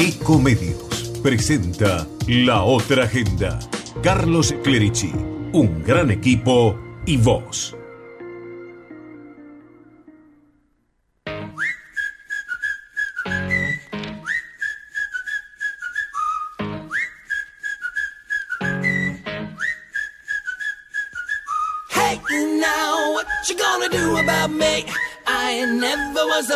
Ecomedios 0.00 1.12
presenta 1.22 2.06
La 2.26 2.62
Otra 2.62 3.04
Agenda. 3.04 3.58
Carlos 4.02 4.54
Clerici, 4.64 5.12
un 5.52 5.82
gran 5.82 6.10
equipo 6.10 6.80
y 7.04 7.18
vos. 7.18 7.76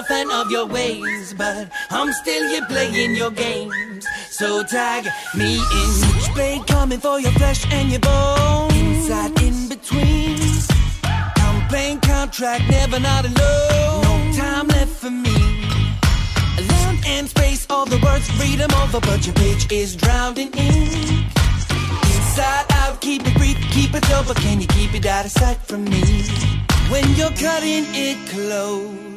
Fan 0.09 0.31
of 0.31 0.51
your 0.51 0.67
ways, 0.67 1.33
but 1.33 1.71
still 2.15 2.45
you're 2.51 2.67
playing 2.67 3.17
your 3.17 3.31
games. 3.31 4.07
So 4.31 4.63
tag 4.65 5.07
me 5.35 5.55
in. 5.55 5.91
Switchblade 6.03 6.67
coming 6.67 7.01
for 7.01 7.21
your 7.21 7.33
flesh 7.33 7.67
and 7.73 7.91
your 7.91 8.01
bones. 8.01 8.75
Inside, 8.75 9.41
in 9.43 9.69
between. 9.69 10.39
I'm 11.05 11.69
playing 11.69 12.01
contract, 12.01 12.65
never 12.71 12.99
not 13.01 13.25
alone. 13.25 14.03
No 14.03 14.33
time 14.37 14.69
left 14.69 14.93
for 15.03 15.11
me. 15.11 15.39
Land 16.71 16.99
and 17.07 17.29
space, 17.29 17.67
all 17.71 17.87
the 17.87 18.01
words, 18.05 18.27
them 18.57 18.71
over, 18.83 19.01
but 19.01 19.27
your 19.27 19.35
page 19.35 19.71
is 19.73 19.97
drowning 19.97 20.53
in. 20.55 21.25
Inside 22.15 22.67
out, 22.71 23.01
keep 23.01 23.23
it 23.27 23.35
brief, 23.37 23.59
keep 23.71 23.95
it 23.95 24.09
over. 24.13 24.35
Can 24.35 24.61
you 24.61 24.67
keep 24.69 24.95
it 24.95 25.07
out 25.07 25.25
of 25.25 25.31
sight 25.31 25.59
from 25.59 25.85
me? 25.85 26.03
When 26.91 27.05
you're 27.15 27.37
cutting 27.47 27.85
it 28.09 28.19
close, 28.31 29.14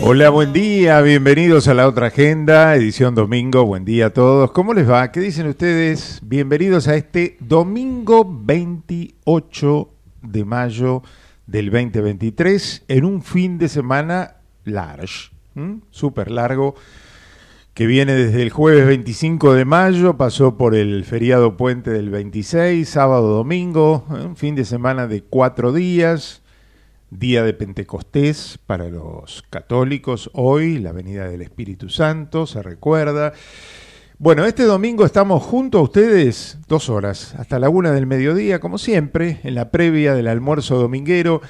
Hola, 0.00 0.30
buen 0.30 0.52
día, 0.52 1.00
bienvenidos 1.00 1.68
a 1.68 1.74
la 1.74 1.86
otra 1.86 2.08
agenda, 2.08 2.74
edición 2.74 3.14
domingo, 3.14 3.64
buen 3.64 3.84
día 3.84 4.06
a 4.06 4.10
todos. 4.10 4.50
¿Cómo 4.50 4.74
les 4.74 4.90
va? 4.90 5.12
¿Qué 5.12 5.20
dicen 5.20 5.46
ustedes? 5.46 6.18
Bienvenidos 6.24 6.88
a 6.88 6.96
este 6.96 7.36
domingo 7.38 8.26
28 8.28 9.90
de 10.22 10.44
mayo 10.44 11.02
del 11.46 11.70
2023, 11.70 12.84
en 12.88 13.04
un 13.04 13.22
fin 13.22 13.58
de 13.58 13.68
semana 13.68 14.38
large, 14.64 15.30
súper 15.90 16.32
largo, 16.32 16.74
que 17.74 17.86
viene 17.86 18.14
desde 18.14 18.42
el 18.42 18.50
jueves 18.50 18.86
25 18.86 19.54
de 19.54 19.64
mayo, 19.64 20.16
pasó 20.16 20.56
por 20.56 20.74
el 20.74 21.04
feriado 21.04 21.56
puente 21.56 21.90
del 21.90 22.10
26, 22.10 22.88
sábado, 22.88 23.28
domingo, 23.28 24.04
un 24.08 24.36
fin 24.36 24.54
de 24.54 24.64
semana 24.64 25.06
de 25.06 25.22
cuatro 25.22 25.72
días, 25.72 26.39
día 27.10 27.42
de 27.42 27.52
Pentecostés 27.54 28.58
para 28.66 28.88
los 28.88 29.44
católicos, 29.50 30.30
hoy 30.32 30.78
la 30.78 30.92
venida 30.92 31.28
del 31.28 31.42
Espíritu 31.42 31.88
Santo, 31.88 32.46
se 32.46 32.62
recuerda. 32.62 33.32
Bueno, 34.18 34.44
este 34.44 34.64
domingo 34.64 35.04
estamos 35.04 35.42
junto 35.42 35.78
a 35.78 35.82
ustedes 35.82 36.58
dos 36.68 36.88
horas, 36.88 37.34
hasta 37.36 37.58
la 37.58 37.68
una 37.68 37.90
del 37.90 38.06
mediodía, 38.06 38.60
como 38.60 38.78
siempre, 38.78 39.40
en 39.42 39.54
la 39.54 39.70
previa 39.70 40.14
del 40.14 40.28
almuerzo 40.28 40.78
dominguero. 40.78 41.40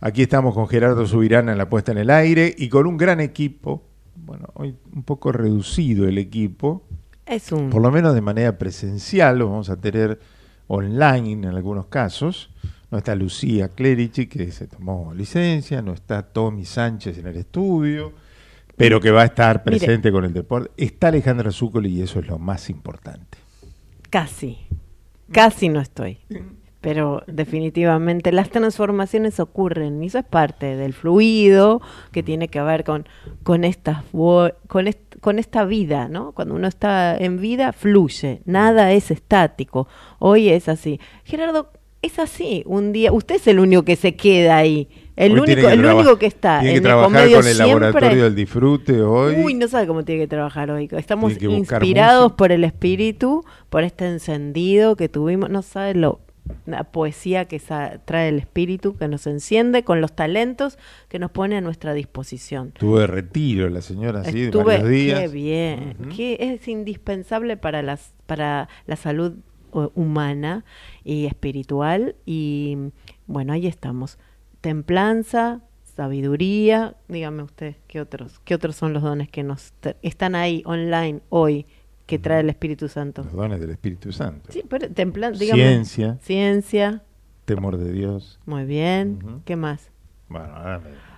Aquí 0.00 0.22
estamos 0.22 0.54
con 0.54 0.66
Gerardo 0.66 1.06
Subirana 1.06 1.52
en 1.52 1.58
la 1.58 1.68
puesta 1.68 1.92
en 1.92 1.98
el 1.98 2.10
aire 2.10 2.54
y 2.56 2.68
con 2.68 2.86
un 2.86 2.96
gran 2.96 3.20
equipo. 3.20 3.84
Bueno, 4.16 4.48
hoy 4.54 4.76
un 4.94 5.02
poco 5.02 5.32
reducido 5.32 6.08
el 6.08 6.16
equipo, 6.16 6.84
Es 7.26 7.52
un. 7.52 7.70
por 7.70 7.82
lo 7.82 7.90
menos 7.90 8.14
de 8.14 8.20
manera 8.20 8.56
presencial, 8.56 9.38
lo 9.38 9.50
vamos 9.50 9.68
a 9.68 9.80
tener 9.80 10.20
online 10.68 11.32
en 11.32 11.44
algunos 11.44 11.86
casos. 11.86 12.50
No 12.92 12.98
está 12.98 13.14
Lucía 13.14 13.68
Clerici, 13.70 14.26
que 14.26 14.52
se 14.52 14.66
tomó 14.68 15.12
licencia, 15.14 15.80
no 15.80 15.94
está 15.94 16.22
Tommy 16.22 16.66
Sánchez 16.66 17.16
en 17.18 17.26
el 17.26 17.36
estudio, 17.36 18.12
pero 18.76 19.00
que 19.00 19.10
va 19.10 19.22
a 19.22 19.24
estar 19.24 19.62
Mire. 19.64 19.78
presente 19.78 20.12
con 20.12 20.24
el 20.26 20.34
deporte. 20.34 20.70
Está 20.76 21.08
Alejandra 21.08 21.50
Zúcoli 21.50 21.88
y 21.88 22.02
eso 22.02 22.20
es 22.20 22.26
lo 22.26 22.38
más 22.38 22.68
importante. 22.68 23.38
Casi. 24.10 24.58
Casi 25.32 25.70
no 25.70 25.80
estoy. 25.80 26.18
Pero 26.82 27.22
definitivamente 27.28 28.30
las 28.30 28.50
transformaciones 28.50 29.40
ocurren 29.40 30.02
y 30.02 30.08
eso 30.08 30.18
es 30.18 30.24
parte 30.26 30.76
del 30.76 30.92
fluido 30.92 31.80
que 32.10 32.22
tiene 32.22 32.48
que 32.48 32.60
ver 32.60 32.84
con, 32.84 33.06
con, 33.42 33.64
estas, 33.64 34.04
con, 34.66 34.86
est- 34.88 35.16
con 35.20 35.38
esta 35.38 35.64
vida, 35.64 36.08
¿no? 36.08 36.32
Cuando 36.32 36.54
uno 36.56 36.66
está 36.68 37.16
en 37.16 37.40
vida, 37.40 37.72
fluye, 37.72 38.42
nada 38.44 38.92
es 38.92 39.10
estático. 39.10 39.88
Hoy 40.18 40.48
es 40.50 40.68
así. 40.68 40.98
Gerardo, 41.24 41.70
es 42.02 42.18
así. 42.18 42.62
Un 42.66 42.92
día, 42.92 43.12
usted 43.12 43.36
es 43.36 43.46
el 43.46 43.60
único 43.60 43.84
que 43.84 43.96
se 43.96 44.14
queda 44.16 44.56
ahí. 44.56 44.88
El, 45.14 45.32
Hoy 45.32 45.40
único, 45.40 45.68
que 45.68 45.72
el 45.72 45.84
único 45.84 46.18
que 46.18 46.26
está 46.26 46.60
Tiene 46.60 46.72
que 46.72 46.76
en 46.78 46.82
trabajar 46.82 47.10
Ecomedio 47.10 47.36
con 47.38 47.46
el 47.46 47.54
siempre. 47.54 47.86
laboratorio 47.86 48.24
del 48.24 48.34
disfrute 48.34 49.02
hoy. 49.02 49.34
Uy, 49.36 49.54
no 49.54 49.68
sabe 49.68 49.86
cómo 49.86 50.04
tiene 50.04 50.22
que 50.22 50.28
trabajar 50.28 50.70
hoy. 50.70 50.88
Estamos 50.90 51.36
que 51.38 51.46
inspirados 51.46 52.24
música. 52.24 52.36
por 52.36 52.52
el 52.52 52.64
espíritu, 52.64 53.44
por 53.70 53.84
este 53.84 54.08
encendido 54.08 54.96
que 54.96 55.08
tuvimos. 55.08 55.48
No 55.48 55.62
sabe 55.62 55.94
lo 55.94 56.20
la 56.66 56.84
poesía 56.84 57.44
que 57.46 57.60
trae 58.04 58.28
el 58.28 58.38
espíritu, 58.38 58.96
que 58.96 59.06
nos 59.06 59.26
enciende 59.26 59.84
con 59.84 60.00
los 60.00 60.12
talentos 60.12 60.78
que 61.08 61.18
nos 61.18 61.30
pone 61.30 61.56
a 61.56 61.60
nuestra 61.60 61.94
disposición. 61.94 62.68
Estuvo 62.74 62.98
de 62.98 63.06
retiro 63.06 63.68
la 63.68 63.80
señora, 63.80 64.22
Estuve, 64.22 64.64
varios 64.64 64.88
días. 64.88 65.20
qué 65.20 65.28
bien, 65.28 65.96
que 66.14 66.36
es 66.40 66.66
indispensable 66.66 67.56
para 67.56 67.82
las 67.82 68.12
para 68.26 68.68
la 68.86 68.96
salud 68.96 69.34
humana 69.94 70.64
y 71.04 71.26
espiritual 71.26 72.14
y 72.26 72.76
bueno, 73.26 73.52
ahí 73.52 73.66
estamos. 73.66 74.18
Templanza, 74.60 75.60
sabiduría, 75.96 76.94
dígame 77.08 77.42
usted, 77.42 77.76
¿qué 77.88 78.00
otros 78.00 78.40
qué 78.44 78.54
otros 78.54 78.76
son 78.76 78.92
los 78.92 79.02
dones 79.02 79.28
que 79.28 79.42
nos 79.42 79.72
están 80.02 80.34
ahí 80.34 80.62
online 80.66 81.20
hoy 81.30 81.66
que 82.06 82.18
trae 82.18 82.40
el 82.40 82.48
Espíritu 82.50 82.88
Santo? 82.88 83.22
Los 83.24 83.32
dones 83.32 83.60
del 83.60 83.70
Espíritu 83.70 84.12
Santo. 84.12 84.50
Sí, 84.52 84.62
pero 84.68 84.88
templanza, 84.90 85.40
dígame. 85.40 85.62
Ciencia, 85.62 86.18
Ciencia, 86.22 87.02
temor 87.44 87.76
de 87.76 87.92
Dios. 87.92 88.38
muy 88.46 88.64
bien. 88.64 89.18
¿Qué 89.44 89.56
más? 89.56 89.90
Bueno, 90.28 90.48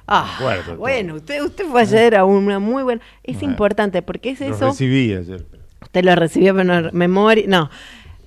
Ah, 0.06 0.36
bueno, 0.76 1.14
usted 1.14 1.42
usted 1.42 1.64
fue 1.66 1.80
ayer 1.80 2.14
a 2.16 2.24
una 2.26 2.58
muy 2.58 2.82
buena. 2.82 3.00
Es 3.22 3.36
Bueno, 3.36 3.52
importante 3.52 4.02
porque 4.02 4.30
es 4.30 4.40
eso. 4.42 4.66
recibí 4.66 5.14
ayer. 5.14 5.46
pero- 5.50 5.64
Usted 5.80 6.04
lo 6.04 6.14
recibió, 6.16 6.54
pero 6.54 6.82
no, 6.82 6.90
memoria. 6.92 7.44
No, 7.46 7.70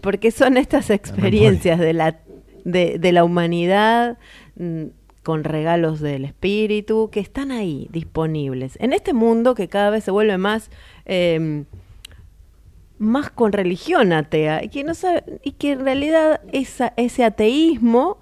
porque 0.07 0.31
son 0.31 0.56
estas 0.56 0.90
experiencias 0.90 1.79
de 1.79 1.91
la, 1.91 2.18
de, 2.63 2.97
de 2.97 3.12
la 3.12 3.25
humanidad 3.25 4.18
mm, 4.56 4.84
con 5.22 5.44
regalos 5.44 6.00
del 6.00 6.23
espíritu 6.23 7.09
que 7.12 7.19
están 7.19 7.51
ahí, 7.51 7.90
disponibles. 7.91 8.78
En 8.79 8.94
este 8.94 9.12
mundo 9.12 9.53
que 9.53 9.67
cada 9.67 9.90
vez 9.90 10.06
se 10.06 10.12
vuelve 10.12 10.38
más. 10.38 10.72
eh, 11.06 11.66
más 13.00 13.29
con 13.29 13.51
religión 13.51 14.13
atea 14.13 14.63
y 14.63 14.69
que 14.69 14.85
no 14.85 14.94
sabe 14.94 15.25
y 15.44 15.51
que 15.51 15.73
en 15.73 15.81
realidad 15.81 16.40
esa, 16.53 16.94
ese 16.96 17.25
ateísmo 17.25 18.17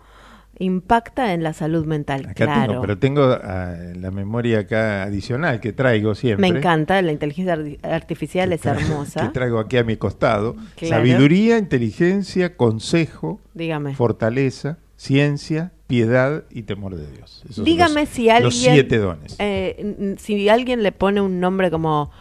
impacta 0.59 1.33
en 1.33 1.43
la 1.43 1.51
salud 1.53 1.85
mental 1.85 2.25
Acá 2.27 2.45
claro 2.45 2.67
tengo, 2.71 2.81
pero 2.81 2.97
tengo 2.97 3.23
ah, 3.43 3.75
la 3.95 4.09
memoria 4.11 4.59
acá 4.59 5.03
adicional 5.03 5.59
que 5.59 5.73
traigo 5.73 6.15
siempre. 6.15 6.49
me 6.51 6.57
encanta 6.57 7.01
la 7.01 7.11
inteligencia 7.11 7.55
arti- 7.57 7.79
artificial 7.83 8.53
es 8.53 8.65
hermosa 8.65 9.21
Que 9.27 9.33
traigo 9.33 9.59
aquí 9.59 9.77
a 9.77 9.83
mi 9.83 9.97
costado. 9.97 10.55
Claro. 10.75 10.95
Sabiduría, 10.95 11.57
inteligencia, 11.57 12.55
consejo, 12.55 13.41
dígame 13.53 13.95
fortaleza, 13.95 14.77
ciencia, 14.95 15.73
piedad 15.87 16.45
y 16.49 16.63
temor 16.63 16.95
de 16.95 17.11
Dios. 17.11 17.43
Esos 17.49 17.65
Dígame 17.65 18.01
los- 18.01 18.09
si 18.09 18.29
alguien. 18.29 18.43
Los 18.45 18.55
siete 18.55 18.97
dones. 18.97 19.35
eh, 19.39 20.15
si 20.19 20.47
alguien 20.47 20.83
le 20.83 20.91
pone 20.93 21.19
un 21.21 21.39
nombre 21.41 21.69
como 21.69 22.11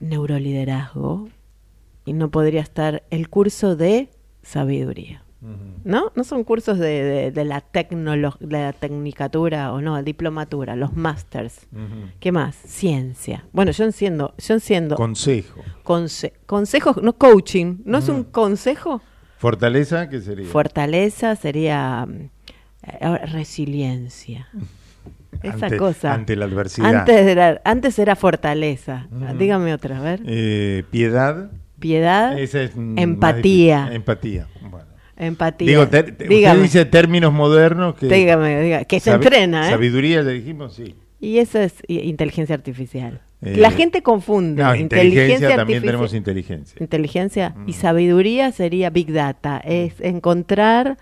neuroliderazgo, 0.00 1.28
y 2.04 2.12
no 2.12 2.30
podría 2.30 2.60
estar 2.60 3.02
el 3.10 3.30
curso 3.30 3.76
de 3.76 4.10
sabiduría. 4.42 5.23
¿No? 5.84 6.10
No 6.14 6.24
son 6.24 6.44
cursos 6.44 6.78
de, 6.78 7.02
de- 7.04 7.30
de 7.30 7.44
la 7.44 7.62
tecnolo- 7.70 8.38
de 8.40 8.58
la 8.58 8.72
tecnicatura 8.72 9.72
o 9.72 9.80
no, 9.82 10.02
diplomatura, 10.02 10.74
los 10.76 10.94
masters. 10.96 11.66
¿Qué 12.20 12.32
más? 12.32 12.54
Ciencia. 12.56 13.44
Bueno, 13.52 13.70
yo 13.72 13.84
enciendo, 13.84 14.34
yo 14.38 14.54
enciendo 14.54 14.96
Consejo. 14.96 15.60
conse- 15.84 16.32
consejos, 16.46 17.02
no 17.02 17.12
coaching, 17.14 17.78
¿no 17.84 17.98
es 17.98 18.08
un 18.08 18.24
consejo? 18.24 19.02
Fortaleza, 19.36 20.08
¿qué 20.08 20.20
sería? 20.22 20.46
Fortaleza 20.48 21.36
sería 21.36 22.06
mm, 22.06 22.30
eh, 23.00 23.18
resiliencia. 23.26 24.48
Esa 25.42 25.66
Ante- 25.66 25.76
cosa. 25.76 26.14
ante 26.14 26.36
la 26.36 26.46
adversidad. 26.46 26.94
Antes 27.00 27.26
era, 27.26 27.60
antes 27.64 27.98
era 27.98 28.16
fortaleza. 28.16 29.08
Dígame 29.38 29.74
otra, 29.74 29.98
a 29.98 30.00
ver. 30.00 30.20
Eh, 30.24 30.84
piedad. 30.90 31.50
Piedad, 31.78 32.38
Esa 32.38 32.62
es 32.62 32.70
empatía. 32.76 33.90
Empatía. 33.92 34.48
Bueno. 34.62 34.83
Empatía. 35.16 35.68
Digo, 35.68 35.88
ter- 35.88 36.16
usted 36.18 36.62
dice 36.62 36.84
términos 36.84 37.32
modernos 37.32 37.94
que... 37.94 38.06
dígame, 38.08 38.62
diga- 38.62 38.84
que 38.84 39.00
se 39.00 39.10
entrena, 39.12 39.68
¿eh? 39.68 39.70
Sabiduría, 39.70 40.22
le 40.22 40.32
dijimos, 40.34 40.74
sí. 40.74 40.94
Y 41.20 41.38
eso 41.38 41.58
es 41.58 41.74
inteligencia 41.88 42.54
artificial. 42.54 43.20
Eh, 43.40 43.56
La 43.56 43.70
gente 43.70 44.02
confunde. 44.02 44.62
No, 44.62 44.74
inteligencia, 44.74 45.56
también 45.56 45.78
artificial- 45.78 45.82
tenemos 45.82 46.14
inteligencia. 46.14 46.76
Inteligencia 46.80 47.54
y 47.66 47.70
Mm. 47.70 47.74
sabiduría 47.74 48.52
sería 48.52 48.90
Big 48.90 49.12
Data. 49.12 49.58
Es 49.64 50.00
encontrar 50.00 50.98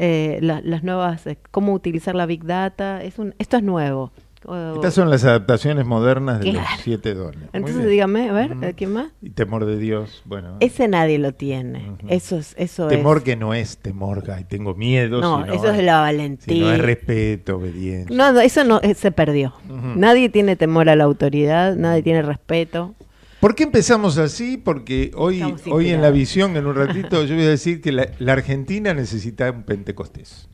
eh, 0.00 0.38
la- 0.42 0.60
las 0.62 0.84
nuevas, 0.84 1.26
eh, 1.26 1.38
cómo 1.50 1.72
utilizar 1.72 2.14
la 2.14 2.24
Big 2.26 2.44
Data. 2.44 3.02
Es 3.02 3.18
un, 3.18 3.34
esto 3.38 3.56
es 3.56 3.62
nuevo. 3.64 4.12
O- 4.44 4.74
Estas 4.76 4.94
son 4.94 5.10
las 5.10 5.24
adaptaciones 5.24 5.84
modernas 5.84 6.40
de 6.40 6.50
Claro. 6.52 6.68
los 6.72 6.80
siete 6.82 7.14
dones. 7.14 7.48
Entonces 7.52 7.88
dígame, 7.88 8.28
a 8.28 8.32
ver, 8.32 8.56
¿eh, 8.62 8.74
¿quién 8.76 8.92
más? 8.92 9.08
Y 9.20 9.30
temor 9.30 9.64
de 9.64 9.78
Dios, 9.78 10.22
bueno. 10.24 10.56
Ese 10.60 10.86
nadie 10.88 11.18
lo 11.18 11.32
tiene. 11.32 11.90
Ujú. 11.90 12.06
Eso 12.08 12.38
es, 12.38 12.54
eso 12.56 12.86
temor 12.88 13.18
es. 13.18 13.22
que 13.24 13.36
no 13.36 13.54
es 13.54 13.78
temor, 13.78 14.24
ay, 14.30 14.44
tengo 14.44 14.74
miedo. 14.74 15.20
No, 15.20 15.42
sino 15.44 15.52
eso 15.54 15.70
es 15.72 15.82
la 15.82 16.00
valentía. 16.00 16.54
sino 16.54 16.70
es 16.72 16.80
respeto, 16.80 17.56
obediencia. 17.56 18.16
No, 18.16 18.32
no, 18.32 18.40
eso 18.40 18.64
no 18.64 18.80
eh, 18.82 18.94
se 18.94 19.10
perdió. 19.10 19.54
Nadie 19.96 20.28
tiene 20.28 20.56
temor 20.56 20.88
a 20.88 20.96
la 20.96 21.04
autoridad, 21.04 21.74
nadie 21.76 22.02
tiene 22.02 22.22
respeto. 22.22 22.94
¿Por 23.40 23.54
qué 23.54 23.62
empezamos 23.64 24.18
así? 24.18 24.56
Porque 24.56 25.12
hoy, 25.14 25.42
hoy 25.70 25.90
en 25.90 26.02
la 26.02 26.10
visión, 26.10 26.56
en 26.56 26.66
un 26.66 26.74
ratito, 26.74 27.22
yo 27.24 27.36
voy 27.36 27.44
a 27.44 27.48
decir 27.50 27.80
que 27.80 27.92
la, 27.92 28.08
la 28.18 28.32
Argentina 28.32 28.94
necesita 28.94 29.50
un 29.52 29.62
Pentecostés. 29.62 30.48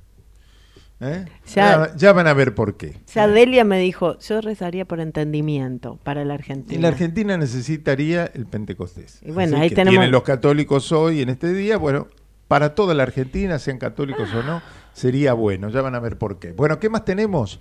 ¿Eh? 1.00 1.24
Ya- 1.54 1.88
Ya, 1.88 1.96
ya 1.96 2.12
van 2.12 2.26
a 2.26 2.34
ver 2.34 2.54
por 2.54 2.76
qué. 2.76 2.96
Sea, 3.04 3.26
Delia 3.28 3.64
me 3.64 3.78
dijo, 3.78 4.18
yo 4.20 4.40
rezaría 4.40 4.84
por 4.84 5.00
entendimiento 5.00 5.98
para 6.02 6.24
la 6.24 6.34
Argentina. 6.34 6.78
Y 6.78 6.82
la 6.82 6.88
Argentina 6.88 7.36
necesitaría 7.36 8.26
el 8.32 8.46
Pentecostés. 8.46 9.20
Y 9.22 9.30
bueno, 9.32 9.56
Así 9.56 9.62
ahí 9.64 9.68
que 9.70 9.74
tenemos- 9.74 9.92
Tienen 9.94 10.12
los 10.12 10.22
católicos 10.22 10.92
hoy, 10.92 11.20
en 11.22 11.28
este 11.30 11.52
día, 11.52 11.76
bueno, 11.76 12.06
para 12.48 12.74
toda 12.74 12.94
la 12.94 13.02
Argentina, 13.02 13.58
sean 13.58 13.78
católicos 13.78 14.32
o 14.34 14.42
no, 14.42 14.62
sería 14.92 15.32
bueno. 15.32 15.68
Ya 15.70 15.82
van 15.82 15.94
a 15.94 16.00
ver 16.00 16.16
por 16.16 16.38
qué. 16.38 16.52
Bueno, 16.52 16.78
¿qué 16.78 16.88
más 16.88 17.04
tenemos? 17.04 17.60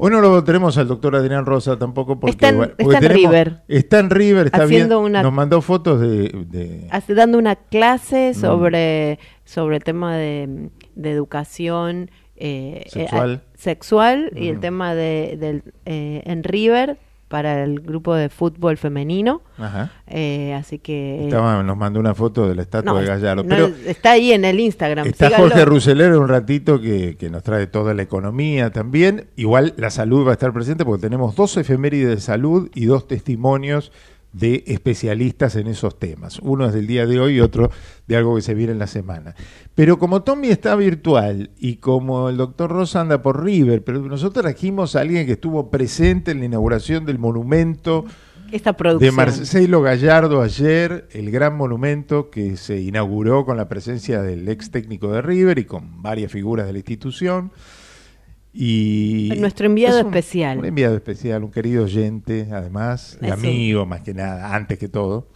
Hoy 0.00 0.12
no 0.12 0.20
lo 0.20 0.44
tenemos 0.44 0.78
al 0.78 0.86
doctor 0.86 1.16
Adrián 1.16 1.44
Rosa 1.44 1.76
tampoco 1.76 2.20
porque... 2.20 2.30
Está 2.32 2.50
en- 2.50 2.56
bueno, 2.58 2.72
está 2.78 2.84
porque 2.84 3.06
en 3.06 3.12
River. 3.12 3.62
Está 3.66 3.98
en 3.98 4.10
River, 4.10 4.46
está 4.46 4.62
Haciendo 4.64 5.00
bien. 5.00 5.10
una- 5.10 5.22
Nos 5.22 5.32
mandó 5.32 5.60
fotos 5.60 6.00
de... 6.00 6.46
de- 6.48 6.86
Hace 6.92 7.14
dando 7.14 7.36
una 7.38 7.56
clase 7.56 8.32
Mm. 8.36 8.40
sobre, 8.40 9.18
sobre 9.44 9.76
el 9.76 9.82
tema 9.82 10.16
de, 10.16 10.68
de 10.94 11.10
educación 11.10 12.10
eh, 12.38 12.84
Sexual. 12.88 13.42
eh, 13.44 13.58
sexual 13.58 14.30
y 14.36 14.48
el 14.48 14.60
tema 14.60 14.94
de, 14.94 15.36
del, 15.38 15.62
eh, 15.84 16.22
en 16.24 16.44
River 16.44 16.98
para 17.28 17.62
el 17.62 17.80
grupo 17.80 18.14
de 18.14 18.30
fútbol 18.30 18.78
femenino. 18.78 19.42
Ajá. 19.58 19.92
Eh, 20.06 20.54
así 20.54 20.78
que... 20.78 21.24
Estaba- 21.24 21.62
nos 21.62 21.76
mandó 21.76 22.00
una 22.00 22.14
foto 22.14 22.48
de 22.48 22.54
la 22.54 22.62
estatua 22.62 22.92
no, 22.94 22.98
de 23.00 23.04
Gallardo. 23.06 23.42
no, 23.42 23.48
pero 23.50 23.66
está 23.86 24.12
ahí 24.12 24.32
en 24.32 24.46
el 24.46 24.58
Instagram. 24.60 25.06
está 25.08 25.26
síganlo. 25.26 25.48
Jorge 25.50 25.64
Ruselero 25.66 26.18
un 26.22 26.28
ratito 26.28 26.80
que, 26.80 27.16
que 27.18 27.28
nos 27.28 27.42
trae 27.42 27.66
toda 27.66 27.92
la 27.92 28.00
economía 28.02 28.70
también. 28.70 29.26
Igual 29.36 29.74
la 29.76 29.90
salud 29.90 30.26
va 30.26 30.30
a 30.30 30.32
estar 30.32 30.54
presente 30.54 30.86
porque 30.86 31.02
tenemos 31.02 31.36
dos 31.36 31.54
efemérides 31.58 32.08
de 32.08 32.20
salud 32.22 32.70
y 32.74 32.86
dos 32.86 33.06
testimonios 33.06 33.92
de 34.38 34.64
especialistas 34.66 35.56
en 35.56 35.66
esos 35.66 35.98
temas. 35.98 36.38
Uno 36.40 36.66
es 36.66 36.72
del 36.72 36.86
día 36.86 37.06
de 37.06 37.18
hoy 37.18 37.36
y 37.36 37.40
otro 37.40 37.70
de 38.06 38.16
algo 38.16 38.36
que 38.36 38.42
se 38.42 38.54
viene 38.54 38.72
en 38.72 38.78
la 38.78 38.86
semana. 38.86 39.34
Pero 39.74 39.98
como 39.98 40.22
Tommy 40.22 40.48
está 40.48 40.76
virtual 40.76 41.50
y 41.58 41.76
como 41.76 42.28
el 42.28 42.36
doctor 42.36 42.70
Rosa 42.70 43.00
anda 43.00 43.20
por 43.22 43.44
River, 43.44 43.82
pero 43.82 44.00
nosotros 44.00 44.44
trajimos 44.44 44.96
a 44.96 45.00
alguien 45.00 45.26
que 45.26 45.32
estuvo 45.32 45.70
presente 45.70 46.30
en 46.30 46.40
la 46.40 46.46
inauguración 46.46 47.04
del 47.04 47.18
monumento 47.18 48.04
Esta 48.52 48.72
de. 48.72 49.10
Marcelo 49.12 49.82
Gallardo 49.82 50.42
ayer, 50.42 51.08
el 51.12 51.30
gran 51.30 51.56
monumento 51.56 52.30
que 52.30 52.56
se 52.56 52.80
inauguró 52.80 53.44
con 53.44 53.56
la 53.56 53.68
presencia 53.68 54.22
del 54.22 54.48
ex 54.48 54.70
técnico 54.70 55.12
de 55.12 55.22
River 55.22 55.58
y 55.58 55.64
con 55.64 56.00
varias 56.02 56.30
figuras 56.30 56.66
de 56.66 56.72
la 56.72 56.78
institución. 56.78 57.50
Y 58.60 59.30
Nuestro 59.38 59.66
enviado 59.66 59.98
es 59.98 60.04
un- 60.04 60.10
especial. 60.12 60.58
Un 60.58 60.64
enviado 60.64 60.96
especial, 60.96 61.44
un 61.44 61.52
querido 61.52 61.84
oyente, 61.84 62.48
además, 62.50 63.16
y 63.22 63.26
Es 63.26 63.32
un- 63.34 63.38
amigo 63.38 63.86
más 63.86 64.00
que 64.00 64.12
nada, 64.14 64.52
antes 64.52 64.80
que 64.80 64.88
todo. 64.88 65.28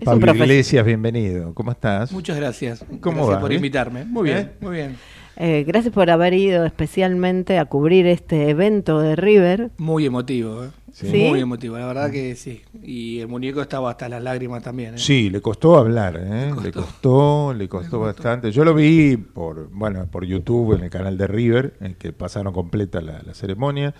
Es 0.00 0.04
Pablo 0.04 0.34
Iglesias, 0.34 0.84
bienvenido. 0.84 1.54
¿Cómo 1.54 1.70
estás? 1.70 2.10
Muchas 2.10 2.36
gracias. 2.36 2.84
¿Cómo 3.00 3.18
gracias 3.18 3.36
va? 3.36 3.40
por 3.40 3.50
¿Bien? 3.50 3.60
invitarme. 3.60 4.04
Muy 4.04 4.24
bien, 4.30 4.38
¿Eh? 4.38 4.50
muy 4.60 4.74
bien. 4.76 4.96
Eh, 5.36 5.64
gracias 5.66 5.94
por 5.94 6.10
haber 6.10 6.34
ido 6.34 6.64
especialmente 6.66 7.58
a 7.58 7.64
cubrir 7.64 8.06
este 8.06 8.50
evento 8.50 9.00
de 9.00 9.16
River. 9.16 9.70
Muy 9.78 10.04
emotivo, 10.04 10.64
¿eh? 10.64 10.68
Sí. 10.92 11.06
¿Sí? 11.10 11.28
Muy 11.28 11.40
emotivo, 11.40 11.78
la 11.78 11.86
verdad 11.86 12.10
que 12.10 12.34
sí. 12.36 12.62
Y 12.82 13.20
el 13.20 13.28
muñeco 13.28 13.62
estaba 13.62 13.90
hasta 13.90 14.08
las 14.08 14.22
lágrimas 14.22 14.62
también. 14.62 14.94
¿eh? 14.94 14.98
Sí, 14.98 15.30
le 15.30 15.40
costó 15.40 15.78
hablar, 15.78 16.16
¿eh? 16.20 16.52
Le 16.56 16.62
le 16.62 16.72
costó. 16.72 16.72
le 16.72 16.72
costó 16.72 17.54
Le 17.54 17.68
costó. 17.68 18.00
bastante. 18.00 18.50
Yo 18.52 18.64
lo 18.64 18.74
vi 18.74 19.16
por, 19.16 19.70
bueno, 19.70 20.06
por 20.10 20.24
YouTube 20.26 20.74
en 20.74 20.82
el 20.84 20.90
canal 20.90 21.16
de 21.16 21.26
River, 21.26 21.74
en 21.80 21.94
que 21.94 22.12
pasaron 22.12 22.52
completa 22.52 23.00
la, 23.00 23.22
la 23.22 23.32
ceremonia. 23.34 23.94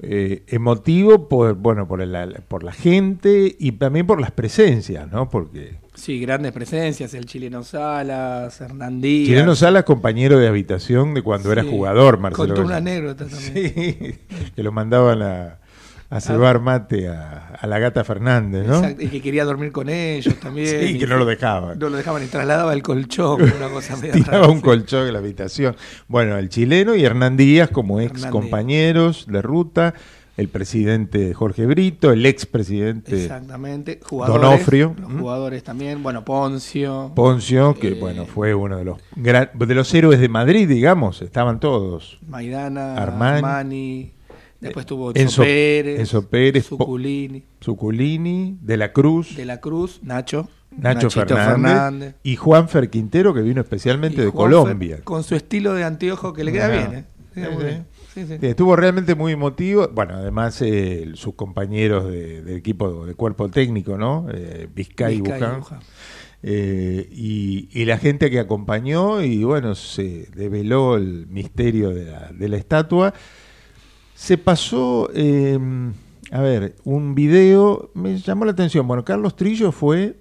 Eh, 0.00 0.44
emotivo 0.46 1.28
por, 1.28 1.54
bueno, 1.56 1.88
por 1.88 2.00
la, 2.06 2.26
por 2.46 2.62
la 2.62 2.72
gente 2.72 3.56
y 3.58 3.72
también 3.72 4.06
por 4.06 4.20
las 4.20 4.30
presencias, 4.30 5.10
¿no? 5.10 5.28
Porque 5.28 5.78
Sí, 5.98 6.20
grandes 6.20 6.52
presencias, 6.52 7.12
el 7.14 7.26
chileno 7.26 7.64
Salas, 7.64 8.60
Hernán 8.60 9.00
Díaz. 9.00 9.26
Chileno 9.28 9.56
Salas, 9.56 9.82
compañero 9.84 10.38
de 10.38 10.46
habitación 10.46 11.12
de 11.12 11.22
cuando 11.22 11.50
era 11.50 11.62
Sí. 11.62 11.68
jugador, 11.70 12.18
Marcelo. 12.18 12.46
Contó 12.54 12.62
una 12.62 12.76
anécdota 12.76 13.26
también. 13.26 13.72
Sí, 13.74 14.14
que 14.54 14.62
lo 14.62 14.70
mandaban 14.70 15.22
a, 15.22 15.58
a 16.08 16.20
cebar 16.20 16.60
mate 16.60 17.08
a, 17.08 17.48
a 17.60 17.66
la 17.66 17.78
gata 17.80 18.04
Fernández, 18.04 18.64
¿no? 18.66 18.76
Exacto, 18.76 19.02
y 19.02 19.08
que 19.08 19.20
quería 19.20 19.44
dormir 19.44 19.72
con 19.72 19.88
ellos 19.88 20.36
también. 20.40 20.68
Sí, 20.80 20.86
y 20.94 20.98
que 20.98 21.06
no 21.08 21.16
lo 21.18 21.24
dejaban. 21.26 21.78
No 21.78 21.88
lo 21.88 21.96
dejaban 21.96 22.22
y 22.22 22.26
trasladaba 22.28 22.72
el 22.72 22.82
colchón, 22.82 23.42
una 23.42 23.68
cosa 23.68 23.96
Tiraba 24.00 24.22
rara, 24.38 24.48
un 24.48 24.58
sí. 24.58 24.62
colchón 24.62 25.06
en 25.08 25.12
la 25.14 25.18
habitación. 25.18 25.74
Bueno, 26.06 26.38
el 26.38 26.48
chileno 26.48 26.94
y 26.94 27.04
Hernán 27.04 27.36
Díaz 27.36 27.70
como 27.70 28.00
ex 28.00 28.24
compañeros 28.26 29.26
de 29.28 29.42
ruta, 29.42 29.94
el 30.38 30.48
presidente 30.48 31.34
Jorge 31.34 31.66
Brito, 31.66 32.10
el 32.12 32.24
ex 32.24 32.46
presidente 32.46 33.24
Exactamente. 33.24 34.00
Jugadores, 34.02 34.40
Donofrio. 34.42 34.94
Los 34.98 35.10
¿Mm? 35.10 35.18
jugadores 35.20 35.62
también. 35.64 36.02
Bueno, 36.02 36.24
Poncio. 36.24 37.12
Poncio, 37.14 37.74
que 37.74 37.88
Eh, 37.88 37.96
bueno, 38.00 38.24
fue 38.24 38.54
uno 38.54 38.76
de 38.78 38.84
los 38.84 38.98
gran- 39.16 39.50
de 39.52 39.74
los 39.74 39.92
héroes 39.92 40.20
de 40.20 40.28
Madrid, 40.28 40.68
digamos, 40.68 41.20
estaban 41.22 41.60
todos. 41.60 42.18
Maidana, 42.26 42.94
Armani. 42.96 43.36
Armani, 43.38 44.12
después 44.60 44.86
tuvo 44.86 45.12
Enzo- 45.12 45.42
Pérez, 45.42 46.00
Enzo 46.00 46.28
Pérez, 46.28 46.66
Zuculini, 46.66 47.42
Zuculini, 47.62 48.58
De 48.62 48.76
la 48.76 48.92
Cruz, 48.92 49.36
De 49.36 49.44
la 49.44 49.60
Cruz, 49.60 50.00
Nacho, 50.02 50.48
Nacho 50.70 51.10
Fernández, 51.10 52.14
y 52.22 52.36
Juan 52.36 52.68
Quintero, 52.90 53.34
que 53.34 53.40
vino 53.42 53.60
especialmente 53.60 54.22
Y 54.22 54.24
de 54.26 54.30
Colombia. 54.32 55.00
Con 55.02 55.24
su 55.24 55.34
estilo 55.34 55.74
de 55.74 55.82
anteojo 55.82 56.32
que 56.32 56.44
le 56.44 56.52
queda 56.52 56.68
bien, 56.68 56.94
¿eh? 56.94 57.04
Queda 57.34 57.48
bien. 57.56 57.86
Sí, 58.20 58.26
sí. 58.26 58.38
Sí, 58.40 58.46
Estuvo 58.46 58.76
realmente 58.76 59.14
muy 59.14 59.32
emotivo. 59.32 59.88
Bueno, 59.94 60.14
además 60.14 60.60
eh, 60.62 61.10
sus 61.14 61.34
compañeros 61.34 62.10
de- 62.10 62.42
del 62.42 62.56
equipo 62.56 63.06
de 63.06 63.14
cuerpo 63.14 63.48
técnico, 63.48 63.96
¿no? 63.98 64.26
Eh, 64.32 64.68
Vizcay 64.74 65.16
y 65.16 65.20
Buján. 65.20 65.60
Eh, 66.42 67.08
y, 67.12 67.68
y 67.72 67.84
la 67.84 67.98
gente 67.98 68.30
que 68.30 68.38
acompañó 68.38 69.22
y 69.22 69.42
bueno, 69.42 69.74
se 69.74 70.28
develó 70.36 70.96
el 70.96 71.26
misterio 71.26 71.90
de 71.90 72.04
la, 72.12 72.30
de 72.32 72.48
la 72.48 72.56
estatua. 72.56 73.12
Se 74.14 74.38
pasó, 74.38 75.10
eh, 75.14 75.58
a 76.30 76.40
ver, 76.40 76.76
un 76.84 77.14
video, 77.14 77.90
me 77.94 78.16
llamó 78.18 78.44
la 78.44 78.52
atención. 78.52 78.86
Bueno, 78.86 79.04
Carlos 79.04 79.34
Trillo 79.36 79.72
fue 79.72 80.16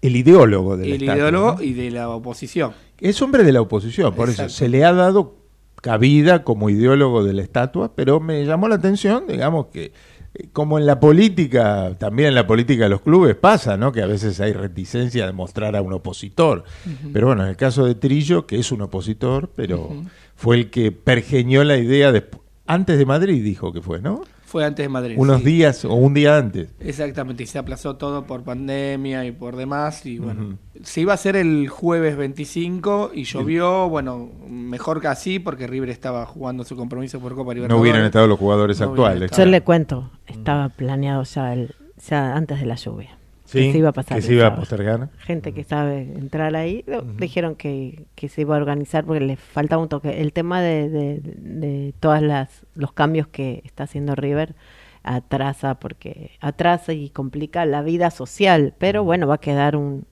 el 0.00 0.16
ideólogo 0.16 0.76
de 0.76 0.86
la 0.86 0.94
El 0.94 1.02
estatua, 1.02 1.16
ideólogo 1.16 1.54
¿no? 1.56 1.62
y 1.62 1.72
de 1.72 1.90
la 1.90 2.08
oposición. 2.10 2.72
Es 3.00 3.20
hombre 3.22 3.44
de 3.44 3.52
la 3.52 3.60
oposición, 3.60 4.14
por 4.14 4.28
eso 4.30 4.48
se 4.48 4.68
le 4.68 4.84
ha 4.84 4.92
dado 4.92 5.36
cabida 5.80 6.44
como 6.44 6.70
ideólogo 6.70 7.24
de 7.24 7.32
la 7.32 7.42
estatua, 7.42 7.94
pero 7.94 8.20
me 8.20 8.44
llamó 8.44 8.68
la 8.68 8.76
atención, 8.76 9.24
digamos 9.28 9.66
que 9.66 9.92
eh, 10.34 10.48
como 10.52 10.78
en 10.78 10.86
la 10.86 11.00
política, 11.00 11.94
también 11.98 12.28
en 12.28 12.34
la 12.34 12.46
política 12.46 12.84
de 12.84 12.90
los 12.90 13.00
clubes 13.00 13.34
pasa, 13.36 13.76
¿no? 13.76 13.92
Que 13.92 14.02
a 14.02 14.06
veces 14.06 14.40
hay 14.40 14.52
reticencia 14.52 15.26
de 15.26 15.32
mostrar 15.32 15.76
a 15.76 15.82
un 15.82 15.92
opositor. 15.92 16.64
Pero 17.12 17.28
bueno, 17.28 17.42
en 17.42 17.48
el 17.48 17.56
caso 17.56 17.84
de 17.84 17.94
Trillo, 17.94 18.46
que 18.46 18.58
es 18.58 18.72
un 18.72 18.82
opositor, 18.82 19.50
pero 19.54 19.90
fue 20.34 20.56
el 20.56 20.70
que 20.70 20.92
pergeñó 20.92 21.64
la 21.64 21.76
idea 21.76 22.12
de, 22.12 22.26
antes 22.66 22.98
de 22.98 23.06
Madrid, 23.06 23.42
dijo 23.42 23.72
que 23.72 23.80
fue, 23.80 24.00
¿no? 24.00 24.22
Fue 24.48 24.64
antes 24.64 24.82
de 24.82 24.88
Madrid. 24.88 25.14
Unos 25.18 25.40
sí. 25.40 25.44
días 25.44 25.84
o 25.84 25.92
un 25.92 26.14
día 26.14 26.38
antes. 26.38 26.70
Exactamente, 26.80 27.42
y 27.42 27.46
se 27.46 27.58
aplazó 27.58 27.96
todo 27.96 28.24
por 28.24 28.44
pandemia 28.44 29.26
y 29.26 29.30
por 29.32 29.56
demás. 29.56 30.06
Y 30.06 30.18
bueno, 30.18 30.56
se 30.82 31.02
iba 31.02 31.12
a 31.12 31.16
hacer 31.16 31.36
el 31.36 31.68
jueves 31.68 32.16
25 32.16 33.10
y 33.12 33.24
llovió. 33.24 33.90
Bueno, 33.90 34.30
mejor 34.48 35.02
que 35.02 35.08
así 35.08 35.38
porque 35.38 35.66
River 35.66 35.90
estaba 35.90 36.24
jugando 36.24 36.64
su 36.64 36.76
compromiso 36.76 37.20
por 37.20 37.34
Copa 37.34 37.52
Libertadores. 37.52 37.76
No 37.78 37.82
hubieran 37.82 38.06
estado 38.06 38.26
los 38.26 38.38
jugadores 38.38 38.80
No 38.80 38.86
actuales. 38.86 39.30
Yo 39.36 39.44
le 39.44 39.60
cuento, 39.60 40.10
estaba 40.26 40.70
planeado 40.70 41.24
ya, 41.24 41.52
el- 41.52 41.74
ya 42.08 42.34
antes 42.34 42.58
de 42.58 42.64
la 42.64 42.76
lluvia. 42.76 43.17
Sí, 43.48 43.60
que 43.60 43.72
se 43.72 43.78
iba 43.78 43.88
a 43.88 43.92
pasar 43.92 44.18
que 44.18 44.22
se 44.22 44.34
iba 44.34 44.46
a 44.46 44.54
postergar. 44.54 45.08
Gente 45.20 45.54
que 45.54 45.64
sabe 45.64 46.02
entrar 46.02 46.54
ahí, 46.54 46.84
dijeron 47.16 47.54
que, 47.54 48.04
que 48.14 48.28
se 48.28 48.42
iba 48.42 48.54
a 48.54 48.58
organizar 48.58 49.06
porque 49.06 49.24
le 49.24 49.36
faltaba 49.36 49.80
un 49.80 49.88
toque. 49.88 50.20
El 50.20 50.34
tema 50.34 50.60
de, 50.60 50.90
de, 50.90 51.20
de 51.22 51.94
todas 51.98 52.20
las 52.20 52.66
los 52.74 52.92
cambios 52.92 53.26
que 53.26 53.62
está 53.64 53.84
haciendo 53.84 54.14
River 54.14 54.54
atrasa 55.02 55.76
porque 55.76 56.32
atrasa 56.40 56.92
y 56.92 57.08
complica 57.08 57.64
la 57.64 57.80
vida 57.80 58.10
social, 58.10 58.74
pero 58.76 59.02
bueno, 59.02 59.26
va 59.26 59.36
a 59.36 59.40
quedar 59.40 59.76
un, 59.76 60.04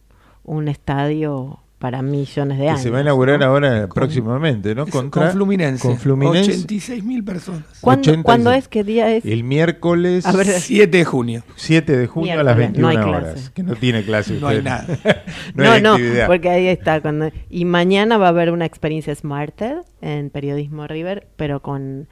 un 0.42 0.68
estadio 0.68 1.60
para 1.78 2.00
millones 2.00 2.56
de 2.58 2.64
Que 2.64 2.70
años. 2.70 2.80
se 2.82 2.90
va 2.90 2.98
a 2.98 3.00
inaugurar 3.02 3.38
¿no? 3.38 3.46
ahora 3.46 3.86
próximamente, 3.88 4.74
¿no? 4.74 4.86
Contra, 4.86 5.22
con 5.24 5.30
Fluminense. 5.32 5.86
Con 5.86 5.98
Fluminense. 5.98 6.50
86 6.50 7.04
mil 7.04 7.22
personas. 7.22 7.64
¿Cuándo, 7.82 8.00
86. 8.10 8.24
¿cuándo 8.24 8.52
es? 8.52 8.68
¿Qué 8.68 8.82
día 8.82 9.12
es? 9.14 9.24
El 9.26 9.44
miércoles 9.44 10.24
A 10.24 10.32
ver, 10.32 10.46
7 10.46 10.96
de 10.96 11.04
junio. 11.04 11.42
7 11.56 11.96
de 11.96 12.06
junio 12.06 12.40
a 12.40 12.42
las 12.42 12.56
Miércoles, 12.56 12.82
21 12.82 12.92
no 12.92 12.98
hay 13.08 13.14
horas. 13.20 13.32
clase. 13.34 13.50
Que 13.52 13.62
no 13.62 13.74
tiene 13.76 14.04
clase. 14.04 14.38
No 14.40 14.48
hay 14.48 14.62
nada. 14.62 14.86
no, 15.54 15.64
No, 15.64 15.70
hay 15.72 15.82
no, 15.82 15.92
actividad. 15.92 16.26
porque 16.26 16.48
ahí 16.48 16.66
está. 16.68 17.00
Cuando, 17.02 17.30
y 17.50 17.64
mañana 17.66 18.16
va 18.16 18.26
a 18.26 18.30
haber 18.30 18.50
una 18.52 18.64
experiencia 18.64 19.14
Smarter 19.14 19.82
en 20.00 20.30
Periodismo 20.30 20.86
River, 20.86 21.28
pero 21.36 21.60
con 21.60 22.08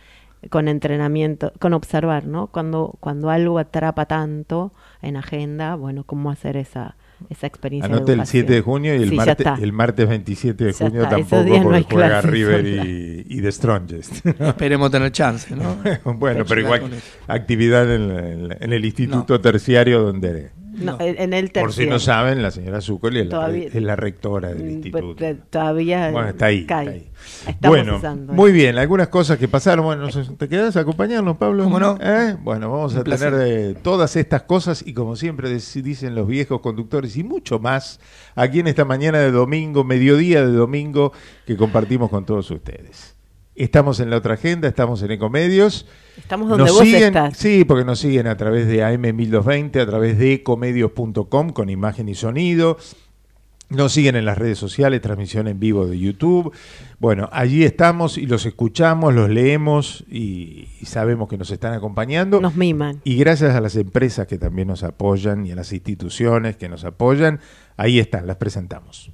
con 0.51 0.69
entrenamiento, 0.69 1.55
con 1.59 1.73
observar, 1.73 2.27
¿no? 2.27 2.49
Cuando, 2.49 2.99
cuando 3.01 3.31
algo 3.31 3.59
atrapa 3.59 4.05
tanto 4.05 4.75
en 5.01 5.17
agenda, 5.17 5.75
bueno, 5.75 6.05
cómo 6.05 6.31
hacer 6.31 6.59
esa, 6.59 6.97
esa 7.31 7.47
experiencia. 7.47 7.89
de 7.89 7.95
Anote 7.97 8.13
el 8.13 8.19
educación. 8.19 8.41
7 8.43 8.53
de 8.53 8.61
junio 8.61 8.95
y 8.97 9.03
el, 9.03 9.09
Sí, 9.11 9.17
martes, 9.17 9.47
el 9.61 9.73
martes 9.73 10.09
27 10.09 10.65
de 10.65 10.73
Ya 10.73 10.79
junio 10.87 11.03
está, 11.03 11.17
tampoco 11.17 11.45
no 11.59 11.63
porque 11.63 11.83
juega 11.91 12.09
clases, 12.09 12.31
River 12.31 12.67
y, 12.67 13.27
y 13.29 13.41
The 13.43 13.53
Strongest. 13.53 14.27
Esperemos 14.27 14.91
tener 14.91 15.13
chance, 15.13 15.55
¿no? 15.55 15.77
bueno, 16.15 16.45
pero 16.49 16.61
igual 16.61 16.83
actividad 17.27 17.93
en, 17.95 18.11
el- 18.11 18.57
en 18.61 18.73
el 18.73 18.85
instituto 18.85 19.41
terciario 19.41 20.03
donde, 20.03 20.51
No, 20.75 20.97
en 21.01 21.33
el 21.33 21.51
por 21.51 21.73
si 21.73 21.87
no 21.87 21.99
saben, 21.99 22.43
la 22.43 22.51
señora 22.51 22.81
Zuccoli 22.81 23.21
es, 23.21 23.27
la, 23.27 23.31
Todavía- 23.31 23.69
es 23.69 23.83
la 23.83 23.97
rectora 23.97 24.49
del 24.49 24.63
Mm, 24.65 24.71
instituto. 24.71 25.15
pero 25.19 25.39
Todavía 25.51 26.11
Bueno, 26.11 26.29
está 26.31 26.47
ahí. 26.47 26.67
cae. 26.67 26.85
está 26.87 26.93
ahí. 26.95 27.11
Estamos 27.55 27.77
bueno, 27.79 27.97
usando 27.97 28.33
muy 28.33 28.53
bien, 28.53 28.77
algunas 28.79 29.09
cosas 29.09 29.39
que 29.39 29.49
pasaron. 29.49 29.85
Bueno, 29.85 30.09
¿te 30.37 30.49
quedas 30.49 30.77
a 30.77 30.81
acompañarnos, 30.81 31.37
Pablo? 31.37 31.65
¿Cómo 31.65 31.79
no? 31.81 31.97
¿Eh? 32.01 32.37
Bueno, 32.43 32.71
vamos 32.71 32.95
Un 32.95 33.01
a 33.01 33.05
placer. 33.05 33.33
tener 33.33 33.49
eh, 33.49 33.75
todas 33.83 34.17
estas 34.17 34.43
cosas 34.43 34.83
y 34.87 34.93
como 34.95 35.17
siempre 35.17 35.49
dicen 35.49 36.15
los 36.15 36.27
viejos 36.27 36.61
conductores 36.61 37.17
y 37.17 37.25
mucho 37.25 37.59
más 37.59 38.01
aquí 38.35 38.61
en 38.61 38.67
esta 38.67 38.85
mañana 38.85 39.19
de 39.19 39.31
domingo, 39.31 39.85
mediodía 39.85 40.45
de 40.47 40.53
domingo 40.53 41.13
que 41.47 41.57
compartimos 41.57 42.11
con 42.11 42.27
todos 42.27 42.51
ustedes. 42.51 43.14
Estamos 43.57 44.01
en 44.01 44.11
la 44.11 44.17
otra 44.17 44.35
agenda, 44.35 44.67
estamos 44.67 45.03
en 45.03 45.13
Ecomedios. 45.13 45.87
Estamos 46.17 46.49
donde 46.49 46.65
Nos 46.65 46.75
vos 46.75 46.83
siguen, 46.83 47.05
estás. 47.05 47.37
Sí, 47.37 47.65
porque 47.65 47.85
nos 47.85 48.01
siguen 48.01 48.27
a 48.27 48.37
través 48.37 48.67
de 48.67 48.83
AM1220, 48.83 49.81
a 49.81 49.87
través 49.87 50.19
de 50.19 50.33
ecomedios.com 50.35 51.51
con 51.51 51.71
imagen 51.71 52.09
y 52.09 52.17
sonido. 52.17 52.79
Nos 53.71 53.93
siguen 53.93 54.17
en 54.17 54.25
las 54.25 54.37
redes 54.39 54.59
sociales, 54.59 55.01
transmisión 55.01 55.47
en 55.47 55.61
vivo 55.61 55.87
de 55.87 55.99
YouTube. 55.99 56.53
Bueno, 56.99 57.29
allí 57.33 57.65
estamos 57.65 58.19
y 58.19 58.27
los 58.27 58.45
escuchamos, 58.45 59.15
los 59.15 59.31
leemos 59.31 60.05
y, 60.11 60.69
y 60.81 60.87
sabemos 60.87 61.29
que 61.29 61.39
nos 61.39 61.51
están 61.51 61.75
acompañando. 61.75 62.41
Nos 62.41 62.57
miman. 62.57 63.01
Y 63.05 63.17
gracias 63.17 63.55
a 63.55 63.61
las 63.61 63.77
empresas 63.77 64.27
que 64.27 64.37
también 64.37 64.69
nos 64.69 64.83
apoyan 64.83 65.47
y 65.47 65.53
a 65.53 65.57
las 65.57 65.73
instituciones 65.73 66.57
que 66.57 66.69
nos 66.69 66.85
apoyan, 66.85 67.41
ahí 67.77 68.01
están, 68.01 68.27
las 68.27 68.37
presentamos. 68.37 69.13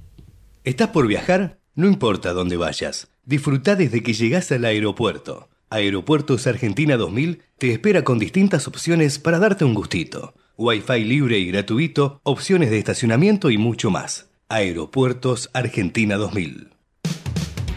¿Estás 0.63 0.89
por 0.89 1.07
viajar? 1.07 1.59
No 1.75 1.87
importa 1.87 2.33
dónde 2.33 2.57
vayas. 2.57 3.10
Disfruta 3.25 3.75
desde 3.75 4.01
que 4.01 4.13
llegas 4.13 4.51
al 4.51 4.65
aeropuerto. 4.65 5.47
Aeropuertos 5.69 6.47
Argentina 6.47 6.97
2000 6.97 7.43
te 7.57 7.71
espera 7.71 8.03
con 8.03 8.17
distintas 8.17 8.67
opciones 8.67 9.19
para 9.19 9.37
darte 9.37 9.63
un 9.63 9.75
gustito. 9.75 10.33
Wi-Fi 10.57 11.03
libre 11.03 11.37
y 11.37 11.45
gratuito, 11.45 12.19
opciones 12.23 12.71
de 12.71 12.79
estacionamiento 12.79 13.51
y 13.51 13.57
mucho 13.57 13.91
más. 13.91 14.29
Aeropuertos 14.49 15.49
Argentina 15.53 16.17
2000. 16.17 16.71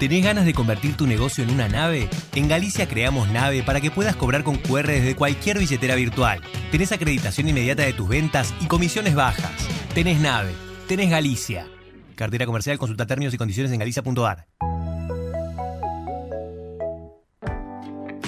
¿Tenés 0.01 0.25
ganas 0.25 0.45
de 0.45 0.55
convertir 0.55 0.97
tu 0.97 1.07
negocio 1.07 1.45
en 1.45 1.51
una 1.51 1.69
nave? 1.69 2.09
En 2.35 2.49
Galicia 2.49 2.89
creamos 2.89 3.31
Nave 3.31 3.63
para 3.63 3.81
que 3.81 3.91
puedas 3.91 4.17
cobrar 4.17 4.43
con 4.43 4.57
QR 4.57 4.87
desde 4.87 5.15
cualquier 5.15 5.59
billetera 5.59 5.95
virtual. 5.95 6.41
Tenés 6.73 6.91
acreditación 6.91 7.49
inmediata 7.49 7.85
de 7.85 7.93
tus 7.93 8.09
ventas 8.09 8.53
y 8.61 8.67
comisiones 8.67 9.15
bajas. 9.15 9.53
Tenés 9.95 10.21
Nave. 10.21 10.53
Tenés 10.89 11.11
Galicia. 11.11 11.69
Cartera 12.17 12.47
comercial, 12.47 12.79
consulta 12.79 13.07
términos 13.07 13.35
y 13.35 13.39
condiciones 13.39 13.71
en 13.73 13.79
galicia.ar. 13.79 14.47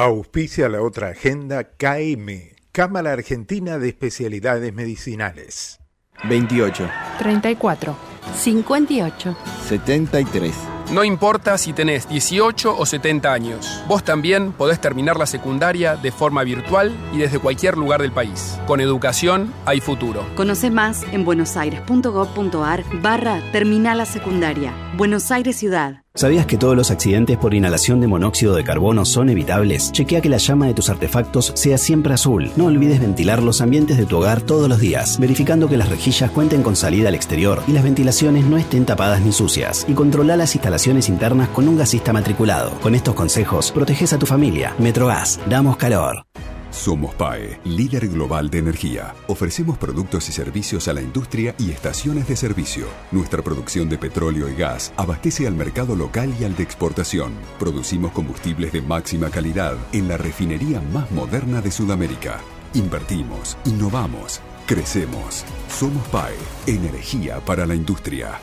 Auspicia 0.00 0.68
la 0.68 0.80
otra 0.80 1.08
agenda 1.08 1.64
KM, 1.64 2.54
Cámara 2.70 3.12
Argentina 3.14 3.78
de 3.78 3.88
Especialidades 3.88 4.72
Medicinales. 4.72 5.80
28, 6.22 6.88
34, 7.18 7.96
58. 8.32 9.36
73. 9.66 10.77
No 10.90 11.04
importa 11.04 11.58
si 11.58 11.74
tenés 11.74 12.08
18 12.08 12.74
o 12.78 12.86
70 12.86 13.30
años, 13.30 13.82
vos 13.86 14.02
también 14.02 14.52
podés 14.52 14.80
terminar 14.80 15.18
la 15.18 15.26
secundaria 15.26 15.96
de 15.96 16.10
forma 16.10 16.42
virtual 16.44 16.96
y 17.12 17.18
desde 17.18 17.38
cualquier 17.38 17.76
lugar 17.76 18.00
del 18.00 18.10
país. 18.10 18.58
Con 18.66 18.80
educación 18.80 19.52
hay 19.66 19.80
futuro. 19.80 20.24
Conoce 20.34 20.70
más 20.70 21.02
en 21.12 21.26
buenosaires.gov.ar 21.26 22.84
barra 23.02 23.42
Terminal 23.52 23.98
la 23.98 24.06
Secundaria. 24.06 24.72
Buenos 24.96 25.30
Aires 25.30 25.56
Ciudad. 25.56 26.02
¿Sabías 26.14 26.46
que 26.46 26.56
todos 26.56 26.74
los 26.74 26.90
accidentes 26.90 27.36
por 27.36 27.54
inhalación 27.54 28.00
de 28.00 28.08
monóxido 28.08 28.56
de 28.56 28.64
carbono 28.64 29.04
son 29.04 29.28
evitables? 29.28 29.92
Chequea 29.92 30.20
que 30.20 30.28
la 30.28 30.38
llama 30.38 30.66
de 30.66 30.74
tus 30.74 30.90
artefactos 30.90 31.52
sea 31.54 31.78
siempre 31.78 32.12
azul. 32.12 32.50
No 32.56 32.64
olvides 32.66 32.98
ventilar 32.98 33.40
los 33.40 33.60
ambientes 33.60 33.98
de 33.98 34.06
tu 34.06 34.16
hogar 34.16 34.40
todos 34.40 34.68
los 34.68 34.80
días, 34.80 35.20
verificando 35.20 35.68
que 35.68 35.76
las 35.76 35.88
rejillas 35.88 36.32
cuenten 36.32 36.64
con 36.64 36.74
salida 36.74 37.08
al 37.08 37.14
exterior 37.14 37.62
y 37.68 37.72
las 37.72 37.84
ventilaciones 37.84 38.46
no 38.46 38.56
estén 38.56 38.84
tapadas 38.84 39.20
ni 39.20 39.30
sucias. 39.30 39.84
Y 39.86 39.92
controla 39.92 40.36
las 40.36 40.56
instalaciones 40.56 40.77
internas 40.86 41.48
con 41.48 41.68
un 41.68 41.76
gasista 41.76 42.12
matriculado. 42.12 42.78
Con 42.80 42.94
estos 42.94 43.14
consejos, 43.14 43.72
proteges 43.72 44.12
a 44.12 44.18
tu 44.18 44.26
familia. 44.26 44.74
Metrogas, 44.78 45.40
damos 45.48 45.76
calor. 45.76 46.24
Somos 46.70 47.14
PAE, 47.14 47.60
líder 47.64 48.08
global 48.08 48.50
de 48.50 48.58
energía. 48.58 49.14
Ofrecemos 49.26 49.78
productos 49.78 50.28
y 50.28 50.32
servicios 50.32 50.86
a 50.86 50.92
la 50.92 51.00
industria 51.00 51.54
y 51.58 51.70
estaciones 51.70 52.28
de 52.28 52.36
servicio. 52.36 52.86
Nuestra 53.10 53.42
producción 53.42 53.88
de 53.88 53.96
petróleo 53.96 54.48
y 54.48 54.54
gas 54.54 54.92
abastece 54.96 55.46
al 55.46 55.54
mercado 55.54 55.96
local 55.96 56.32
y 56.38 56.44
al 56.44 56.54
de 56.56 56.62
exportación. 56.62 57.32
Producimos 57.58 58.12
combustibles 58.12 58.72
de 58.72 58.82
máxima 58.82 59.30
calidad 59.30 59.76
en 59.92 60.08
la 60.08 60.18
refinería 60.18 60.80
más 60.92 61.10
moderna 61.10 61.62
de 61.62 61.70
Sudamérica. 61.70 62.38
Invertimos, 62.74 63.56
innovamos, 63.64 64.40
crecemos. 64.66 65.44
Somos 65.70 66.06
PAE, 66.08 66.34
energía 66.66 67.40
para 67.40 67.66
la 67.66 67.74
industria. 67.74 68.38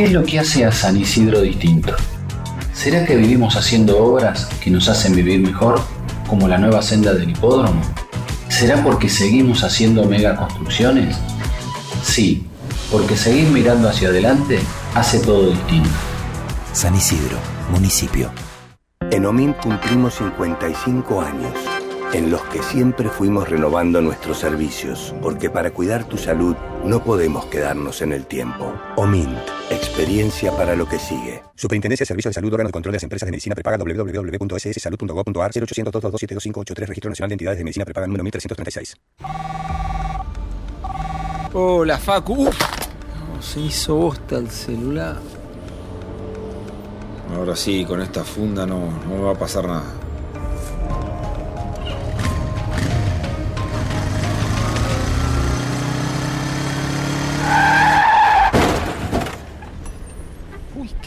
¿Qué 0.00 0.06
es 0.06 0.12
lo 0.12 0.24
que 0.24 0.38
hace 0.38 0.64
a 0.64 0.72
San 0.72 0.96
Isidro 0.96 1.42
distinto? 1.42 1.94
¿Será 2.72 3.04
que 3.04 3.16
vivimos 3.16 3.54
haciendo 3.54 4.02
obras 4.02 4.46
que 4.64 4.70
nos 4.70 4.88
hacen 4.88 5.14
vivir 5.14 5.40
mejor, 5.40 5.78
como 6.26 6.48
la 6.48 6.56
nueva 6.56 6.80
senda 6.80 7.12
del 7.12 7.28
hipódromo? 7.28 7.82
¿Será 8.48 8.82
porque 8.82 9.10
seguimos 9.10 9.62
haciendo 9.62 10.06
megaconstrucciones? 10.06 11.18
Sí, 12.02 12.46
porque 12.90 13.14
seguir 13.14 13.48
mirando 13.48 13.90
hacia 13.90 14.08
adelante 14.08 14.60
hace 14.94 15.18
todo 15.18 15.50
distinto. 15.50 15.90
San 16.72 16.96
Isidro, 16.96 17.36
municipio. 17.70 18.30
En 19.10 19.26
OMINT 19.26 19.58
cumplimos 19.58 20.14
55 20.14 21.20
años, 21.20 21.52
en 22.12 22.30
los 22.30 22.42
que 22.44 22.62
siempre 22.62 23.08
fuimos 23.08 23.48
renovando 23.48 24.00
nuestros 24.00 24.38
servicios, 24.38 25.14
porque 25.22 25.48
para 25.48 25.70
cuidar 25.70 26.04
tu 26.04 26.16
salud 26.16 26.56
no 26.84 27.02
podemos 27.04 27.46
quedarnos 27.46 28.02
en 28.02 28.12
el 28.12 28.26
tiempo. 28.26 28.74
OMINT, 28.96 29.38
experiencia 29.70 30.50
para 30.52 30.74
lo 30.74 30.86
que 30.88 30.98
sigue. 30.98 31.42
Superintendencia 31.54 32.04
de 32.04 32.08
Servicios 32.08 32.30
de 32.30 32.34
Salud, 32.34 32.52
órgano 32.52 32.68
de 32.68 32.72
control 32.72 32.92
de 32.92 32.96
las 32.96 33.02
empresas 33.04 33.26
de 33.26 33.30
medicina 33.30 33.54
prepaga 33.54 33.78
www.sssalud.gov.ar 33.78 35.52
0800-222-7583 35.52 36.86
Registro 36.86 37.10
Nacional 37.10 37.28
de 37.28 37.34
Entidades 37.34 37.58
de 37.58 37.64
Medicina 37.64 37.84
Prepaga 37.84 38.06
número 38.06 38.24
1336. 38.24 38.96
Hola, 41.52 41.98
Facu. 41.98 42.48
Uf, 42.48 42.60
no, 43.34 43.42
se 43.42 43.60
hizo 43.60 43.96
bosta 43.96 44.36
el 44.36 44.50
celular. 44.50 45.16
Ahora 47.36 47.54
sí, 47.54 47.84
con 47.84 48.00
esta 48.00 48.24
funda 48.24 48.66
no, 48.66 48.90
no 49.08 49.14
me 49.16 49.20
va 49.22 49.32
a 49.32 49.38
pasar 49.38 49.66
nada. 49.66 50.00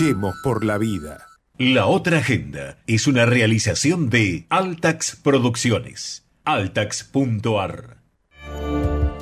Luchemos 0.00 0.34
por 0.42 0.64
la 0.64 0.78
vida. 0.78 1.26
La 1.58 1.84
otra 1.84 2.18
agenda 2.18 2.78
es 2.86 3.06
una 3.06 3.26
realización 3.26 4.08
de 4.08 4.46
Altax 4.48 5.16
Producciones. 5.22 6.26
Altax.ar. 6.44 7.98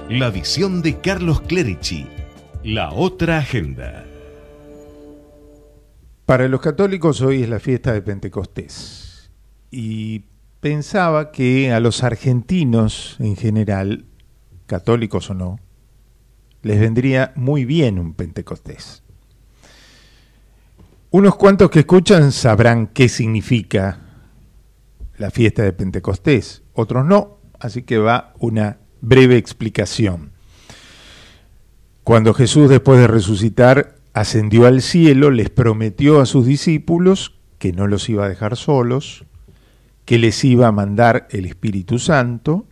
La 0.08 0.30
visión 0.30 0.80
de 0.82 1.00
Carlos 1.00 1.40
Clerici. 1.40 2.06
La 2.62 2.92
otra 2.92 3.38
agenda. 3.38 4.04
Para 6.26 6.46
los 6.46 6.60
católicos 6.60 7.22
hoy 7.22 7.42
es 7.42 7.48
la 7.48 7.58
fiesta 7.58 7.92
de 7.92 8.02
Pentecostés. 8.02 9.32
Y 9.72 10.26
pensaba 10.60 11.32
que 11.32 11.72
a 11.72 11.80
los 11.80 12.04
argentinos 12.04 13.16
en 13.18 13.34
general, 13.34 14.04
católicos 14.66 15.28
o 15.30 15.34
no, 15.34 15.58
les 16.62 16.78
vendría 16.78 17.32
muy 17.34 17.64
bien 17.64 17.98
un 17.98 18.14
Pentecostés. 18.14 19.02
Unos 21.10 21.36
cuantos 21.36 21.70
que 21.70 21.78
escuchan 21.78 22.32
sabrán 22.32 22.88
qué 22.88 23.08
significa 23.08 24.00
la 25.16 25.30
fiesta 25.30 25.62
de 25.62 25.72
Pentecostés, 25.72 26.62
otros 26.74 27.06
no, 27.06 27.38
así 27.58 27.82
que 27.82 27.96
va 27.96 28.34
una 28.40 28.76
breve 29.00 29.38
explicación. 29.38 30.32
Cuando 32.04 32.34
Jesús, 32.34 32.68
después 32.68 33.00
de 33.00 33.06
resucitar, 33.06 33.96
ascendió 34.12 34.66
al 34.66 34.82
cielo, 34.82 35.30
les 35.30 35.48
prometió 35.48 36.20
a 36.20 36.26
sus 36.26 36.44
discípulos 36.44 37.38
que 37.56 37.72
no 37.72 37.86
los 37.86 38.06
iba 38.10 38.26
a 38.26 38.28
dejar 38.28 38.58
solos, 38.58 39.24
que 40.04 40.18
les 40.18 40.44
iba 40.44 40.66
a 40.66 40.72
mandar 40.72 41.26
el 41.30 41.46
Espíritu 41.46 41.98
Santo, 41.98 42.66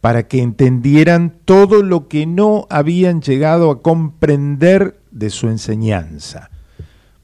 para 0.00 0.28
que 0.28 0.40
entendieran 0.40 1.40
todo 1.44 1.82
lo 1.82 2.06
que 2.06 2.24
no 2.24 2.68
habían 2.70 3.20
llegado 3.20 3.68
a 3.72 3.82
comprender 3.82 5.00
de 5.10 5.30
su 5.30 5.48
enseñanza 5.48 6.50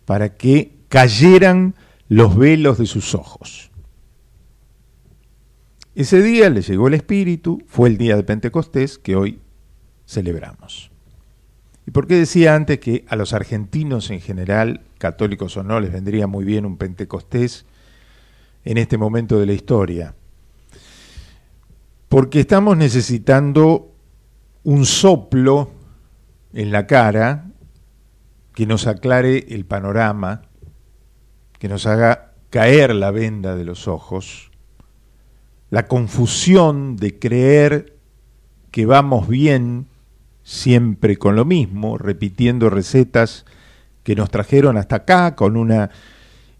para 0.06 0.36
que 0.36 0.72
cayeran 0.88 1.74
los 2.08 2.36
velos 2.36 2.78
de 2.78 2.86
sus 2.86 3.14
ojos. 3.14 3.70
Ese 5.94 6.22
día 6.22 6.48
le 6.48 6.62
llegó 6.62 6.88
el 6.88 6.94
Espíritu, 6.94 7.62
fue 7.66 7.88
el 7.88 7.98
día 7.98 8.16
de 8.16 8.22
Pentecostés 8.22 8.98
que 8.98 9.16
hoy 9.16 9.40
celebramos. 10.06 10.90
¿Y 11.86 11.90
por 11.90 12.06
qué 12.06 12.16
decía 12.16 12.54
antes 12.54 12.80
que 12.80 13.04
a 13.08 13.16
los 13.16 13.32
argentinos 13.32 14.10
en 14.10 14.20
general, 14.20 14.82
católicos 14.98 15.56
o 15.56 15.62
no, 15.62 15.80
les 15.80 15.92
vendría 15.92 16.26
muy 16.26 16.44
bien 16.44 16.66
un 16.66 16.76
Pentecostés 16.76 17.64
en 18.64 18.78
este 18.78 18.98
momento 18.98 19.38
de 19.38 19.46
la 19.46 19.52
historia? 19.52 20.14
Porque 22.08 22.40
estamos 22.40 22.76
necesitando 22.76 23.92
un 24.64 24.84
soplo 24.84 25.70
en 26.52 26.72
la 26.72 26.86
cara 26.86 27.46
que 28.56 28.64
nos 28.64 28.86
aclare 28.86 29.44
el 29.50 29.66
panorama, 29.66 30.40
que 31.58 31.68
nos 31.68 31.86
haga 31.86 32.32
caer 32.48 32.94
la 32.94 33.10
venda 33.10 33.54
de 33.54 33.66
los 33.66 33.86
ojos, 33.86 34.50
la 35.68 35.86
confusión 35.86 36.96
de 36.96 37.18
creer 37.18 37.98
que 38.70 38.86
vamos 38.86 39.28
bien 39.28 39.88
siempre 40.42 41.18
con 41.18 41.36
lo 41.36 41.44
mismo, 41.44 41.98
repitiendo 41.98 42.70
recetas 42.70 43.44
que 44.02 44.16
nos 44.16 44.30
trajeron 44.30 44.78
hasta 44.78 44.96
acá 44.96 45.34
con 45.34 45.58
una 45.58 45.90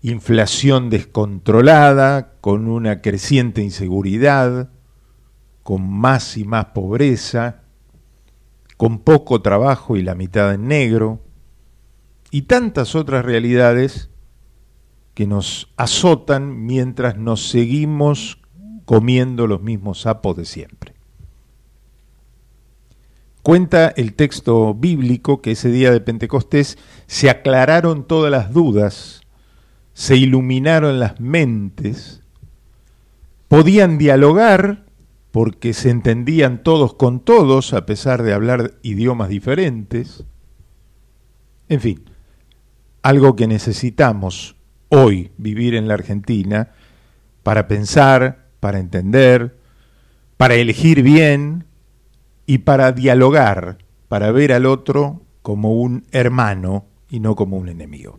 inflación 0.02 0.90
descontrolada, 0.90 2.34
con 2.42 2.68
una 2.68 3.00
creciente 3.00 3.62
inseguridad, 3.62 4.68
con 5.62 5.90
más 5.90 6.36
y 6.36 6.44
más 6.44 6.66
pobreza, 6.66 7.62
con 8.76 8.98
poco 8.98 9.40
trabajo 9.40 9.96
y 9.96 10.02
la 10.02 10.14
mitad 10.14 10.52
en 10.52 10.68
negro, 10.68 11.22
y 12.30 12.42
tantas 12.42 12.95
otras 12.95 13.25
realidades 13.25 14.11
que 15.14 15.26
nos 15.26 15.73
azotan 15.76 16.66
mientras 16.66 17.16
nos 17.16 17.49
seguimos 17.49 18.38
comiendo 18.85 19.47
los 19.47 19.62
mismos 19.62 20.02
sapos 20.02 20.37
de 20.37 20.45
siempre. 20.45 20.95
Cuenta 23.42 23.88
el 23.96 24.14
texto 24.14 24.74
bíblico 24.74 25.40
que 25.40 25.53
ese 25.53 25.70
día 25.70 25.92
de 25.92 26.00
Pentecostés 26.00 26.79
se 27.07 27.31
aclararon 27.31 28.07
todas 28.07 28.31
las 28.31 28.53
dudas, 28.53 29.20
se 29.92 30.16
iluminaron 30.16 30.98
las 30.98 31.20
mentes, 31.20 32.22
podían 33.48 33.98
dialogar 33.98 34.85
porque 35.31 35.74
se 35.74 35.90
entendían 35.90 36.62
todos 36.62 36.94
con 36.94 37.20
todos 37.20 37.72
a 37.72 37.87
pesar 37.87 38.22
de 38.22 38.33
hablar 38.33 38.74
idiomas 38.83 39.29
diferentes. 39.29 40.24
En 41.68 41.81
fin, 41.81 42.05
algo 43.07 43.37
que 43.37 43.47
necesitamos 43.47 44.57
hoy 44.88 45.31
vivir 45.38 45.77
en 45.77 45.87
la 45.87 45.95
Argentina 45.95 46.73
para 47.45 47.69
pensar, 47.69 48.49
para 48.59 48.81
entender, 48.81 49.57
para 50.37 50.57
elegir 50.57 51.03
bien 51.03 51.66
y 52.47 52.59
para 52.59 52.90
dialogar, 52.90 53.79
para 54.09 54.33
ver 54.33 54.53
al 54.53 54.66
otro 54.66 55.23
como 55.42 55.75
un 55.75 56.05
hermano 56.11 56.87
y 57.09 57.21
no 57.21 57.37
como 57.37 57.59
un 57.59 57.69
enemigo. 57.69 58.19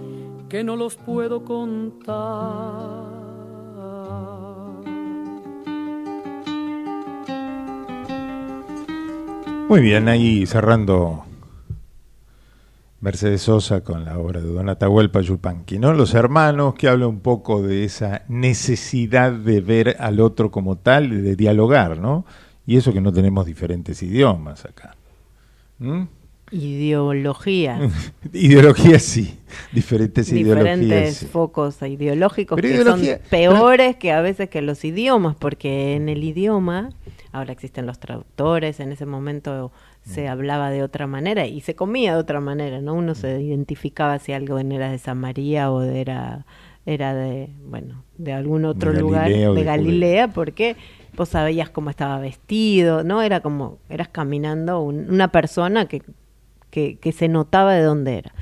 que 0.51 0.65
no 0.65 0.75
los 0.75 0.97
puedo 0.97 1.45
contar. 1.45 2.11
Muy 9.69 9.79
bien, 9.79 10.09
ahí 10.09 10.45
cerrando 10.45 11.23
Mercedes 12.99 13.43
Sosa 13.43 13.79
con 13.79 14.03
la 14.03 14.17
obra 14.19 14.41
de 14.41 14.51
Don 14.51 14.67
Atahualpa 14.67 15.21
Yupanqui, 15.21 15.79
¿no? 15.79 15.93
Los 15.93 16.13
hermanos 16.15 16.75
que 16.75 16.89
habla 16.89 17.07
un 17.07 17.21
poco 17.21 17.61
de 17.61 17.85
esa 17.85 18.23
necesidad 18.27 19.31
de 19.31 19.61
ver 19.61 19.95
al 20.01 20.19
otro 20.19 20.51
como 20.51 20.75
tal, 20.75 21.23
de 21.23 21.37
dialogar, 21.37 21.97
¿no? 21.97 22.25
Y 22.65 22.75
eso 22.75 22.91
que 22.91 22.99
no 22.99 23.13
tenemos 23.13 23.45
diferentes 23.45 24.03
idiomas 24.03 24.65
acá. 24.65 24.97
¿Mm? 25.79 26.03
Ideología. 26.51 27.79
Ideología 28.33 28.99
sí, 28.99 29.37
diferentes, 29.71 30.31
Diferentes 30.31 30.77
ideologías. 30.81 31.15
sí. 31.15 31.25
focos 31.25 31.81
ideológicos 31.81 32.55
Pero 32.57 32.67
que 32.67 32.75
ideología- 32.75 33.17
son 33.17 33.27
peores 33.29 33.95
que 33.95 34.11
a 34.11 34.21
veces 34.21 34.49
que 34.49 34.61
los 34.61 34.83
idiomas, 34.85 35.35
porque 35.37 35.95
en 35.95 36.09
el 36.09 36.23
idioma, 36.23 36.89
ahora 37.31 37.53
existen 37.53 37.85
los 37.85 37.99
traductores, 37.99 38.79
en 38.79 38.91
ese 38.91 39.05
momento 39.05 39.71
se 40.03 40.27
hablaba 40.27 40.71
de 40.71 40.81
otra 40.83 41.05
manera 41.07 41.45
y 41.45 41.61
se 41.61 41.75
comía 41.75 42.13
de 42.15 42.19
otra 42.19 42.39
manera, 42.41 42.81
¿no? 42.81 42.95
Uno 42.95 43.13
se 43.15 43.39
identificaba 43.41 44.17
si 44.19 44.33
algo 44.33 44.57
era 44.57 44.89
de 44.91 44.97
San 44.97 45.19
María 45.19 45.71
o 45.71 45.79
de 45.79 46.01
era 46.01 46.45
era 46.87 47.13
de, 47.13 47.49
bueno, 47.63 48.03
de 48.17 48.33
algún 48.33 48.65
otro 48.65 48.91
De 48.91 48.99
lugar, 49.01 49.29
Galilea 49.29 49.51
de 49.51 49.63
Galilea, 49.63 50.27
porque 50.29 50.75
vos 51.15 51.29
sabías 51.29 51.69
cómo 51.69 51.91
estaba 51.91 52.17
vestido, 52.19 53.03
¿no? 53.03 53.21
Era 53.21 53.41
como, 53.41 53.77
eras 53.87 54.07
caminando 54.07 54.81
un- 54.81 55.07
una 55.11 55.27
persona 55.27 55.85
que, 55.85 56.01
que, 56.71 56.97
que 56.97 57.11
se 57.11 57.27
notaba 57.27 57.73
de 57.73 57.83
dónde 57.83 58.17
era. 58.17 58.33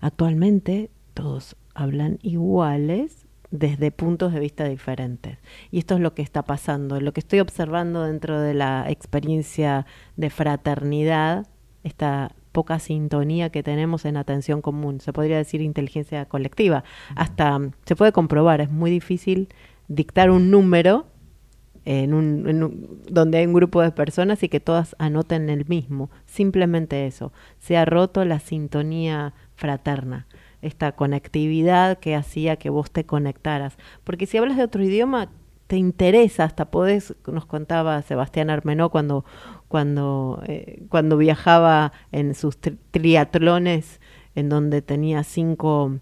Actualmente 0.00 0.90
todos 1.14 1.56
hablan 1.74 2.18
iguales 2.22 3.26
desde 3.50 3.90
puntos 3.90 4.32
de 4.32 4.40
vista 4.40 4.64
diferentes. 4.64 5.38
Y 5.70 5.78
esto 5.78 5.94
es 5.94 6.00
lo 6.00 6.14
que 6.14 6.22
está 6.22 6.42
pasando, 6.42 7.00
lo 7.00 7.12
que 7.12 7.20
estoy 7.20 7.40
observando 7.40 8.04
dentro 8.04 8.40
de 8.40 8.54
la 8.54 8.86
experiencia 8.88 9.86
de 10.16 10.30
fraternidad, 10.30 11.46
esta 11.84 12.32
poca 12.52 12.78
sintonía 12.78 13.50
que 13.50 13.62
tenemos 13.62 14.04
en 14.04 14.16
atención 14.16 14.62
común, 14.62 15.00
se 15.00 15.12
podría 15.12 15.36
decir 15.36 15.60
inteligencia 15.60 16.24
colectiva. 16.24 16.84
Hasta 17.14 17.58
mm, 17.58 17.72
se 17.84 17.96
puede 17.96 18.12
comprobar, 18.12 18.60
es 18.60 18.70
muy 18.70 18.90
difícil 18.90 19.48
dictar 19.88 20.30
un 20.30 20.50
número 20.50 21.06
en 21.86 22.12
un, 22.14 22.46
en 22.48 22.62
un- 22.62 23.00
donde 23.08 23.38
hay 23.38 23.46
un 23.46 23.54
grupo 23.54 23.80
de 23.80 23.92
personas 23.92 24.42
y 24.42 24.48
que 24.50 24.60
todas 24.60 24.94
anoten 24.98 25.48
el 25.50 25.64
mismo. 25.66 26.10
Simplemente 26.26 27.06
eso. 27.06 27.32
Se 27.58 27.76
ha 27.78 27.84
roto 27.86 28.24
la 28.26 28.40
sintonía 28.40 29.32
fraterna. 29.54 30.26
esta 30.62 30.92
conectividad 30.92 31.98
que 31.98 32.16
hacía 32.16 32.56
que 32.56 32.70
vos 32.70 32.90
te 32.90 33.04
conectaras. 33.06 33.76
Porque 34.04 34.26
si 34.26 34.36
hablas 34.38 34.56
de 34.56 34.64
otro 34.64 34.82
idioma, 34.82 35.28
te 35.68 35.76
interesa, 35.76 36.44
hasta 36.44 36.70
podés, 36.70 37.14
nos 37.26 37.46
contaba 37.46 38.02
Sebastián 38.02 38.50
Armenó 38.50 38.90
cuando, 38.90 39.24
cuando, 39.68 40.42
eh, 40.46 40.82
cuando 40.88 41.16
viajaba 41.18 41.92
en 42.12 42.34
sus 42.34 42.60
tri- 42.60 42.78
triatlones, 42.90 44.00
en 44.34 44.48
donde 44.48 44.82
tenía 44.82 45.22
cinco, 45.24 45.98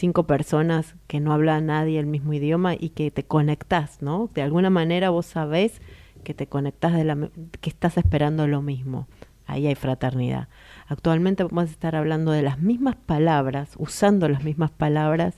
cinco 0.00 0.26
personas 0.26 0.96
que 1.06 1.20
no 1.20 1.30
habla 1.30 1.60
nadie 1.60 2.00
el 2.00 2.06
mismo 2.06 2.32
idioma 2.32 2.74
y 2.74 2.88
que 2.90 3.10
te 3.10 3.24
conectás, 3.24 4.00
¿no? 4.00 4.30
De 4.34 4.40
alguna 4.40 4.70
manera 4.70 5.10
vos 5.10 5.26
sabés 5.26 5.82
que 6.24 6.32
te 6.32 6.46
conectás 6.46 6.94
de 6.94 7.04
la, 7.04 7.28
que 7.60 7.68
estás 7.68 7.98
esperando 7.98 8.46
lo 8.46 8.62
mismo. 8.62 9.08
Ahí 9.46 9.66
hay 9.66 9.74
fraternidad. 9.74 10.48
Actualmente 10.86 11.44
vamos 11.44 11.68
a 11.68 11.72
estar 11.72 11.96
hablando 11.96 12.32
de 12.32 12.40
las 12.40 12.58
mismas 12.58 12.96
palabras, 12.96 13.74
usando 13.76 14.26
las 14.28 14.42
mismas 14.42 14.70
palabras, 14.70 15.34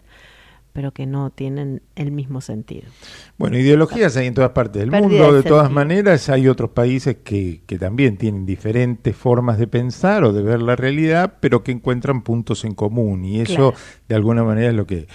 pero 0.73 0.93
que 0.93 1.05
no 1.07 1.31
tienen 1.31 1.83
el 1.97 2.13
mismo 2.13 2.41
sentido. 2.41 2.85
Bueno, 3.37 3.59
ideologías 3.59 4.17
hay 4.17 4.27
en 4.27 4.35
todas 4.35 4.51
partes 4.53 4.81
del 4.81 4.91
Pérdida 4.91 5.09
mundo, 5.09 5.33
de 5.33 5.43
de 5.43 5.49
todas 5.49 5.71
maneras 5.71 6.29
hay 6.31 6.49
otros 6.49 6.71
países 6.71 7.19
que, 7.23 7.61
que 7.67 7.79
también 7.79 8.17
tienen 8.17 8.47
diferentes 8.47 9.15
formas 9.15 9.59
de 9.59 9.67
pensar 9.67 10.25
o 10.25 10.33
de 10.33 10.43
ver 10.43 10.63
la 10.63 10.75
realidad, 10.75 11.35
pero 11.41 11.63
que 11.63 11.73
encuentran 11.73 12.23
puntos 12.23 12.65
en 12.65 12.75
común 12.75 13.25
y 13.25 13.41
eso 13.41 13.73
Claro. 13.73 13.75
de 14.09 14.15
alguna 14.15 14.45
manera 14.45 14.71
es 14.71 14.75
lo 14.75 14.87
que 14.87 15.07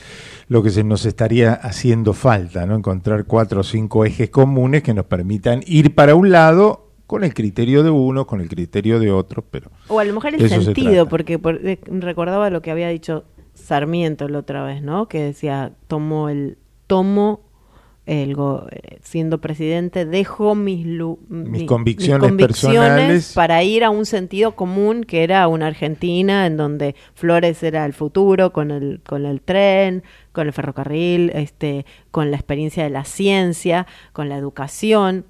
lo 0.47 0.61
que 0.63 0.69
se 0.69 0.83
nos 0.83 1.05
estaría 1.05 1.53
haciendo 1.53 2.13
falta, 2.13 2.65
¿no? 2.65 2.75
Encontrar 2.75 3.25
cuatro 3.25 3.61
o 3.61 3.63
cinco 3.63 4.05
ejes 4.05 4.29
comunes 4.29 4.83
que 4.83 4.93
nos 4.93 5.05
permitan 5.05 5.61
ir 5.65 5.93
para 5.95 6.15
un 6.15 6.29
lado 6.31 6.83
con 7.07 7.23
el 7.23 7.33
criterio 7.33 7.83
de 7.83 7.89
uno, 7.89 8.27
con 8.27 8.41
el 8.41 8.49
criterio 8.49 8.99
de 8.99 9.11
otro, 9.11 9.43
pero 9.49 9.71
O 9.87 9.99
a 9.99 10.03
lo 10.03 10.13
mejor 10.13 10.35
el 10.35 10.41
se 10.41 10.61
sentido, 10.61 11.07
porque 11.07 11.39
por- 11.39 11.65
eh, 11.65 11.79
recordaba 11.87 12.49
lo 12.49 12.61
que 12.61 12.69
había 12.69 12.89
dicho 12.89 13.23
Sarmiento 13.57 14.27
la 14.29 14.39
otra 14.39 14.63
vez, 14.63 14.81
¿no? 14.81 15.07
Que 15.07 15.21
decía, 15.21 15.71
tomo 15.87 16.29
el, 16.29 16.57
tomo 16.87 17.41
el 18.05 18.35
go- 18.35 18.65
siendo 19.01 19.41
presidente, 19.41 20.05
dejo 20.05 20.55
mis, 20.55 20.85
lu- 20.85 21.19
mi- 21.27 21.65
convicciones 22.27 22.71
personales. 22.79 23.33
para 23.33 23.63
ir 23.63 23.83
a 23.83 23.89
un 23.89 24.05
sentido 24.05 24.55
común 24.55 25.03
que 25.03 25.23
era 25.23 25.45
una 25.49 25.67
Argentina 25.67 26.45
en 26.45 26.55
donde 26.55 26.95
Flores 27.15 27.61
era 27.63 27.85
el 27.85 27.91
futuro 27.91 28.53
con 28.53 28.71
el 28.71 29.01
con 29.05 29.25
el 29.25 29.41
tren, 29.41 30.03
con 30.31 30.47
el 30.47 30.53
ferrocarril, 30.53 31.31
este, 31.35 31.85
con 32.11 32.31
la 32.31 32.37
experiencia 32.37 32.85
de 32.85 32.91
la 32.91 33.03
ciencia, 33.03 33.87
con 34.13 34.29
la 34.29 34.37
educación. 34.37 35.25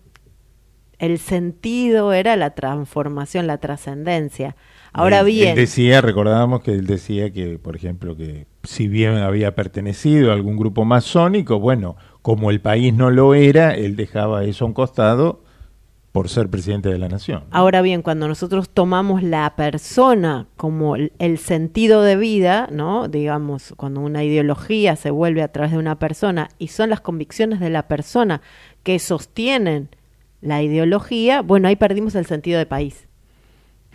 El 0.99 1.17
sentido 1.19 2.13
era 2.13 2.35
la 2.35 2.51
transformación, 2.51 3.47
la 3.47 3.57
trascendencia. 3.59 4.55
Ahora 4.97 5.19
Él- 5.21 5.25
bien, 5.27 5.49
Él 5.49 5.55
decía, 5.55 6.01
recordábamos 6.01 6.61
que 6.61 6.71
él 6.71 6.87
decía 6.87 7.31
que, 7.31 7.59
por 7.59 7.75
ejemplo, 7.75 8.15
que 8.15 8.47
si 8.63 8.87
bien 8.87 9.13
había 9.17 9.55
pertenecido 9.55 10.31
a 10.31 10.33
algún 10.33 10.57
grupo 10.57 10.85
masónico, 10.85 11.59
bueno, 11.59 11.95
como 12.21 12.51
el 12.51 12.59
país 12.61 12.93
no 12.93 13.09
lo 13.11 13.33
era, 13.33 13.73
él 13.75 13.95
dejaba 13.95 14.43
eso 14.43 14.65
a 14.65 14.67
un 14.67 14.73
costado 14.73 15.43
por 16.11 16.29
ser 16.29 16.49
presidente 16.49 16.89
de 16.89 16.97
la 16.97 17.09
nación. 17.09 17.43
Ahora 17.51 17.83
bien, 17.83 18.01
cuando 18.01 18.27
nosotros 18.27 18.69
tomamos 18.69 19.21
la 19.21 19.55
persona 19.55 20.47
como 20.57 20.95
el, 20.95 21.11
el 21.19 21.37
sentido 21.37 22.01
de 22.01 22.15
vida, 22.15 22.67
¿no? 22.71 23.07
Digamos, 23.07 23.73
cuando 23.77 24.01
una 24.01 24.23
ideología 24.23 24.95
se 24.95 25.11
vuelve 25.11 25.43
a 25.43 25.51
través 25.51 25.73
de 25.73 25.77
una 25.77 25.99
persona 25.99 26.49
y 26.57 26.69
son 26.69 26.89
las 26.89 27.01
convicciones 27.01 27.59
de 27.59 27.69
la 27.69 27.87
persona 27.87 28.41
que 28.81 28.97
sostienen 28.97 29.89
la 30.41 30.63
ideología, 30.63 31.41
bueno, 31.41 31.67
ahí 31.67 31.75
perdimos 31.75 32.15
el 32.15 32.25
sentido 32.25 32.57
de 32.57 32.65
país, 32.65 33.06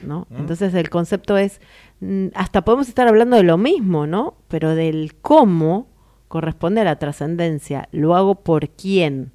¿no? 0.05 0.27
Entonces 0.37 0.75
el 0.75 0.91
concepto 0.91 1.37
es, 1.37 1.61
mm, 2.01 2.29
hasta 2.35 2.63
podemos 2.63 2.89
estar 2.89 3.09
hablando 3.09 3.37
de 3.37 3.43
lo 3.43 3.59
mismo, 3.59 4.07
¿no? 4.07 4.35
Pero 4.49 4.75
del 4.75 5.15
cómo 5.21 5.89
corresponde 6.29 6.81
a 6.81 6.85
la 6.85 6.97
trascendencia. 6.97 7.89
Lo 7.93 8.17
hago 8.17 8.37
por 8.37 8.71
quién, 8.71 9.33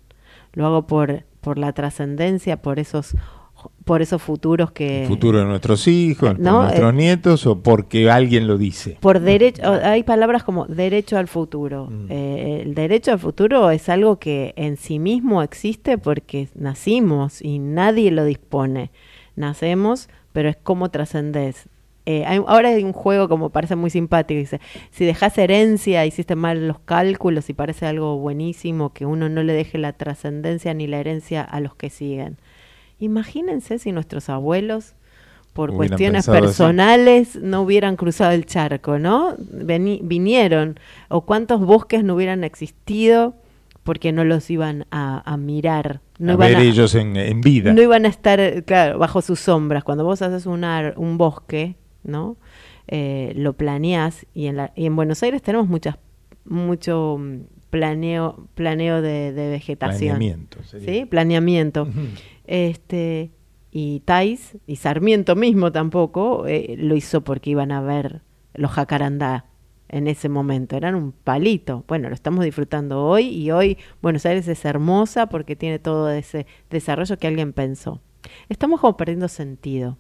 lo 0.54 0.66
hago 0.66 0.88
por, 0.88 1.26
por 1.42 1.60
la 1.60 1.72
trascendencia, 1.74 2.62
por 2.62 2.80
esos, 2.80 3.16
por 3.86 4.02
esos 4.02 4.22
futuros 4.22 4.72
que... 4.72 5.04
El 5.04 5.08
futuro 5.08 5.40
de 5.40 5.46
nuestros 5.46 5.88
hijos, 5.88 6.32
por 6.32 6.40
No, 6.40 6.64
nuestros 6.64 6.94
eh, 6.94 6.96
nietos 6.96 7.46
o 7.46 7.62
porque 7.62 8.10
alguien 8.10 8.48
lo 8.48 8.58
dice. 8.58 8.98
Por 9.00 9.20
derecho, 9.20 9.62
hay 9.84 10.04
palabras 10.04 10.44
como 10.44 10.66
derecho 10.66 11.18
al 11.18 11.28
futuro. 11.28 11.90
Eh, 12.10 12.64
el 12.64 12.74
derecho 12.74 13.12
al 13.12 13.20
futuro 13.20 13.70
es 13.72 13.90
algo 13.90 14.18
que 14.18 14.54
en 14.58 14.78
sí 14.78 15.00
mismo 15.00 15.44
existe 15.44 15.98
porque 15.98 16.50
nacimos 16.56 17.42
y 17.42 17.60
nadie 17.60 18.12
lo 18.12 18.26
dispone. 18.26 18.92
Nacemos, 19.36 20.10
pero 20.38 20.50
es 20.50 20.56
como 20.56 20.92
trascendés. 20.92 21.68
Eh, 22.06 22.24
hay- 22.28 22.44
ahora 22.46 22.70
hay 22.70 22.84
un 22.84 22.94
juego 22.94 23.28
como 23.28 23.50
parece 23.50 23.76
muy 23.76 23.90
simpático, 23.90 24.38
dice, 24.38 24.62
si 24.92 25.04
dejas 25.04 25.36
herencia, 25.40 26.06
hiciste 26.06 26.36
mal 26.36 26.68
los 26.68 26.78
cálculos 26.78 27.50
y 27.50 27.54
parece 27.54 27.88
algo 27.88 28.20
buenísimo 28.20 28.94
que 28.94 29.08
uno 29.08 29.30
no 29.30 29.42
le 29.42 29.54
deje 29.54 29.80
la 29.80 29.94
trascendencia 29.94 30.76
ni 30.76 30.86
la 30.86 31.00
herencia 31.00 31.42
a 31.42 31.60
los 31.60 31.74
que 31.74 31.90
siguen. 31.90 32.38
Imagínense 33.00 33.80
si 33.80 33.92
nuestros 33.92 34.30
abuelos 34.30 34.94
por 35.54 35.72
Hubieran 35.72 35.98
cuestiones 35.98 36.26
personales 36.44 37.36
no 37.38 37.64
hubieran 37.64 37.96
cruzado 37.96 38.32
el 38.34 38.46
charco, 38.46 39.00
¿no? 39.00 39.36
Veni- 39.40 40.02
vinieron, 40.04 40.80
o 41.10 41.22
cuántos 41.22 41.62
bosques 41.62 42.04
no 42.04 42.14
hubieran 42.14 42.44
existido 42.44 43.34
porque 43.88 44.12
no 44.12 44.26
los 44.26 44.50
iban 44.52 44.86
a, 44.92 45.24
a 45.26 45.38
mirar. 45.38 46.02
No 46.20 46.32
a 46.32 46.36
iban 46.36 46.48
ver 46.50 46.58
a- 46.58 46.62
ellos 46.64 46.94
en, 46.94 47.16
en 47.16 47.40
vida. 47.40 47.72
no 47.74 47.82
iban 47.82 48.06
a 48.06 48.10
estar, 48.10 48.64
claro, 48.66 49.00
bajo 49.00 49.22
sus 49.22 49.40
sombras. 49.40 49.86
Cuando 49.86 50.04
vos 50.04 50.22
haces 50.22 50.46
un, 50.46 50.66
ar- 50.66 50.94
un 50.98 51.18
bosque, 51.18 51.78
¿no? 52.04 52.36
Eh, 52.90 53.32
lo 53.38 53.54
planeás 53.54 54.26
y 54.34 54.48
en, 54.48 54.58
la, 54.58 54.74
y 54.76 54.86
en 54.88 54.96
Buenos 54.98 55.24
Aires 55.24 55.42
tenemos 55.42 55.68
muchas, 55.70 55.96
mucho 56.44 57.18
mm, 57.18 57.38
planeo, 57.70 58.48
planeo 58.56 59.02
de, 59.02 59.32
de 59.32 59.50
vegetación. 59.50 60.18
Planeamiento, 60.18 60.64
sería. 60.64 60.94
Sí, 60.94 61.06
planeamiento. 61.06 61.88
Este, 62.46 63.32
y 63.72 64.02
Tais 64.06 64.58
y 64.68 64.76
Sarmiento 64.78 65.36
mismo 65.36 65.72
tampoco 65.72 66.46
eh, 66.48 66.76
lo 66.78 66.96
hizo 66.96 67.22
porque 67.24 67.52
iban 67.52 67.72
a 67.72 67.82
ver 67.82 68.22
los 68.54 68.72
jacarandá 68.72 69.46
en 69.90 70.08
ese 70.08 70.30
momento, 70.30 70.76
eran 70.76 70.96
un 70.96 71.12
palito. 71.12 71.84
Bueno, 71.88 72.10
lo 72.10 72.16
estamos 72.16 72.44
disfrutando 72.44 73.04
hoy 73.04 73.28
y 73.28 73.52
hoy 73.52 73.78
Buenos 74.02 74.26
Aires 74.26 74.48
es 74.48 74.66
hermosa 74.66 75.28
porque 75.28 75.56
tiene 75.56 75.80
todo 75.80 76.10
ese 76.10 76.46
desarrollo 76.70 77.18
que 77.18 77.28
alguien 77.28 77.54
pensó. 77.54 78.02
Estamos 78.50 78.82
como 78.82 78.98
perdiendo 78.98 79.28
sentido. 79.28 79.98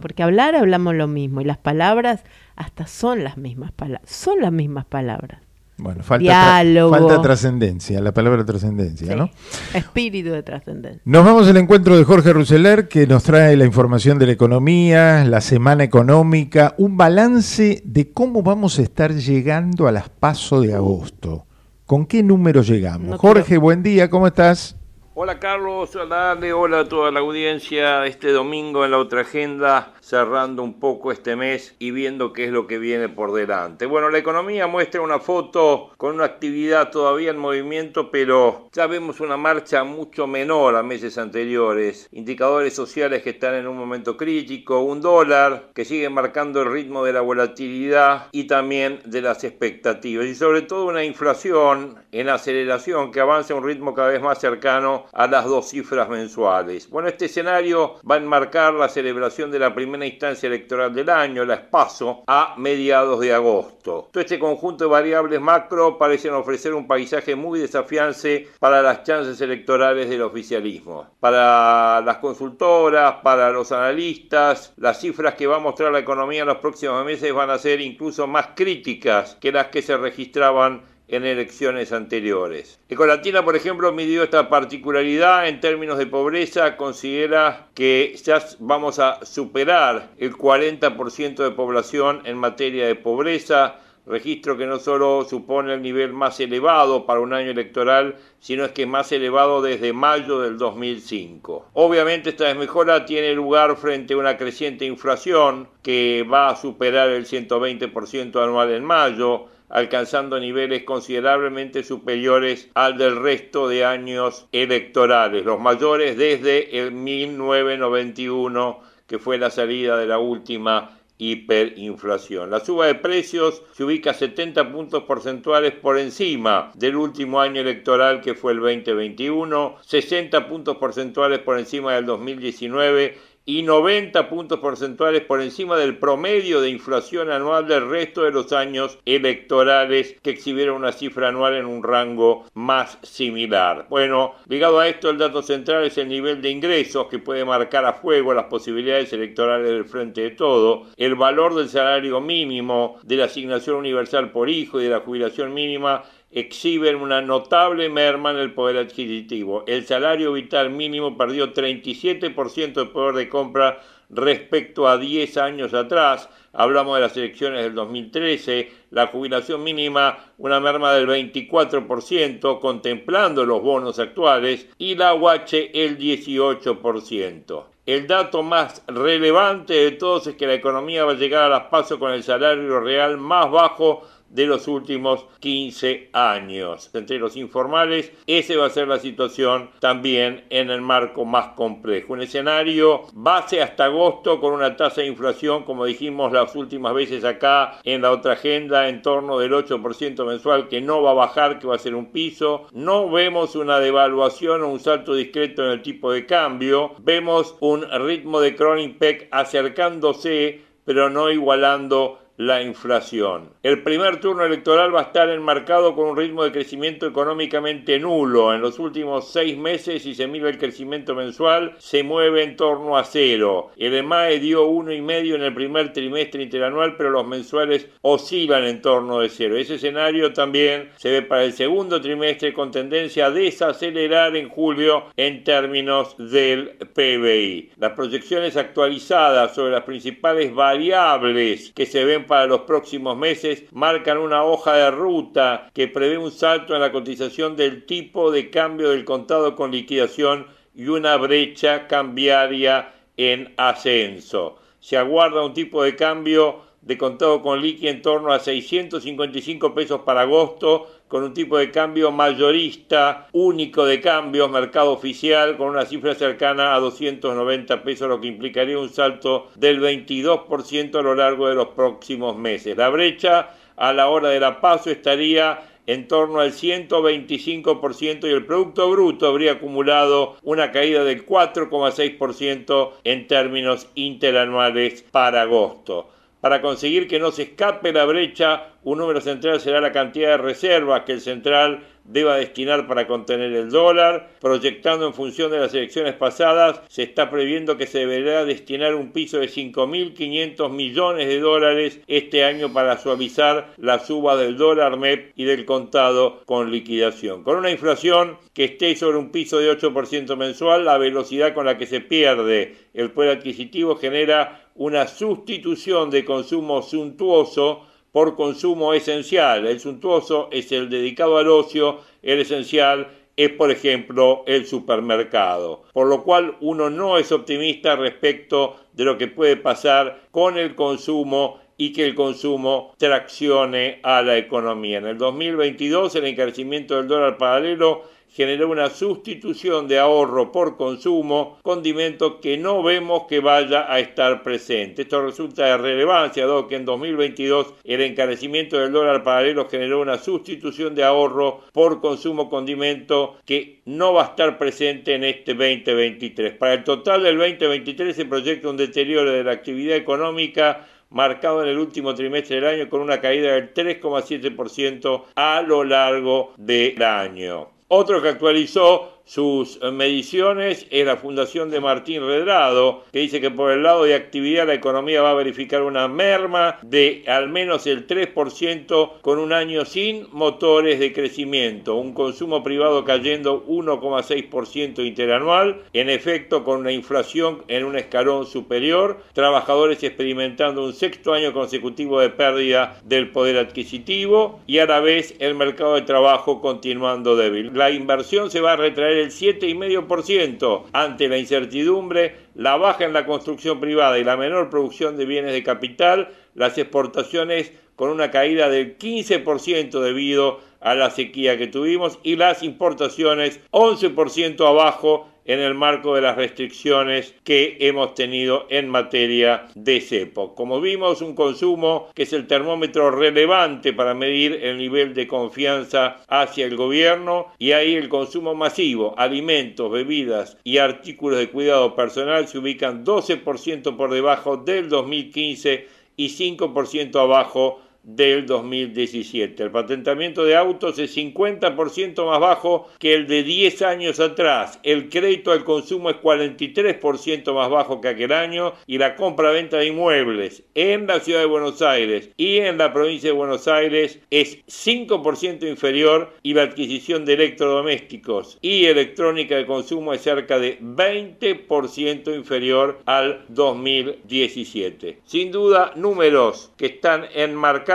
Porque 0.00 0.24
hablar 0.24 0.56
hablamos 0.56 0.96
lo 0.96 1.06
mismo 1.06 1.40
y 1.40 1.44
las 1.44 1.58
palabras 1.58 2.24
hasta 2.56 2.88
son 2.88 3.22
las 3.22 3.36
mismas 3.36 3.70
palabras, 3.70 4.10
son 4.10 4.40
las 4.40 4.50
mismas 4.50 4.84
palabras. 4.84 5.42
Bueno, 5.80 6.02
falta, 6.02 6.24
tra- 6.24 6.62
Diálogo. 6.62 6.90
falta 6.94 7.22
trascendencia, 7.22 8.00
la 8.00 8.12
palabra 8.12 8.44
trascendencia, 8.44 9.08
Sí. 9.08 9.14
¿no? 9.14 9.30
Espíritu 9.74 10.30
de 10.30 10.42
trascendencia. 10.42 11.00
Nos 11.04 11.24
vamos 11.24 11.48
al 11.48 11.56
encuentro 11.56 11.96
de 11.96 12.04
Jorge 12.04 12.32
Ruseler, 12.32 12.88
que 12.88 13.06
nos 13.06 13.22
trae 13.22 13.56
la 13.56 13.64
información 13.64 14.18
de 14.18 14.26
la 14.26 14.32
economía, 14.32 15.24
la 15.24 15.40
semana 15.40 15.84
económica, 15.84 16.74
un 16.78 16.96
balance 16.96 17.82
de 17.84 18.12
cómo 18.12 18.42
vamos 18.42 18.78
a 18.78 18.82
estar 18.82 19.12
llegando 19.14 19.88
a 19.88 19.92
las 19.92 20.08
pasos 20.08 20.66
de 20.66 20.74
agosto. 20.74 21.46
¿Con 21.86 22.06
qué 22.06 22.22
número 22.22 22.62
llegamos? 22.62 23.08
No 23.08 23.18
Jorge, 23.18 23.56
buen 23.58 23.82
día, 23.82 24.08
¿cómo 24.10 24.26
estás? 24.26 24.76
Hola 25.14 25.38
Carlos, 25.38 25.94
hola 25.96 26.32
Ale, 26.32 26.52
hola 26.52 26.80
a 26.80 26.84
toda 26.88 27.10
la 27.10 27.20
audiencia. 27.20 28.06
Este 28.06 28.30
domingo 28.32 28.84
en 28.84 28.92
la 28.92 28.98
otra 28.98 29.22
agenda, 29.22 29.92
cerrando 30.10 30.64
un 30.64 30.80
poco 30.80 31.12
este 31.12 31.36
mes 31.36 31.76
y 31.78 31.92
viendo 31.92 32.32
qué 32.32 32.46
es 32.46 32.50
lo 32.50 32.66
que 32.66 32.78
viene 32.78 33.08
por 33.08 33.32
delante. 33.32 33.86
Bueno, 33.86 34.10
la 34.10 34.18
economía 34.18 34.66
muestra 34.66 35.02
una 35.02 35.20
foto 35.20 35.92
con 35.96 36.16
una 36.16 36.24
actividad 36.24 36.90
todavía 36.90 37.30
en 37.30 37.38
movimiento, 37.38 38.10
pero 38.10 38.68
ya 38.72 38.88
vemos 38.88 39.20
una 39.20 39.36
marcha 39.36 39.84
mucho 39.84 40.26
menor 40.26 40.74
a 40.74 40.82
meses 40.82 41.16
anteriores. 41.16 42.08
Indicadores 42.10 42.74
sociales 42.74 43.22
que 43.22 43.30
están 43.30 43.54
en 43.54 43.68
un 43.68 43.76
momento 43.76 44.16
crítico, 44.16 44.80
un 44.80 45.00
dólar 45.00 45.70
que 45.74 45.84
sigue 45.84 46.08
marcando 46.08 46.62
el 46.62 46.72
ritmo 46.72 47.04
de 47.04 47.12
la 47.12 47.20
volatilidad 47.20 48.26
y 48.32 48.48
también 48.48 49.00
de 49.04 49.22
las 49.22 49.44
expectativas. 49.44 50.26
Y 50.26 50.34
sobre 50.34 50.62
todo 50.62 50.86
una 50.86 51.04
inflación 51.04 52.00
en 52.10 52.28
aceleración 52.28 53.12
que 53.12 53.20
avanza 53.20 53.54
a 53.54 53.58
un 53.58 53.64
ritmo 53.64 53.94
cada 53.94 54.08
vez 54.08 54.20
más 54.20 54.40
cercano 54.40 55.06
a 55.12 55.28
las 55.28 55.44
dos 55.44 55.68
cifras 55.68 56.08
mensuales. 56.08 56.90
Bueno, 56.90 57.08
este 57.08 57.26
escenario 57.26 57.94
va 58.10 58.16
a 58.16 58.18
enmarcar 58.18 58.74
la 58.74 58.88
celebración 58.88 59.52
de 59.52 59.60
la 59.60 59.72
primera 59.72 59.99
instancia 60.06 60.46
electoral 60.46 60.94
del 60.94 61.10
año, 61.10 61.44
la 61.44 61.54
ESPASO, 61.54 62.24
a 62.26 62.54
mediados 62.56 63.20
de 63.20 63.32
agosto. 63.32 64.08
Todo 64.10 64.20
este 64.20 64.38
conjunto 64.38 64.84
de 64.84 64.90
variables 64.90 65.40
macro 65.40 65.98
parecen 65.98 66.34
ofrecer 66.34 66.74
un 66.74 66.86
paisaje 66.86 67.36
muy 67.36 67.60
desafiante 67.60 68.48
para 68.58 68.82
las 68.82 69.02
chances 69.04 69.40
electorales 69.40 70.08
del 70.08 70.22
oficialismo. 70.22 71.06
Para 71.20 72.00
las 72.00 72.16
consultoras, 72.18 73.16
para 73.22 73.50
los 73.50 73.72
analistas, 73.72 74.72
las 74.76 75.00
cifras 75.00 75.34
que 75.34 75.46
va 75.46 75.56
a 75.56 75.60
mostrar 75.60 75.92
la 75.92 75.98
economía 75.98 76.42
en 76.42 76.48
los 76.48 76.58
próximos 76.58 77.04
meses 77.04 77.32
van 77.32 77.50
a 77.50 77.58
ser 77.58 77.80
incluso 77.80 78.26
más 78.26 78.48
críticas 78.54 79.36
que 79.40 79.52
las 79.52 79.66
que 79.66 79.82
se 79.82 79.96
registraban 79.96 80.82
en 81.10 81.24
elecciones 81.24 81.92
anteriores. 81.92 82.80
Ecolatina, 82.88 83.44
por 83.44 83.56
ejemplo, 83.56 83.92
midió 83.92 84.22
esta 84.22 84.48
particularidad 84.48 85.48
en 85.48 85.60
términos 85.60 85.98
de 85.98 86.06
pobreza, 86.06 86.76
considera 86.76 87.68
que 87.74 88.14
ya 88.24 88.44
vamos 88.58 88.98
a 88.98 89.24
superar 89.24 90.10
el 90.18 90.32
40% 90.32 91.42
de 91.42 91.50
población 91.50 92.22
en 92.24 92.36
materia 92.36 92.86
de 92.86 92.94
pobreza, 92.94 93.80
registro 94.06 94.56
que 94.56 94.66
no 94.66 94.78
solo 94.78 95.24
supone 95.28 95.74
el 95.74 95.82
nivel 95.82 96.12
más 96.12 96.40
elevado 96.40 97.06
para 97.06 97.20
un 97.20 97.32
año 97.32 97.50
electoral, 97.50 98.16
sino 98.40 98.64
es 98.64 98.72
que 98.72 98.86
más 98.86 99.12
elevado 99.12 99.62
desde 99.62 99.92
mayo 99.92 100.40
del 100.40 100.58
2005. 100.58 101.70
Obviamente 101.74 102.30
esta 102.30 102.46
desmejora 102.46 103.04
tiene 103.04 103.34
lugar 103.34 103.76
frente 103.76 104.14
a 104.14 104.18
una 104.18 104.36
creciente 104.36 104.84
inflación 104.84 105.68
que 105.82 106.26
va 106.30 106.48
a 106.50 106.56
superar 106.56 107.10
el 107.10 107.26
120% 107.26 108.42
anual 108.42 108.72
en 108.72 108.84
mayo, 108.84 109.46
alcanzando 109.70 110.38
niveles 110.38 110.82
considerablemente 110.82 111.82
superiores 111.82 112.68
al 112.74 112.98
del 112.98 113.16
resto 113.16 113.68
de 113.68 113.84
años 113.84 114.46
electorales, 114.52 115.44
los 115.44 115.60
mayores 115.60 116.16
desde 116.18 116.78
el 116.80 116.90
1991, 116.92 118.80
que 119.06 119.18
fue 119.18 119.38
la 119.38 119.50
salida 119.50 119.96
de 119.96 120.06
la 120.06 120.18
última 120.18 121.00
hiperinflación. 121.20 122.50
La 122.50 122.60
suba 122.60 122.86
de 122.86 122.94
precios 122.94 123.62
se 123.72 123.84
ubica 123.84 124.14
70 124.14 124.72
puntos 124.72 125.04
porcentuales 125.04 125.72
por 125.72 125.98
encima 125.98 126.72
del 126.74 126.96
último 126.96 127.40
año 127.40 127.60
electoral 127.60 128.22
que 128.22 128.34
fue 128.34 128.52
el 128.52 128.60
2021, 128.60 129.76
60 129.82 130.48
puntos 130.48 130.78
porcentuales 130.78 131.40
por 131.40 131.58
encima 131.58 131.94
del 131.94 132.06
2019 132.06 133.18
y 133.44 133.62
90 133.62 134.28
puntos 134.28 134.60
porcentuales 134.60 135.22
por 135.22 135.40
encima 135.40 135.76
del 135.76 135.98
promedio 135.98 136.60
de 136.60 136.70
inflación 136.70 137.30
anual 137.30 137.66
del 137.66 137.88
resto 137.88 138.22
de 138.22 138.30
los 138.30 138.52
años 138.52 138.98
electorales 139.04 140.16
que 140.22 140.30
exhibieron 140.30 140.76
una 140.76 140.92
cifra 140.92 141.28
anual 141.28 141.54
en 141.54 141.66
un 141.66 141.82
rango 141.82 142.46
más 142.54 142.98
similar. 143.02 143.86
Bueno, 143.88 144.34
ligado 144.46 144.78
a 144.78 144.88
esto 144.88 145.10
el 145.10 145.18
dato 145.18 145.42
central 145.42 145.84
es 145.84 145.98
el 145.98 146.08
nivel 146.08 146.42
de 146.42 146.50
ingresos 146.50 147.06
que 147.08 147.18
puede 147.18 147.44
marcar 147.44 147.84
a 147.86 147.94
fuego 147.94 148.34
las 148.34 148.44
posibilidades 148.44 149.12
electorales 149.12 149.70
del 149.70 149.84
frente 149.84 150.20
de 150.20 150.30
todo, 150.30 150.86
el 150.96 151.14
valor 151.14 151.54
del 151.54 151.68
salario 151.68 152.20
mínimo, 152.20 152.98
de 153.02 153.16
la 153.16 153.24
asignación 153.24 153.76
universal 153.76 154.30
por 154.30 154.48
hijo 154.48 154.80
y 154.80 154.84
de 154.84 154.90
la 154.90 155.00
jubilación 155.00 155.54
mínima 155.54 156.04
exhiben 156.30 156.96
una 156.96 157.20
notable 157.20 157.88
merma 157.88 158.30
en 158.30 158.38
el 158.38 158.54
poder 158.54 158.76
adquisitivo. 158.76 159.64
El 159.66 159.86
salario 159.86 160.32
vital 160.32 160.70
mínimo 160.70 161.16
perdió 161.16 161.52
37% 161.52 162.72
de 162.72 162.86
poder 162.86 163.14
de 163.16 163.28
compra 163.28 163.80
respecto 164.10 164.88
a 164.88 164.98
10 164.98 165.36
años 165.38 165.74
atrás. 165.74 166.28
Hablamos 166.52 166.96
de 166.96 167.00
las 167.02 167.16
elecciones 167.16 167.62
del 167.62 167.74
2013, 167.74 168.70
la 168.90 169.06
jubilación 169.06 169.62
mínima 169.62 170.18
una 170.38 170.60
merma 170.60 170.92
del 170.92 171.06
24%, 171.06 172.60
contemplando 172.60 173.44
los 173.44 173.62
bonos 173.62 173.98
actuales, 173.98 174.68
y 174.78 174.96
la 174.96 175.14
UH 175.14 175.70
el 175.74 175.96
18%. 175.96 177.64
El 177.86 178.06
dato 178.06 178.42
más 178.42 178.84
relevante 178.86 179.74
de 179.74 179.92
todos 179.92 180.26
es 180.26 180.36
que 180.36 180.46
la 180.46 180.54
economía 180.54 181.04
va 181.04 181.12
a 181.12 181.16
llegar 181.16 181.44
a 181.44 181.48
las 181.48 181.64
pasos 181.64 181.98
con 181.98 182.12
el 182.12 182.22
salario 182.22 182.78
real 182.80 183.16
más 183.16 183.50
bajo 183.50 184.02
de 184.30 184.46
los 184.46 184.68
últimos 184.68 185.26
15 185.40 186.10
años. 186.12 186.90
Entre 186.94 187.18
los 187.18 187.36
informales, 187.36 188.12
esa 188.26 188.56
va 188.56 188.66
a 188.66 188.70
ser 188.70 188.88
la 188.88 188.98
situación 188.98 189.70
también 189.80 190.44
en 190.50 190.70
el 190.70 190.80
marco 190.80 191.24
más 191.24 191.48
complejo. 191.48 192.12
Un 192.12 192.22
escenario 192.22 193.02
base 193.12 193.62
hasta 193.62 193.86
agosto 193.86 194.40
con 194.40 194.54
una 194.54 194.76
tasa 194.76 195.02
de 195.02 195.08
inflación, 195.08 195.64
como 195.64 195.84
dijimos 195.84 196.32
las 196.32 196.54
últimas 196.54 196.94
veces 196.94 197.24
acá 197.24 197.80
en 197.84 198.02
la 198.02 198.12
otra 198.12 198.34
agenda, 198.34 198.88
en 198.88 199.02
torno 199.02 199.38
del 199.38 199.52
8% 199.52 200.24
mensual, 200.24 200.68
que 200.68 200.80
no 200.80 201.02
va 201.02 201.10
a 201.10 201.14
bajar, 201.14 201.58
que 201.58 201.66
va 201.66 201.74
a 201.74 201.78
ser 201.78 201.94
un 201.94 202.12
piso. 202.12 202.66
No 202.72 203.10
vemos 203.10 203.56
una 203.56 203.80
devaluación 203.80 204.62
o 204.62 204.68
un 204.68 204.80
salto 204.80 205.14
discreto 205.14 205.64
en 205.64 205.72
el 205.72 205.82
tipo 205.82 206.12
de 206.12 206.26
cambio. 206.26 206.94
Vemos 206.98 207.56
un 207.60 207.84
ritmo 208.06 208.40
de 208.40 208.54
Cronenpeck 208.54 209.28
acercándose, 209.30 210.62
pero 210.84 211.10
no 211.10 211.30
igualando 211.30 212.19
la 212.40 212.62
inflación. 212.62 213.50
El 213.62 213.82
primer 213.82 214.18
turno 214.18 214.46
electoral 214.46 214.94
va 214.94 215.00
a 215.00 215.04
estar 215.04 215.28
enmarcado 215.28 215.94
con 215.94 216.08
un 216.08 216.16
ritmo 216.16 216.42
de 216.42 216.52
crecimiento 216.52 217.06
económicamente 217.06 217.98
nulo. 217.98 218.54
En 218.54 218.62
los 218.62 218.78
últimos 218.78 219.30
seis 219.30 219.58
meses, 219.58 220.02
si 220.02 220.14
se 220.14 220.26
mira 220.26 220.48
el 220.48 220.56
crecimiento 220.56 221.14
mensual, 221.14 221.74
se 221.76 222.02
mueve 222.02 222.42
en 222.42 222.56
torno 222.56 222.96
a 222.96 223.04
cero. 223.04 223.72
El 223.76 223.92
EMAE 223.92 224.38
dio 224.38 224.64
uno 224.64 224.90
y 224.90 225.02
medio 225.02 225.34
en 225.34 225.42
el 225.42 225.52
primer 225.52 225.92
trimestre 225.92 226.42
interanual, 226.42 226.96
pero 226.96 227.10
los 227.10 227.26
mensuales 227.26 227.86
oscilan 228.00 228.64
en 228.64 228.80
torno 228.80 229.20
de 229.20 229.28
cero. 229.28 229.58
Ese 229.58 229.74
escenario 229.74 230.32
también 230.32 230.88
se 230.96 231.10
ve 231.10 231.20
para 231.20 231.44
el 231.44 231.52
segundo 231.52 232.00
trimestre 232.00 232.54
con 232.54 232.70
tendencia 232.70 233.26
a 233.26 233.30
desacelerar 233.30 234.34
en 234.34 234.48
julio 234.48 235.04
en 235.14 235.44
términos 235.44 236.16
del 236.16 236.70
PBI. 236.94 237.72
Las 237.76 237.92
proyecciones 237.92 238.56
actualizadas 238.56 239.54
sobre 239.54 239.72
las 239.72 239.84
principales 239.84 240.54
variables 240.54 241.70
que 241.74 241.84
se 241.84 242.02
ven 242.06 242.29
para 242.30 242.46
los 242.46 242.60
próximos 242.60 243.16
meses 243.16 243.64
marcan 243.72 244.16
una 244.16 244.44
hoja 244.44 244.74
de 244.74 244.90
ruta 244.92 245.68
que 245.74 245.88
prevé 245.88 246.16
un 246.16 246.30
salto 246.30 246.76
en 246.76 246.80
la 246.80 246.92
cotización 246.92 247.56
del 247.56 247.86
tipo 247.86 248.30
de 248.30 248.50
cambio 248.50 248.90
del 248.90 249.04
contado 249.04 249.56
con 249.56 249.72
liquidación 249.72 250.46
y 250.72 250.86
una 250.86 251.16
brecha 251.16 251.88
cambiaria 251.88 252.94
en 253.16 253.52
ascenso. 253.56 254.58
Se 254.78 254.96
aguarda 254.96 255.44
un 255.44 255.54
tipo 255.54 255.82
de 255.82 255.96
cambio 255.96 256.60
de 256.82 256.96
contado 256.96 257.42
con 257.42 257.60
liqui 257.60 257.88
en 257.88 258.00
torno 258.00 258.32
a 258.32 258.38
655 258.38 259.74
pesos 259.74 260.02
para 260.02 260.20
agosto, 260.20 260.86
con 261.10 261.24
un 261.24 261.34
tipo 261.34 261.58
de 261.58 261.72
cambio 261.72 262.12
mayorista, 262.12 263.26
único 263.32 263.84
de 263.84 264.00
cambio, 264.00 264.48
mercado 264.48 264.92
oficial, 264.92 265.56
con 265.56 265.70
una 265.70 265.84
cifra 265.84 266.14
cercana 266.14 266.72
a 266.72 266.78
290 266.78 267.82
pesos, 267.82 268.08
lo 268.08 268.20
que 268.20 268.28
implicaría 268.28 268.78
un 268.78 268.90
salto 268.90 269.48
del 269.56 269.80
22% 269.80 270.94
a 270.94 271.02
lo 271.02 271.16
largo 271.16 271.48
de 271.48 271.56
los 271.56 271.70
próximos 271.70 272.36
meses. 272.36 272.76
La 272.76 272.90
brecha 272.90 273.50
a 273.74 273.92
la 273.92 274.08
hora 274.08 274.28
de 274.28 274.38
la 274.38 274.60
paso 274.60 274.88
estaría 274.88 275.58
en 275.86 276.06
torno 276.06 276.38
al 276.38 276.52
125% 276.52 278.28
y 278.28 278.32
el 278.32 278.46
Producto 278.46 278.88
Bruto 278.88 279.26
habría 279.26 279.52
acumulado 279.52 280.36
una 280.44 280.70
caída 280.70 281.02
del 281.02 281.26
4,6% 281.26 282.92
en 283.02 283.26
términos 283.26 283.88
interanuales 283.96 285.04
para 285.10 285.42
agosto. 285.42 286.08
Para 286.40 286.62
conseguir 286.62 287.06
que 287.06 287.18
no 287.18 287.32
se 287.32 287.42
escape 287.42 287.92
la 287.92 288.06
brecha, 288.06 288.68
un 288.82 288.98
número 288.98 289.20
central 289.20 289.60
será 289.60 289.80
la 289.80 289.92
cantidad 289.92 290.30
de 290.30 290.36
reservas 290.38 291.02
que 291.04 291.12
el 291.12 291.20
central 291.20 291.84
deba 292.04 292.36
destinar 292.36 292.86
para 292.86 293.06
contener 293.06 293.52
el 293.52 293.68
dólar. 293.68 294.30
Proyectando 294.40 295.06
en 295.06 295.12
función 295.12 295.50
de 295.50 295.58
las 295.58 295.74
elecciones 295.74 296.14
pasadas, 296.14 296.80
se 296.88 297.02
está 297.02 297.30
previendo 297.30 297.76
que 297.76 297.86
se 297.86 298.00
deberá 298.00 298.46
destinar 298.46 298.94
un 298.94 299.12
piso 299.12 299.38
de 299.38 299.48
5.500 299.48 300.70
millones 300.70 301.28
de 301.28 301.40
dólares 301.40 302.00
este 302.06 302.42
año 302.44 302.72
para 302.72 302.96
suavizar 302.96 303.74
la 303.76 303.98
suba 303.98 304.36
del 304.36 304.56
dólar 304.56 304.96
MEP 304.96 305.32
y 305.36 305.44
del 305.44 305.66
contado 305.66 306.42
con 306.46 306.70
liquidación. 306.70 307.44
Con 307.44 307.56
una 307.56 307.70
inflación 307.70 308.38
que 308.54 308.64
esté 308.64 308.96
sobre 308.96 309.18
un 309.18 309.30
piso 309.30 309.58
de 309.58 309.70
8% 309.70 310.36
mensual, 310.36 310.86
la 310.86 310.96
velocidad 310.96 311.52
con 311.52 311.66
la 311.66 311.76
que 311.76 311.86
se 311.86 312.00
pierde 312.00 312.76
el 312.94 313.10
poder 313.10 313.38
adquisitivo 313.38 313.96
genera 313.96 314.69
una 314.74 315.06
sustitución 315.06 316.10
de 316.10 316.24
consumo 316.24 316.82
suntuoso 316.82 317.86
por 318.12 318.36
consumo 318.36 318.94
esencial. 318.94 319.66
El 319.66 319.80
suntuoso 319.80 320.48
es 320.50 320.72
el 320.72 320.90
dedicado 320.90 321.38
al 321.38 321.48
ocio, 321.48 322.00
el 322.22 322.40
esencial 322.40 323.08
es, 323.36 323.50
por 323.50 323.70
ejemplo, 323.70 324.42
el 324.46 324.66
supermercado. 324.66 325.84
Por 325.92 326.08
lo 326.08 326.22
cual 326.24 326.56
uno 326.60 326.90
no 326.90 327.18
es 327.18 327.32
optimista 327.32 327.96
respecto 327.96 328.76
de 328.92 329.04
lo 329.04 329.16
que 329.16 329.28
puede 329.28 329.56
pasar 329.56 330.22
con 330.30 330.58
el 330.58 330.74
consumo 330.74 331.58
y 331.76 331.94
que 331.94 332.04
el 332.04 332.14
consumo 332.14 332.94
traccione 332.98 334.00
a 334.02 334.20
la 334.20 334.36
economía. 334.36 334.98
En 334.98 335.06
el 335.06 335.16
2022 335.16 336.14
el 336.16 336.26
encarecimiento 336.26 336.96
del 336.96 337.08
dólar 337.08 337.38
paralelo 337.38 338.02
generó 338.32 338.68
una 338.68 338.90
sustitución 338.90 339.88
de 339.88 339.98
ahorro 339.98 340.52
por 340.52 340.76
consumo, 340.76 341.58
condimento 341.62 342.40
que 342.40 342.56
no 342.56 342.82
vemos 342.82 343.24
que 343.28 343.40
vaya 343.40 343.92
a 343.92 343.98
estar 344.00 344.42
presente. 344.42 345.02
Esto 345.02 345.22
resulta 345.22 345.64
de 345.66 345.76
relevancia, 345.76 346.46
dado 346.46 346.68
que 346.68 346.76
en 346.76 346.84
2022 346.84 347.74
el 347.84 348.00
encarecimiento 348.02 348.78
del 348.78 348.92
dólar 348.92 349.22
paralelo 349.22 349.68
generó 349.68 350.00
una 350.00 350.18
sustitución 350.18 350.94
de 350.94 351.04
ahorro 351.04 351.62
por 351.72 352.00
consumo 352.00 352.48
condimento 352.48 353.36
que 353.44 353.80
no 353.84 354.12
va 354.12 354.22
a 354.22 354.26
estar 354.26 354.58
presente 354.58 355.14
en 355.14 355.24
este 355.24 355.54
2023. 355.54 356.54
Para 356.54 356.74
el 356.74 356.84
total 356.84 357.22
del 357.22 357.38
2023 357.38 358.14
se 358.14 358.24
proyecta 358.24 358.68
un 358.68 358.76
deterioro 358.76 359.32
de 359.32 359.44
la 359.44 359.52
actividad 359.52 359.96
económica 359.96 360.86
marcado 361.10 361.62
en 361.62 361.70
el 361.70 361.78
último 361.78 362.14
trimestre 362.14 362.56
del 362.56 362.66
año 362.66 362.88
con 362.88 363.00
una 363.00 363.20
caída 363.20 363.54
del 363.54 363.74
3,7% 363.74 365.24
a 365.34 365.62
lo 365.62 365.84
largo 365.84 366.54
del 366.56 367.02
año. 367.02 367.79
Otro 367.92 368.22
que 368.22 368.28
actualizó 368.28 369.19
sus 369.24 369.80
mediciones 369.92 370.86
es 370.90 371.06
la 371.06 371.16
Fundación 371.16 371.70
de 371.70 371.80
Martín 371.80 372.26
Redrado, 372.26 373.04
que 373.12 373.20
dice 373.20 373.40
que 373.40 373.50
por 373.50 373.70
el 373.70 373.82
lado 373.82 374.04
de 374.04 374.14
actividad 374.14 374.66
la 374.66 374.74
economía 374.74 375.22
va 375.22 375.30
a 375.30 375.34
verificar 375.34 375.82
una 375.82 376.08
merma 376.08 376.78
de 376.82 377.24
al 377.26 377.48
menos 377.48 377.86
el 377.86 378.06
3% 378.06 379.20
con 379.20 379.38
un 379.38 379.52
año 379.52 379.84
sin 379.84 380.26
motores 380.32 380.98
de 380.98 381.12
crecimiento, 381.12 381.96
un 381.96 382.12
consumo 382.12 382.62
privado 382.62 383.04
cayendo 383.04 383.64
1,6% 383.66 385.06
interanual, 385.06 385.82
en 385.92 386.10
efecto 386.10 386.64
con 386.64 386.80
una 386.80 386.92
inflación 386.92 387.62
en 387.68 387.84
un 387.84 387.96
escalón 387.96 388.46
superior, 388.46 389.22
trabajadores 389.32 390.02
experimentando 390.02 390.84
un 390.84 390.92
sexto 390.92 391.32
año 391.32 391.52
consecutivo 391.52 392.20
de 392.20 392.30
pérdida 392.30 392.98
del 393.04 393.30
poder 393.30 393.58
adquisitivo 393.58 394.60
y 394.66 394.78
a 394.78 394.86
la 394.86 395.00
vez 395.00 395.34
el 395.38 395.54
mercado 395.54 395.94
de 395.94 396.02
trabajo 396.02 396.60
continuando 396.60 397.36
débil. 397.36 397.70
La 397.74 397.90
inversión 397.90 398.50
se 398.50 398.60
va 398.60 398.72
a 398.72 398.76
retraer 398.76 399.09
el 399.16 399.30
7,5% 399.30 400.84
ante 400.92 401.28
la 401.28 401.38
incertidumbre, 401.38 402.36
la 402.54 402.76
baja 402.76 403.04
en 403.04 403.12
la 403.12 403.26
construcción 403.26 403.80
privada 403.80 404.18
y 404.18 404.24
la 404.24 404.36
menor 404.36 404.70
producción 404.70 405.16
de 405.16 405.26
bienes 405.26 405.52
de 405.52 405.62
capital, 405.62 406.30
las 406.54 406.78
exportaciones 406.78 407.72
con 407.96 408.10
una 408.10 408.30
caída 408.30 408.68
del 408.68 408.96
15% 408.96 410.00
debido 410.00 410.60
a 410.80 410.94
la 410.94 411.10
sequía 411.10 411.58
que 411.58 411.66
tuvimos 411.66 412.18
y 412.22 412.36
las 412.36 412.62
importaciones 412.62 413.60
11% 413.72 414.66
abajo 414.66 415.28
en 415.50 415.58
el 415.58 415.74
marco 415.74 416.14
de 416.14 416.20
las 416.20 416.36
restricciones 416.36 417.34
que 417.42 417.76
hemos 417.80 418.14
tenido 418.14 418.66
en 418.70 418.88
materia 418.88 419.66
de 419.74 420.00
cepo. 420.00 420.54
Como 420.54 420.80
vimos, 420.80 421.22
un 421.22 421.34
consumo 421.34 422.08
que 422.14 422.22
es 422.22 422.32
el 422.32 422.46
termómetro 422.46 423.10
relevante 423.10 423.92
para 423.92 424.14
medir 424.14 424.60
el 424.62 424.78
nivel 424.78 425.12
de 425.12 425.26
confianza 425.26 426.18
hacia 426.28 426.66
el 426.66 426.76
gobierno 426.76 427.48
y 427.58 427.72
ahí 427.72 427.96
el 427.96 428.08
consumo 428.08 428.54
masivo, 428.54 429.14
alimentos, 429.18 429.90
bebidas 429.90 430.56
y 430.62 430.78
artículos 430.78 431.40
de 431.40 431.50
cuidado 431.50 431.96
personal 431.96 432.46
se 432.46 432.58
ubican 432.58 433.04
12% 433.04 433.96
por 433.96 434.14
debajo 434.14 434.56
del 434.56 434.88
2015 434.88 435.88
y 436.16 436.28
5% 436.28 437.16
abajo 437.18 437.80
del 438.02 438.46
2017. 438.46 439.62
El 439.62 439.70
patentamiento 439.70 440.44
de 440.44 440.56
autos 440.56 440.98
es 440.98 441.16
50% 441.16 442.26
más 442.26 442.40
bajo 442.40 442.88
que 442.98 443.14
el 443.14 443.26
de 443.26 443.42
10 443.42 443.82
años 443.82 444.20
atrás. 444.20 444.80
El 444.82 445.08
crédito 445.08 445.52
al 445.52 445.64
consumo 445.64 446.10
es 446.10 446.16
43% 446.16 447.52
más 447.54 447.70
bajo 447.70 448.00
que 448.00 448.08
aquel 448.08 448.32
año 448.32 448.72
y 448.86 448.98
la 448.98 449.16
compra-venta 449.16 449.78
de 449.78 449.86
inmuebles 449.86 450.62
en 450.74 451.06
la 451.06 451.20
ciudad 451.20 451.40
de 451.40 451.46
Buenos 451.46 451.82
Aires 451.82 452.30
y 452.36 452.58
en 452.58 452.78
la 452.78 452.92
provincia 452.92 453.30
de 453.30 453.36
Buenos 453.36 453.68
Aires 453.68 454.20
es 454.30 454.58
5% 454.66 455.68
inferior 455.68 456.32
y 456.42 456.54
la 456.54 456.62
adquisición 456.62 457.24
de 457.24 457.34
electrodomésticos 457.34 458.58
y 458.62 458.86
electrónica 458.86 459.56
de 459.56 459.66
consumo 459.66 460.14
es 460.14 460.22
cerca 460.22 460.58
de 460.58 460.78
20% 460.80 462.34
inferior 462.34 463.00
al 463.06 463.44
2017. 463.48 465.18
Sin 465.24 465.52
duda, 465.52 465.92
números 465.96 466.72
que 466.76 466.86
están 466.86 467.26
enmarcados 467.34 467.89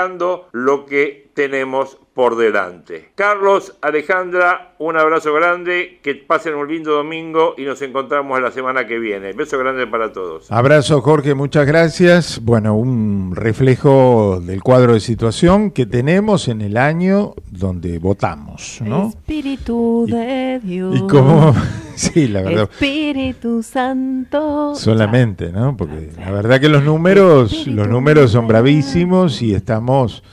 lo 0.52 0.86
que 0.86 1.32
tenemos 1.34 2.00
por 2.16 2.38
delante. 2.38 3.10
Carlos, 3.14 3.76
Alejandra, 3.82 4.74
un 4.80 4.96
abrazo 4.96 5.34
grande, 5.34 6.00
que 6.02 6.16
pasen 6.16 6.56
un 6.56 6.66
lindo 6.66 6.94
domingo 6.94 7.56
y 7.58 7.64
nos 7.64 7.82
encontramos 7.82 8.42
la 8.42 8.52
semana 8.52 8.88
que 8.88 8.98
viene. 8.98 9.34
Beso 9.34 9.60
grande 9.60 9.86
para 9.86 10.14
todos. 10.14 10.50
Abrazo 10.50 11.02
Jorge, 11.02 11.36
muchas 11.36 11.68
gracias. 11.68 12.40
Bueno, 12.42 12.78
un 12.78 13.34
reflejo 13.36 14.40
del 14.42 14.64
cuadro 14.64 14.94
de 14.94 15.02
situación 15.02 15.72
que 15.72 15.86
tenemos 15.86 16.48
en 16.48 16.62
el 16.62 16.78
año 16.78 17.34
donde 17.52 18.00
votamos, 18.00 18.80
¿no? 18.82 19.10
Espíritu 19.10 20.08
de 20.10 20.62
Dios. 20.64 20.96
Y 20.98 21.06
cómo, 21.08 21.54
sí, 21.96 22.30
la 22.30 22.44
verdad. 22.44 22.70
Espíritu 22.72 23.62
Santo. 23.62 24.74
Solamente, 24.76 25.52
¿no? 25.52 25.76
Porque 25.76 26.12
la 26.18 26.32
verdad 26.32 26.62
que 26.62 26.70
los 26.70 26.82
números, 26.82 27.68
los 27.68 27.90
números 27.90 28.32
son 28.32 28.48
bravísimos 28.48 29.42
y 29.42 29.54
estamos 29.54 30.24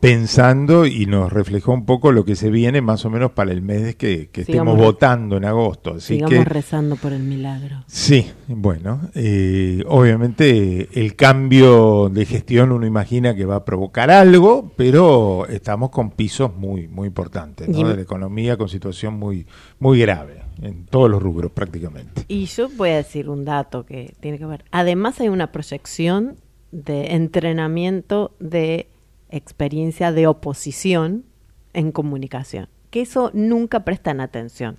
pensando 0.00 0.86
y 0.86 1.06
nos 1.06 1.32
reflejó 1.32 1.72
un 1.72 1.84
poco 1.84 2.12
lo 2.12 2.24
que 2.24 2.36
se 2.36 2.50
viene 2.50 2.80
más 2.80 3.04
o 3.04 3.10
menos 3.10 3.32
para 3.32 3.52
el 3.52 3.62
mes 3.62 3.96
que, 3.96 4.28
que 4.30 4.42
estemos 4.42 4.76
votando 4.76 5.36
en 5.36 5.44
agosto. 5.44 5.94
Así 5.94 6.14
sigamos 6.14 6.46
rezando 6.46 6.96
por 6.96 7.12
el 7.12 7.22
milagro. 7.22 7.84
Sí, 7.86 8.30
bueno, 8.46 9.00
eh, 9.14 9.82
obviamente 9.86 10.88
el 11.00 11.16
cambio 11.16 12.08
de 12.08 12.26
gestión 12.26 12.72
uno 12.72 12.86
imagina 12.86 13.34
que 13.34 13.44
va 13.44 13.56
a 13.56 13.64
provocar 13.64 14.10
algo, 14.10 14.72
pero 14.76 15.46
estamos 15.48 15.90
con 15.90 16.10
pisos 16.10 16.54
muy 16.56 16.86
muy 16.88 17.08
importantes 17.08 17.68
¿no? 17.68 17.88
de 17.88 17.96
la 17.96 18.02
economía 18.02 18.56
con 18.56 18.68
situación 18.68 19.14
muy 19.14 19.46
muy 19.78 19.98
grave 19.98 20.42
en 20.62 20.86
todos 20.86 21.10
los 21.10 21.22
rubros 21.22 21.52
prácticamente. 21.52 22.24
Y 22.28 22.46
yo 22.46 22.68
voy 22.76 22.90
a 22.90 22.96
decir 22.96 23.28
un 23.28 23.44
dato 23.44 23.84
que 23.84 24.14
tiene 24.20 24.38
que 24.38 24.46
ver. 24.46 24.64
Además 24.70 25.20
hay 25.20 25.28
una 25.28 25.52
proyección 25.52 26.36
de 26.70 27.14
entrenamiento 27.14 28.32
de 28.40 28.88
experiencia 29.30 30.12
de 30.12 30.26
oposición 30.26 31.24
en 31.72 31.92
comunicación, 31.92 32.68
que 32.90 33.02
eso 33.02 33.30
nunca 33.34 33.84
prestan 33.84 34.20
atención. 34.20 34.78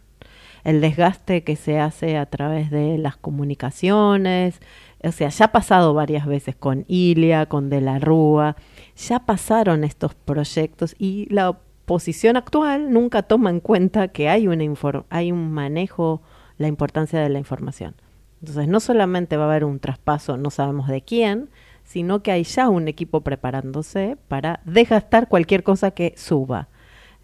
El 0.63 0.81
desgaste 0.81 1.43
que 1.43 1.55
se 1.55 1.79
hace 1.79 2.17
a 2.17 2.25
través 2.25 2.69
de 2.69 2.97
las 2.97 3.15
comunicaciones, 3.15 4.59
o 5.01 5.11
sea, 5.11 5.29
ya 5.29 5.45
ha 5.45 5.51
pasado 5.51 5.93
varias 5.93 6.25
veces 6.25 6.55
con 6.55 6.83
Ilia, 6.87 7.45
con 7.45 7.69
De 7.69 7.79
la 7.79 7.99
Rúa, 7.99 8.57
ya 8.97 9.19
pasaron 9.19 9.83
estos 9.83 10.15
proyectos 10.15 10.95
y 10.99 11.27
la 11.33 11.49
oposición 11.49 12.35
actual 12.35 12.91
nunca 12.91 13.23
toma 13.23 13.49
en 13.49 13.61
cuenta 13.61 14.09
que 14.09 14.27
hay, 14.27 14.47
una 14.47 14.65
hay 15.09 15.31
un 15.31 15.51
manejo, 15.51 16.21
la 16.57 16.67
importancia 16.67 17.19
de 17.21 17.29
la 17.29 17.39
información. 17.39 17.95
Entonces, 18.41 18.67
no 18.67 18.79
solamente 18.79 19.37
va 19.37 19.45
a 19.45 19.47
haber 19.47 19.65
un 19.65 19.79
traspaso, 19.79 20.37
no 20.37 20.49
sabemos 20.49 20.87
de 20.87 21.01
quién, 21.01 21.49
sino 21.89 22.21
que 22.21 22.31
hay 22.31 22.43
ya 22.43 22.69
un 22.69 22.87
equipo 22.87 23.21
preparándose 23.21 24.15
para 24.27 24.59
desgastar 24.63 25.27
cualquier 25.27 25.63
cosa 25.63 25.89
que 25.89 26.13
suba. 26.17 26.67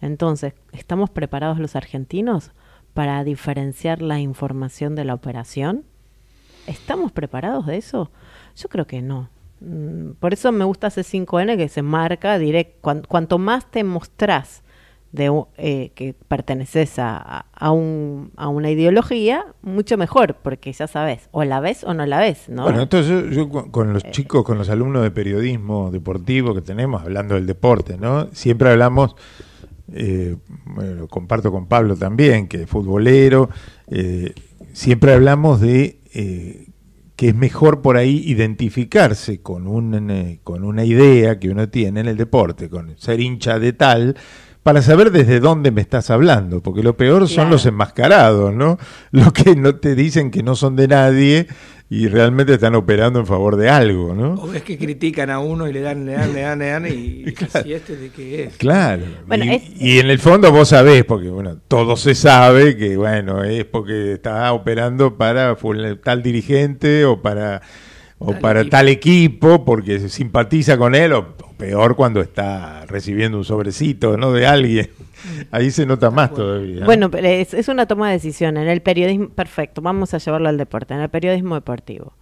Entonces, 0.00 0.54
¿estamos 0.72 1.08
preparados 1.08 1.60
los 1.60 1.76
argentinos 1.76 2.50
para 2.92 3.22
diferenciar 3.22 4.02
la 4.02 4.18
información 4.18 4.96
de 4.96 5.04
la 5.04 5.14
operación? 5.14 5.84
¿Estamos 6.66 7.12
preparados 7.12 7.66
de 7.66 7.76
eso? 7.76 8.10
Yo 8.56 8.68
creo 8.68 8.88
que 8.88 9.02
no. 9.02 9.28
Mm, 9.60 10.14
por 10.18 10.32
eso 10.32 10.50
me 10.50 10.64
gusta 10.64 10.88
C5N 10.88 11.56
que 11.56 11.68
se 11.68 11.82
marca 11.82 12.36
directo. 12.36 13.02
Cuanto 13.06 13.38
más 13.38 13.70
te 13.70 13.84
mostrás 13.84 14.64
de, 15.16 15.44
eh, 15.56 15.90
que 15.94 16.14
perteneces 16.28 16.98
a, 16.98 17.46
a, 17.52 17.70
un, 17.72 18.30
a, 18.36 18.48
una 18.48 18.70
ideología, 18.70 19.46
mucho 19.62 19.96
mejor, 19.96 20.36
porque 20.42 20.72
ya 20.72 20.86
sabes, 20.86 21.28
o 21.32 21.42
la 21.44 21.60
ves 21.60 21.82
o 21.84 21.94
no 21.94 22.06
la 22.06 22.20
ves, 22.20 22.48
¿no? 22.48 22.62
Bueno, 22.64 22.82
entonces 22.82 23.34
yo, 23.34 23.48
con 23.48 23.92
los 23.92 24.04
chicos, 24.10 24.44
con 24.44 24.58
los 24.58 24.68
alumnos 24.70 25.02
de 25.02 25.10
periodismo 25.10 25.90
deportivo 25.90 26.54
que 26.54 26.60
tenemos, 26.60 27.02
hablando 27.02 27.34
del 27.34 27.46
deporte, 27.46 27.96
¿no? 27.98 28.28
Siempre 28.32 28.70
hablamos, 28.70 29.16
eh, 29.92 30.36
bueno, 30.66 31.08
comparto 31.08 31.50
con 31.50 31.66
Pablo 31.66 31.96
también, 31.96 32.46
que 32.46 32.62
es 32.62 32.70
futbolero, 32.70 33.48
eh, 33.88 34.32
siempre 34.72 35.14
hablamos 35.14 35.60
de 35.60 35.98
eh, 36.14 36.66
que 37.16 37.28
es 37.28 37.34
mejor 37.34 37.80
por 37.80 37.96
ahí 37.96 38.22
identificarse 38.26 39.40
con, 39.40 39.66
un, 39.66 40.10
eh, 40.10 40.40
con 40.44 40.64
una 40.64 40.84
idea 40.84 41.38
que 41.38 41.48
uno 41.48 41.68
tiene 41.70 42.00
en 42.00 42.08
el 42.08 42.16
deporte, 42.16 42.68
con 42.68 42.96
ser 42.98 43.20
hincha 43.20 43.58
de 43.58 43.72
tal, 43.72 44.16
para 44.66 44.82
saber 44.82 45.12
desde 45.12 45.38
dónde 45.38 45.70
me 45.70 45.80
estás 45.80 46.10
hablando, 46.10 46.60
porque 46.60 46.82
lo 46.82 46.96
peor 46.96 47.28
son 47.28 47.50
los 47.50 47.64
enmascarados, 47.66 48.52
¿no? 48.52 48.80
Los 49.12 49.32
que 49.32 49.54
no 49.54 49.76
te 49.76 49.94
dicen 49.94 50.32
que 50.32 50.42
no 50.42 50.56
son 50.56 50.74
de 50.74 50.88
nadie 50.88 51.46
y 51.88 52.08
realmente 52.08 52.54
están 52.54 52.74
operando 52.74 53.20
en 53.20 53.26
favor 53.26 53.54
de 53.54 53.68
algo, 53.68 54.12
¿no? 54.12 54.34
O 54.34 54.52
es 54.54 54.64
que 54.64 54.76
critican 54.76 55.30
a 55.30 55.38
uno 55.38 55.68
y 55.68 55.72
le 55.72 55.82
dan, 55.82 56.04
le 56.04 56.14
dan, 56.14 56.34
le 56.34 56.40
dan, 56.40 56.58
le 56.58 56.66
dan 56.66 56.86
y, 56.88 57.22
claro. 57.32 57.68
¿y 57.68 57.72
este 57.74 57.96
de 57.96 58.08
qué 58.08 58.42
es? 58.42 58.56
Claro. 58.56 59.04
Bueno, 59.28 59.44
y, 59.44 59.50
es... 59.50 59.62
y, 59.80 60.00
en 60.00 60.10
el 60.10 60.18
fondo 60.18 60.50
vos 60.50 60.70
sabés, 60.70 61.04
porque 61.04 61.28
bueno, 61.28 61.58
todo 61.68 61.96
se 61.96 62.16
sabe 62.16 62.76
que 62.76 62.96
bueno, 62.96 63.44
es 63.44 63.66
porque 63.66 64.14
está 64.14 64.52
operando 64.52 65.16
para 65.16 65.56
tal 66.02 66.24
dirigente 66.24 67.04
o 67.04 67.22
para 67.22 67.62
o 68.18 68.32
tal 68.32 68.40
para 68.40 68.60
equipo. 68.60 68.70
tal 68.70 68.88
equipo 68.88 69.64
porque 69.64 70.00
se 70.00 70.08
simpatiza 70.08 70.78
con 70.78 70.94
él 70.94 71.12
o 71.12 71.36
peor 71.56 71.96
cuando 71.96 72.20
está 72.20 72.86
recibiendo 72.86 73.38
un 73.38 73.44
sobrecito 73.44 74.16
no 74.16 74.32
de 74.32 74.46
alguien. 74.46 74.90
Ahí 75.50 75.70
se 75.70 75.86
nota 75.86 76.10
más 76.10 76.32
todavía 76.32 76.84
bueno 76.84 77.10
pero 77.10 77.26
es, 77.26 77.54
es, 77.54 77.68
una 77.68 77.86
toma 77.86 78.08
de 78.08 78.14
decisión. 78.14 78.56
En 78.56 78.68
el 78.68 78.80
periodismo 78.82 79.28
perfecto 79.30 79.82
vamos 79.82 80.14
a 80.14 80.18
llevarlo 80.18 80.48
al 80.48 80.56
deporte. 80.56 80.94
En 80.94 81.00
el 81.00 81.08
periodismo 81.08 81.54
deportivo 81.54 82.12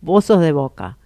vos 0.00 0.24
sos 0.26 0.40
de 0.40 0.52
Boca 0.52 0.98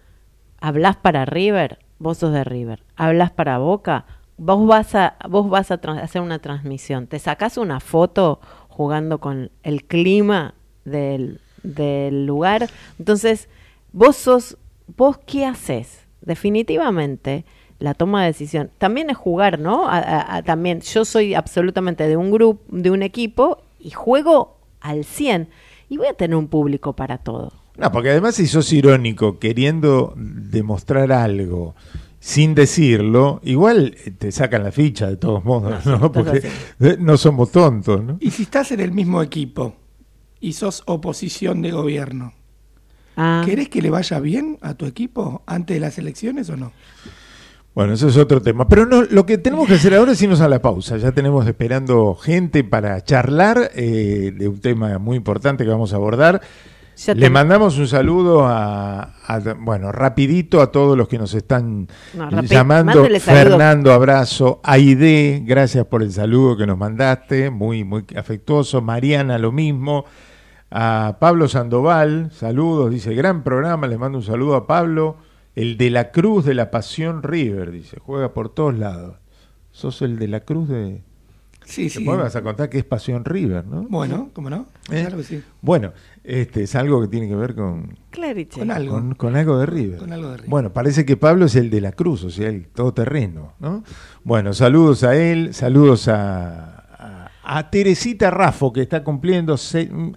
hablas 0.61 0.97
para 0.97 1.25
River 1.25 1.79
vos 1.99 2.19
sos 2.19 2.33
de 2.33 2.45
River. 2.45 2.83
Hablas 2.97 3.31
para 3.31 3.59
Boca 3.59 4.07
vos 4.37 4.67
vas 4.67 4.95
a 4.95 5.17
vos 5.29 5.51
vas 5.51 5.71
a 5.71 5.75
hacer 5.75 6.23
una 6.23 6.39
transmisión. 6.39 7.07
Te 7.07 7.19
sacás 7.19 7.59
una 7.59 7.81
foto 7.81 8.41
jugando 8.69 9.19
con 9.19 9.51
el 9.63 9.85
clima 9.85 10.55
del, 10.85 11.41
del 11.63 12.25
lugar 12.25 12.69
entonces 12.99 13.49
vos 13.99 14.17
sos, 14.17 14.57
vos 14.97 15.19
qué 15.27 15.45
haces? 15.45 16.07
Definitivamente 16.21 17.45
la 17.81 17.95
toma 17.95 18.23
de 18.23 18.29
decisión 18.29 18.71
también 18.79 19.11
es 19.11 19.17
jugar, 19.17 19.59
¿no? 19.59 19.89
A, 19.89 19.99
a, 19.99 20.37
a, 20.37 20.43
también 20.43 20.81
yo 20.81 21.05
soy 21.05 21.35
absolutamente 21.35 22.09
de 22.09 22.17
un 22.17 22.31
grupo, 22.31 22.63
de 22.69 22.91
un 22.91 23.03
equipo 23.03 23.63
y 23.79 23.91
juego 23.91 24.59
al 24.81 25.05
100 25.05 25.49
y 25.89 25.97
voy 25.97 26.07
a 26.07 26.15
tener 26.15 26.37
un 26.37 26.49
público 26.49 26.95
para 26.95 27.19
todo. 27.19 27.53
No, 27.77 27.91
porque 27.93 28.11
además 28.11 28.37
si 28.37 28.47
sos 28.47 28.73
irónico 28.73 29.39
queriendo 29.39 30.15
demostrar 30.17 31.13
algo 31.13 31.75
sin 32.21 32.55
decirlo, 32.55 33.41
igual 33.45 33.97
te 34.19 34.33
sacan 34.33 34.65
la 34.65 34.73
ficha 34.73 35.09
de 35.09 35.17
todos 35.17 35.45
modos, 35.45 35.87
¿no? 35.87 36.11
Porque 36.13 36.43
no 36.99 37.17
somos 37.17 37.51
tontos, 37.53 38.03
¿no? 38.03 38.19
Y 38.21 38.31
si 38.31 38.43
estás 38.43 38.73
en 38.73 38.81
el 38.81 38.93
mismo 38.93 39.23
equipo 39.23 39.75
y 40.41 40.53
sos 40.53 40.83
oposición 40.87 41.63
de 41.63 41.71
gobierno, 41.71 42.33
Ah. 43.21 43.43
¿querés 43.45 43.69
que 43.69 43.83
le 43.83 43.91
vaya 43.91 44.21
bien 44.21 44.59
a 44.63 44.75
tu 44.75 44.87
equipo 44.87 45.43
antes 45.47 45.75
de 45.77 45.81
las 45.81 45.99
elecciones 45.99 46.49
o 46.51 46.57
no? 46.57 46.73
Bueno, 47.75 47.93
eso 47.93 48.09
es 48.09 48.17
otro 48.17 48.41
tema. 48.43 48.67
Pero 48.69 48.87
no, 48.87 49.03
lo 49.03 49.27
que 49.27 49.39
tenemos 49.39 49.67
que 49.69 49.75
hacer 49.75 49.95
ahora 49.95 50.13
es 50.13 50.23
irnos 50.23 50.41
a 50.41 50.49
la 50.49 50.61
pausa. 50.63 50.97
Ya 50.97 51.13
tenemos 51.13 51.47
esperando 51.47 52.15
gente 52.15 52.65
para 52.65 53.03
charlar 53.05 53.71
eh, 53.75 54.33
de 54.37 54.49
un 54.49 54.61
tema 54.61 54.99
muy 54.99 55.17
importante 55.17 55.65
que 55.65 55.71
vamos 55.71 55.93
a 55.93 55.97
abordar. 55.97 56.41
Ya 56.97 57.15
Le 57.15 57.21
te- 57.27 57.31
mandamos 57.31 57.79
un 57.79 57.87
saludo 57.87 58.45
a, 58.49 59.15
a- 59.25 59.55
bueno, 59.61 59.93
rapidito 59.93 60.61
a 60.61 60.73
todos 60.73 60.97
los 60.99 61.07
que 61.07 61.19
nos 61.19 61.33
están 61.35 61.87
No, 62.15 62.43
llamando. 62.43 63.07
Fernando, 63.21 63.93
abrazo. 63.93 64.61
Aide, 64.65 65.43
gracias 65.47 65.87
por 65.87 66.03
el 66.03 66.11
saludo 66.13 66.57
que 66.57 66.67
nos 66.67 66.77
mandaste, 66.77 67.51
muy, 67.51 67.85
muy 67.85 68.05
afectuoso. 68.17 68.81
Mariana, 68.83 69.39
lo 69.39 69.53
mismo. 69.53 70.05
A 70.71 71.17
Pablo 71.19 71.49
Sandoval, 71.49 72.31
saludos, 72.33 72.91
dice, 72.91 73.15
gran 73.15 73.43
programa, 73.43 73.87
le 73.87 73.97
mando 73.97 74.19
un 74.19 74.25
saludo 74.25 74.55
a 74.55 74.67
Pablo. 74.67 75.17
El 75.55 75.77
de 75.77 75.91
la 75.91 76.11
Cruz 76.13 76.45
de 76.45 76.55
la 76.55 76.71
Pasión 76.71 77.23
River, 77.23 77.73
dice, 77.73 77.99
juega 77.99 78.33
por 78.33 78.51
todos 78.51 78.77
lados. 78.79 79.17
Sos 79.73 80.03
el 80.03 80.19
de 80.19 80.29
la 80.29 80.41
Cruz 80.41 80.69
de... 80.69 81.03
Sí, 81.65 81.85
Después 81.85 82.05
sí. 82.05 82.11
me 82.11 82.17
vas 82.17 82.37
a 82.37 82.43
contar 82.43 82.71
que 82.71 82.79
es 82.79 82.85
Pasión 82.85 83.25
River, 83.25 83.67
¿no? 83.67 83.87
Bueno, 83.91 84.31
¿cómo 84.33 84.49
no? 84.49 84.67
¿Eh? 84.91 85.01
Claro 85.03 85.19
que 85.19 85.25
sí. 85.25 85.43
Bueno, 85.61 85.93
este 86.25 86.63
es 86.63 86.75
algo 86.75 87.01
que 87.03 87.09
tiene 87.09 87.29
que 87.29 87.35
ver 87.35 87.55
con, 87.55 87.99
Clarice. 88.11 88.59
Con 88.59 88.71
algo. 88.71 88.95
con, 88.95 89.15
con 89.15 89.37
algo 89.37 89.59
de 89.59 89.67
River. 89.67 89.99
Con 89.99 90.13
algo 90.13 90.31
de 90.31 90.37
River. 90.39 90.51
Bueno, 90.51 90.73
parece 90.73 91.05
que 91.05 91.17
Pablo 91.17 91.47
es 91.47 91.57
el 91.57 91.69
de 91.71 91.81
la 91.81 91.93
Cruz, 91.93 92.25
o 92.25 92.31
sea, 92.31 92.49
el 92.49 92.69
todoterreno, 92.69 93.53
¿no? 93.59 93.85
Bueno, 94.25 94.55
saludos 94.55 95.03
a 95.05 95.17
él, 95.17 95.53
saludos 95.53 96.09
a, 96.09 96.78
a, 97.57 97.71
Teresita 97.71 98.31
Raffo, 98.31 98.73
que 98.73 98.83
está 98.83 99.03
cumpliendo 99.03 99.57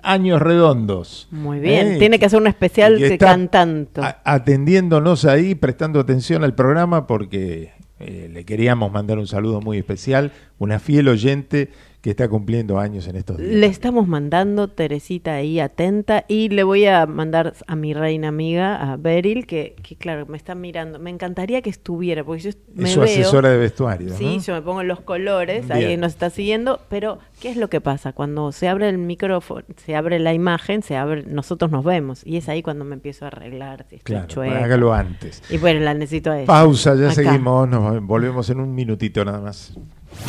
años 0.04 0.42
redondos. 0.42 1.28
Muy 1.32 1.60
bien, 1.60 1.94
¿Eh? 1.94 1.98
tiene 1.98 2.20
que 2.20 2.26
hacer 2.26 2.40
un 2.40 2.48
especial 2.48 2.98
que 2.98 3.18
a- 3.24 4.22
atendiéndonos 4.26 5.26
ahí, 5.26 5.56
prestando 5.56 6.00
atención 6.00 6.44
al 6.44 6.54
programa, 6.56 7.08
porque 7.08 7.72
eh, 8.00 8.30
le 8.32 8.46
queríamos 8.46 8.92
mandar 8.92 9.18
un 9.20 9.28
saludo 9.28 9.62
muy 9.62 9.78
especial, 9.78 10.32
una 10.58 10.80
fiel 10.80 11.08
oyente 11.08 11.70
que 12.02 12.10
está 12.10 12.28
cumpliendo 12.28 12.80
años 12.80 13.08
en 13.08 13.16
estos 13.16 13.38
días. 13.38 13.50
Le 13.52 13.68
estamos 13.68 14.08
mandando, 14.08 14.68
Teresita 14.70 15.36
ahí 15.36 15.60
atenta, 15.60 16.26
y 16.28 16.50
le 16.50 16.64
voy 16.64 16.86
a 16.88 17.06
mandar 17.06 17.54
a 17.68 17.76
mi 17.76 17.94
reina 17.94 18.30
amiga, 18.30 18.92
a 18.92 18.98
Beryl, 18.98 19.46
que, 19.46 19.76
que 19.84 19.96
claro, 19.98 20.26
me 20.26 20.36
está 20.36 20.56
mirando. 20.56 20.98
Me 20.98 21.12
encantaría 21.12 21.62
que 21.62 21.70
estuviera, 21.70 22.24
porque 22.24 22.42
yo 22.42 22.50
me 22.74 22.86
Es 22.86 22.94
su 22.96 23.02
veo. 23.02 23.10
asesora 23.10 23.50
de 23.52 23.58
vestuario, 23.60 24.10
Sí, 24.18 24.38
¿no? 24.38 24.42
yo 24.44 24.54
me 24.56 24.62
pongo 24.64 24.82
los 24.82 25.02
colores, 25.02 25.70
ahí 25.70 25.86
Bien. 25.86 26.00
nos 26.00 26.14
está 26.14 26.32
siguiendo, 26.32 26.80
pero 26.90 27.20
¿qué 27.40 27.52
es 27.52 27.58
lo 27.58 27.70
que 27.70 27.82
pasa? 27.82 28.14
Cuando 28.14 28.52
se 28.52 28.68
abre 28.68 28.90
el 28.90 28.98
micrófono, 28.98 29.64
se 29.78 29.96
abre 29.96 30.18
la 30.18 30.34
imagen, 30.34 30.82
se 30.82 30.98
abre, 30.98 31.24
nosotros 31.28 31.70
nos 31.70 31.84
vemos, 31.86 32.26
y 32.26 32.38
es 32.38 32.50
ahí 32.50 32.64
cuando 32.64 32.84
me 32.84 32.96
empiezo 32.96 33.26
a 33.26 33.28
arreglar, 33.28 33.86
si 33.90 33.98
estoy 33.98 34.16
Claro, 34.16 34.28
chueca. 34.28 34.64
hágalo 34.66 34.92
antes. 34.94 35.44
Y 35.52 35.58
bueno, 35.60 35.82
la 35.82 35.94
necesito 35.94 36.32
a 36.32 36.38
ella. 36.40 36.48
Pausa, 36.48 36.96
ya 36.96 37.06
Acá. 37.06 37.14
seguimos, 37.14 37.70
nos 37.70 38.02
volvemos 38.04 38.50
en 38.50 38.60
un 38.60 38.74
minutito 38.74 39.24
nada 39.24 39.40
más. 39.40 39.78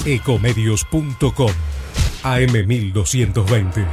Ecomedios.com 0.06 1.52
AM1220. 2.22 3.86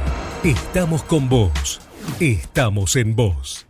Estamos 0.44 1.02
con 1.02 1.28
vos. 1.28 1.80
Estamos 2.20 2.96
en 2.96 3.16
vos. 3.16 3.66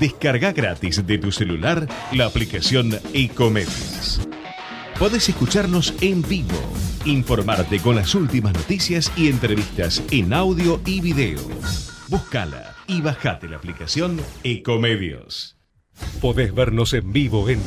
Descarga 0.00 0.52
gratis 0.52 1.06
de 1.06 1.18
tu 1.18 1.32
celular 1.32 1.86
la 2.12 2.26
aplicación 2.26 2.98
Ecomedios. 3.12 4.26
Podés 4.98 5.28
escucharnos 5.28 5.94
en 6.00 6.22
vivo, 6.22 6.56
informarte 7.04 7.80
con 7.80 7.96
las 7.96 8.14
últimas 8.14 8.54
noticias 8.54 9.12
y 9.16 9.28
entrevistas 9.28 10.02
en 10.10 10.32
audio 10.32 10.80
y 10.86 11.00
video. 11.00 11.40
Búscala 12.08 12.74
y 12.86 13.02
bajate 13.02 13.48
la 13.48 13.56
aplicación 13.56 14.20
Ecomedios. 14.42 15.56
Podés 16.20 16.54
vernos 16.54 16.92
en 16.94 17.12
vivo 17.12 17.48
en 17.48 17.60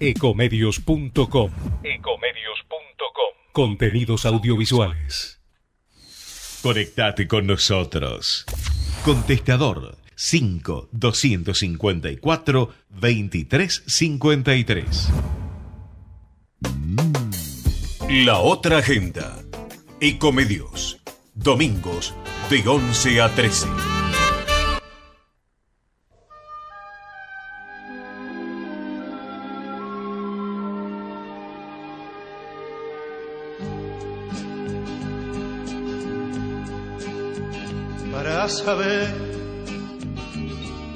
ecomedios.com. 0.00 1.50
Contenidos 3.52 4.24
audiovisuales. 4.24 5.40
Conectate 6.62 7.28
con 7.28 7.46
nosotros. 7.46 8.46
Contestador 9.04 9.98
5 10.14 10.88
254 10.90 12.70
2353. 12.88 15.08
La 18.08 18.38
otra 18.38 18.78
agenda. 18.78 19.38
Ecomedios. 20.00 21.02
Domingos 21.34 22.14
de 22.48 22.66
11 22.66 23.20
a 23.20 23.34
13. 23.34 23.91
Saber 38.52 39.08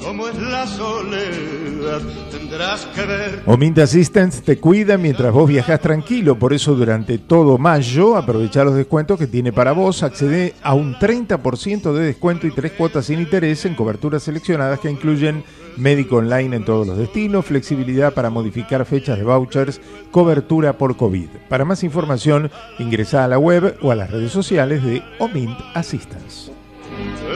cómo 0.03 0.29
es 0.29 0.39
la 0.39 0.67
soledad. 0.67 2.01
Tendrás 2.31 2.87
que 2.87 3.05
ver. 3.05 3.83
Assistance 3.83 4.43
te 4.43 4.59
cuida 4.59 4.97
mientras 4.99 5.33
vos 5.33 5.49
viajás 5.49 5.81
tranquilo, 5.81 6.39
por 6.39 6.53
eso 6.53 6.75
durante 6.75 7.19
todo 7.19 7.59
mayo 7.59 8.17
aprovecha 8.17 8.63
los 8.63 8.75
descuentos 8.75 9.19
que 9.19 9.27
tiene 9.27 9.53
para 9.53 9.73
vos, 9.73 10.03
accede 10.03 10.55
a 10.63 10.75
un 10.75 10.95
30% 10.95 11.93
de 11.93 12.05
descuento 12.05 12.47
y 12.47 12.53
tres 12.53 12.73
cuotas 12.73 13.07
sin 13.07 13.21
interés 13.21 13.65
en 13.65 13.75
coberturas 13.75 14.23
seleccionadas 14.23 14.79
que 14.81 14.91
incluyen 14.91 15.43
médico 15.77 16.17
online 16.17 16.57
en 16.57 16.65
todos 16.65 16.87
los 16.87 16.97
destinos, 16.97 17.47
flexibilidad 17.47 18.15
para 18.15 18.31
modificar 18.31 18.85
fechas 18.85 19.19
de 19.19 19.25
vouchers, 19.25 19.81
cobertura 20.11 20.79
por 20.79 20.97
COVID. 20.97 21.29
Para 21.49 21.65
más 21.65 21.83
información 21.83 22.51
ingresa 22.79 23.25
a 23.25 23.29
la 23.29 23.39
web 23.39 23.77
o 23.83 23.91
a 23.91 23.97
las 23.97 24.11
redes 24.11 24.33
sociales 24.33 24.83
de 24.85 25.03
Omint 25.19 25.59
Assistance. 25.75 26.56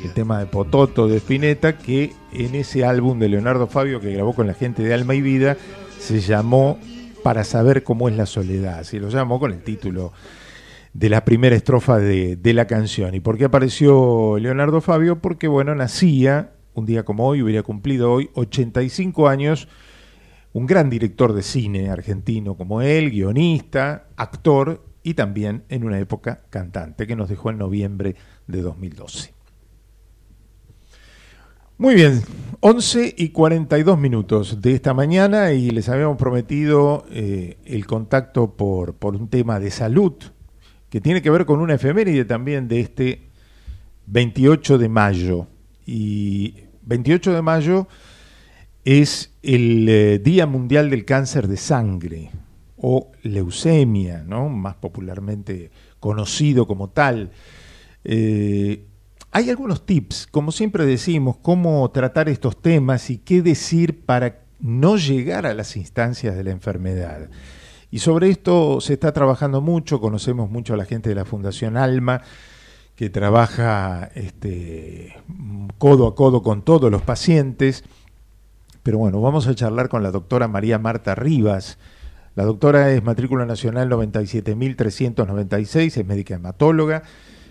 el 0.04 0.12
tema 0.12 0.40
de 0.40 0.46
Pototo 0.46 1.06
de 1.08 1.18
Spinetta, 1.18 1.78
que 1.78 2.12
en 2.32 2.54
ese 2.54 2.84
álbum 2.84 3.18
de 3.18 3.28
Leonardo 3.28 3.66
Fabio 3.66 4.00
que 4.00 4.12
grabó 4.12 4.34
con 4.34 4.46
la 4.46 4.54
gente 4.54 4.82
de 4.82 4.94
Alma 4.94 5.14
y 5.14 5.20
Vida 5.20 5.56
se 5.98 6.20
llamó 6.20 6.78
Para 7.22 7.44
saber 7.44 7.82
cómo 7.82 8.08
es 8.08 8.16
la 8.16 8.26
soledad. 8.26 8.80
Así 8.80 8.98
lo 8.98 9.08
llamó 9.08 9.38
con 9.38 9.52
el 9.52 9.62
título 9.62 10.12
de 10.92 11.08
la 11.08 11.24
primera 11.24 11.56
estrofa 11.56 11.98
de, 11.98 12.36
de 12.36 12.52
la 12.52 12.66
canción. 12.66 13.14
¿Y 13.14 13.20
por 13.20 13.38
qué 13.38 13.44
apareció 13.44 14.38
Leonardo 14.38 14.80
Fabio? 14.80 15.20
Porque, 15.20 15.48
bueno, 15.48 15.74
nacía, 15.74 16.52
un 16.74 16.86
día 16.86 17.04
como 17.04 17.26
hoy, 17.26 17.42
hubiera 17.42 17.62
cumplido 17.62 18.12
hoy 18.12 18.30
85 18.34 19.28
años, 19.28 19.68
un 20.52 20.66
gran 20.66 20.90
director 20.90 21.32
de 21.32 21.42
cine 21.42 21.90
argentino 21.90 22.56
como 22.56 22.82
él, 22.82 23.10
guionista, 23.10 24.08
actor 24.16 24.84
y 25.02 25.14
también 25.14 25.64
en 25.68 25.84
una 25.84 25.98
época 25.98 26.42
cantante 26.50 27.06
que 27.06 27.16
nos 27.16 27.28
dejó 27.28 27.50
en 27.50 27.58
noviembre 27.58 28.16
de 28.46 28.62
2012. 28.62 29.32
Muy 31.78 31.94
bien, 31.94 32.20
11 32.60 33.14
y 33.16 33.30
42 33.30 33.98
minutos 33.98 34.60
de 34.60 34.74
esta 34.74 34.92
mañana 34.92 35.52
y 35.52 35.70
les 35.70 35.88
habíamos 35.88 36.18
prometido 36.18 37.06
eh, 37.10 37.56
el 37.64 37.86
contacto 37.86 38.54
por, 38.54 38.96
por 38.96 39.16
un 39.16 39.28
tema 39.28 39.58
de 39.60 39.70
salud 39.70 40.14
que 40.90 41.00
tiene 41.00 41.22
que 41.22 41.30
ver 41.30 41.46
con 41.46 41.60
una 41.60 41.74
efeméride 41.74 42.24
también 42.24 42.68
de 42.68 42.80
este 42.80 43.30
28 44.06 44.76
de 44.78 44.88
mayo. 44.88 45.46
Y 45.86 46.54
28 46.82 47.32
de 47.32 47.42
mayo 47.42 47.88
es 48.84 49.32
el 49.42 49.88
eh, 49.88 50.18
Día 50.18 50.46
Mundial 50.46 50.90
del 50.90 51.04
Cáncer 51.04 51.48
de 51.48 51.56
Sangre 51.56 52.30
o 52.76 53.12
leucemia, 53.22 54.24
¿no? 54.26 54.48
más 54.48 54.74
popularmente 54.76 55.70
conocido 56.00 56.66
como 56.66 56.90
tal. 56.90 57.30
Eh, 58.04 58.86
hay 59.30 59.50
algunos 59.50 59.86
tips, 59.86 60.26
como 60.26 60.50
siempre 60.50 60.86
decimos, 60.86 61.36
cómo 61.40 61.88
tratar 61.90 62.28
estos 62.28 62.60
temas 62.60 63.10
y 63.10 63.18
qué 63.18 63.42
decir 63.42 64.04
para 64.04 64.40
no 64.58 64.96
llegar 64.96 65.46
a 65.46 65.54
las 65.54 65.76
instancias 65.76 66.34
de 66.34 66.44
la 66.44 66.50
enfermedad. 66.50 67.28
Y 67.90 67.98
sobre 67.98 68.30
esto 68.30 68.80
se 68.80 68.94
está 68.94 69.12
trabajando 69.12 69.60
mucho, 69.60 70.00
conocemos 70.00 70.48
mucho 70.50 70.74
a 70.74 70.76
la 70.76 70.84
gente 70.84 71.08
de 71.08 71.16
la 71.16 71.24
Fundación 71.24 71.76
Alma, 71.76 72.22
que 72.94 73.10
trabaja 73.10 74.10
este, 74.14 75.16
codo 75.78 76.06
a 76.06 76.14
codo 76.14 76.42
con 76.42 76.62
todos 76.62 76.88
los 76.90 77.02
pacientes. 77.02 77.84
Pero 78.82 78.98
bueno, 78.98 79.20
vamos 79.20 79.46
a 79.46 79.54
charlar 79.54 79.88
con 79.88 80.02
la 80.02 80.10
doctora 80.10 80.48
María 80.48 80.78
Marta 80.78 81.14
Rivas. 81.14 81.78
La 82.36 82.44
doctora 82.44 82.92
es 82.92 83.02
matrícula 83.02 83.46
nacional 83.46 83.90
97.396, 83.90 85.96
es 85.96 86.06
médica 86.06 86.34
hematóloga 86.34 87.02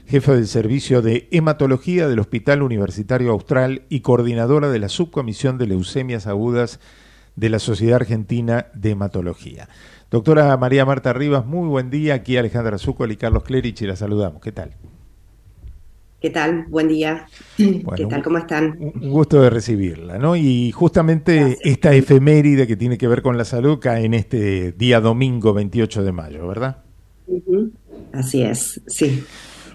jefa 0.09 0.33
del 0.33 0.47
Servicio 0.47 1.03
de 1.03 1.27
Hematología 1.29 2.07
del 2.07 2.17
Hospital 2.17 2.63
Universitario 2.63 3.31
Austral 3.31 3.83
y 3.89 3.99
coordinadora 3.99 4.71
de 4.71 4.79
la 4.79 4.89
Subcomisión 4.89 5.59
de 5.59 5.67
Leucemias 5.67 6.25
Agudas 6.25 6.79
de 7.35 7.49
la 7.49 7.59
Sociedad 7.59 7.97
Argentina 7.97 8.65
de 8.73 8.91
Hematología. 8.91 9.69
Doctora 10.11 10.57
María 10.57 10.85
Marta 10.85 11.13
Rivas, 11.13 11.45
muy 11.45 11.67
buen 11.67 11.91
día. 11.91 12.15
Aquí 12.15 12.35
Alejandra 12.35 12.79
Zúcol 12.79 13.11
y 13.11 13.17
Carlos 13.17 13.43
Clerich 13.43 13.81
y 13.83 13.85
la 13.85 13.95
saludamos. 13.95 14.41
¿Qué 14.41 14.51
tal? 14.51 14.71
¿Qué 16.19 16.31
tal? 16.31 16.65
Buen 16.67 16.87
día. 16.87 17.27
¿Qué 17.55 18.05
tal? 18.09 18.23
¿Cómo 18.23 18.39
están? 18.39 18.75
Un 18.79 19.09
gusto 19.11 19.39
de 19.39 19.51
recibirla, 19.51 20.17
¿no? 20.17 20.35
Y 20.35 20.71
justamente 20.71 21.57
esta 21.61 21.93
efeméride 21.93 22.65
que 22.65 22.75
tiene 22.75 22.97
que 22.97 23.07
ver 23.07 23.21
con 23.21 23.37
la 23.37 23.45
salud 23.45 23.77
cae 23.79 24.05
en 24.05 24.15
este 24.15 24.71
día 24.71 24.99
domingo 24.99 25.53
28 25.53 26.03
de 26.03 26.11
mayo, 26.11 26.47
¿verdad? 26.47 26.83
Así 28.11 28.41
es, 28.41 28.81
sí. 28.87 29.23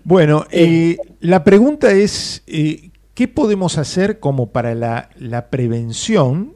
Bueno, 0.03 0.47
eh, 0.51 0.99
la 1.20 1.45
pregunta 1.45 1.93
es, 1.93 2.43
eh, 2.49 2.91
¿qué 3.14 3.28
podemos 3.28 3.78
hacer 3.78 4.18
como 4.18 4.51
para 4.51 4.74
la, 4.74 5.49
prevención, 5.49 6.55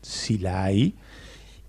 si 0.00 0.38
la 0.38 0.64
hay? 0.64 0.96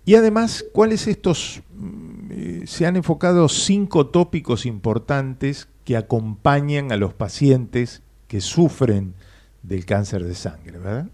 Y 0.08 0.16
además, 0.16 0.64
¿cuáles 0.72 1.06
estos, 1.06 1.62
mm, 1.76 2.32
eh, 2.32 2.62
se 2.66 2.86
han 2.86 2.96
enfocado 2.96 3.50
cinco 3.50 4.08
tópicos 4.08 4.66
importantes 4.66 5.68
que 5.84 5.98
acompañan 5.98 6.94
a 6.94 6.96
los 6.96 7.14
pacientes 7.14 8.02
que 8.30 8.40
sufren 8.40 9.16
del 9.64 9.86
cáncer 9.86 10.24
de 10.24 10.34
sangre, 10.34 10.78
¿verdad? 10.78 11.08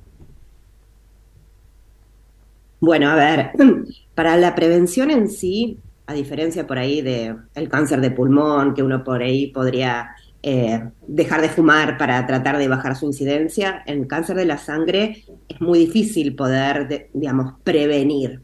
Bueno, 2.82 3.10
a 3.10 3.16
ver, 3.16 3.52
para 4.14 4.38
la 4.38 4.54
prevención 4.54 5.10
en 5.10 5.28
sí, 5.28 5.80
a 6.06 6.14
diferencia 6.14 6.68
por 6.68 6.78
ahí 6.78 7.02
de 7.02 7.36
el 7.56 7.70
cáncer 7.70 8.00
de 8.00 8.12
pulmón, 8.12 8.76
que 8.76 8.84
uno 8.84 9.04
por 9.04 9.24
ahí 9.24 9.48
podría 9.48 10.12
eh, 10.46 10.90
dejar 11.08 11.42
de 11.42 11.48
fumar 11.48 11.98
para 11.98 12.28
tratar 12.28 12.58
de 12.58 12.68
bajar 12.68 12.98
su 12.98 13.06
incidencia, 13.06 13.82
en 13.86 14.02
el 14.02 14.08
cáncer 14.08 14.36
de 14.36 14.46
la 14.46 14.58
sangre 14.58 15.24
es 15.48 15.62
muy 15.62 15.80
difícil 15.80 16.36
poder, 16.36 17.10
digamos, 17.14 17.54
prevenir. 17.64 18.42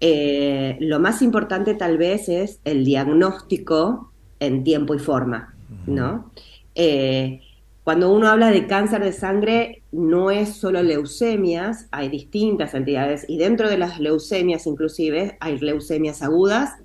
Eh, 0.00 0.78
lo 0.80 0.98
más 0.98 1.20
importante 1.20 1.74
tal 1.74 1.98
vez 1.98 2.30
es 2.30 2.60
el 2.64 2.86
diagnóstico 2.86 4.12
en 4.38 4.64
tiempo 4.64 4.94
y 4.94 4.98
forma, 4.98 5.54
¿no? 5.86 6.32
Eh, 6.74 7.40
cuando 7.84 8.12
uno 8.12 8.28
habla 8.28 8.50
de 8.50 8.66
cáncer 8.66 9.04
de 9.04 9.12
sangre, 9.12 9.82
no 9.92 10.30
es 10.30 10.54
solo 10.54 10.82
leucemias, 10.82 11.86
hay 11.90 12.08
distintas 12.08 12.72
entidades 12.72 13.26
y 13.28 13.36
dentro 13.36 13.68
de 13.68 13.76
las 13.76 14.00
leucemias 14.00 14.66
inclusive 14.66 15.36
hay 15.40 15.58
leucemias 15.58 16.22
agudas 16.22 16.76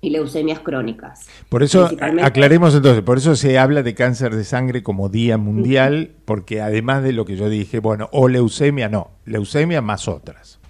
y 0.00 0.10
leucemias 0.10 0.60
crónicas. 0.60 1.28
Por 1.48 1.62
eso, 1.62 1.90
aclaremos 2.22 2.74
entonces, 2.74 3.02
por 3.02 3.18
eso 3.18 3.34
se 3.36 3.58
habla 3.58 3.82
de 3.82 3.94
cáncer 3.94 4.34
de 4.34 4.44
sangre 4.44 4.82
como 4.82 5.08
Día 5.08 5.38
Mundial, 5.38 6.12
porque 6.24 6.60
además 6.60 7.02
de 7.02 7.12
lo 7.12 7.24
que 7.24 7.36
yo 7.36 7.48
dije, 7.48 7.80
bueno, 7.80 8.08
o 8.12 8.28
leucemia, 8.28 8.88
no, 8.88 9.10
leucemia 9.24 9.82
más 9.82 10.06
otras. 10.06 10.60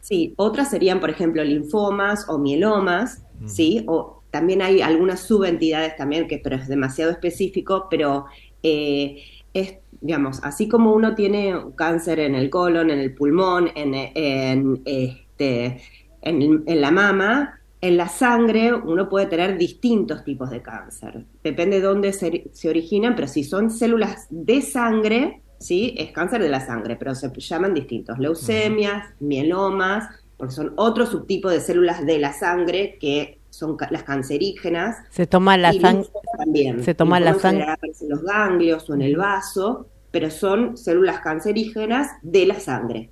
Sí, 0.00 0.34
otras 0.36 0.70
serían, 0.70 1.00
por 1.00 1.10
ejemplo, 1.10 1.42
linfomas 1.42 2.28
o 2.28 2.38
mielomas, 2.38 3.24
¿sí? 3.46 3.84
O 3.86 4.22
también 4.30 4.62
hay 4.62 4.80
algunas 4.80 5.20
subentidades 5.20 5.96
también, 5.96 6.28
que 6.28 6.38
pero 6.38 6.56
es 6.56 6.68
demasiado 6.68 7.10
específico, 7.10 7.88
pero 7.90 8.26
eh, 8.62 9.22
es, 9.52 9.78
digamos, 10.00 10.40
así 10.42 10.68
como 10.68 10.92
uno 10.92 11.14
tiene 11.14 11.54
cáncer 11.76 12.20
en 12.20 12.34
el 12.34 12.50
colon, 12.50 12.90
en 12.90 12.98
el 13.00 13.14
pulmón, 13.14 13.70
en, 13.74 13.94
en, 13.94 14.80
este, 14.84 15.82
en, 16.22 16.80
la 16.80 16.90
mama, 16.90 17.57
en 17.80 17.96
la 17.96 18.08
sangre 18.08 18.72
uno 18.74 19.08
puede 19.08 19.26
tener 19.26 19.56
distintos 19.56 20.24
tipos 20.24 20.50
de 20.50 20.62
cáncer. 20.62 21.24
Depende 21.42 21.80
de 21.80 21.86
dónde 21.86 22.12
se, 22.12 22.50
se, 22.52 22.68
originan, 22.68 23.14
pero 23.14 23.28
si 23.28 23.44
son 23.44 23.70
células 23.70 24.26
de 24.30 24.62
sangre, 24.62 25.42
¿sí? 25.58 25.94
Es 25.96 26.12
cáncer 26.12 26.42
de 26.42 26.48
la 26.48 26.64
sangre, 26.64 26.96
pero 26.96 27.14
se 27.14 27.30
llaman 27.30 27.74
distintos. 27.74 28.18
Leucemias, 28.18 29.04
mielomas, 29.20 30.08
porque 30.36 30.54
son 30.54 30.72
otro 30.76 31.06
subtipo 31.06 31.48
de 31.48 31.60
células 31.60 32.04
de 32.04 32.18
la 32.18 32.32
sangre 32.32 32.96
que 33.00 33.38
son 33.50 33.76
las 33.90 34.02
cancerígenas. 34.04 34.96
Se 35.10 35.26
toma 35.26 35.56
la 35.56 35.72
sangre. 35.72 36.08
También. 36.36 36.84
Se 36.84 36.94
toma 36.94 37.20
la 37.20 37.34
sangre. 37.34 37.66
En 37.82 38.08
los 38.08 38.22
ganglios 38.22 38.88
o 38.88 38.94
en 38.94 39.02
el 39.02 39.16
vaso, 39.16 39.88
pero 40.10 40.30
son 40.30 40.76
células 40.76 41.20
cancerígenas 41.20 42.10
de 42.22 42.46
la 42.46 42.60
sangre. 42.60 43.10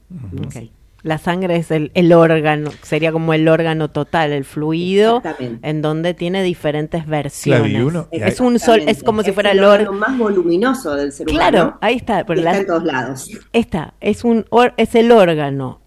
La 1.03 1.19
sangre 1.19 1.57
es 1.57 1.71
el, 1.71 1.93
el, 1.95 2.13
órgano, 2.13 2.71
sería 2.83 3.13
como 3.13 3.33
el 3.33 3.47
órgano 3.47 3.91
total, 3.91 4.33
el 4.33 4.45
fluido, 4.45 5.23
en 5.39 5.83
donde 5.83 6.15
tiene 6.15 6.43
diferentes 6.43 7.07
versiones. 7.07 8.07
es 8.11 8.41
un 8.41 8.59
sol, 8.59 8.83
es 8.87 9.05
como 9.05 9.23
si 9.23 9.33
fuera 9.33 9.53
el 9.53 9.63
órgano 9.63 9.93
más 9.93 10.19
voluminoso 10.19 10.95
del 10.95 11.13
ser 11.13 11.29
humano. 11.29 11.39
Claro, 11.39 11.79
ahí 11.81 11.97
está. 11.97 12.21
está 12.21 12.57
en 12.57 12.67
todos 12.67 12.85
lados. 12.85 13.31
Está, 13.53 13.95
es 14.01 14.25
un 14.25 14.47
es 14.77 14.95
el 14.95 15.13
órgano 15.13 15.81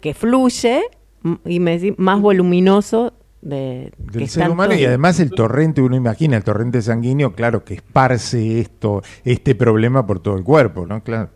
que 0.00 0.14
fluye 0.14 0.82
y 1.44 1.60
me, 1.60 1.94
más 1.98 2.20
voluminoso 2.20 3.12
de, 3.40 3.92
del 3.98 4.28
ser 4.28 4.50
humano 4.50 4.74
y 4.74 4.84
además 4.84 5.20
el 5.20 5.30
torrente, 5.30 5.82
uno 5.82 5.96
imagina 5.96 6.36
el 6.36 6.44
torrente 6.44 6.80
sanguíneo, 6.80 7.34
claro, 7.34 7.64
que 7.64 7.74
esparce 7.74 8.60
esto, 8.60 9.02
este 9.24 9.54
problema 9.54 10.06
por 10.06 10.20
todo 10.20 10.36
el 10.36 10.44
cuerpo, 10.44 10.86
¿no? 10.86 11.02
Claro. 11.02 11.30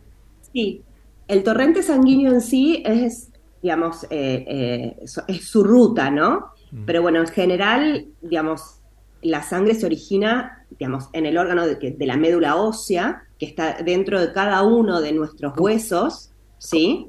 Sí, 0.53 0.83
el 1.29 1.43
torrente 1.43 1.83
sanguíneo 1.83 2.33
en 2.33 2.41
sí 2.41 2.83
es, 2.85 3.31
digamos, 3.63 4.05
eh, 4.11 4.45
eh, 4.49 4.97
es 5.29 5.49
su 5.49 5.65
ruta, 5.65 6.11
¿no? 6.11 6.53
Mm. 6.71 6.85
Pero 6.85 7.03
bueno, 7.03 7.21
en 7.21 7.29
general, 7.29 8.07
digamos, 8.23 8.81
la 9.23 9.43
sangre 9.43 9.75
se 9.75 9.87
origina, 9.87 10.67
digamos, 10.79 11.09
en 11.13 11.27
el 11.27 11.39
órgano 11.39 11.67
de, 11.67 11.77
de 11.77 12.07
la 12.07 12.17
médula 12.17 12.57
ósea, 12.57 13.25
que 13.39 13.47
está 13.47 13.79
dentro 13.85 14.21
de 14.21 14.33
cada 14.33 14.63
uno 14.63 15.01
de 15.01 15.13
nuestros 15.13 15.59
huesos, 15.59 16.31
¿sí? 16.59 17.09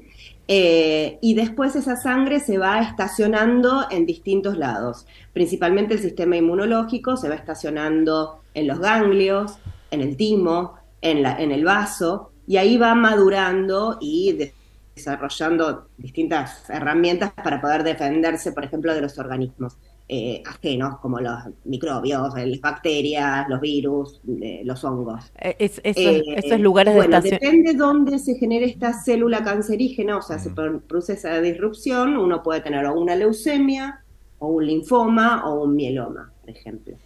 Eh, 0.50 1.18
y 1.20 1.34
después 1.34 1.76
esa 1.76 1.96
sangre 1.96 2.40
se 2.40 2.56
va 2.56 2.80
estacionando 2.80 3.86
en 3.90 4.06
distintos 4.06 4.56
lados. 4.56 5.06
Principalmente 5.34 5.94
el 5.94 6.00
sistema 6.00 6.36
inmunológico 6.36 7.18
se 7.18 7.28
va 7.28 7.34
estacionando 7.34 8.40
en 8.54 8.66
los 8.66 8.78
ganglios, 8.80 9.58
en 9.90 10.00
el 10.00 10.16
timo, 10.16 10.74
en, 11.02 11.22
la, 11.22 11.38
en 11.38 11.52
el 11.52 11.64
vaso, 11.64 12.32
y 12.48 12.56
ahí 12.56 12.78
va 12.78 12.94
madurando 12.94 13.98
y 14.00 14.50
desarrollando 14.96 15.88
distintas 15.98 16.68
herramientas 16.70 17.30
para 17.32 17.60
poder 17.60 17.84
defenderse, 17.84 18.52
por 18.52 18.64
ejemplo, 18.64 18.94
de 18.94 19.02
los 19.02 19.18
organismos 19.18 19.76
eh, 20.08 20.42
ajenos 20.46 20.98
como 21.00 21.20
los 21.20 21.38
microbios, 21.66 22.32
las 22.34 22.60
bacterias, 22.62 23.46
los 23.50 23.60
virus, 23.60 24.22
eh, 24.40 24.62
los 24.64 24.82
hongos. 24.82 25.30
Eh, 25.38 25.56
es, 25.58 25.78
esos 25.84 26.58
lugares 26.58 26.94
de 26.94 27.00
bueno, 27.00 27.20
Depende 27.20 27.72
de 27.72 27.78
dónde 27.78 28.18
se 28.18 28.34
genere 28.36 28.64
esta 28.64 28.94
célula 28.94 29.44
cancerígena, 29.44 30.16
o 30.16 30.22
sea, 30.22 30.38
se 30.38 30.48
produce 30.48 31.12
esa 31.12 31.42
disrupción, 31.42 32.16
uno 32.16 32.42
puede 32.42 32.62
tener 32.62 32.86
o 32.86 32.98
una 32.98 33.14
leucemia, 33.14 34.02
o 34.38 34.48
un 34.48 34.66
linfoma, 34.66 35.46
o 35.46 35.64
un 35.64 35.76
mieloma, 35.76 36.32
por 36.40 36.48
ejemplo. 36.48 36.96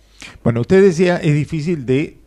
Bueno, 0.45 0.61
usted 0.61 0.81
decía, 0.83 1.17
es 1.17 1.35
difícil 1.35 1.85
de 1.85 2.22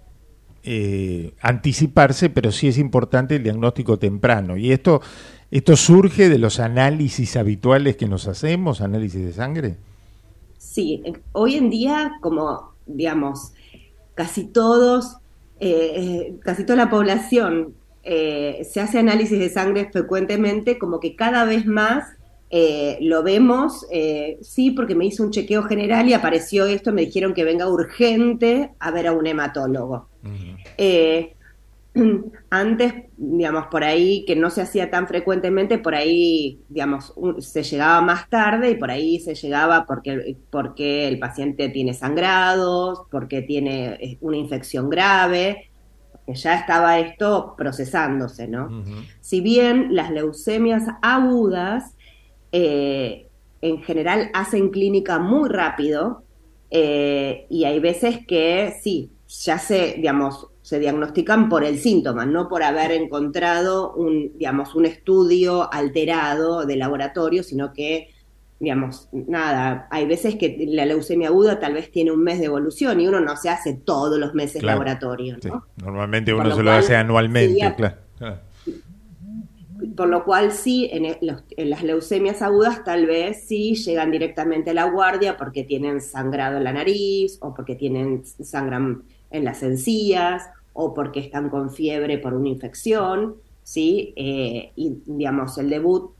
anticiparse, 1.41 2.29
pero 2.29 2.51
sí 2.51 2.67
es 2.67 2.77
importante 2.77 3.35
el 3.35 3.43
diagnóstico 3.43 3.97
temprano. 3.97 4.57
Y 4.57 4.71
esto 4.71 5.01
¿Esto 5.51 5.77
surge 5.77 6.27
de 6.27 6.39
los 6.39 6.59
análisis 6.59 7.37
habituales 7.37 7.95
que 7.95 8.07
nos 8.07 8.27
hacemos, 8.27 8.81
análisis 8.81 9.23
de 9.23 9.31
sangre? 9.31 9.75
Sí, 10.57 11.01
hoy 11.31 11.55
en 11.55 11.69
día, 11.69 12.13
como 12.19 12.73
digamos, 12.85 13.53
casi 14.15 14.45
todos, 14.45 15.17
eh, 15.59 15.93
eh, 15.95 16.35
casi 16.41 16.65
toda 16.65 16.77
la 16.77 16.89
población 16.89 17.73
eh, 18.03 18.67
se 18.69 18.81
hace 18.81 18.99
análisis 18.99 19.39
de 19.39 19.49
sangre 19.49 19.89
frecuentemente, 19.91 20.77
como 20.77 20.99
que 20.99 21.15
cada 21.15 21.45
vez 21.45 21.65
más 21.65 22.05
lo 23.01 23.21
vemos, 23.21 23.85
sí, 24.41 24.71
porque 24.71 24.95
me 24.95 25.05
hizo 25.05 25.23
un 25.23 25.31
chequeo 25.31 25.63
general 25.63 26.07
y 26.07 26.13
apareció 26.13 26.65
esto, 26.65 26.93
me 26.93 27.01
dijeron 27.01 27.33
que 27.33 27.43
venga 27.43 27.67
urgente 27.67 28.71
a 28.79 28.91
ver 28.91 29.07
a 29.07 29.11
un 29.11 29.27
hematólogo. 29.27 30.07
antes, 32.49 32.93
digamos, 33.15 33.67
por 33.67 33.83
ahí, 33.83 34.25
que 34.25 34.35
no 34.35 34.49
se 34.49 34.61
hacía 34.61 34.91
tan 34.91 35.07
frecuentemente, 35.07 35.77
por 35.77 35.95
ahí, 35.95 36.59
digamos, 36.67 37.13
se 37.39 37.63
llegaba 37.63 38.01
más 38.01 38.29
tarde 38.29 38.71
y 38.71 38.75
por 38.75 38.91
ahí 38.91 39.19
se 39.19 39.33
llegaba 39.33 39.85
porque, 39.85 40.35
porque 40.49 41.07
el 41.07 41.19
paciente 41.19 41.69
tiene 41.69 41.93
sangrados, 41.93 43.03
porque 43.09 43.41
tiene 43.41 43.93
eh, 43.93 44.17
una 44.19 44.35
infección 44.35 44.89
grave, 44.89 45.69
que 46.25 46.35
ya 46.35 46.55
estaba 46.55 46.99
esto 46.99 47.53
procesándose, 47.57 48.47
¿no? 48.47 48.83
Si 49.21 49.41
bien 49.41 49.95
las 49.95 50.11
leucemias 50.11 50.83
agudas, 51.01 51.95
eh, 52.51 53.27
en 53.61 53.83
general 53.83 54.31
hacen 54.33 54.69
clínica 54.69 55.19
muy 55.19 55.49
rápido, 55.49 56.23
eh, 56.71 57.45
y 57.49 57.63
hay 57.63 57.79
veces 57.79 58.25
que 58.27 58.73
sí, 58.81 59.11
ya 59.43 59.57
se, 59.57 59.95
digamos, 59.95 60.47
se 60.61 60.79
diagnostican 60.79 61.49
por 61.49 61.63
el 61.63 61.77
síntoma, 61.79 62.25
no 62.25 62.47
por 62.47 62.63
haber 62.63 62.91
encontrado 62.91 63.93
un, 63.93 64.37
digamos, 64.37 64.75
un 64.75 64.85
estudio 64.85 65.71
alterado 65.71 66.65
de 66.65 66.75
laboratorio, 66.75 67.43
sino 67.43 67.73
que, 67.73 68.09
digamos, 68.59 69.09
nada, 69.11 69.87
hay 69.91 70.07
veces 70.07 70.35
que 70.35 70.65
la 70.67 70.85
leucemia 70.85 71.27
aguda 71.27 71.59
tal 71.59 71.73
vez 71.73 71.91
tiene 71.91 72.11
un 72.11 72.23
mes 72.23 72.39
de 72.39 72.45
evolución 72.45 72.99
y 72.99 73.07
uno 73.07 73.19
no 73.19 73.35
se 73.37 73.49
hace 73.49 73.73
todos 73.73 74.17
los 74.17 74.33
meses 74.33 74.63
laboratorio, 74.63 75.37
¿no? 75.43 75.65
Normalmente 75.77 76.33
uno 76.33 76.55
se 76.55 76.63
lo 76.63 76.71
hace 76.71 76.95
anualmente, 76.95 77.73
claro. 77.75 77.97
Por 79.95 80.07
lo 80.07 80.23
cual 80.23 80.51
sí, 80.51 80.89
en, 80.91 81.05
en, 81.05 81.69
las 81.69 81.83
leucemias 81.83 82.41
agudas 82.41 82.83
tal 82.83 83.05
vez 83.05 83.43
sí 83.45 83.75
llegan 83.75 84.09
directamente 84.09 84.71
a 84.71 84.73
la 84.73 84.85
guardia 84.85 85.37
porque 85.37 85.63
tienen 85.63 86.01
sangrado 86.01 86.57
en 86.57 86.63
la 86.63 86.73
nariz 86.73 87.37
o 87.41 87.53
porque 87.53 87.75
tienen 87.75 88.23
sangran 88.25 89.03
en 89.35 89.45
las 89.45 89.63
encías 89.63 90.49
o 90.73 90.93
porque 90.93 91.19
están 91.19 91.49
con 91.49 91.71
fiebre 91.71 92.17
por 92.17 92.33
una 92.33 92.49
infección, 92.49 93.35
¿sí? 93.63 94.13
Eh, 94.15 94.71
y, 94.75 94.97
digamos, 95.05 95.57
el 95.57 95.69
debut, 95.69 96.11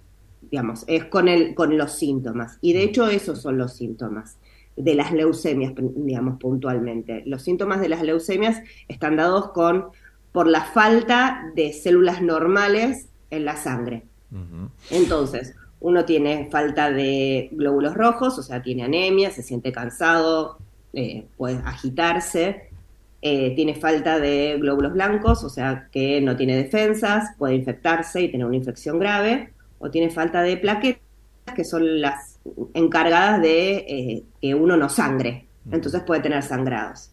digamos, 0.49 0.84
es 0.88 1.05
con, 1.05 1.28
el, 1.28 1.55
con 1.55 1.78
los 1.78 1.93
síntomas. 1.93 2.57
Y 2.61 2.74
de 2.74 2.84
hecho 2.84 3.07
esos 3.07 3.41
son 3.41 3.57
los 3.57 3.74
síntomas 3.74 4.38
de 4.76 4.95
las 4.95 5.11
leucemias, 5.11 5.74
digamos, 5.78 6.39
puntualmente. 6.39 7.24
Los 7.26 7.43
síntomas 7.43 7.82
de 7.82 7.89
las 7.89 8.01
leucemias 8.01 8.61
están 8.88 9.16
dados 9.16 9.51
con, 9.51 9.86
por 10.32 10.47
la 10.47 10.63
falta 10.63 11.51
de 11.55 11.74
células 11.74 12.22
normales 12.22 13.09
en 13.30 13.45
la 13.45 13.55
sangre. 13.55 14.03
Entonces, 14.89 15.55
uno 15.80 16.03
tiene 16.03 16.49
falta 16.51 16.91
de 16.91 17.49
glóbulos 17.53 17.93
rojos, 17.93 18.38
o 18.38 18.43
sea, 18.43 18.61
tiene 18.61 18.84
anemia, 18.84 19.32
se 19.32 19.43
siente 19.43 19.72
cansado, 19.72 20.57
eh, 20.93 21.26
puede 21.38 21.57
agitarse, 21.66 22.64
eh, 23.28 23.55
tiene 23.55 23.73
falta 23.73 24.19
de 24.19 24.55
glóbulos 24.59 24.93
blancos, 24.93 25.43
o 25.43 25.49
sea 25.49 25.88
que 25.91 26.21
no 26.21 26.36
tiene 26.36 26.55
defensas, 26.55 27.32
puede 27.39 27.55
infectarse 27.55 28.21
y 28.21 28.30
tener 28.30 28.45
una 28.45 28.55
infección 28.55 28.99
grave, 28.99 29.51
o 29.80 29.89
tiene 29.89 30.11
falta 30.11 30.43
de 30.43 30.57
plaquetas, 30.57 31.01
que 31.55 31.63
son 31.63 32.01
las 32.01 32.38
encargadas 32.76 33.41
de 33.41 33.78
eh, 33.78 34.23
que 34.39 34.53
uno 34.53 34.78
no 34.78 34.89
sangre, 34.89 35.47
entonces 35.71 36.03
puede 36.03 36.21
tener 36.21 36.43
sangrados. 36.43 37.09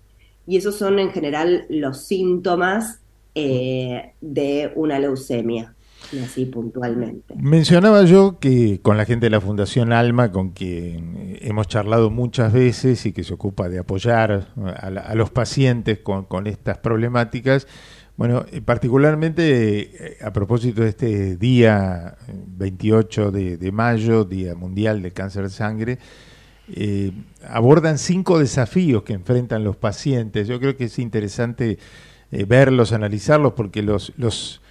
Y 0.47 0.59
esos 0.59 0.77
son 0.77 0.99
en 0.99 1.13
general 1.13 1.65
los 1.71 2.05
síntomas 2.05 3.01
eh, 3.35 4.13
de 4.21 4.71
una 4.75 4.99
leucemia 4.99 5.75
así 6.21 6.47
puntualmente. 6.47 7.35
Mencionaba 7.37 8.05
yo 8.05 8.39
que 8.39 8.81
con 8.83 8.97
la 8.97 9.05
gente 9.05 9.27
de 9.27 9.31
la 9.31 9.41
Fundación 9.41 9.93
Alma, 9.93 10.33
con 10.33 10.51
quien 10.51 11.39
hemos 11.41 11.69
charlado 11.69 12.11
muchas 12.11 12.53
veces 12.53 13.05
y 13.07 13.13
que 13.13 13.25
se 13.25 13.35
ocupa 13.35 13.69
de 13.69 13.79
apoyar 13.79 14.49
a, 14.77 15.15
los 15.15 15.31
pacientes 15.31 16.01
con, 16.01 16.47
estas 16.47 16.79
problemáticas, 16.79 17.67
bueno, 18.17 18.45
eh, 18.53 18.61
particularmente 18.61 19.81
eh, 19.81 20.19
a 20.23 20.33
propósito 20.33 20.83
de 20.83 20.91
este 20.91 21.37
día 21.37 22.17
28 22.29 23.31
de, 23.31 23.73
mayo, 23.73 24.25
Día 24.25 24.55
Mundial 24.55 25.03
de 25.03 25.13
Cáncer 25.13 25.45
de 25.45 25.51
Sangre, 25.51 25.99
eh, 26.75 27.13
abordan 27.49 27.99
cinco 27.99 28.39
desafíos 28.39 29.03
que 29.03 29.15
enfrentan 29.15 29.65
los 29.65 29.77
pacientes. 29.77 30.47
Yo 30.47 30.61
creo 30.61 30.77
que 30.77 30.85
es 30.85 30.99
interesante 30.99 31.79
verlos, 32.31 32.93
analizarlos, 32.93 33.53
porque 33.53 33.83
los 33.83 34.62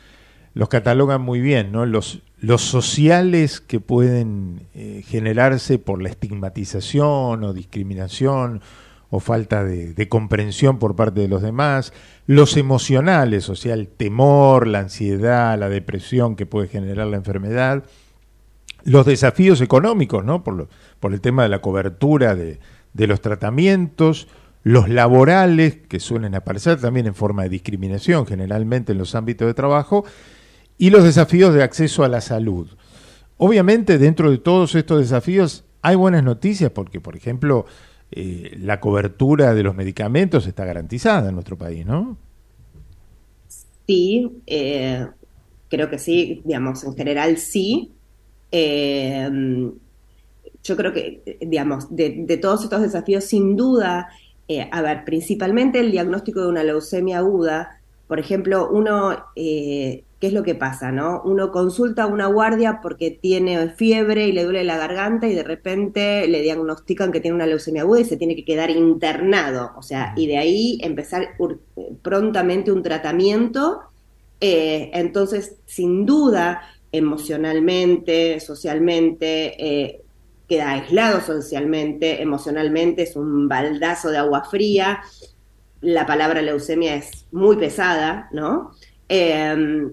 los 0.53 0.69
catalogan 0.69 1.21
muy 1.21 1.39
bien, 1.39 1.71
¿no? 1.71 1.85
Los, 1.85 2.21
los 2.39 2.61
sociales 2.61 3.61
que 3.61 3.79
pueden 3.79 4.67
eh, 4.73 5.03
generarse 5.07 5.79
por 5.79 6.01
la 6.01 6.09
estigmatización 6.09 7.43
o 7.43 7.53
discriminación 7.53 8.61
o 9.09 9.19
falta 9.19 9.63
de, 9.65 10.07
comprensión 10.07 10.79
por 10.79 10.95
parte 10.95 11.19
de 11.19 11.27
los 11.27 11.41
demás, 11.41 11.91
los 12.27 12.55
emocionales, 12.55 13.49
o 13.49 13.55
sea, 13.55 13.73
el 13.73 13.89
temor, 13.89 14.67
la 14.67 14.79
ansiedad, 14.79 15.59
la 15.59 15.67
depresión 15.67 16.37
que 16.37 16.45
puede 16.45 16.69
generar 16.69 17.07
la 17.07 17.17
enfermedad, 17.17 17.83
los 18.85 19.05
desafíos 19.05 19.59
económicos, 19.59 20.23
¿no? 20.23 20.43
Por, 20.43 20.69
por 21.01 21.13
el 21.13 21.19
tema 21.19 21.43
de 21.43 21.49
la 21.49 21.59
cobertura 21.59 22.35
de, 22.35 22.59
de 22.93 23.07
los 23.07 23.19
tratamientos, 23.19 24.29
los 24.63 24.87
laborales, 24.87 25.77
que 25.89 25.99
suelen 25.99 26.33
aparecer 26.35 26.79
también 26.79 27.07
en 27.07 27.15
forma 27.15 27.43
de 27.43 27.49
discriminación 27.49 28.25
generalmente 28.25 28.93
en 28.93 28.97
los 28.97 29.13
ámbitos 29.13 29.45
de 29.45 29.53
trabajo, 29.53 30.05
y 30.81 30.89
los 30.89 31.03
desafíos 31.03 31.53
de 31.53 31.61
acceso 31.61 32.03
a 32.03 32.07
la 32.07 32.21
salud. 32.21 32.67
Obviamente, 33.37 33.99
dentro 33.99 34.31
de 34.31 34.39
todos 34.39 34.73
estos 34.73 34.99
desafíos 34.99 35.63
hay 35.83 35.95
buenas 35.95 36.23
noticias 36.23 36.71
porque, 36.71 36.99
por 36.99 37.15
ejemplo, 37.15 37.67
eh, 38.11 38.57
la 38.59 38.79
cobertura 38.79 39.53
de 39.53 39.61
los 39.61 39.75
medicamentos 39.75 40.47
está 40.47 40.65
garantizada 40.65 41.29
en 41.29 41.35
nuestro 41.35 41.55
país, 41.55 41.85
¿no? 41.85 42.17
Sí, 43.85 44.41
eh, 44.47 45.05
creo 45.69 45.87
que 45.87 45.99
sí, 45.99 46.41
digamos, 46.45 46.83
en 46.83 46.95
general 46.95 47.37
sí. 47.37 47.91
Eh, 48.51 49.29
yo 50.63 50.77
creo 50.77 50.93
que, 50.93 51.37
digamos, 51.41 51.95
de, 51.95 52.23
de, 52.25 52.37
todos 52.37 52.63
estos 52.63 52.81
desafíos, 52.81 53.25
sin 53.25 53.55
duda, 53.55 54.09
a 54.71 54.81
ver, 54.81 55.05
principalmente 55.05 55.79
el 55.79 55.91
diagnóstico 55.91 56.41
de 56.41 56.47
una 56.47 56.63
leucemia 56.63 57.19
aguda, 57.19 57.79
por 58.07 58.19
ejemplo, 58.19 58.67
uno 58.71 59.25
¿qué 60.21 60.27
es 60.27 60.33
lo 60.33 60.43
que 60.43 60.53
pasa? 60.53 60.91
¿no? 60.91 61.23
Uno 61.25 61.51
consulta 61.51 62.03
a 62.03 62.07
una 62.07 62.27
guardia 62.27 62.79
porque 62.81 63.09
tiene 63.09 63.69
fiebre 63.69 64.27
y 64.27 64.31
le 64.31 64.43
duele 64.43 64.63
la 64.63 64.77
garganta 64.77 65.27
y 65.27 65.33
de 65.33 65.43
repente 65.43 66.27
le 66.27 66.43
diagnostican 66.43 67.11
que 67.11 67.19
tiene 67.19 67.35
una 67.35 67.47
leucemia 67.47 67.81
aguda 67.81 68.01
y 68.01 68.05
se 68.05 68.17
tiene 68.17 68.35
que 68.35 68.45
quedar 68.45 68.69
internado. 68.69 69.71
O 69.75 69.81
sea, 69.81 70.13
y 70.15 70.27
de 70.27 70.37
ahí 70.37 70.79
empezar 70.83 71.29
prontamente 72.03 72.71
un 72.71 72.83
tratamiento. 72.83 73.81
Eh, 74.39 74.91
entonces, 74.93 75.55
sin 75.65 76.05
duda, 76.05 76.61
emocionalmente, 76.91 78.39
socialmente, 78.39 79.55
eh, 79.57 80.01
queda 80.47 80.73
aislado 80.73 81.21
socialmente, 81.21 82.21
emocionalmente 82.21 83.03
es 83.03 83.15
un 83.15 83.47
baldazo 83.47 84.11
de 84.11 84.17
agua 84.19 84.43
fría. 84.43 85.01
La 85.81 86.05
palabra 86.05 86.43
leucemia 86.43 86.93
es 86.93 87.25
muy 87.31 87.55
pesada, 87.55 88.29
¿no? 88.31 88.71
Eh, 89.09 89.89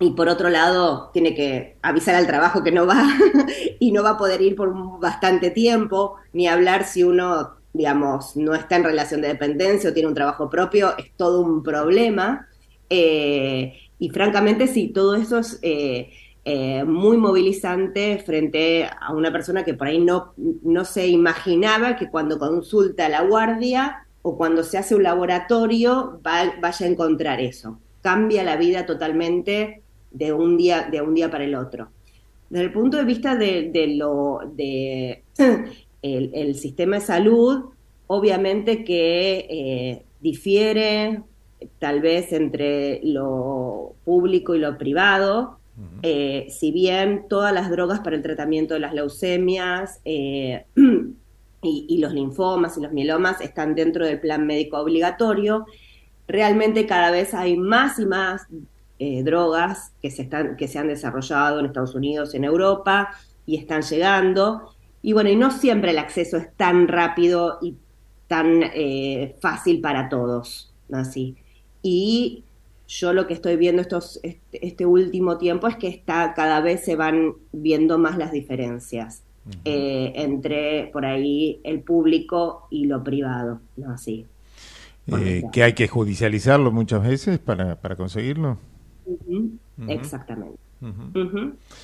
y 0.00 0.10
por 0.10 0.28
otro 0.28 0.48
lado 0.48 1.10
tiene 1.12 1.34
que 1.34 1.76
avisar 1.82 2.14
al 2.14 2.26
trabajo 2.26 2.62
que 2.62 2.70
no 2.70 2.86
va 2.86 3.04
y 3.80 3.90
no 3.90 4.02
va 4.02 4.10
a 4.10 4.18
poder 4.18 4.40
ir 4.42 4.54
por 4.54 4.72
bastante 5.00 5.50
tiempo, 5.50 6.16
ni 6.32 6.46
hablar 6.46 6.84
si 6.84 7.02
uno, 7.02 7.56
digamos, 7.72 8.36
no 8.36 8.54
está 8.54 8.76
en 8.76 8.84
relación 8.84 9.20
de 9.20 9.28
dependencia 9.28 9.90
o 9.90 9.92
tiene 9.92 10.08
un 10.08 10.14
trabajo 10.14 10.48
propio, 10.48 10.96
es 10.96 11.12
todo 11.16 11.40
un 11.40 11.62
problema. 11.62 12.46
Eh, 12.88 13.74
y 13.98 14.10
francamente 14.10 14.68
sí, 14.68 14.88
todo 14.88 15.16
eso 15.16 15.38
es 15.38 15.58
eh, 15.62 16.10
eh, 16.44 16.84
muy 16.84 17.16
movilizante 17.16 18.22
frente 18.24 18.84
a 18.84 19.12
una 19.12 19.32
persona 19.32 19.64
que 19.64 19.74
por 19.74 19.88
ahí 19.88 19.98
no, 19.98 20.32
no 20.36 20.84
se 20.84 21.08
imaginaba 21.08 21.96
que 21.96 22.08
cuando 22.08 22.38
consulta 22.38 23.06
a 23.06 23.08
la 23.08 23.22
guardia 23.22 24.06
o 24.22 24.36
cuando 24.36 24.62
se 24.62 24.78
hace 24.78 24.94
un 24.94 25.02
laboratorio 25.02 26.20
vaya 26.22 26.86
a 26.86 26.86
encontrar 26.86 27.40
eso. 27.40 27.80
Cambia 28.00 28.44
la 28.44 28.56
vida 28.56 28.86
totalmente 28.86 29.82
de 30.10 30.32
un 30.32 30.56
día, 30.56 30.88
de 30.90 31.00
un 31.00 31.14
día 31.14 31.30
para 31.30 31.44
el 31.44 31.54
otro. 31.54 31.88
Desde 32.50 32.64
el 32.64 32.72
punto 32.72 32.96
de 32.96 33.04
vista 33.04 33.36
de, 33.36 33.94
lo 33.96 34.40
de 34.54 35.22
el, 36.02 36.54
sistema 36.54 36.96
de 36.96 37.02
salud, 37.02 37.66
obviamente 38.06 38.84
que 38.84 39.46
eh, 39.50 40.02
difiere 40.20 41.22
tal 41.78 42.00
vez 42.00 42.32
entre 42.32 43.00
lo 43.02 43.94
público 44.04 44.54
y 44.54 44.58
lo 44.58 44.78
privado. 44.78 45.56
Eh, 46.02 46.48
si 46.50 46.72
bien 46.72 47.26
todas 47.28 47.54
las 47.54 47.70
drogas 47.70 48.00
para 48.00 48.16
el 48.16 48.22
tratamiento 48.22 48.74
de 48.74 48.80
las 48.80 48.94
leucemias 48.94 50.00
eh, 50.04 50.64
y, 50.74 51.86
y 51.88 51.98
los 51.98 52.12
linfomas 52.12 52.76
y 52.76 52.80
los 52.80 52.90
mielomas 52.90 53.40
están 53.40 53.76
dentro 53.76 54.04
del 54.04 54.18
plan 54.18 54.44
médico 54.44 54.78
obligatorio, 54.78 55.66
realmente 56.26 56.84
cada 56.84 57.12
vez 57.12 57.32
hay 57.32 57.56
más 57.56 58.00
y 58.00 58.06
más 58.06 58.48
eh, 58.98 59.22
drogas 59.22 59.92
que 60.02 60.10
se, 60.10 60.22
están, 60.22 60.56
que 60.56 60.68
se 60.68 60.78
han 60.78 60.88
desarrollado 60.88 61.60
en 61.60 61.66
Estados 61.66 61.94
Unidos, 61.94 62.34
en 62.34 62.44
Europa, 62.44 63.10
y 63.46 63.56
están 63.56 63.82
llegando. 63.82 64.74
Y 65.02 65.12
bueno, 65.12 65.30
y 65.30 65.36
no 65.36 65.50
siempre 65.50 65.92
el 65.92 65.98
acceso 65.98 66.36
es 66.36 66.52
tan 66.56 66.88
rápido 66.88 67.58
y 67.62 67.76
tan 68.26 68.62
eh, 68.74 69.36
fácil 69.40 69.80
para 69.80 70.08
todos, 70.08 70.72
así. 70.92 71.36
Y 71.82 72.44
yo 72.86 73.12
lo 73.12 73.26
que 73.26 73.34
estoy 73.34 73.56
viendo 73.56 73.82
estos, 73.82 74.20
este, 74.22 74.66
este 74.66 74.86
último 74.86 75.38
tiempo 75.38 75.68
es 75.68 75.76
que 75.76 75.88
está, 75.88 76.34
cada 76.34 76.60
vez 76.60 76.84
se 76.84 76.96
van 76.96 77.34
viendo 77.52 77.98
más 77.98 78.18
las 78.18 78.32
diferencias 78.32 79.22
eh, 79.64 80.12
entre 80.14 80.90
por 80.92 81.06
ahí 81.06 81.60
el 81.64 81.80
público 81.80 82.66
y 82.70 82.84
lo 82.86 83.02
privado, 83.02 83.60
¿no? 83.76 83.92
Así. 83.92 84.26
Eh, 85.06 85.42
que 85.52 85.62
hay 85.62 85.72
que 85.72 85.88
judicializarlo 85.88 86.70
muchas 86.70 87.02
veces 87.02 87.38
para, 87.38 87.76
para 87.76 87.96
conseguirlo. 87.96 88.58
Exactamente. 89.88 90.58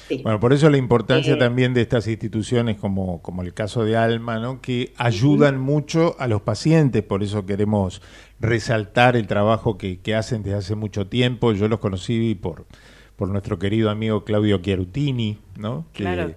Sí. 0.09 0.21
Bueno, 0.23 0.39
por 0.39 0.53
eso 0.53 0.71
la 0.71 0.77
importancia 0.77 1.35
Eh, 1.35 1.37
también 1.37 1.75
de 1.75 1.81
estas 1.81 2.07
instituciones 2.07 2.77
como, 2.77 3.21
como 3.23 3.43
el 3.43 3.53
caso 3.53 3.85
de 3.85 3.97
Alma, 3.97 4.39
¿no? 4.39 4.61
que 4.61 4.93
ayudan 4.97 5.59
mucho 5.59 6.15
a 6.21 6.29
los 6.29 6.43
pacientes, 6.43 7.03
por 7.03 7.23
eso 7.25 7.45
queremos 7.45 8.03
resaltar 8.39 9.17
el 9.17 9.27
trabajo 9.27 9.79
que, 9.79 9.99
que 9.99 10.15
hacen 10.15 10.43
desde 10.45 10.59
hace 10.59 10.75
mucho 10.77 11.09
tiempo. 11.09 11.53
Yo 11.53 11.67
los 11.67 11.81
conocí 11.81 12.37
por, 12.37 12.67
por 13.17 13.29
nuestro 13.29 13.59
querido 13.59 13.91
amigo 13.91 14.25
Claudio 14.25 14.59
Chiarutini, 14.59 15.39
¿no? 15.59 15.87
Claro. 15.93 16.29
que, 16.29 16.37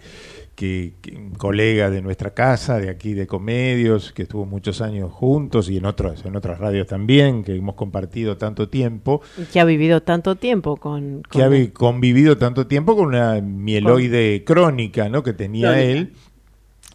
que 0.58 0.95
un 1.16 1.36
colega 1.36 1.91
de 1.91 2.01
nuestra 2.01 2.32
casa, 2.34 2.80
de 2.80 2.89
aquí 2.89 3.14
de 3.14 3.28
Comedios, 3.28 4.12
que 4.12 4.24
estuvo 4.24 4.43
muchos 4.47 4.82
años 4.82 5.12
juntos 5.14 5.70
y 5.70 5.78
en, 5.78 5.86
otros, 5.86 6.26
en 6.26 6.36
otras 6.36 6.58
radios 6.58 6.88
también, 6.88 7.43
que 7.43 7.55
hemos 7.55 7.76
compartido 7.76 8.38
tanto 8.38 8.68
tiempo. 8.68 9.22
Y 9.38 9.43
que 9.43 9.60
ha 9.60 9.66
vivido 9.66 10.01
tanto 10.01 10.36
tiempo 10.36 10.76
con... 10.78 11.22
que 11.30 11.43
ha 11.43 11.47
vi- 11.47 11.68
convivido 11.68 12.39
tanto 12.39 12.66
tiempo 12.66 12.95
con 12.95 13.05
una 13.10 13.39
mieloide 13.39 14.43
crónica, 14.43 15.08
¿no? 15.10 15.22
Que 15.22 15.34
tenía 15.34 15.74
Crónica. 15.74 15.91
él. 15.91 16.14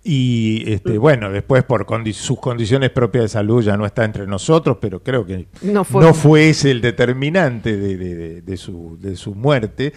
Y 0.05 0.65
este, 0.73 0.99
bueno, 0.99 1.31
después 1.31 1.63
por 1.63 1.87
condi- 1.87 2.13
sus 2.13 2.41
condiciones 2.41 2.91
propias 2.91 3.23
de 3.23 3.29
salud 3.29 3.63
ya 3.63 3.77
no 3.77 3.87
está 3.87 4.05
entre 4.05 4.27
nosotros, 4.27 4.79
pero 4.81 5.01
creo 5.05 5.25
que 5.25 5.47
No 5.63 5.85
fue- 5.85 6.49
ese 6.51 6.73
el 6.73 6.81
determinante 6.81 7.77
de, 7.77 7.97
de- 7.97 8.15
de- 8.17 8.43
de 8.43 8.57
su, 8.57 8.99
de 9.01 9.15
su 9.15 9.37
muerte. 9.37 9.93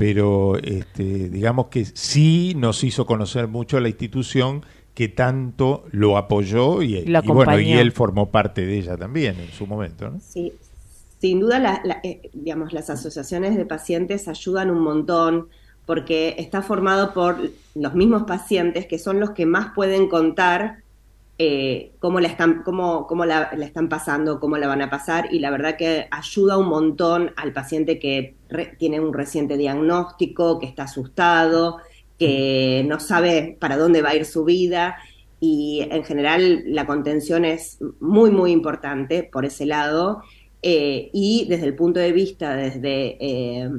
Pero 0.00 0.56
este, 0.56 1.28
digamos 1.28 1.66
que 1.66 1.84
sí 1.84 2.54
nos 2.56 2.82
hizo 2.84 3.04
conocer 3.04 3.48
mucho 3.48 3.78
la 3.80 3.90
institución 3.90 4.64
que 4.94 5.08
tanto 5.08 5.84
lo 5.92 6.16
apoyó 6.16 6.82
y, 6.82 7.04
Lo 7.04 7.22
y 7.22 7.28
bueno, 7.28 7.60
y 7.60 7.74
él 7.74 7.92
formó 7.92 8.30
parte 8.30 8.64
de 8.64 8.78
ella 8.78 8.96
también 8.96 9.36
en 9.38 9.52
su 9.52 9.66
momento, 9.66 10.10
¿no? 10.10 10.18
Sí, 10.18 10.54
sin 11.20 11.40
duda, 11.40 11.58
la- 11.58 11.82
la- 11.84 12.00
eh, 12.02 12.30
digamos, 12.32 12.72
las 12.72 12.88
asociaciones 12.88 13.56
de 13.58 13.66
pacientes 13.66 14.26
ayudan 14.26 14.70
un 14.70 14.80
montón 14.80 15.48
porque 15.84 16.34
está 16.38 16.62
formado 16.62 17.12
por 17.12 17.36
los 17.74 17.94
mismos 17.94 18.22
pacientes 18.22 18.86
que 18.86 18.98
son 18.98 19.20
los 19.20 19.32
que 19.32 19.44
más 19.44 19.74
pueden 19.74 20.08
contar 20.08 20.78
eh, 21.42 21.92
cómo, 22.00 22.20
la 22.20 22.28
están, 22.28 22.62
cómo, 22.64 23.06
cómo 23.06 23.24
la, 23.24 23.44
están 23.62 23.88
pasando, 23.88 24.38
cómo 24.38 24.58
la 24.58 24.68
van 24.68 24.82
a 24.82 24.90
pasar 24.90 25.32
y 25.32 25.38
la 25.38 25.50
verdad 25.50 25.78
que 25.78 26.06
ayuda 26.10 26.58
un 26.58 26.68
montón 26.68 27.32
al 27.34 27.54
paciente 27.54 27.98
que 27.98 28.34
tiene 28.78 29.00
un 29.00 29.14
reciente 29.14 29.56
diagnóstico, 29.56 30.58
que 30.58 30.66
está 30.66 30.82
asustado, 30.82 31.78
que 32.18 32.84
no 32.86 33.00
sabe 33.00 33.56
para 33.58 33.78
dónde 33.78 34.02
va 34.02 34.10
a 34.10 34.16
ir 34.16 34.26
su 34.26 34.44
vida 34.44 34.98
y 35.40 35.88
en 35.90 36.04
general 36.04 36.62
la 36.66 36.84
contención 36.84 37.46
es 37.46 37.78
muy, 38.00 38.30
muy 38.30 38.52
importante 38.52 39.22
por 39.22 39.46
ese 39.46 39.64
lado. 39.64 40.20
Eh, 40.60 41.08
y 41.14 41.46
desde 41.48 41.64
el 41.64 41.74
punto 41.74 42.00
de 42.00 42.12
vista 42.12 42.54
desde 42.54 43.16
eh, 43.18 43.70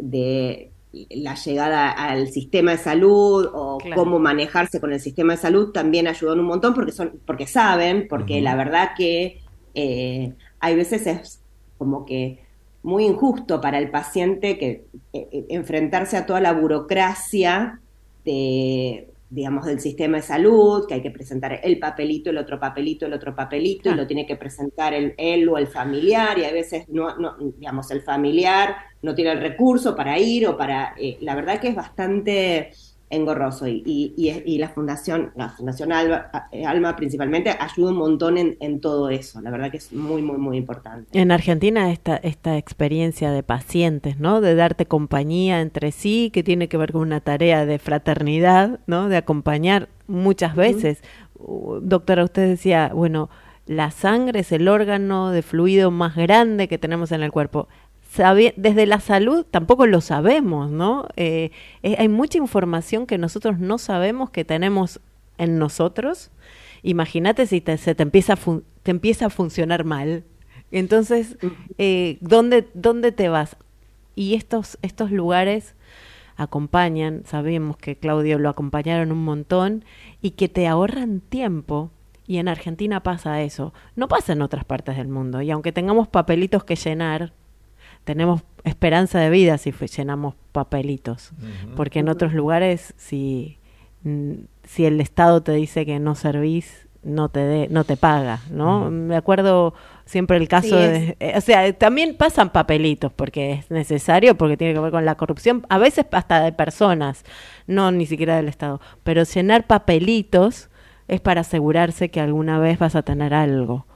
de 0.00 0.72
la 1.10 1.34
llegada 1.34 1.90
al 1.90 2.28
sistema 2.28 2.72
de 2.72 2.78
salud 2.78 3.48
o 3.52 3.78
Claro. 3.78 3.96
cómo 4.02 4.18
manejarse 4.18 4.80
con 4.80 4.92
el 4.92 5.00
sistema 5.00 5.34
de 5.34 5.40
salud 5.42 5.70
también 5.72 6.06
ayudan 6.08 6.40
un 6.40 6.46
montón 6.46 6.74
porque 6.74 6.92
son 6.92 7.20
porque 7.26 7.46
saben 7.46 8.06
porque 8.08 8.40
la 8.40 8.56
verdad 8.56 8.90
que 8.96 9.40
eh, 9.74 10.32
hay 10.60 10.74
veces 10.76 11.06
es 11.06 11.40
como 11.76 12.04
que 12.06 12.40
muy 12.82 13.04
injusto 13.04 13.60
para 13.60 13.78
el 13.78 13.90
paciente 13.90 14.56
que 14.58 14.86
eh, 15.12 15.28
eh, 15.32 15.46
enfrentarse 15.50 16.16
a 16.16 16.26
toda 16.26 16.40
la 16.40 16.52
burocracia 16.52 17.80
de 18.24 19.08
digamos 19.30 19.66
del 19.66 19.80
sistema 19.80 20.18
de 20.18 20.22
salud, 20.22 20.86
que 20.86 20.94
hay 20.94 21.02
que 21.02 21.10
presentar 21.10 21.60
el 21.62 21.78
papelito, 21.78 22.30
el 22.30 22.38
otro 22.38 22.58
papelito, 22.58 23.06
el 23.06 23.12
otro 23.12 23.34
papelito, 23.34 23.90
y 23.90 23.94
lo 23.94 24.06
tiene 24.06 24.26
que 24.26 24.36
presentar 24.36 24.94
el, 24.94 25.14
él 25.18 25.48
o 25.48 25.58
el 25.58 25.66
familiar, 25.66 26.38
y 26.38 26.44
a 26.44 26.52
veces 26.52 26.88
no, 26.88 27.16
no, 27.16 27.36
digamos, 27.38 27.90
el 27.90 28.02
familiar 28.02 28.76
no 29.02 29.14
tiene 29.14 29.32
el 29.32 29.40
recurso 29.40 29.94
para 29.94 30.18
ir 30.18 30.46
o 30.46 30.56
para, 30.56 30.94
eh, 30.98 31.18
la 31.20 31.34
verdad 31.34 31.60
que 31.60 31.68
es 31.68 31.74
bastante 31.74 32.70
engorroso 33.10 33.66
y, 33.66 33.82
y, 33.86 34.14
y- 34.16 34.42
y 34.54 34.58
la 34.58 34.68
fundación, 34.68 35.32
la 35.36 35.48
fundación 35.48 35.92
Alba, 35.92 36.30
eh, 36.52 36.64
Alma 36.66 36.94
principalmente 36.96 37.50
ayuda 37.58 37.90
un 37.90 37.96
montón 37.96 38.38
en, 38.38 38.56
en 38.60 38.80
todo 38.80 39.08
eso, 39.10 39.40
la 39.40 39.50
verdad 39.50 39.70
que 39.70 39.78
es 39.78 39.92
muy, 39.92 40.22
muy, 40.22 40.36
muy 40.38 40.56
importante. 40.56 41.18
En 41.18 41.30
Argentina 41.30 41.90
esta, 41.90 42.16
esta 42.16 42.56
experiencia 42.56 43.30
de 43.30 43.42
pacientes, 43.42 44.18
¿no? 44.18 44.40
De 44.40 44.54
darte 44.54 44.86
compañía 44.86 45.60
entre 45.60 45.92
sí, 45.92 46.30
que 46.32 46.42
tiene 46.42 46.68
que 46.68 46.76
ver 46.76 46.92
con 46.92 47.02
una 47.02 47.20
tarea 47.20 47.64
de 47.66 47.78
fraternidad, 47.78 48.80
¿no? 48.86 49.08
De 49.08 49.16
acompañar 49.16 49.88
muchas 50.06 50.54
veces. 50.56 51.02
Uh, 51.38 51.78
Doctora, 51.80 52.24
usted 52.24 52.48
decía, 52.48 52.90
bueno, 52.94 53.30
la 53.66 53.90
sangre 53.90 54.40
es 54.40 54.50
el 54.52 54.66
órgano 54.66 55.30
de 55.30 55.42
fluido 55.42 55.90
más 55.90 56.16
grande 56.16 56.68
que 56.68 56.78
tenemos 56.78 57.12
en 57.12 57.22
el 57.22 57.30
cuerpo. 57.30 57.68
Desde 58.16 58.86
la 58.86 59.00
salud 59.00 59.44
tampoco 59.48 59.86
lo 59.86 60.00
sabemos, 60.00 60.70
¿no? 60.70 61.06
Eh, 61.16 61.50
eh, 61.82 61.96
hay 61.98 62.08
mucha 62.08 62.38
información 62.38 63.06
que 63.06 63.18
nosotros 63.18 63.58
no 63.58 63.78
sabemos 63.78 64.30
que 64.30 64.44
tenemos 64.44 65.00
en 65.36 65.58
nosotros. 65.58 66.30
Imagínate 66.82 67.46
si 67.46 67.60
te- 67.60 67.76
se 67.76 67.94
te 67.94 68.02
empieza 68.02 68.32
a 68.32 68.36
fun- 68.36 68.64
te 68.82 68.90
empieza 68.90 69.26
a 69.26 69.30
funcionar 69.30 69.84
mal. 69.84 70.24
Entonces, 70.72 71.36
eh, 71.78 72.18
¿dónde, 72.20 72.68
¿dónde 72.74 73.12
te 73.12 73.28
vas? 73.28 73.56
Y 74.14 74.34
estos, 74.34 74.78
estos 74.82 75.10
lugares 75.10 75.74
acompañan, 76.36 77.22
sabemos 77.26 77.76
que 77.76 77.96
Claudio 77.96 78.38
lo 78.38 78.48
acompañaron 78.48 79.12
un 79.12 79.24
montón 79.24 79.84
y 80.22 80.30
que 80.32 80.48
te 80.48 80.66
ahorran 80.66 81.20
tiempo. 81.20 81.90
Y 82.26 82.38
en 82.38 82.48
Argentina 82.48 83.02
pasa 83.02 83.42
eso. 83.42 83.72
No 83.96 84.08
pasa 84.08 84.32
en 84.34 84.42
otras 84.42 84.64
partes 84.64 84.96
del 84.96 85.08
mundo. 85.08 85.40
Y 85.40 85.50
aunque 85.50 85.72
tengamos 85.72 86.08
papelitos 86.08 86.64
que 86.64 86.76
llenar, 86.76 87.32
tenemos 88.08 88.40
esperanza 88.64 89.18
de 89.20 89.28
vida 89.28 89.58
si 89.58 89.70
llenamos 89.70 90.34
papelitos. 90.52 91.32
Porque 91.76 91.98
en 91.98 92.08
otros 92.08 92.32
lugares, 92.32 92.94
si, 92.96 93.58
mm, 94.02 94.32
si 94.64 94.86
el 94.86 94.98
Estado 95.02 95.42
te 95.42 95.52
dice 95.52 95.84
que 95.84 95.98
no 95.98 96.14
servís, 96.14 96.88
no 97.02 97.28
te 97.28 97.40
de- 97.40 97.68
no 97.68 97.84
te 97.84 97.98
paga, 97.98 98.40
¿no? 98.50 98.90
Me 98.90 99.14
acuerdo 99.14 99.74
siempre 100.06 100.38
el 100.38 100.48
caso 100.48 100.68
Sí, 100.68 100.74
de... 100.74 101.16
eh, 101.20 101.34
o 101.36 101.40
sea, 101.42 101.70
también 101.74 102.16
pasan 102.16 102.48
papelitos 102.50 103.12
porque 103.12 103.52
es 103.52 103.70
necesario, 103.70 104.36
porque 104.38 104.56
tiene 104.56 104.72
que 104.72 104.80
ver 104.80 104.90
con 104.90 105.04
la 105.04 105.14
corrupción, 105.16 105.66
a 105.68 105.76
veces 105.76 106.06
hasta 106.10 106.40
de 106.42 106.52
personas, 106.52 107.24
no 107.66 107.92
ni 107.92 108.06
siquiera 108.06 108.36
del 108.36 108.48
Estado. 108.48 108.80
Pero 109.04 109.22
llenar 109.24 109.66
papelitos 109.66 110.67
es 111.08 111.20
para 111.20 111.40
asegurarse 111.40 112.10
que 112.10 112.20
alguna 112.20 112.58
vez 112.58 112.78
vas 112.78 112.94
a 112.94 113.02
tener 113.02 113.34
algo. 113.34 113.86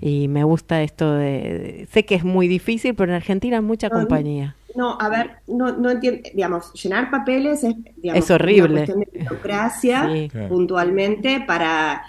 Y 0.00 0.28
me 0.28 0.44
gusta 0.44 0.82
esto 0.82 1.12
de, 1.14 1.26
de- 1.26 1.88
Sé 1.92 2.04
que 2.06 2.14
es 2.14 2.24
muy 2.24 2.48
difícil, 2.48 2.94
pero 2.94 3.12
en 3.12 3.16
Argentina 3.16 3.58
hay 3.58 3.62
mucha 3.62 3.88
No, 3.88 3.94
compañía. 3.96 4.56
No, 4.74 4.96
a 5.00 5.08
ver, 5.08 5.32
no, 5.48 5.76
no 5.76 5.90
entiendo, 5.90 6.22
digamos, 6.32 6.72
llenar 6.74 7.10
papeles 7.10 7.64
es, 7.64 7.74
digamos, 7.96 8.24
Es 8.24 8.30
horrible. 8.30 8.62
una 8.82 8.86
cuestión 8.86 9.00
de 9.00 9.24
burocracia 9.28 10.08
Sí. 10.14 10.30
Puntualmente 10.48 11.40
para, 11.46 12.02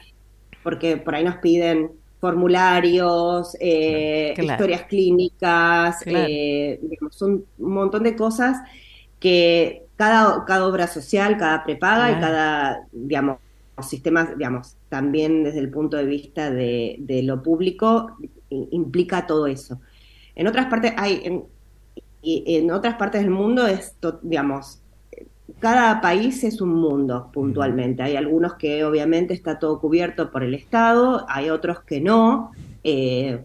porque 0.63 0.97
por 0.97 1.15
ahí 1.15 1.23
nos 1.23 1.37
piden 1.37 1.91
formularios, 2.19 3.57
eh, 3.59 4.33
Claro. 4.35 4.51
historias 4.53 4.83
clínicas, 4.83 6.03
Claro. 6.03 6.25
eh, 6.29 6.79
digamos, 6.83 7.15
son 7.15 7.45
un 7.57 7.73
montón 7.73 8.03
de 8.03 8.15
cosas 8.15 8.57
que 9.19 9.87
cada, 9.95 10.45
cada 10.45 10.67
obra 10.67 10.87
social, 10.87 11.37
cada 11.37 11.63
prepaga 11.63 12.11
y 12.11 12.19
cada, 12.19 12.87
digamos, 12.91 13.39
sistemas, 13.89 14.37
digamos, 14.37 14.77
también 14.89 15.43
desde 15.43 15.59
el 15.59 15.69
punto 15.69 15.97
de 15.97 16.05
vista 16.05 16.51
de, 16.51 16.97
de 16.99 17.23
lo 17.23 17.41
público, 17.41 18.17
implica 18.49 19.27
todo 19.27 19.47
eso. 19.47 19.79
En 20.35 20.47
otras 20.47 20.67
partes 20.67 20.93
hay, 20.97 21.21
en, 21.23 21.45
en 22.23 22.71
otras 22.71 22.95
partes 22.95 23.21
del 23.21 23.31
mundo 23.31 23.67
es, 23.67 23.95
digamos, 24.21 24.81
cada 25.59 26.01
país 26.01 26.43
es 26.43 26.61
un 26.61 26.73
mundo 26.73 27.29
puntualmente. 27.33 28.03
Hay 28.03 28.15
algunos 28.15 28.55
que 28.55 28.83
obviamente 28.83 29.33
está 29.33 29.59
todo 29.59 29.79
cubierto 29.79 30.31
por 30.31 30.43
el 30.43 30.53
Estado, 30.53 31.25
hay 31.29 31.49
otros 31.49 31.81
que 31.81 32.01
no. 32.01 32.51
eh, 32.83 33.43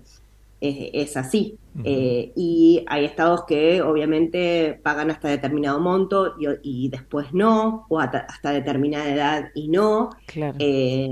es 0.61 1.17
así. 1.17 1.59
Eh, 1.89 2.33
y 2.35 2.85
hay 2.89 3.05
estados 3.05 3.45
que 3.47 3.81
obviamente 3.83 4.81
pagan 4.83 5.11
hasta 5.11 5.29
determinado 5.29 5.79
monto 5.81 6.35
y, 6.39 6.47
y 6.87 6.89
después 6.89 7.33
no, 7.33 7.87
o 7.89 8.01
hasta, 8.01 8.19
hasta 8.21 8.51
determinada 8.51 9.09
edad 9.13 9.51
y 9.55 9.69
no. 9.69 10.11
Claro. 10.27 10.57
Eh, 10.59 11.11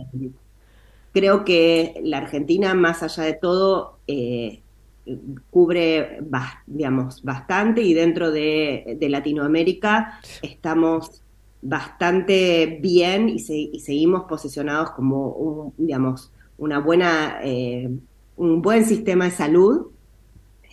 creo 1.13 1.45
que 1.45 1.95
la 2.03 2.19
Argentina, 2.19 2.75
más 2.75 3.03
allá 3.03 3.25
de 3.25 3.35
todo, 3.35 4.01
eh, 4.07 4.63
cubre, 5.51 6.19
digamos, 6.67 7.23
bastante 7.23 7.83
y 7.83 7.95
dentro 7.95 8.31
de, 8.31 8.97
de 8.99 9.09
Latinoamérica 9.09 10.21
estamos 10.43 11.23
bastante 11.61 12.79
bien 12.81 13.29
y, 13.29 13.39
se- 13.39 13.55
y 13.57 13.81
seguimos 13.81 14.25
posicionados 14.25 14.91
como, 14.93 15.29
un, 15.31 15.75
digamos, 15.77 16.33
una 16.57 16.79
buena, 16.81 17.41
eh, 17.43 17.91
un 18.37 18.63
buen 18.63 18.85
sistema 18.85 19.27
de 19.27 19.31
salud, 19.31 19.87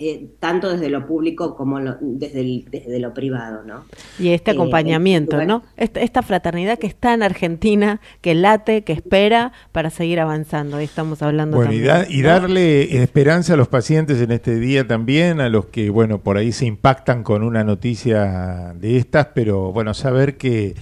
eh, 0.03 0.30
tanto 0.39 0.72
desde 0.72 0.89
lo 0.89 1.05
público 1.05 1.55
como 1.55 1.80
lo- 1.80 1.95
desde, 2.01 2.39
el- 2.41 2.66
desde 2.72 2.97
lo 2.99 3.14
privado, 3.14 3.62
¿no? 3.64 3.86
Y 4.18 4.30
este 4.30 4.49
Eh, 4.49 4.53
acompañamiento, 4.55 5.45
¿no? 5.45 5.62
Esta, 5.78 5.99
esta 6.01 6.24
fraternidad 6.24 6.80
que 6.80 6.88
está 6.88 7.14
en 7.14 7.22
Argentina, 7.22 8.01
que 8.22 8.34
late, 8.34 8.84
que 8.84 8.93
espera 8.93 9.51
para 9.72 9.91
seguir 9.91 10.20
avanzando. 10.20 10.78
Ahí 10.78 10.86
estamos 10.86 11.22
hablando 11.22 11.57
Bueno, 11.57 11.72
y, 11.72 11.84
también. 11.84 11.93
da- 11.93 12.09
y 12.09 12.22
¿no? 12.24 12.28
darle 12.30 13.03
esperanza 13.03 13.53
a 13.53 13.57
los 13.57 13.68
pacientes 13.68 14.20
en 14.22 14.32
este 14.32 14.55
día 14.55 14.88
también, 14.88 15.39
a 15.39 15.49
los 15.49 15.66
que, 15.66 15.91
bueno, 15.91 16.18
por 16.18 16.38
ahí 16.38 16.51
se 16.51 16.66
impactan 16.66 17.22
con 17.22 17.43
una 17.43 17.64
noticia 17.64 18.74
de 18.80 18.97
estas, 18.97 19.28
pero 19.36 19.72
bueno, 19.72 19.93
saber 19.93 20.36
que, 20.36 20.74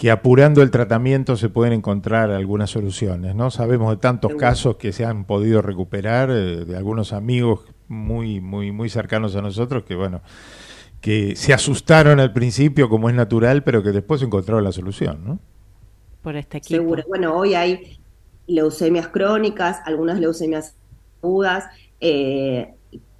que 0.00 0.10
apurando 0.10 0.62
el 0.62 0.70
tratamiento 0.70 1.36
se 1.36 1.50
pueden 1.50 1.74
encontrar 1.74 2.30
algunas 2.30 2.70
soluciones, 2.70 3.34
¿no? 3.34 3.50
Sabemos 3.50 3.90
de 3.90 3.98
tantos 3.98 4.34
casos 4.34 4.76
que 4.76 4.92
se 4.92 5.04
han 5.04 5.26
podido 5.26 5.60
recuperar, 5.60 6.30
eh, 6.30 6.64
de 6.64 6.74
algunos 6.74 7.12
amigos 7.12 7.66
muy, 7.86 8.40
muy, 8.40 8.72
muy 8.72 8.88
cercanos 8.88 9.36
a 9.36 9.42
nosotros, 9.42 9.84
que 9.84 9.94
bueno, 9.94 10.22
que 11.02 11.36
se 11.36 11.52
asustaron 11.52 12.18
al 12.18 12.32
principio, 12.32 12.88
como 12.88 13.10
es 13.10 13.14
natural, 13.14 13.62
pero 13.62 13.82
que 13.82 13.90
después 13.90 14.22
encontraron 14.22 14.64
la 14.64 14.72
solución, 14.72 15.22
¿no? 15.22 15.38
Por 16.22 16.34
este 16.34 16.56
equipo. 16.56 16.80
Seguro. 16.80 17.04
Bueno, 17.06 17.36
hoy 17.36 17.52
hay 17.52 18.00
leucemias 18.46 19.08
crónicas, 19.08 19.80
algunas 19.84 20.18
leucemias 20.18 20.76
agudas, 21.22 21.66
eh, 22.00 22.72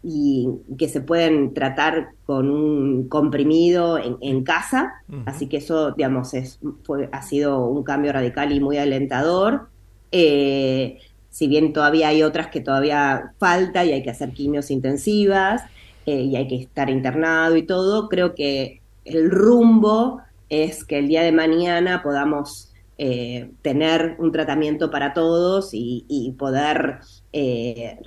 y 0.02 0.48
que 0.78 0.88
se 0.88 1.00
pueden 1.00 1.52
tratar 1.52 2.10
con 2.24 2.48
un 2.48 3.08
comprimido 3.08 3.98
en, 3.98 4.16
en 4.20 4.44
casa, 4.44 4.92
así 5.26 5.46
que 5.46 5.58
eso, 5.58 5.92
digamos, 5.92 6.32
es, 6.34 6.58
fue, 6.84 7.08
ha 7.12 7.22
sido 7.22 7.66
un 7.66 7.82
cambio 7.82 8.12
radical 8.12 8.52
y 8.52 8.60
muy 8.60 8.78
alentador. 8.78 9.68
Eh, 10.12 10.98
si 11.28 11.46
bien 11.46 11.72
todavía 11.72 12.08
hay 12.08 12.22
otras 12.22 12.48
que 12.48 12.60
todavía 12.60 13.34
falta 13.38 13.84
y 13.84 13.92
hay 13.92 14.02
que 14.02 14.10
hacer 14.10 14.32
quimios 14.32 14.70
intensivas 14.70 15.62
eh, 16.06 16.22
y 16.22 16.36
hay 16.36 16.48
que 16.48 16.56
estar 16.56 16.90
internado 16.90 17.56
y 17.56 17.62
todo, 17.64 18.08
creo 18.08 18.34
que 18.34 18.80
el 19.04 19.30
rumbo 19.30 20.20
es 20.48 20.84
que 20.84 20.98
el 20.98 21.08
día 21.08 21.22
de 21.22 21.32
mañana 21.32 22.02
podamos 22.02 22.72
eh, 22.98 23.50
tener 23.62 24.16
un 24.18 24.32
tratamiento 24.32 24.90
para 24.90 25.14
todos 25.14 25.72
y, 25.72 26.04
y 26.08 26.32
poder 26.32 27.00
eh, 27.32 27.98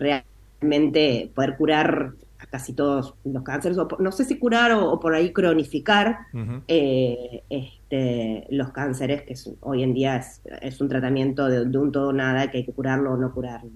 realmente 0.64 1.30
poder 1.36 1.56
curar 1.58 2.12
a 2.40 2.46
casi 2.48 2.74
todos 2.74 3.14
los 3.26 3.44
cánceres, 3.44 3.78
o 3.78 3.88
por- 3.88 4.00
no 4.02 4.12
sé 4.12 4.26
si 4.26 4.38
curar 4.38 4.72
o, 4.74 4.92
o 4.92 5.00
por 5.00 5.14
ahí 5.16 5.32
cronificar 5.32 6.20
eh, 6.68 7.44
este, 7.50 8.46
los 8.50 8.72
cánceres, 8.72 9.24
que 9.24 9.34
es- 9.34 9.50
hoy 9.62 9.84
en 9.84 9.94
día 9.94 10.18
es, 10.18 10.42
es 10.62 10.80
un 10.82 10.90
tratamiento 10.90 11.48
de, 11.48 11.66
de 11.66 11.78
un 11.78 11.92
todo 11.92 12.10
o 12.10 12.14
nada, 12.14 12.50
que 12.52 12.60
hay 12.60 12.66
que 12.66 12.72
curarlo 12.74 13.14
o 13.14 13.18
no 13.18 13.34
curarlo. 13.34 13.70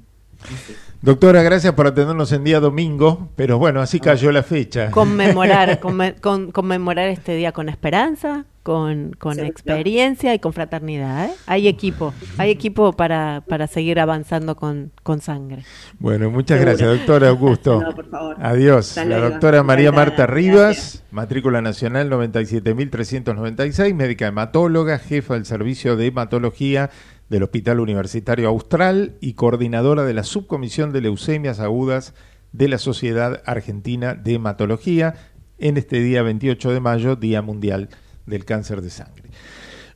Doctora, 1.01 1.41
gracias 1.41 1.73
por 1.73 1.88
atendernos 1.88 2.31
en 2.31 2.43
día 2.43 2.59
domingo, 2.59 3.29
pero 3.35 3.57
bueno, 3.57 3.81
así 3.81 3.99
cayó 3.99 4.31
la 4.31 4.43
fecha. 4.43 4.91
Conmemorar, 4.91 5.79
conme- 5.81 6.19
con- 6.21 6.51
conmemorar 6.51 7.07
este 7.09 7.35
día 7.35 7.51
con 7.53 7.69
esperanza, 7.69 8.45
con, 8.68 9.11
con 9.18 9.39
experiencia 9.39 10.34
y 10.34 10.39
con 10.39 10.51
fraternidad. 10.51 11.28
¿eh? 11.28 11.34
Hay 11.45 11.70
equipo, 11.70 12.13
hay 12.38 12.51
equipo 12.51 12.91
para, 12.91 13.41
para 13.47 13.65
seguir 13.65 13.97
avanzando 13.97 14.57
con, 14.57 14.91
con 15.03 15.22
sangre. 15.22 15.63
Bueno, 15.99 16.30
muchas 16.30 16.57
Seguro. 16.59 16.72
gracias, 16.78 16.97
doctora 16.97 17.30
Augusto. 17.30 17.82
No, 17.82 17.95
por 17.95 18.09
favor. 18.09 18.36
Adiós. 18.41 18.89
Hasta 18.89 19.05
La 19.05 19.20
luego. 19.20 19.32
doctora 19.32 19.63
María 19.63 19.93
Marta 19.93 20.28
Rivas, 20.28 21.05
matrícula 21.11 21.61
nacional 21.61 22.09
97.396, 22.09 23.93
médica 23.93 24.28
hematóloga, 24.28 24.99
jefa 24.99 25.36
del 25.36 25.45
servicio 25.45 25.95
de 25.95 26.07
hematología 26.07 26.89
del 27.30 27.43
Hospital 27.43 27.80
Universitario 27.80 28.49
Austral 28.49 29.13
y 29.22 29.36
coordinadora 29.36 30.03
de 30.03 30.13
la 30.13 30.24
subcomisión 30.26 30.91
de 30.91 30.99
leucemias 30.99 31.61
agudas 31.61 32.13
de 32.51 32.68
la 32.68 32.80
Sociedad 32.80 33.41
Argentina 33.45 34.13
de 34.13 34.34
Hematología 34.34 35.13
en 35.57 35.78
este 35.78 36.01
día 36.01 36.22
28 36.22 36.72
de 36.74 36.80
mayo, 36.82 37.15
Día 37.15 37.41
Mundial 37.41 37.88
del 38.28 38.45
Cáncer 38.45 38.82
de 38.82 38.89
Sangre. 38.91 39.30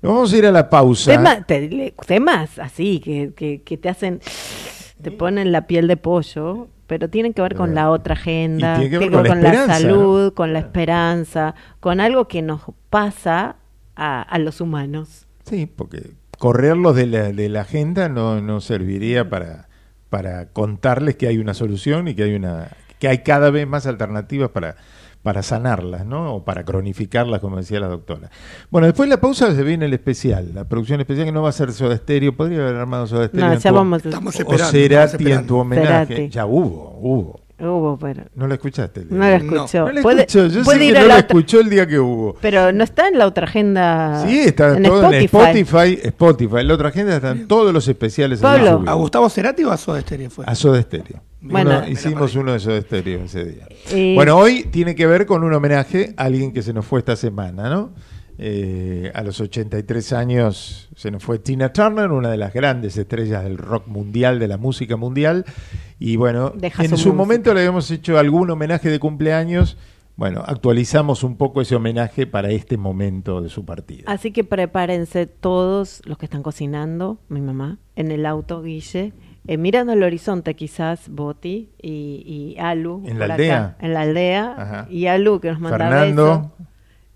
Nos 0.01 0.13
vamos 0.13 0.33
a 0.33 0.37
ir 0.37 0.45
a 0.47 0.51
la 0.51 0.67
pausa. 0.69 1.11
Tema- 1.11 1.43
te- 1.43 1.69
le- 1.69 1.93
temas 2.07 2.57
así 2.57 2.99
que, 2.99 3.33
que, 3.35 3.61
que 3.61 3.77
te 3.77 3.87
hacen, 3.89 4.19
te 5.01 5.11
ponen 5.11 5.51
la 5.51 5.67
piel 5.67 5.87
de 5.87 5.97
pollo, 5.97 6.69
pero 6.87 7.09
tienen 7.09 7.33
que 7.33 7.41
ver 7.43 7.55
con 7.55 7.75
la 7.75 7.89
otra 7.91 8.13
agenda, 8.15 8.77
Y 8.77 8.89
tiene 8.89 8.89
que 8.89 8.97
ver 8.99 9.09
tienen 9.11 9.31
con 9.31 9.43
la 9.43 9.67
salud, 9.67 10.33
con 10.33 10.53
la 10.53 10.59
esperanza, 10.59 11.53
con 11.79 11.99
algo 11.99 12.27
que 12.27 12.41
nos 12.41 12.61
pasa 12.89 13.57
a, 13.95 14.21
a 14.23 14.39
los 14.39 14.59
humanos. 14.59 15.27
Sí, 15.47 15.67
porque 15.67 16.11
correrlos 16.39 16.95
de 16.95 17.05
la, 17.05 17.31
de 17.31 17.49
la 17.49 17.61
agenda 17.61 18.09
no, 18.09 18.41
no 18.41 18.59
serviría 18.61 19.29
para, 19.29 19.69
para 20.09 20.47
contarles 20.47 21.15
que 21.15 21.27
hay 21.27 21.37
una 21.37 21.53
solución 21.53 22.07
y 22.07 22.15
que 22.15 22.23
hay 22.23 22.33
una 22.33 22.69
que 22.99 23.07
hay 23.07 23.19
cada 23.19 23.49
vez 23.49 23.65
más 23.67 23.87
alternativas 23.87 24.49
para, 24.49 24.75
para 25.23 25.43
sanarlas, 25.43 26.05
¿no? 26.05 26.35
O 26.35 26.43
para 26.45 26.63
cronificarlas, 26.63 27.39
como 27.41 27.57
decía 27.57 27.79
la 27.79 27.87
doctora. 27.87 28.29
Bueno, 28.71 28.87
después 28.87 29.07
de 29.09 29.15
la 29.15 29.21
pausa 29.21 29.53
se 29.53 29.63
viene 29.63 29.85
el 29.85 29.93
especial, 29.93 30.51
la 30.53 30.63
producción 30.67 30.99
especial 30.99 31.25
que 31.27 31.31
no 31.31 31.43
va 31.43 31.49
a 31.49 31.51
ser 31.51 31.71
Soda 31.73 31.95
Stereo, 31.97 32.35
podría 32.35 32.59
haber 32.61 32.75
armado 32.77 33.05
Soda 33.05 33.27
Stereo. 33.27 33.47
No, 33.47 33.53
en 33.53 33.59
ya 33.59 33.69
tu- 33.69 33.75
vamos 33.75 34.05
Estamos 34.05 34.35
o 34.35 34.39
esperando, 34.39 34.71
Cerati 34.71 35.15
estamos 35.23 35.39
en 35.41 35.47
tu 35.47 35.57
homenaje. 35.57 36.05
Cerati. 36.15 36.29
Ya 36.29 36.45
hubo, 36.45 36.97
hubo. 36.99 37.40
Hubo, 37.61 37.97
pero 37.99 38.23
¿No 38.35 38.47
la 38.47 38.55
escuchaste? 38.55 39.05
no 39.09 39.19
la 39.19 39.35
escuchó. 39.35 39.85
No 39.85 39.91
la 39.91 40.01
Puede- 40.01 40.21
escuchó, 40.23 40.47
yo 40.47 40.63
puede 40.63 40.79
sé 40.79 40.85
ir 40.85 40.93
que 40.93 40.99
no 40.99 41.07
la 41.07 41.13
la 41.15 41.19
otra- 41.21 41.27
escuchó 41.37 41.59
el 41.61 41.69
día 41.69 41.85
que 41.87 41.99
hubo. 41.99 42.35
Pero 42.41 42.71
no 42.71 42.83
está 42.83 43.07
en 43.07 43.17
la 43.19 43.27
otra 43.27 43.45
agenda. 43.45 44.23
Sí, 44.25 44.39
está 44.39 44.77
en 44.77 44.83
todo 44.83 45.11
en 45.11 45.13
Spotify. 45.23 45.59
Spotify, 45.61 45.99
Spotify. 46.07 46.55
En 46.57 46.67
la 46.67 46.73
otra 46.73 46.89
agenda 46.89 47.15
están 47.15 47.47
todos 47.47 47.71
los 47.73 47.87
especiales. 47.87 48.39
Pablo. 48.39 48.83
¿A 48.87 48.93
Gustavo 48.93 49.29
Cerati 49.29 49.63
o 49.63 49.71
a 49.71 49.77
Soda 49.77 50.01
Stereo 50.01 50.29
fue? 50.29 50.45
A 50.47 50.55
Soda 50.55 50.81
Stereo. 50.81 51.21
Bueno. 51.41 51.71
Uno- 51.79 51.87
hicimos 51.87 52.35
uno 52.35 52.53
de 52.53 52.59
Soda 52.59 52.81
Stereo 52.81 53.23
ese 53.25 53.45
día. 53.45 53.67
Eh, 53.91 54.13
Bueno, 54.15 54.37
hoy 54.37 54.63
tiene 54.71 54.95
que 54.95 55.05
ver 55.07 55.25
con 55.25 55.43
un 55.43 55.53
homenaje 55.53 56.13
a 56.17 56.23
alguien 56.25 56.51
que 56.53 56.61
se 56.61 56.73
nos 56.73 56.85
fue 56.85 56.99
esta 56.99 57.15
semana, 57.15 57.69
¿no? 57.69 57.91
Eh, 58.43 59.11
a 59.13 59.21
los 59.21 59.39
83 59.39 60.13
años 60.13 60.89
se 60.95 61.11
nos 61.11 61.23
fue 61.23 61.37
Tina 61.37 61.71
Turner, 61.71 62.11
una 62.11 62.31
de 62.31 62.37
las 62.37 62.51
grandes 62.51 62.97
estrellas 62.97 63.43
del 63.43 63.55
rock 63.55 63.85
mundial, 63.85 64.39
de 64.39 64.47
la 64.47 64.57
música 64.57 64.97
mundial. 64.97 65.45
Y 65.99 66.15
bueno, 66.15 66.51
Deja 66.55 66.83
en 66.83 66.97
su 66.97 67.13
momento 67.13 67.53
le 67.53 67.59
habíamos 67.59 67.91
hecho 67.91 68.17
algún 68.17 68.49
homenaje 68.49 68.89
de 68.89 68.97
cumpleaños. 68.97 69.77
Bueno, 70.15 70.43
actualizamos 70.43 71.23
un 71.23 71.37
poco 71.37 71.61
ese 71.61 71.75
homenaje 71.75 72.25
para 72.25 72.49
este 72.49 72.77
momento 72.77 73.43
de 73.43 73.49
su 73.49 73.63
partida. 73.63 74.05
Así 74.07 74.31
que 74.31 74.43
prepárense 74.43 75.27
todos 75.27 76.01
los 76.05 76.17
que 76.17 76.25
están 76.25 76.41
cocinando, 76.41 77.19
mi 77.29 77.41
mamá, 77.41 77.77
en 77.95 78.09
el 78.09 78.25
auto, 78.25 78.63
Guille, 78.63 79.13
eh, 79.47 79.57
mirando 79.57 79.93
el 79.93 80.01
horizonte 80.01 80.55
quizás, 80.55 81.09
Boti 81.09 81.69
y, 81.79 82.55
y 82.55 82.59
Alu. 82.59 83.03
¿En 83.05 83.19
la 83.19 83.25
por 83.25 83.31
aldea? 83.33 83.65
acá, 83.65 83.77
en 83.85 83.93
la 83.93 84.01
aldea. 84.01 84.55
Ajá. 84.57 84.87
Y 84.89 85.05
Alu 85.05 85.39
que 85.39 85.51
nos 85.51 85.59
manda 85.59 85.77
Fernando, 85.77 86.25
besos. 86.25 86.67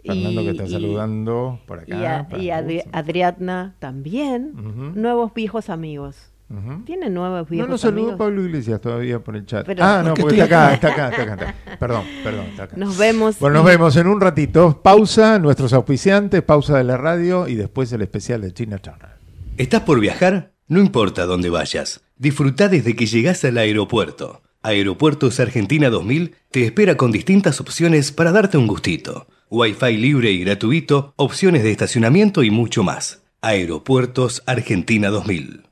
Fernando 0.06 0.42
que 0.42 0.48
Y- 0.48 0.50
está 0.52 0.64
y- 0.66 0.70
saludando 0.72 1.60
por 1.66 1.80
acá. 1.80 1.96
Y, 2.02 2.06
a- 2.06 2.28
para- 2.30 2.44
y 2.44 2.48
Adri- 2.48 2.84
Adriatna 2.92 3.76
también. 3.80 4.54
Nuevos 4.96 5.34
viejos 5.34 5.70
amigos. 5.70 6.32
Ujú. 6.48 6.84
¿Tienen 6.86 7.14
nuevos 7.16 7.42
No 7.42 7.46
viejos 7.50 7.70
nos 7.72 7.82
saludó 7.82 8.02
amigos? 8.02 8.18
Pablo 8.20 8.44
Iglesias 8.44 8.80
todavía 8.80 9.20
por 9.20 9.36
el 9.36 9.48
chat. 9.48 9.66
Pero- 9.66 9.84
ah, 9.84 10.04
no, 10.06 10.14
Porque 10.14 10.36
está 10.36 10.44
acá, 10.46 10.66
acá. 10.68 10.74
está 10.76 10.88
acá, 10.90 11.10
está 11.10 11.22
acá, 11.24 11.34
está 11.34 11.50
acá. 11.50 11.78
Perdón, 11.80 12.04
perdón, 12.24 12.46
está 12.46 12.64
acá. 12.64 12.78
Nos 12.78 12.98
vemos. 13.00 13.40
Bueno, 13.40 13.58
nos 13.64 13.66
y- 13.66 13.72
vemos 13.72 13.96
en 13.98 14.08
un 14.08 14.22
ratito. 14.22 14.80
Pausa, 14.84 15.40
nuestros 15.40 15.74
auspiciantes, 15.74 16.44
pausa 16.44 16.78
de 16.78 16.84
la 16.84 16.98
radio 16.98 17.48
y 17.48 17.56
después 17.56 17.92
el 17.94 18.04
especial 18.04 18.42
de 18.42 18.54
China 18.54 18.78
Turner. 18.78 19.10
¿Estás 19.58 19.82
por 19.82 20.00
viajar? 20.00 20.52
No 20.68 20.80
importa 20.80 21.26
dónde 21.26 21.50
vayas. 21.50 22.02
Disfruta 22.18 22.70
desde 22.70 22.96
que 22.96 23.08
llegas 23.08 23.44
al 23.44 23.58
aeropuerto. 23.58 24.42
Aeropuertos 24.62 25.40
Argentina 25.40 25.90
2000 25.90 26.36
te 26.52 26.64
espera 26.66 26.96
con 26.96 27.12
distintas 27.12 27.60
opciones 27.62 28.12
para 28.12 28.32
darte 28.32 28.58
un 28.58 28.68
gustito. 28.68 29.28
Wi-Fi 29.52 29.98
libre 29.98 30.32
y 30.32 30.40
gratuito, 30.40 31.14
opciones 31.18 31.62
de 31.62 31.72
estacionamiento 31.72 32.42
y 32.42 32.50
mucho 32.50 32.84
más. 32.84 33.22
Aeropuertos 33.42 34.42
Argentina 34.48 35.10
2000. 35.10 35.64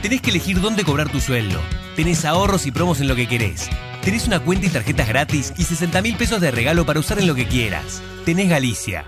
Tenés 0.00 0.22
que 0.22 0.30
elegir 0.30 0.60
dónde 0.62 0.82
cobrar 0.82 1.12
tu 1.12 1.20
sueldo. 1.20 1.60
Tenés 1.94 2.24
ahorros 2.24 2.66
y 2.66 2.70
promos 2.70 3.02
en 3.02 3.08
lo 3.08 3.16
que 3.16 3.28
querés. 3.28 3.68
Tenés 4.02 4.26
una 4.26 4.40
cuenta 4.40 4.66
y 4.66 4.70
tarjetas 4.70 5.08
gratis 5.08 5.52
y 5.58 5.64
60 5.64 6.00
mil 6.00 6.16
pesos 6.16 6.40
de 6.40 6.50
regalo 6.50 6.86
para 6.86 7.00
usar 7.00 7.18
en 7.18 7.26
lo 7.26 7.34
que 7.34 7.46
quieras. 7.46 8.02
Tenés 8.24 8.48
Galicia. 8.48 9.04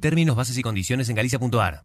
Términos, 0.00 0.34
bases 0.34 0.56
y 0.56 0.62
condiciones 0.62 1.10
en 1.10 1.16
galicia.ar. 1.16 1.84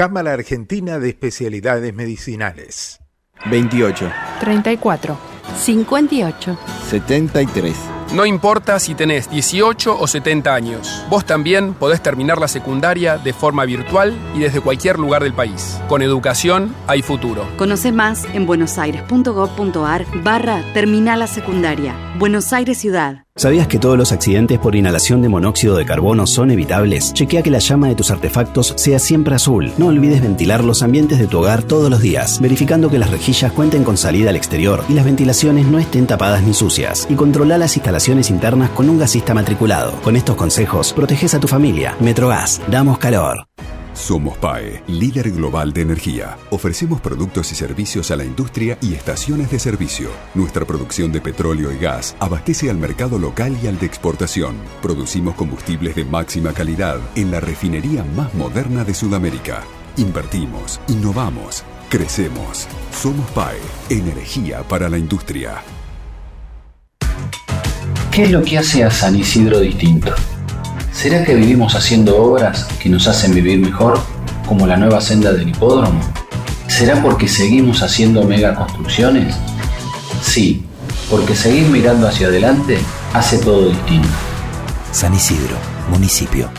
Cámara 0.00 0.32
Argentina 0.32 0.98
de 0.98 1.10
Especialidades 1.10 1.92
Medicinales. 1.92 3.00
28, 3.50 4.10
34, 4.40 5.18
58. 5.58 6.58
73. 6.88 7.99
No 8.12 8.26
importa 8.26 8.80
si 8.80 8.96
tenés 8.96 9.30
18 9.30 9.96
o 9.96 10.06
70 10.08 10.52
años, 10.52 11.04
vos 11.08 11.24
también 11.24 11.74
podés 11.74 12.02
terminar 12.02 12.40
la 12.40 12.48
secundaria 12.48 13.18
de 13.18 13.32
forma 13.32 13.64
virtual 13.64 14.18
y 14.34 14.40
desde 14.40 14.60
cualquier 14.60 14.98
lugar 14.98 15.22
del 15.22 15.32
país. 15.32 15.80
Con 15.88 16.02
educación 16.02 16.74
hay 16.88 17.02
futuro. 17.02 17.46
Conoce 17.56 17.92
más 17.92 18.24
en 18.34 18.46
buenosaires.gov.ar 18.46 20.06
barra 20.24 20.64
Terminal 20.74 21.20
la 21.20 21.28
Secundaria. 21.28 21.94
Buenos 22.18 22.52
Aires 22.52 22.78
Ciudad. 22.78 23.24
¿Sabías 23.36 23.68
que 23.68 23.78
todos 23.78 23.96
los 23.96 24.12
accidentes 24.12 24.58
por 24.58 24.74
inhalación 24.74 25.22
de 25.22 25.28
monóxido 25.28 25.76
de 25.76 25.86
carbono 25.86 26.26
son 26.26 26.50
evitables? 26.50 27.14
Chequea 27.14 27.42
que 27.42 27.50
la 27.50 27.60
llama 27.60 27.88
de 27.88 27.94
tus 27.94 28.10
artefactos 28.10 28.74
sea 28.76 28.98
siempre 28.98 29.36
azul. 29.36 29.72
No 29.78 29.86
olvides 29.86 30.20
ventilar 30.20 30.62
los 30.62 30.82
ambientes 30.82 31.18
de 31.18 31.26
tu 31.26 31.38
hogar 31.38 31.62
todos 31.62 31.88
los 31.88 32.02
días, 32.02 32.40
verificando 32.40 32.90
que 32.90 32.98
las 32.98 33.10
rejillas 33.10 33.52
cuenten 33.52 33.84
con 33.84 33.96
salida 33.96 34.30
al 34.30 34.36
exterior 34.36 34.84
y 34.88 34.94
las 34.94 35.06
ventilaciones 35.06 35.66
no 35.66 35.78
estén 35.78 36.06
tapadas 36.06 36.42
ni 36.42 36.52
sucias. 36.52 37.06
Y 37.08 37.14
controla 37.14 37.56
las 37.56 37.76
instalaciones 37.76 37.99
internas 38.08 38.70
con 38.70 38.88
un 38.88 38.98
gasista 38.98 39.34
matriculado. 39.34 39.92
Con 40.02 40.16
estos 40.16 40.36
consejos, 40.36 40.92
proteges 40.92 41.34
a 41.34 41.40
tu 41.40 41.48
familia. 41.48 41.96
Metrogas, 42.00 42.60
damos 42.70 42.98
calor. 42.98 43.46
Somos 43.92 44.38
PAE, 44.38 44.82
líder 44.86 45.30
global 45.32 45.72
de 45.72 45.82
energía. 45.82 46.38
Ofrecemos 46.50 47.00
productos 47.00 47.52
y 47.52 47.54
servicios 47.54 48.10
a 48.10 48.16
la 48.16 48.24
industria 48.24 48.78
y 48.80 48.94
estaciones 48.94 49.50
de 49.50 49.58
servicio. 49.58 50.10
Nuestra 50.34 50.64
producción 50.64 51.12
de 51.12 51.20
petróleo 51.20 51.70
y 51.72 51.78
gas 51.78 52.16
abastece 52.20 52.70
al 52.70 52.78
mercado 52.78 53.18
local 53.18 53.56
y 53.62 53.66
al 53.66 53.78
de 53.78 53.86
exportación. 53.86 54.56
Producimos 54.80 55.34
combustibles 55.34 55.94
de 55.96 56.04
máxima 56.04 56.52
calidad 56.52 56.98
en 57.14 57.30
la 57.30 57.40
refinería 57.40 58.04
más 58.16 58.32
moderna 58.34 58.84
de 58.84 58.94
Sudamérica. 58.94 59.62
Invertimos, 59.96 60.80
innovamos, 60.88 61.64
crecemos. 61.90 62.66
Somos 62.92 63.30
PAE, 63.32 63.58
energía 63.90 64.62
para 64.62 64.88
la 64.88 64.96
industria. 64.96 65.62
¿Qué 68.10 68.24
es 68.24 68.30
lo 68.32 68.42
que 68.42 68.58
hace 68.58 68.82
a 68.82 68.90
San 68.90 69.14
Isidro 69.14 69.60
distinto? 69.60 70.12
¿Será 70.92 71.24
que 71.24 71.36
vivimos 71.36 71.76
haciendo 71.76 72.20
obras 72.20 72.64
que 72.82 72.88
nos 72.88 73.06
hacen 73.06 73.32
vivir 73.32 73.60
mejor, 73.60 74.00
como 74.48 74.66
la 74.66 74.76
nueva 74.76 75.00
senda 75.00 75.32
del 75.32 75.48
hipódromo? 75.48 76.00
¿Será 76.66 77.00
porque 77.00 77.28
seguimos 77.28 77.84
haciendo 77.84 78.24
mega 78.24 78.56
construcciones? 78.56 79.36
Sí, 80.22 80.64
porque 81.08 81.36
seguir 81.36 81.68
mirando 81.68 82.08
hacia 82.08 82.26
adelante 82.26 82.80
hace 83.14 83.38
todo 83.38 83.68
distinto. 83.68 84.08
San 84.90 85.14
Isidro, 85.14 85.56
municipio. 85.88 86.50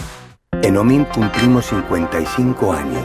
En 0.62 0.78
OMINT 0.78 1.10
cumplimos 1.10 1.66
55 1.66 2.72
años, 2.72 3.04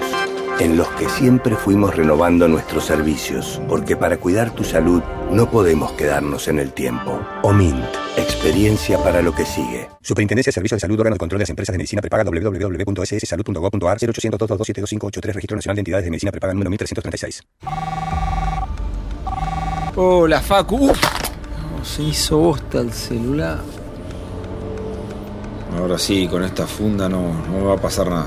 en 0.58 0.76
los 0.76 0.88
que 0.88 1.08
siempre 1.08 1.54
fuimos 1.54 1.94
renovando 1.94 2.48
nuestros 2.48 2.84
servicios, 2.84 3.60
porque 3.68 3.96
para 3.96 4.16
cuidar 4.16 4.54
tu 4.54 4.64
salud 4.64 5.02
no 5.30 5.50
podemos 5.50 5.92
quedarnos 5.92 6.48
en 6.48 6.58
el 6.58 6.72
tiempo. 6.72 7.20
OMINT, 7.42 7.84
experiencia 8.16 8.98
para 8.98 9.20
lo 9.22 9.34
que 9.34 9.44
sigue. 9.44 9.88
Superintendencia 10.00 10.50
de 10.50 10.54
Servicios 10.54 10.76
de 10.78 10.80
Salud, 10.80 10.98
órgano 10.98 11.14
de 11.14 11.18
control 11.18 11.38
de 11.38 11.42
las 11.42 11.50
empresas 11.50 11.72
de 11.72 11.78
medicina 11.78 12.00
prepaga 12.00 12.24
www.sssalud.gov.ar 12.24 13.98
0800 14.00 14.38
222 14.38 15.34
Registro 15.34 15.56
Nacional 15.56 15.76
de 15.76 15.80
Entidades 15.80 16.04
de 16.04 16.10
Medicina 16.10 16.32
Prepaga 16.32 16.54
número 16.54 16.70
1336. 16.70 17.42
Hola, 19.96 20.40
Facu. 20.40 20.90
Uf, 20.90 21.00
se 21.82 22.02
hizo 22.02 22.38
bosta 22.38 22.80
el 22.80 22.92
celular. 22.92 23.60
Ahora 25.78 25.98
sí, 25.98 26.26
con 26.28 26.42
esta 26.42 26.66
funda 26.66 27.08
no, 27.08 27.34
no 27.50 27.58
me 27.58 27.64
va 27.64 27.74
a 27.74 27.80
pasar 27.80 28.08
nada. 28.08 28.26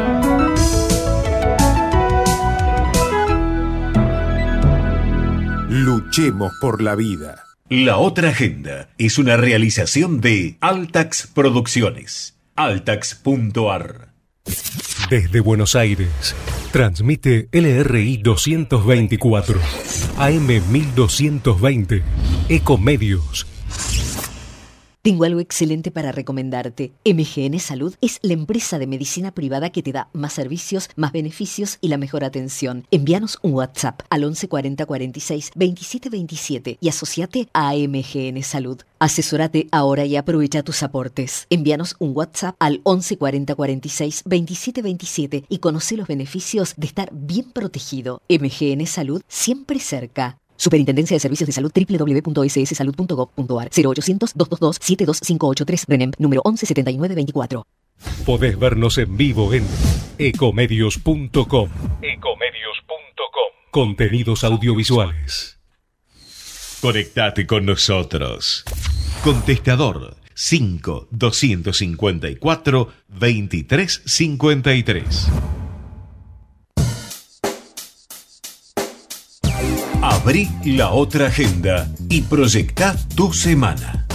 Luchemos 6.11 6.51
por 6.59 6.81
la 6.81 6.95
vida. 6.95 7.45
La 7.69 7.95
otra 7.95 8.31
agenda 8.31 8.89
es 8.97 9.17
una 9.17 9.37
realización 9.37 10.19
de 10.19 10.57
Altax 10.59 11.27
Producciones. 11.33 12.35
Altax.ar 12.57 14.09
Desde 15.09 15.39
Buenos 15.39 15.73
Aires, 15.77 16.35
transmite 16.73 17.47
LRI 17.53 18.17
224, 18.17 19.57
AM 20.17 20.47
1220, 20.69 22.03
Ecomedios. 22.49 23.47
Tengo 25.03 25.23
algo 25.23 25.39
excelente 25.39 25.89
para 25.89 26.11
recomendarte. 26.11 26.91
MGN 27.05 27.59
Salud 27.59 27.95
es 28.01 28.19
la 28.21 28.33
empresa 28.33 28.77
de 28.77 28.85
medicina 28.85 29.31
privada 29.31 29.71
que 29.71 29.81
te 29.81 29.91
da 29.91 30.09
más 30.13 30.33
servicios, 30.33 30.91
más 30.95 31.11
beneficios 31.11 31.79
y 31.81 31.87
la 31.87 31.97
mejor 31.97 32.23
atención. 32.23 32.85
Envíanos 32.91 33.39
un 33.41 33.53
WhatsApp 33.53 34.01
al 34.11 34.23
11 34.23 34.47
40 34.47 34.85
46 34.85 35.51
27 35.55 36.09
27 36.09 36.77
y 36.79 36.87
asociate 36.87 37.49
a 37.51 37.73
MGN 37.73 38.43
Salud. 38.43 38.79
Asesórate 38.99 39.67
ahora 39.71 40.05
y 40.05 40.17
aprovecha 40.17 40.61
tus 40.61 40.83
aportes. 40.83 41.47
Envíanos 41.49 41.95
un 41.97 42.15
WhatsApp 42.15 42.55
al 42.59 42.81
11 42.83 43.17
40 43.17 43.55
46 43.55 44.21
27 44.27 44.81
27 44.83 45.45
y 45.49 45.57
conoce 45.57 45.97
los 45.97 46.07
beneficios 46.07 46.75
de 46.77 46.85
estar 46.85 47.09
bien 47.11 47.51
protegido. 47.51 48.21
MGN 48.29 48.85
Salud 48.85 49.23
siempre 49.27 49.79
cerca. 49.79 50.40
Superintendencia 50.61 51.15
de 51.15 51.19
Servicios 51.19 51.47
de 51.47 51.53
Salud 51.53 51.71
www.sssalud.gov.ar 51.73 53.69
0800-222-72583 53.71 55.85
RENEM 55.87 56.11
número 56.19 56.43
117924. 56.45 57.65
Podés 58.27 58.59
vernos 58.59 58.99
en 58.99 59.17
vivo 59.17 59.51
en 59.55 59.65
ecomedios.com. 60.19 61.33
Ecomedios.com. 61.33 61.71
Contenidos 63.71 64.43
audiovisuales. 64.43 65.57
Conectate 66.79 67.47
con 67.47 67.65
nosotros. 67.65 68.63
Contestador 69.23 70.15
5 70.35 71.07
254 71.09 72.87
2353. 73.07 75.31
Abrí 80.23 80.47
la 80.63 80.91
otra 80.91 81.25
agenda 81.25 81.87
y 82.07 82.21
proyecta 82.21 82.95
tu 83.15 83.33
semana. 83.33 84.05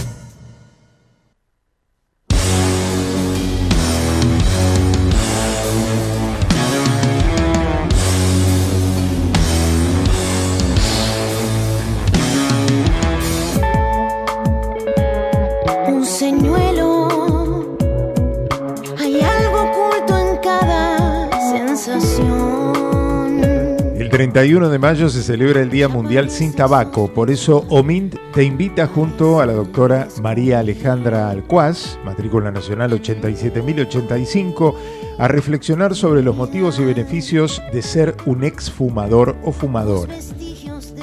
31 24.37 24.69
de 24.69 24.77
mayo 24.77 25.09
se 25.09 25.23
celebra 25.23 25.61
el 25.61 25.71
Día 25.71 25.87
Mundial 25.87 26.29
sin 26.29 26.53
Tabaco, 26.53 27.11
por 27.11 27.31
eso 27.31 27.65
OMINT 27.69 28.17
te 28.35 28.43
invita 28.43 28.85
junto 28.85 29.41
a 29.41 29.47
la 29.47 29.53
doctora 29.53 30.07
María 30.21 30.59
Alejandra 30.59 31.31
Alcuaz, 31.31 31.97
matrícula 32.05 32.51
nacional 32.51 32.93
87085, 32.93 34.75
a 35.17 35.27
reflexionar 35.27 35.95
sobre 35.95 36.21
los 36.21 36.35
motivos 36.35 36.77
y 36.77 36.85
beneficios 36.85 37.63
de 37.73 37.81
ser 37.81 38.15
un 38.27 38.43
exfumador 38.43 39.35
o 39.43 39.51
fumadora. 39.51 40.13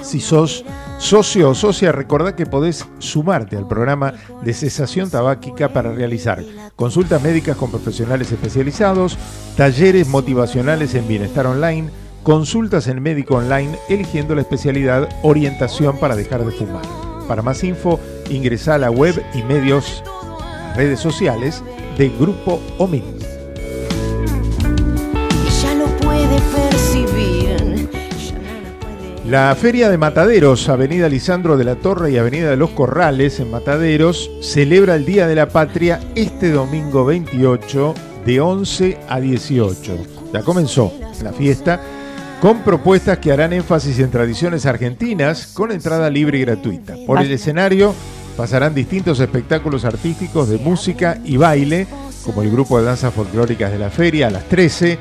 Si 0.03 0.21
sos 0.21 0.65
socio 0.99 1.51
o 1.51 1.55
socia, 1.57 1.91
recordá 1.91 2.37
que 2.37 2.47
podés 2.47 2.87
sumarte 3.01 3.57
al 3.57 3.67
programa 3.67 4.15
de 4.45 4.53
cesación 4.53 5.11
tabáquica 5.11 5.73
para 5.73 5.93
realizar 5.93 6.45
consultas 6.77 7.21
médicas 7.21 7.57
con 7.57 7.73
profesionales 7.73 8.31
especializados, 8.31 9.19
talleres 9.57 10.07
motivacionales 10.07 10.95
en 10.95 11.09
bienestar 11.09 11.49
online, 11.49 11.91
consultas 12.25 12.89
en 12.89 13.03
médico 13.03 13.37
online 13.37 13.79
eligiendo 13.89 14.35
la 14.35 14.41
especialidad 14.41 15.09
orientación 15.23 15.99
para 16.01 16.17
dejar 16.17 16.45
de 16.45 16.51
fumar. 16.51 16.83
Para 17.29 17.43
más 17.43 17.63
info, 17.63 18.01
ingresa 18.31 18.75
a 18.75 18.79
la 18.79 18.91
web 18.91 19.23
y 19.35 19.43
medios, 19.43 20.03
redes 20.75 20.99
sociales 20.99 21.63
de 21.97 22.09
Grupo 22.09 22.61
OMIN. 22.79 23.05
La 29.27 29.55
Feria 29.55 29.89
de 29.89 29.99
Mataderos, 29.99 30.69
Avenida 30.69 31.09
Lisandro 31.09 31.57
de 31.57 31.65
la 31.65 31.77
Torre 31.77 32.11
y 32.11 32.19
Avenida 32.19 32.51
de 32.51 32.57
los 32.57 32.71
Corrales 32.71 33.41
en 33.41 33.51
Mataderos, 33.51 34.31
celebra 34.41 34.97
el 34.97 35.05
Día 35.05 35.27
de 35.27 35.35
la 35.35 35.49
Patria 35.49 36.01
este 36.15 36.51
domingo 36.51 37.05
28 37.05 37.95
de 38.25 38.41
11 38.41 38.99
a 39.09 39.21
18. 39.21 39.99
Ya 40.33 40.43
comenzó 40.43 40.93
la 41.23 41.33
fiesta 41.33 41.81
con 42.45 42.59
propuestas 42.59 43.17
que 43.21 43.33
harán 43.33 43.55
énfasis 43.55 43.99
en 44.01 44.11
tradiciones 44.11 44.67
argentinas 44.67 45.47
con 45.47 45.73
entrada 45.73 46.11
libre 46.11 46.37
y 46.37 46.43
gratuita. 46.43 46.95
Por 47.07 47.23
el 47.23 47.33
escenario 47.33 47.95
pasarán 48.37 48.75
distintos 48.75 49.19
espectáculos 49.19 49.87
artísticos 49.87 50.51
de 50.51 50.59
música 50.59 51.19
y 51.25 51.39
baile, 51.39 51.87
como 52.23 52.43
el 52.43 52.51
grupo 52.51 52.79
de 52.79 52.85
danzas 52.85 53.15
folclóricas 53.15 53.73
de 53.73 53.79
la 53.79 53.89
feria 53.89 54.27
a 54.27 54.31
las 54.31 54.45
13, 54.45 54.99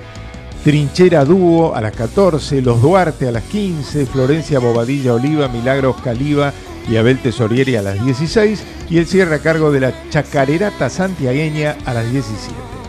Trinchera 0.63 1.25
Dúo 1.25 1.75
a 1.75 1.81
las 1.81 1.91
14, 1.91 2.61
Los 2.61 2.81
Duarte 2.81 3.27
a 3.27 3.33
las 3.33 3.43
15, 3.43 4.05
Florencia 4.05 4.59
Bobadilla 4.59 5.13
Oliva, 5.13 5.49
Milagros 5.49 5.97
Caliba 6.01 6.53
y 6.89 6.95
Abel 6.95 7.19
Tesorieri 7.19 7.75
a 7.75 7.81
las 7.81 8.01
16 8.05 8.63
y 8.89 8.99
el 8.99 9.05
cierre 9.05 9.35
a 9.35 9.39
cargo 9.39 9.69
de 9.69 9.81
la 9.81 9.93
Chacarerata 10.09 10.89
Santiagueña 10.89 11.75
a 11.83 11.93
las 11.93 12.09
17. 12.09 12.82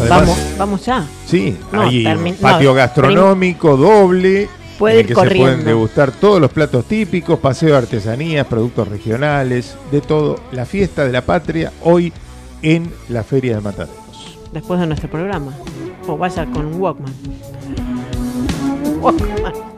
Además, 0.00 0.20
vamos, 0.20 0.38
vamos 0.58 0.86
ya. 0.86 1.06
Sí, 1.26 1.56
No, 1.72 1.82
hay 1.82 2.04
termi- 2.04 2.30
un 2.30 2.36
patio 2.36 2.70
no, 2.70 2.74
gastronómico 2.74 3.76
doble. 3.76 4.48
Puede 4.78 4.94
en 4.94 5.00
el 5.00 5.06
que 5.06 5.14
se 5.14 5.34
pueden 5.36 5.64
degustar 5.64 6.10
todos 6.12 6.40
los 6.40 6.50
platos 6.50 6.86
típicos, 6.86 7.38
paseo 7.38 7.70
de 7.70 7.76
artesanías, 7.76 8.46
productos 8.46 8.88
regionales, 8.88 9.76
de 9.92 10.00
todo. 10.00 10.40
La 10.50 10.64
fiesta 10.64 11.04
de 11.04 11.12
la 11.12 11.22
patria 11.22 11.72
hoy 11.82 12.12
en 12.62 12.90
la 13.08 13.22
Feria 13.22 13.56
de 13.56 13.60
Mataderos. 13.60 14.38
Después 14.52 14.80
de 14.80 14.86
nuestro 14.86 15.08
programa. 15.10 15.52
O 16.08 16.16
vaya 16.16 16.46
con 16.46 16.66
un 16.66 16.80
Walkman. 16.80 17.12
Walkman. 19.00 19.71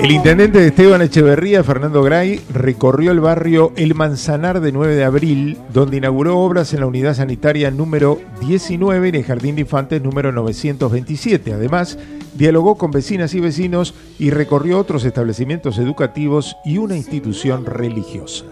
El 0.00 0.12
intendente 0.12 0.60
de 0.60 0.68
Esteban 0.68 1.02
Echeverría, 1.02 1.64
Fernando 1.64 2.04
Gray, 2.04 2.40
recorrió 2.54 3.10
el 3.10 3.18
barrio 3.18 3.72
El 3.74 3.96
Manzanar 3.96 4.60
de 4.60 4.70
9 4.70 4.94
de 4.94 5.02
abril, 5.02 5.58
donde 5.72 5.96
inauguró 5.96 6.38
obras 6.38 6.72
en 6.72 6.80
la 6.80 6.86
unidad 6.86 7.14
sanitaria 7.14 7.72
número 7.72 8.20
19 8.40 9.06
y 9.06 9.08
en 9.08 9.14
el 9.16 9.24
Jardín 9.24 9.56
de 9.56 9.62
Infantes 9.62 10.00
número 10.00 10.30
927. 10.30 11.52
Además, 11.52 11.98
dialogó 12.34 12.78
con 12.78 12.92
vecinas 12.92 13.34
y 13.34 13.40
vecinos 13.40 13.92
y 14.20 14.30
recorrió 14.30 14.78
otros 14.78 15.04
establecimientos 15.04 15.78
educativos 15.78 16.56
y 16.64 16.78
una 16.78 16.96
institución 16.96 17.66
religiosa. 17.66 18.44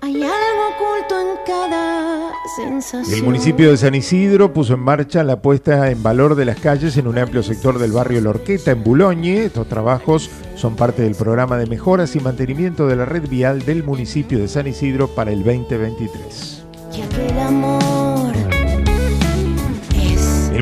Hay 0.00 0.14
algo 0.14 0.68
oculto 0.76 1.20
en 1.20 1.36
cada 1.44 2.32
sensación. 2.56 3.18
El 3.18 3.24
municipio 3.24 3.70
de 3.70 3.76
San 3.76 3.94
Isidro 3.94 4.52
puso 4.52 4.74
en 4.74 4.80
marcha 4.80 5.24
la 5.24 5.42
puesta 5.42 5.90
en 5.90 6.02
valor 6.02 6.36
de 6.36 6.44
las 6.44 6.60
calles 6.60 6.96
en 6.96 7.08
un 7.08 7.18
amplio 7.18 7.42
sector 7.42 7.78
del 7.78 7.92
barrio 7.92 8.20
Lorqueta, 8.20 8.70
en 8.70 8.84
Buloñe. 8.84 9.44
Estos 9.44 9.68
trabajos 9.68 10.30
son 10.54 10.76
parte 10.76 11.02
del 11.02 11.16
programa 11.16 11.56
de 11.58 11.66
mejoras 11.66 12.14
y 12.14 12.20
mantenimiento 12.20 12.86
de 12.86 12.96
la 12.96 13.06
red 13.06 13.28
vial 13.28 13.64
del 13.64 13.82
municipio 13.82 14.38
de 14.38 14.46
San 14.46 14.68
Isidro 14.68 15.08
para 15.08 15.32
el 15.32 15.42
2023. 15.42 16.64
Que 16.94 17.02
aquel 17.02 17.38
amor 17.40 17.82
es. 17.82 17.98
El 17.98 18.07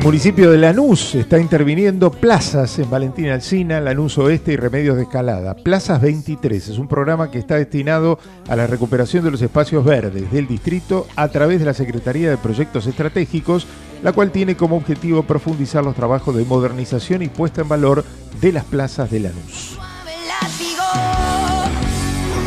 municipio 0.07 0.49
de 0.49 0.57
Lanús 0.57 1.15
está 1.15 1.37
interviniendo 1.37 2.09
plazas 2.11 2.79
en 2.79 2.89
Valentina 2.89 3.33
Alsina, 3.33 3.81
Lanús 3.81 4.17
Oeste 4.17 4.53
y 4.53 4.55
Remedios 4.55 4.95
de 4.95 5.01
Escalada. 5.01 5.53
Plazas 5.53 5.99
23 5.99 6.69
es 6.69 6.77
un 6.77 6.87
programa 6.87 7.29
que 7.29 7.39
está 7.39 7.55
destinado 7.55 8.17
a 8.47 8.55
la 8.55 8.67
recuperación 8.67 9.25
de 9.25 9.31
los 9.31 9.41
espacios 9.41 9.83
verdes 9.83 10.31
del 10.31 10.47
distrito 10.47 11.07
a 11.17 11.27
través 11.27 11.59
de 11.59 11.65
la 11.65 11.73
Secretaría 11.73 12.29
de 12.29 12.37
Proyectos 12.37 12.87
Estratégicos, 12.87 13.67
la 14.01 14.13
cual 14.13 14.31
tiene 14.31 14.55
como 14.55 14.77
objetivo 14.77 15.23
profundizar 15.23 15.83
los 15.83 15.95
trabajos 15.95 16.33
de 16.37 16.45
modernización 16.45 17.21
y 17.21 17.27
puesta 17.27 17.59
en 17.59 17.67
valor 17.67 18.05
de 18.39 18.53
las 18.53 18.63
plazas 18.63 19.11
de 19.11 19.19
Lanús. 19.19 19.77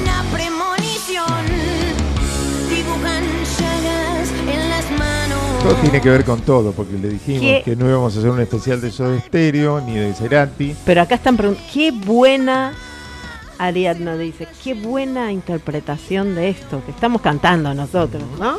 una 0.00 0.24
premonición. 0.32 1.44
Dibujan 2.70 3.22
en 4.48 4.68
las 4.70 4.90
manos. 4.98 5.19
Todo 5.62 5.74
tiene 5.74 6.00
que 6.00 6.08
ver 6.10 6.24
con 6.24 6.40
todo, 6.40 6.72
porque 6.72 6.94
le 6.96 7.08
dijimos 7.10 7.40
¿Qué? 7.42 7.62
que 7.64 7.76
no 7.76 7.88
íbamos 7.88 8.16
a 8.16 8.18
hacer 8.18 8.30
un 8.30 8.40
especial 8.40 8.80
de 8.80 8.90
Soda 8.90 9.18
Stereo 9.20 9.80
ni 9.82 9.94
de 9.94 10.14
Cerati. 10.14 10.74
Pero 10.86 11.02
acá 11.02 11.16
están 11.16 11.36
preguntando, 11.36 11.68
qué 11.72 11.90
buena, 11.92 12.72
Ariadna 13.58 14.16
dice, 14.16 14.48
qué 14.64 14.72
buena 14.74 15.30
interpretación 15.32 16.34
de 16.34 16.48
esto 16.48 16.82
que 16.84 16.92
estamos 16.92 17.20
cantando 17.20 17.74
nosotros, 17.74 18.22
¿no? 18.38 18.56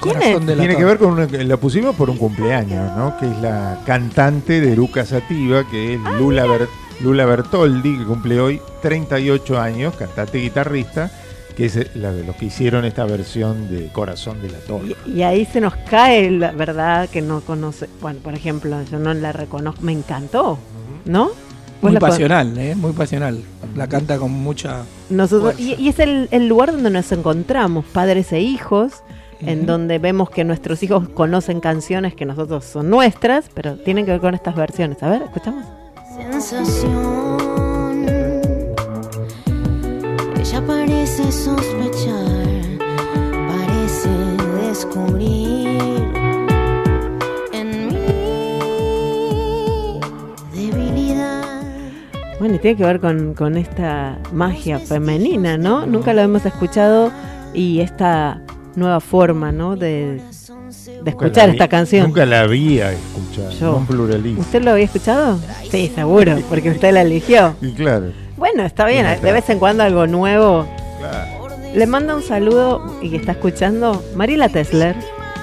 ¿Quién 0.00 0.20
es? 0.20 0.44
Tiene 0.44 0.76
que 0.76 0.84
ver 0.84 0.98
con 0.98 1.12
una, 1.12 1.26
la 1.26 1.56
pusimos 1.56 1.94
por 1.94 2.10
un 2.10 2.18
cumpleaños, 2.18 2.94
¿no? 2.96 3.16
Que 3.18 3.26
es 3.30 3.38
la 3.40 3.80
cantante 3.86 4.60
de 4.60 4.74
Luca 4.76 5.06
Sativa, 5.06 5.66
que 5.70 5.94
es 5.94 6.00
Lula, 6.18 6.44
Ber- 6.44 6.68
Lula 7.00 7.24
Bertoldi, 7.24 7.98
que 7.98 8.04
cumple 8.04 8.40
hoy 8.40 8.60
38 8.82 9.58
años, 9.60 9.94
cantante 9.96 10.38
y 10.38 10.42
guitarrista, 10.42 11.10
que 11.56 11.64
es 11.64 11.96
la 11.96 12.12
de 12.12 12.22
los 12.22 12.36
que 12.36 12.46
hicieron 12.46 12.84
esta 12.84 13.04
versión 13.06 13.70
de 13.70 13.88
Corazón 13.88 14.42
de 14.42 14.50
la 14.50 14.58
Torre. 14.58 14.94
Y 15.06 15.22
ahí 15.22 15.46
se 15.46 15.60
nos 15.60 15.74
cae 15.74 16.30
la 16.30 16.52
verdad 16.52 17.08
que 17.08 17.22
no 17.22 17.40
conoce. 17.40 17.88
Bueno, 18.00 18.20
por 18.22 18.34
ejemplo, 18.34 18.76
yo 18.90 18.98
no 18.98 19.14
la 19.14 19.32
reconozco, 19.32 19.80
me 19.80 19.92
encantó, 19.92 20.58
¿no? 21.06 21.30
Muy 21.80 21.96
pasional, 21.98 22.56
¿eh? 22.58 22.74
Muy 22.74 22.92
pasional. 22.92 23.42
La 23.74 23.86
canta 23.86 24.18
con 24.18 24.32
mucha. 24.32 24.84
Nosotros, 25.08 25.58
y, 25.58 25.74
y 25.74 25.88
es 25.88 25.98
el, 25.98 26.28
el 26.30 26.46
lugar 26.46 26.72
donde 26.72 26.90
nos 26.90 27.10
encontramos, 27.12 27.84
padres 27.86 28.32
e 28.32 28.40
hijos, 28.40 29.02
en 29.40 29.66
donde 29.66 29.98
vemos 29.98 30.30
que 30.30 30.44
nuestros 30.44 30.82
hijos 30.82 31.08
conocen 31.10 31.60
canciones 31.60 32.14
que 32.14 32.24
nosotros 32.24 32.64
son 32.64 32.90
nuestras, 32.90 33.50
pero 33.54 33.76
tienen 33.76 34.04
que 34.04 34.12
ver 34.12 34.20
con 34.20 34.34
estas 34.34 34.56
versiones. 34.56 35.02
A 35.02 35.10
ver, 35.10 35.22
escuchamos. 35.22 35.64
sensación. 36.38 37.65
Parece 40.86 41.32
sospechar, 41.32 42.46
parece 43.48 44.08
descubrir 44.68 45.80
en 47.52 47.88
mi 47.88 47.96
debilidad. 50.54 51.42
Bueno, 52.38 52.54
y 52.54 52.58
tiene 52.58 52.76
que 52.76 52.84
ver 52.84 53.00
con, 53.00 53.34
con 53.34 53.56
esta 53.56 54.18
magia 54.32 54.78
femenina, 54.78 55.56
¿no? 55.58 55.86
Nunca 55.86 56.12
lo 56.12 56.20
hemos 56.22 56.44
escuchado 56.46 57.10
y 57.52 57.80
esta 57.80 58.40
nueva 58.76 59.00
forma, 59.00 59.50
¿no? 59.52 59.74
De, 59.76 60.20
de 61.02 61.10
escuchar 61.10 61.48
esta 61.50 61.64
vi- 61.64 61.70
canción. 61.70 62.06
Nunca 62.06 62.24
la 62.26 62.42
había 62.42 62.92
escuchado, 62.92 63.50
Yo. 63.50 63.84
no. 63.88 64.40
¿Usted 64.40 64.62
lo 64.62 64.70
había 64.72 64.84
escuchado? 64.84 65.38
Sí, 65.70 65.90
seguro, 65.94 66.36
porque 66.48 66.70
usted 66.70 66.92
la 66.92 67.02
eligió. 67.02 67.54
Y 67.60 67.72
claro, 67.72 68.12
Bueno, 68.36 68.64
está 68.64 68.86
bien, 68.86 69.06
de 69.22 69.32
vez 69.32 69.48
en 69.50 69.58
cuando 69.58 69.82
algo 69.82 70.06
nuevo. 70.06 70.66
claro. 70.98 71.46
Le 71.74 71.86
manda 71.86 72.14
un 72.16 72.22
saludo 72.22 72.96
y 73.02 73.10
que 73.10 73.16
está 73.16 73.32
escuchando 73.32 74.02
Mariela 74.14 74.48
Tesler. 74.48 74.96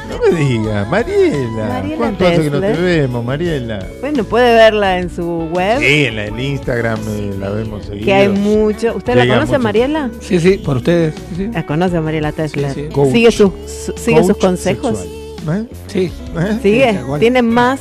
No 0.10 0.18
me 0.32 0.40
diga, 0.40 0.86
Mariela. 0.86 1.66
Mariela 1.68 1.98
¿Cuánto 1.98 2.28
hace 2.28 2.42
que 2.44 2.50
no 2.50 2.60
te 2.60 2.74
vemos, 2.74 3.24
Mariela? 3.24 3.86
Bueno, 4.02 4.24
puede 4.24 4.54
verla 4.56 4.98
en 5.00 5.10
su 5.10 5.48
web, 5.54 5.80
Sí, 5.80 6.06
en 6.06 6.16
la- 6.16 6.26
en 6.26 6.40
Instagram 6.40 7.00
eh, 7.08 7.36
la 7.40 7.50
vemos 7.50 7.86
seguido. 7.86 8.06
que 8.06 8.14
hay 8.14 8.30
mucho. 8.30 8.96
¿Usted 8.96 9.16
la 9.16 9.28
conoce, 9.28 9.52
mucho. 9.54 9.60
Mariela? 9.64 10.10
Sí, 10.22 10.40
sí, 10.40 10.58
por 10.58 10.78
ustedes. 10.78 11.14
sí, 11.16 11.36
sí. 11.38 11.50
La 11.54 11.66
conoce 11.66 11.98
a 11.98 12.02
Mariela 12.02 12.32
Tesler. 12.32 12.74
Sí, 12.74 12.86
sí. 12.88 12.90
Coach. 12.94 13.12
Sigue, 13.12 13.32
sus, 13.32 13.52
su- 13.86 13.94
sigue 13.98 14.24
sus 14.24 14.38
consejos. 14.38 15.06
¿Eh? 15.06 15.66
Sí. 15.88 16.12
¿Eh? 16.36 16.60
Sigue, 16.64 17.00
tiene 17.20 17.42
más, 17.44 17.80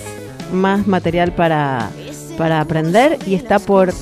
más 0.52 0.86
material 0.86 1.32
para, 1.32 1.88
para 2.36 2.60
aprender 2.60 3.18
y 3.26 3.34
está 3.34 3.58
por 3.58 3.92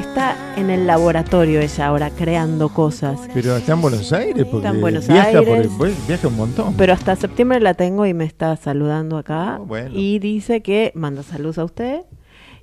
está 0.00 0.36
en 0.56 0.70
el 0.70 0.86
laboratorio 0.86 1.60
ella 1.60 1.86
ahora 1.86 2.10
creando 2.10 2.68
cosas. 2.68 3.20
Pero 3.34 3.56
está 3.56 3.72
en 3.74 3.80
Buenos 3.82 4.12
Aires 4.12 4.44
porque 4.50 4.66
Está 4.66 4.70
en 4.76 4.80
Buenos 4.80 5.06
viaja, 5.08 5.38
por 5.42 5.48
el- 5.48 5.54
Aires. 5.70 6.06
viaja 6.08 6.28
un 6.28 6.36
montón. 6.36 6.74
Pero 6.76 6.92
hasta 6.92 7.16
septiembre 7.16 7.60
la 7.60 7.74
tengo 7.74 8.06
y 8.06 8.14
me 8.14 8.24
está 8.24 8.56
saludando 8.56 9.16
acá. 9.16 9.58
Oh, 9.60 9.66
bueno. 9.66 9.90
Y 9.94 10.18
dice 10.18 10.62
que 10.62 10.92
manda 10.94 11.22
saludos 11.22 11.58
a 11.58 11.64
usted. 11.64 12.02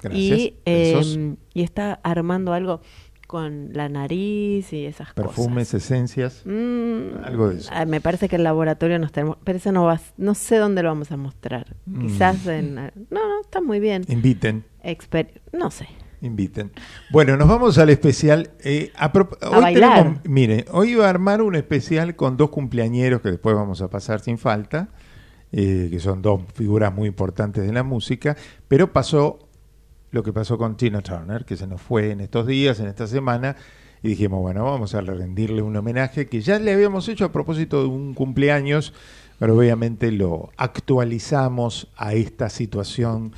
Gracias. 0.01 0.39
Y, 0.39 0.55
eh, 0.65 1.35
y 1.53 1.63
está 1.63 1.99
armando 2.03 2.53
algo 2.53 2.81
con 3.25 3.73
la 3.73 3.89
nariz 3.89 4.71
y 4.71 4.85
esas 4.85 5.13
Perfumes, 5.13 5.73
esencias, 5.73 6.43
cosas. 6.43 6.45
Mm, 6.45 7.23
algo 7.25 7.49
de 7.49 7.57
eso. 7.57 7.69
ah, 7.73 7.83
me 7.85 7.99
parece 7.99 8.29
que 8.29 8.37
el 8.37 8.43
laboratorio 8.43 8.99
nos 8.99 9.11
tenemos, 9.11 9.37
pero 9.43 9.57
eso 9.57 9.71
no 9.73 9.83
va, 9.83 9.99
no 10.17 10.33
sé 10.33 10.55
dónde 10.57 10.81
lo 10.81 10.89
vamos 10.89 11.11
a 11.11 11.17
mostrar. 11.17 11.75
Mm. 11.85 12.01
Quizás 12.07 12.47
en, 12.47 12.75
no, 12.75 12.83
no, 13.11 13.41
está 13.41 13.59
muy 13.59 13.79
bien. 13.81 14.03
Inviten. 14.07 14.63
Exper- 14.83 15.41
no 15.51 15.71
sé. 15.71 15.87
Inviten. 16.21 16.71
Bueno, 17.11 17.37
nos 17.37 17.47
vamos 17.47 17.77
al 17.77 17.89
especial. 17.89 18.51
eh, 18.63 18.91
a 18.95 19.05
A 19.05 19.49
hoy 19.51 19.61
bailar. 19.61 19.97
tenemos- 20.03 20.21
mire, 20.25 20.65
hoy 20.71 20.91
iba 20.93 21.05
a 21.05 21.09
armar 21.09 21.41
un 21.43 21.55
especial 21.55 22.15
con 22.15 22.37
dos 22.37 22.49
cumpleañeros 22.49 23.21
que 23.21 23.29
después 23.29 23.55
vamos 23.55 23.81
a 23.81 23.89
pasar 23.89 24.19
sin 24.19 24.37
falta, 24.39 24.89
eh, 25.51 25.87
que 25.91 25.99
son 25.99 26.21
dos 26.23 26.41
figuras 26.55 26.93
muy 26.93 27.07
importantes 27.07 27.65
de 27.65 27.71
la 27.71 27.83
música, 27.83 28.35
pero 28.67 28.91
pasó 28.91 29.39
lo 30.11 30.23
que 30.23 30.33
pasó 30.33 30.57
con 30.57 30.75
Tina 30.75 31.01
Turner, 31.01 31.45
que 31.45 31.55
se 31.55 31.67
nos 31.67 31.81
fue 31.81 32.11
en 32.11 32.21
estos 32.21 32.47
días, 32.47 32.79
en 32.79 32.87
esta 32.87 33.05
semana, 33.07 33.55
y 34.01 34.09
dijimos, 34.09 34.41
bueno, 34.41 34.63
vamos 34.63 34.95
a 34.95 35.01
rendirle 35.01 35.61
un 35.61 35.75
homenaje 35.75 36.25
que 36.27 36.41
ya 36.41 36.57
le 36.59 36.73
habíamos 36.73 37.07
hecho 37.09 37.25
a 37.25 37.31
propósito 37.31 37.81
de 37.81 37.87
un 37.89 38.13
cumpleaños, 38.13 38.93
pero 39.37 39.55
obviamente 39.55 40.11
lo 40.11 40.49
actualizamos 40.57 41.89
a 41.95 42.13
esta 42.13 42.49
situación 42.49 43.33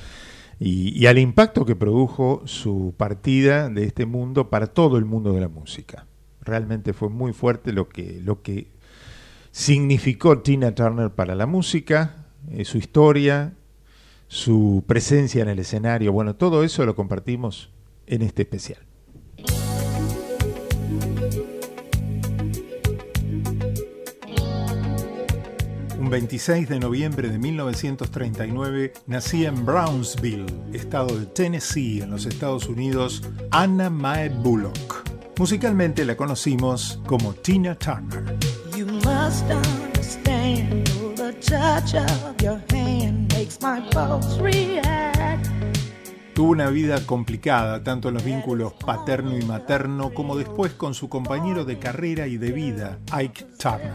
y, 0.62 1.06
al 1.06 1.18
impacto 1.18 1.64
que 1.64 1.74
produjo 1.74 2.42
su 2.44 2.92
partida 2.94 3.70
de 3.70 3.84
este 3.84 4.04
mundo 4.04 4.50
para 4.50 4.66
todo 4.66 4.98
el 4.98 5.06
mundo 5.06 5.32
de 5.32 5.40
la 5.40 5.48
música. 5.48 6.06
Realmente 6.42 6.92
fue 6.92 7.08
muy 7.08 7.32
fuerte 7.32 7.72
lo 7.72 7.88
que, 7.88 8.20
lo 8.22 8.42
que 8.42 8.68
significó 9.52 10.40
Tina 10.40 10.74
Turner 10.74 11.10
para 11.10 11.34
la 11.34 11.46
música, 11.46 12.26
eh, 12.50 12.66
su 12.66 12.76
historia, 12.76 13.54
su 14.28 14.84
presencia 14.86 15.42
en 15.42 15.48
el 15.48 15.58
escenario. 15.58 16.12
Bueno, 16.12 16.36
todo 16.36 16.62
eso 16.62 16.84
lo 16.84 16.94
compartimos 16.94 17.70
en 18.06 18.20
este 18.20 18.42
especial. 18.42 18.89
Un 26.10 26.14
26 26.14 26.68
de 26.68 26.80
noviembre 26.80 27.28
de 27.28 27.38
1939 27.38 28.94
nacía 29.06 29.48
en 29.48 29.64
Brownsville, 29.64 30.44
estado 30.72 31.16
de 31.16 31.24
Tennessee, 31.26 32.00
en 32.02 32.10
los 32.10 32.26
Estados 32.26 32.66
Unidos, 32.66 33.22
Anna 33.52 33.90
Mae 33.90 34.28
Bullock. 34.28 35.08
Musicalmente 35.38 36.04
la 36.04 36.16
conocimos 36.16 36.98
como 37.06 37.32
Tina 37.32 37.76
Turner. 37.76 38.24
You 38.76 38.86
must 38.86 39.48
understand 39.52 40.84
the 41.14 41.32
touch 41.34 41.94
of 41.94 42.42
your 42.42 42.60
hand 42.72 43.32
makes 43.32 43.60
my 43.62 43.80
pulse 43.92 44.42
react. 44.42 45.46
Tuvo 46.34 46.50
una 46.50 46.70
vida 46.70 47.06
complicada, 47.06 47.84
tanto 47.84 48.08
en 48.08 48.14
los 48.14 48.24
vínculos 48.24 48.72
paterno 48.84 49.38
y 49.38 49.44
materno, 49.44 50.12
como 50.12 50.36
después 50.36 50.72
con 50.72 50.92
su 50.92 51.08
compañero 51.08 51.64
de 51.64 51.78
carrera 51.78 52.26
y 52.26 52.36
de 52.36 52.50
vida, 52.50 52.98
Ike 53.12 53.46
Turner. 53.60 53.94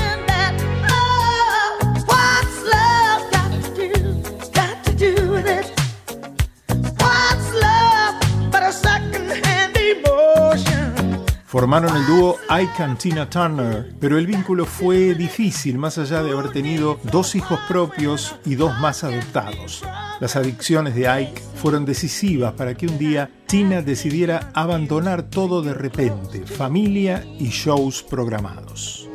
Formaron 11.51 11.97
el 11.97 12.07
dúo 12.07 12.37
Ike 12.47 12.81
and 12.81 12.97
Tina 12.97 13.29
Turner, 13.29 13.93
pero 13.99 14.17
el 14.17 14.25
vínculo 14.25 14.65
fue 14.65 15.13
difícil 15.15 15.77
más 15.77 15.97
allá 15.97 16.23
de 16.23 16.31
haber 16.31 16.53
tenido 16.53 16.97
dos 17.11 17.35
hijos 17.35 17.59
propios 17.67 18.37
y 18.45 18.55
dos 18.55 18.79
más 18.79 19.03
adoptados. 19.03 19.83
Las 20.21 20.37
adicciones 20.37 20.95
de 20.95 21.09
Ike 21.09 21.41
fueron 21.55 21.83
decisivas 21.83 22.53
para 22.53 22.73
que 22.75 22.87
un 22.87 22.97
día 22.97 23.29
Tina 23.47 23.81
decidiera 23.81 24.49
abandonar 24.53 25.23
todo 25.23 25.61
de 25.61 25.73
repente, 25.73 26.45
familia 26.45 27.25
y 27.37 27.49
shows 27.49 28.01
programados. 28.01 29.09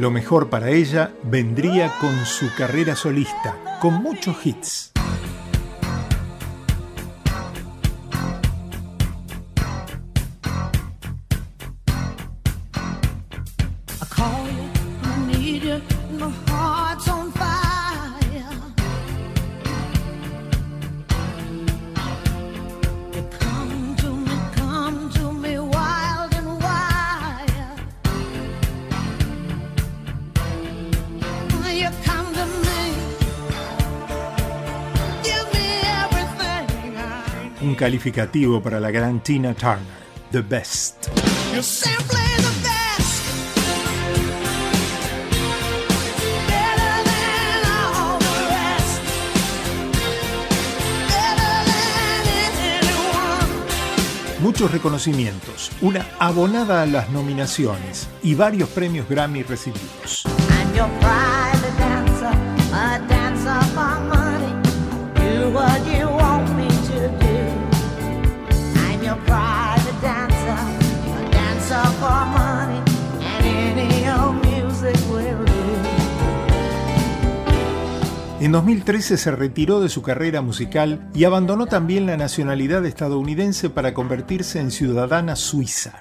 Lo 0.00 0.10
mejor 0.10 0.48
para 0.48 0.70
ella 0.70 1.12
vendría 1.24 1.92
con 2.00 2.24
su 2.24 2.52
carrera 2.54 2.96
solista, 2.96 3.78
con 3.80 3.94
muchos 4.02 4.46
hits. 4.46 4.99
Calificativo 37.80 38.62
para 38.62 38.78
la 38.78 38.90
gran 38.90 39.20
Tina 39.20 39.54
Turner, 39.54 39.86
The 40.30 40.42
Best. 40.42 41.08
Muchos 54.40 54.70
reconocimientos, 54.70 55.70
una 55.80 56.06
abonada 56.18 56.82
a 56.82 56.86
las 56.86 57.08
nominaciones 57.08 58.10
y 58.22 58.34
varios 58.34 58.68
premios 58.68 59.08
Grammy 59.08 59.42
recibidos. 59.42 60.26
En 78.40 78.52
2013 78.52 79.18
se 79.18 79.30
retiró 79.32 79.80
de 79.80 79.90
su 79.90 80.00
carrera 80.00 80.40
musical 80.40 81.10
y 81.12 81.24
abandonó 81.24 81.66
también 81.66 82.06
la 82.06 82.16
nacionalidad 82.16 82.86
estadounidense 82.86 83.68
para 83.68 83.92
convertirse 83.92 84.60
en 84.60 84.70
ciudadana 84.70 85.36
suiza. 85.36 86.00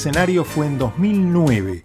escenario 0.00 0.46
fue 0.46 0.64
en 0.64 0.78
2009. 0.78 1.82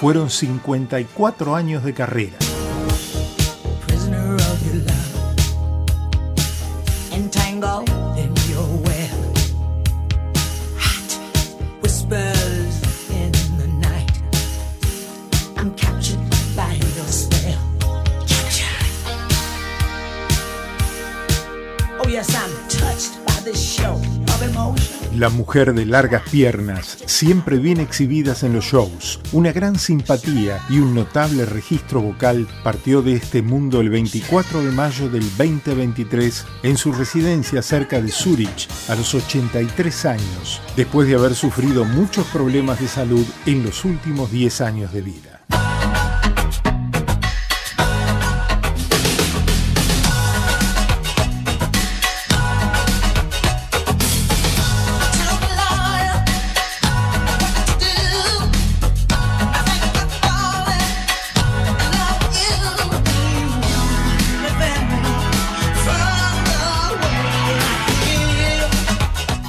Fueron 0.00 0.30
54 0.30 1.56
años 1.56 1.82
de 1.82 1.94
carrera. 1.94 2.49
Mujer 25.30 25.74
de 25.74 25.86
largas 25.86 26.22
piernas, 26.30 26.98
siempre 27.06 27.58
bien 27.58 27.80
exhibidas 27.80 28.42
en 28.42 28.52
los 28.52 28.64
shows, 28.64 29.20
una 29.32 29.52
gran 29.52 29.78
simpatía 29.78 30.60
y 30.68 30.78
un 30.78 30.94
notable 30.94 31.46
registro 31.46 32.00
vocal, 32.00 32.46
partió 32.62 33.02
de 33.02 33.14
este 33.14 33.42
mundo 33.42 33.80
el 33.80 33.90
24 33.90 34.62
de 34.62 34.70
mayo 34.70 35.08
del 35.08 35.24
2023 35.36 36.46
en 36.62 36.76
su 36.76 36.92
residencia 36.92 37.62
cerca 37.62 38.00
de 38.00 38.10
Zurich 38.10 38.68
a 38.88 38.94
los 38.94 39.14
83 39.14 40.06
años, 40.06 40.60
después 40.76 41.08
de 41.08 41.14
haber 41.14 41.34
sufrido 41.34 41.84
muchos 41.84 42.26
problemas 42.26 42.80
de 42.80 42.88
salud 42.88 43.26
en 43.46 43.64
los 43.64 43.84
últimos 43.84 44.30
10 44.30 44.60
años 44.60 44.92
de 44.92 45.02
vida. 45.02 45.29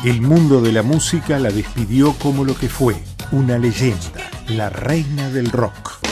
El 0.04 0.20
mundo 0.20 0.62
de 0.62 0.72
la 0.72 0.82
música 0.82 1.38
la 1.38 1.52
despidió 1.52 2.14
como 2.14 2.44
lo 2.44 2.56
que 2.56 2.70
fue, 2.70 2.96
una 3.32 3.60
leyenda, 3.60 4.32
la 4.48 4.72
reina 4.72 5.30
del 5.30 5.52
rock. 5.52 6.11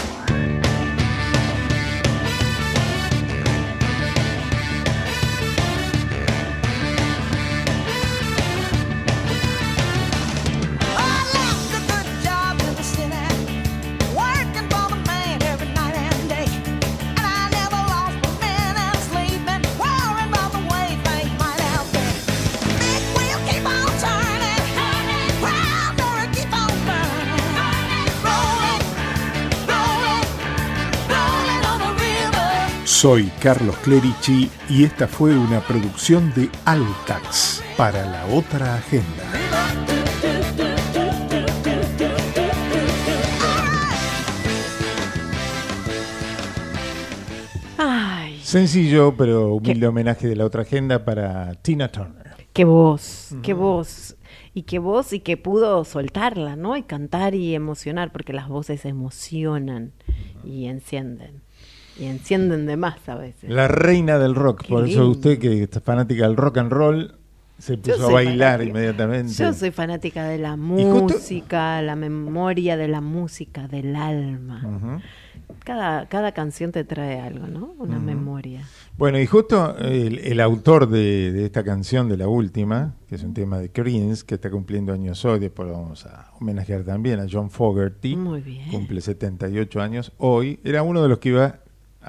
Soy 33.01 33.31
Carlos 33.41 33.77
Clerici 33.77 34.51
y 34.67 34.84
esta 34.84 35.07
fue 35.07 35.34
una 35.34 35.61
producción 35.61 36.34
de 36.35 36.49
Altax 36.65 37.63
para 37.77 38.05
la 38.05 38.26
otra 38.26 38.76
agenda. 38.76 39.23
Ay, 47.77 48.38
Sencillo, 48.41 49.15
pero 49.15 49.53
humilde 49.53 49.88
homenaje 49.88 50.27
de 50.27 50.35
la 50.35 50.43
otra 50.43 50.63
agenda 50.63 51.05
para 51.05 51.53
Tina 51.53 51.89
Turner. 51.89 52.35
qué 52.51 52.65
voz, 52.65 53.34
qué 53.41 53.53
voz. 53.53 54.17
Y 54.53 54.63
qué 54.63 54.77
voz 54.77 55.13
y 55.13 55.21
que 55.21 55.38
pudo 55.38 55.85
soltarla, 55.85 56.57
¿no? 56.57 56.76
Y 56.76 56.84
cantar 56.84 57.34
y 57.34 57.55
emocionar, 57.55 58.11
porque 58.11 58.34
las 58.34 58.49
voces 58.49 58.84
emocionan 58.84 59.93
y 60.43 60.65
encienden. 60.65 61.43
Y 61.99 62.05
encienden 62.05 62.65
de 62.65 62.77
más 62.77 63.07
a 63.09 63.15
veces. 63.15 63.49
La 63.49 63.67
reina 63.67 64.17
del 64.19 64.35
rock, 64.35 64.61
Qué 64.63 64.69
por 64.69 64.88
eso 64.88 65.09
usted 65.09 65.38
que 65.39 65.63
es 65.63 65.69
fanática 65.84 66.27
del 66.27 66.38
rock 66.38 66.57
and 66.59 66.71
roll 66.71 67.15
se 67.57 67.77
puso 67.77 68.07
a 68.07 68.11
bailar 68.13 68.53
fanática. 68.59 68.69
inmediatamente. 68.69 69.34
Yo 69.34 69.53
soy 69.53 69.71
fanática 69.71 70.23
de 70.23 70.38
la 70.38 70.51
justo- 70.51 71.15
música, 71.15 71.81
la 71.81 71.95
memoria 71.97 72.77
de 72.77 72.88
la 72.88 73.01
música, 73.01 73.67
del 73.67 73.95
alma. 73.97 75.01
Cada, 75.65 76.05
cada 76.07 76.31
canción 76.31 76.71
te 76.71 76.84
trae 76.84 77.19
algo, 77.19 77.47
¿no? 77.47 77.73
Una 77.80 77.99
memoria. 77.99 78.61
Bueno, 78.97 79.19
y 79.19 79.26
justo 79.26 79.76
el, 79.80 80.19
el 80.19 80.39
autor 80.41 80.88
de, 80.89 81.31
de 81.31 81.45
esta 81.45 81.63
canción, 81.63 82.07
de 82.07 82.17
la 82.17 82.27
última, 82.27 82.95
que 83.07 83.15
es 83.15 83.23
un 83.23 83.34
tema 83.34 83.57
de 83.59 83.71
Creedence, 83.71 84.23
que 84.26 84.35
está 84.35 84.49
cumpliendo 84.49 84.93
años 84.93 85.26
hoy, 85.26 85.39
después 85.39 85.67
lo 85.67 85.73
vamos 85.73 86.05
a 86.05 86.31
homenajear 86.39 86.84
también 86.84 87.19
a 87.19 87.26
John 87.30 87.49
Fogerty, 87.49 88.15
Muy 88.15 88.41
bien. 88.41 88.69
cumple 88.69 89.01
78 89.01 89.81
años 89.81 90.11
hoy, 90.17 90.59
era 90.63 90.84
uno 90.84 91.01
de 91.01 91.09
los 91.09 91.19
que 91.19 91.30
iba 91.30 91.59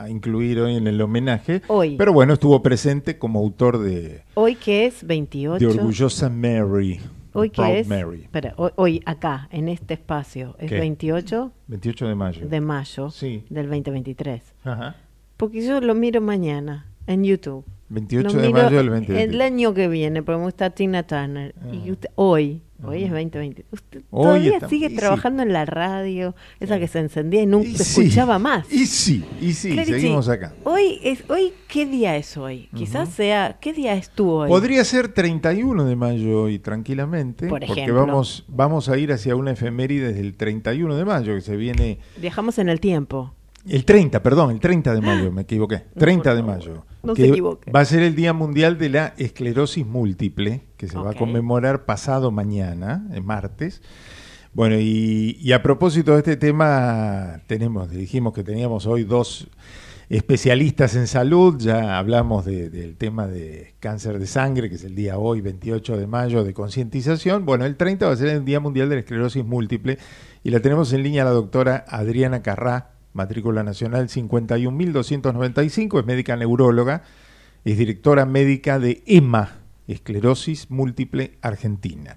a 0.01 0.09
incluir 0.09 0.59
hoy 0.61 0.77
en 0.77 0.87
el 0.87 1.01
homenaje, 1.01 1.63
Hoy. 1.69 1.97
pero 1.97 2.13
bueno, 2.13 2.33
estuvo 2.35 2.63
presente 2.63 3.19
como 3.19 3.39
autor 3.41 3.79
de, 3.79 4.23
Hoy 4.35 4.55
que 4.57 4.87
es 4.87 5.07
28. 5.07 5.59
de 5.59 5.67
Orgullosa 5.79 6.29
Mary, 6.31 7.01
Hoy 7.33 7.51
que 7.51 7.57
Proud 7.63 7.77
es. 7.77 7.87
Mary, 7.89 8.23
Espera, 8.23 8.55
hoy, 8.57 8.71
hoy 8.77 9.03
acá, 9.07 9.49
en 9.53 9.69
este 9.69 9.95
espacio, 9.95 10.57
es 10.59 10.69
¿Qué? 10.71 10.79
28 10.79 11.53
28 11.69 12.09
de 12.09 12.15
mayo. 12.15 12.49
de 12.49 12.61
mayo 12.61 13.11
Sí. 13.11 13.45
del 13.51 13.69
2023. 13.69 14.43
Ajá. 14.65 14.97
Porque 15.37 15.65
yo 15.65 15.81
lo 15.81 15.95
miro 15.95 16.21
mañana 16.21 16.87
en 17.07 17.25
YouTube. 17.25 17.65
28 17.91 18.37
Lo 18.37 18.43
de 18.43 18.49
mayo 18.51 18.77
del 18.77 18.87
2023. 18.87 19.35
El 19.35 19.41
año 19.43 19.75
que 19.75 19.89
viene, 19.89 20.23
porque 20.23 20.39
me 20.39 20.45
gusta 20.45 20.71
Tina 20.71 21.03
Turner. 21.03 21.55
Y 21.73 21.91
usted, 21.91 22.09
hoy, 22.15 22.63
hoy 22.85 23.03
es 23.03 23.11
2020. 23.11 23.67
Usted 23.73 24.03
Hoy 24.11 24.25
todavía 24.25 24.69
sigue 24.69 24.87
y 24.87 24.91
sí. 24.91 24.97
trabajando 24.97 25.43
en 25.43 25.53
la 25.53 25.67
radio, 25.67 26.37
esa 26.61 26.79
que 26.79 26.87
se 26.87 27.01
encendía 27.01 27.43
y 27.43 27.47
nunca 27.47 27.71
se 27.79 27.85
sí. 27.85 28.01
escuchaba 28.03 28.39
más. 28.39 28.73
Y 28.73 28.87
sí, 28.87 29.25
y 29.41 29.53
sí, 29.53 29.73
Clarici, 29.73 29.93
seguimos 30.01 30.29
acá. 30.29 30.55
Hoy 30.63 31.01
es, 31.03 31.29
hoy, 31.29 31.53
¿qué 31.67 31.85
día 31.85 32.17
es 32.17 32.37
hoy? 32.37 32.69
Quizás 32.77 33.09
sea, 33.09 33.59
¿qué 33.61 33.73
día 33.73 33.95
es 33.95 34.11
tú 34.11 34.31
hoy? 34.31 34.49
Podría 34.49 34.85
ser 34.85 35.09
31 35.09 35.85
de 35.85 35.97
mayo 35.97 36.43
hoy 36.43 36.61
tranquilamente, 36.61 37.49
Por 37.49 37.61
porque 37.61 37.73
ejemplo. 37.73 38.07
vamos, 38.07 38.45
vamos 38.47 38.89
a 38.89 38.97
ir 38.99 39.13
hacia 39.13 39.35
una 39.35 39.51
efeméride 39.51 40.09
desde 40.09 40.21
el 40.21 40.37
31 40.37 40.95
de 40.95 41.05
mayo, 41.05 41.35
que 41.35 41.41
se 41.41 41.57
viene... 41.57 41.99
Viajamos 42.21 42.59
en 42.61 42.69
el 42.69 42.79
tiempo. 42.79 43.35
El 43.67 43.85
30, 43.85 44.23
perdón, 44.23 44.51
el 44.53 44.61
30 44.61 44.95
de 44.95 45.01
mayo, 45.01 45.31
me 45.33 45.43
equivoqué. 45.43 45.85
30 45.99 46.35
de 46.35 46.43
mayo. 46.43 46.85
No 47.03 47.15
que 47.15 47.23
se 47.23 47.29
equivoque. 47.29 47.71
Va 47.71 47.81
a 47.81 47.85
ser 47.85 48.03
el 48.03 48.15
Día 48.15 48.33
Mundial 48.33 48.79
de 48.79 48.89
la 48.89 49.15
Esclerosis 49.19 49.87
Múltiple, 49.87 50.63
que 50.77 50.89
se 50.89 50.97
va 50.97 51.11
a 51.11 51.15
conmemorar 51.15 51.85
pasado 51.85 52.31
mañana, 52.31 53.07
el 53.13 53.23
martes. 53.23 53.83
Bueno, 54.55 54.77
y, 54.81 55.37
y 55.41 55.53
a 55.53 55.63
propósito 55.63 56.13
de 56.13 56.19
este 56.19 56.37
tema, 56.37 57.43
tenemos, 57.47 57.91
dijimos 57.91 58.33
que 58.33 58.43
teníamos 58.43 58.87
hoy 58.87 59.05
dos 59.05 59.49
especialistas 60.09 60.97
en 60.97 61.07
salud, 61.07 61.57
ya 61.59 61.97
hablamos 61.99 62.45
de- 62.45 62.69
del 62.69 62.97
tema 62.97 63.29
de 63.29 63.75
cáncer 63.79 64.19
de 64.19 64.27
sangre, 64.27 64.69
que 64.69 64.75
es 64.75 64.85
el 64.85 64.95
día 64.97 65.19
hoy, 65.19 65.41
28 65.41 65.97
de 65.97 66.07
mayo, 66.09 66.43
de 66.43 66.53
concientización. 66.53 67.47
Bueno, 67.47 67.65
el 67.65 67.77
30 67.77 68.07
va 68.07 68.13
a 68.13 68.17
ser 68.17 68.29
el 68.29 68.45
Día 68.45 68.59
Mundial 68.59 68.89
de 68.89 68.97
la 68.97 69.01
Esclerosis 69.03 69.45
Múltiple 69.45 69.99
y 70.43 70.51
la 70.51 70.61
tenemos 70.61 70.93
en 70.93 71.03
línea 71.05 71.25
la 71.25 71.31
doctora 71.31 71.85
Adriana 71.89 72.43
Carrá, 72.43 72.91
matrícula 73.13 73.63
nacional 73.63 74.09
51.295, 74.09 76.01
es 76.01 76.07
médica 76.07 76.37
neuróloga, 76.37 77.03
es 77.65 77.77
directora 77.79 78.27
médica 78.27 78.79
de 78.79 79.03
EMA, 79.07 79.59
Esclerosis 79.89 80.71
Múltiple 80.71 81.39
Argentina. 81.43 82.17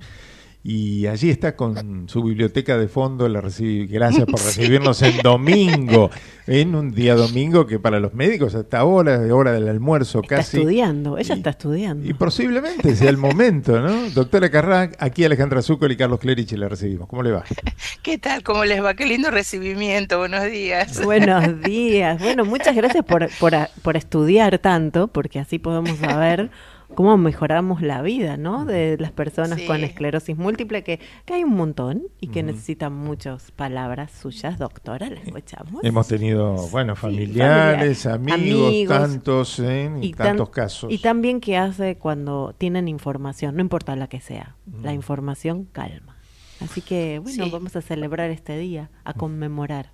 Y 0.65 1.07
allí 1.07 1.30
está 1.30 1.57
con 1.57 2.07
su 2.07 2.23
biblioteca 2.23 2.77
de 2.77 2.88
fondo. 2.88 3.27
La 3.27 3.41
recibi- 3.41 3.85
Gracias 3.90 4.26
por 4.26 4.40
recibirnos 4.45 5.02
en 5.02 5.18
domingo, 5.22 6.10
en 6.48 6.73
un 6.76 6.91
día 6.94 7.15
domingo 7.15 7.68
que 7.68 7.80
para 7.80 7.99
los 7.99 8.14
médicos 8.14 8.56
hasta 8.56 8.80
ahora, 8.80 9.19
de 9.19 9.34
hora 9.34 9.52
del 9.52 9.68
almuerzo 9.68 10.22
Está 10.22 10.38
casi. 10.38 10.57
estudiando, 10.60 11.18
ella 11.18 11.35
está 11.35 11.49
estudiando. 11.49 12.07
Y 12.10 12.14
posiblemente 12.14 12.95
sea 12.95 13.10
el 13.10 13.18
momento, 13.18 13.81
¿no? 13.81 14.10
Doctora 14.11 14.49
Carrá, 14.49 14.90
aquí 14.99 15.26
Alejandra 15.26 15.61
Zúcar 15.61 15.91
y 15.91 15.98
Carlos 15.98 16.19
Clerici 16.22 16.56
la 16.56 16.69
recibimos. 16.69 17.10
¿Cómo 17.10 17.23
le 17.23 17.31
va? 17.31 17.44
¿Qué 18.02 18.18
tal? 18.18 18.41
¿Cómo 18.44 18.64
les 18.64 18.81
va? 18.81 18.94
Qué 18.94 19.06
lindo 19.06 19.31
recibimiento. 19.31 20.18
Buenos 20.18 20.45
días. 20.45 21.02
Buenos 21.03 21.61
días. 21.61 22.22
Bueno, 22.22 22.45
muchas 22.45 22.73
gracias 22.73 23.03
por, 23.03 23.27
por, 23.38 23.53
por 23.81 23.98
estudiar 23.98 24.60
tanto, 24.60 25.10
porque 25.10 25.40
así 25.40 25.60
podemos 25.60 25.98
saber 25.99 26.52
cómo 26.95 27.18
mejoramos 27.18 27.82
la 27.82 28.02
vida, 28.02 28.38
¿no? 28.38 28.65
De 28.65 28.98
las 28.99 29.11
personas 29.11 29.60
Sí. 29.60 29.68
con 29.68 29.84
esclerosis 29.84 30.38
múltiple, 30.38 30.84
que, 30.84 30.99
que 31.26 31.34
hay 31.34 31.44
un 31.44 31.56
montón 31.56 32.03
y 32.20 32.28
que 32.28 32.44
necesitan 32.44 32.94
muchas 32.94 33.52
palabras 33.52 34.11
suyas. 34.11 34.57
Doctora, 34.60 35.10
¿la 35.10 35.20
escuchamos? 35.20 35.84
Hemos 35.84 36.07
tenido, 36.07 36.56
bueno, 36.70 36.95
familiares, 36.95 38.06
amigos, 38.06 38.40
amigos. 38.40 38.98
tantos, 38.98 39.60
¿eh? 39.60 39.91
y 40.02 40.07
Y 40.07 40.14
tan- 40.14 40.28
tantos 40.28 40.49
casos. 40.49 40.91
Y 40.91 40.98
también 40.99 41.40
qué 41.41 41.57
hace 41.57 41.98
cuando 41.98 42.53
tienen 42.57 42.88
información, 42.88 43.56
no 43.56 43.61
importa 43.61 43.95
la 43.95 44.07
que 44.07 44.22
sea, 44.22 44.56
la 44.82 44.94
información 44.94 45.65
calma. 45.72 46.18
Así 46.61 46.82
que, 46.82 47.20
bueno, 47.20 47.45
Sí. 47.45 47.52
vamos 47.52 47.76
a 47.76 47.82
celebrar 47.82 48.30
este 48.30 48.57
día, 48.57 48.90
a 49.03 49.14
conmemorar. 49.14 49.91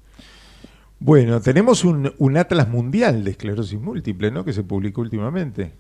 Bueno, 0.99 1.39
tenemos 1.39 1.85
un, 1.85 2.11
un 2.17 2.37
atlas 2.37 2.67
mundial 2.67 3.23
de 3.23 3.31
esclerosis 3.31 3.79
múltiple, 3.79 4.31
¿no? 4.31 4.43
Que 4.43 4.51
se 4.53 4.63
publicó 4.63 5.01
últimamente. 5.01 5.73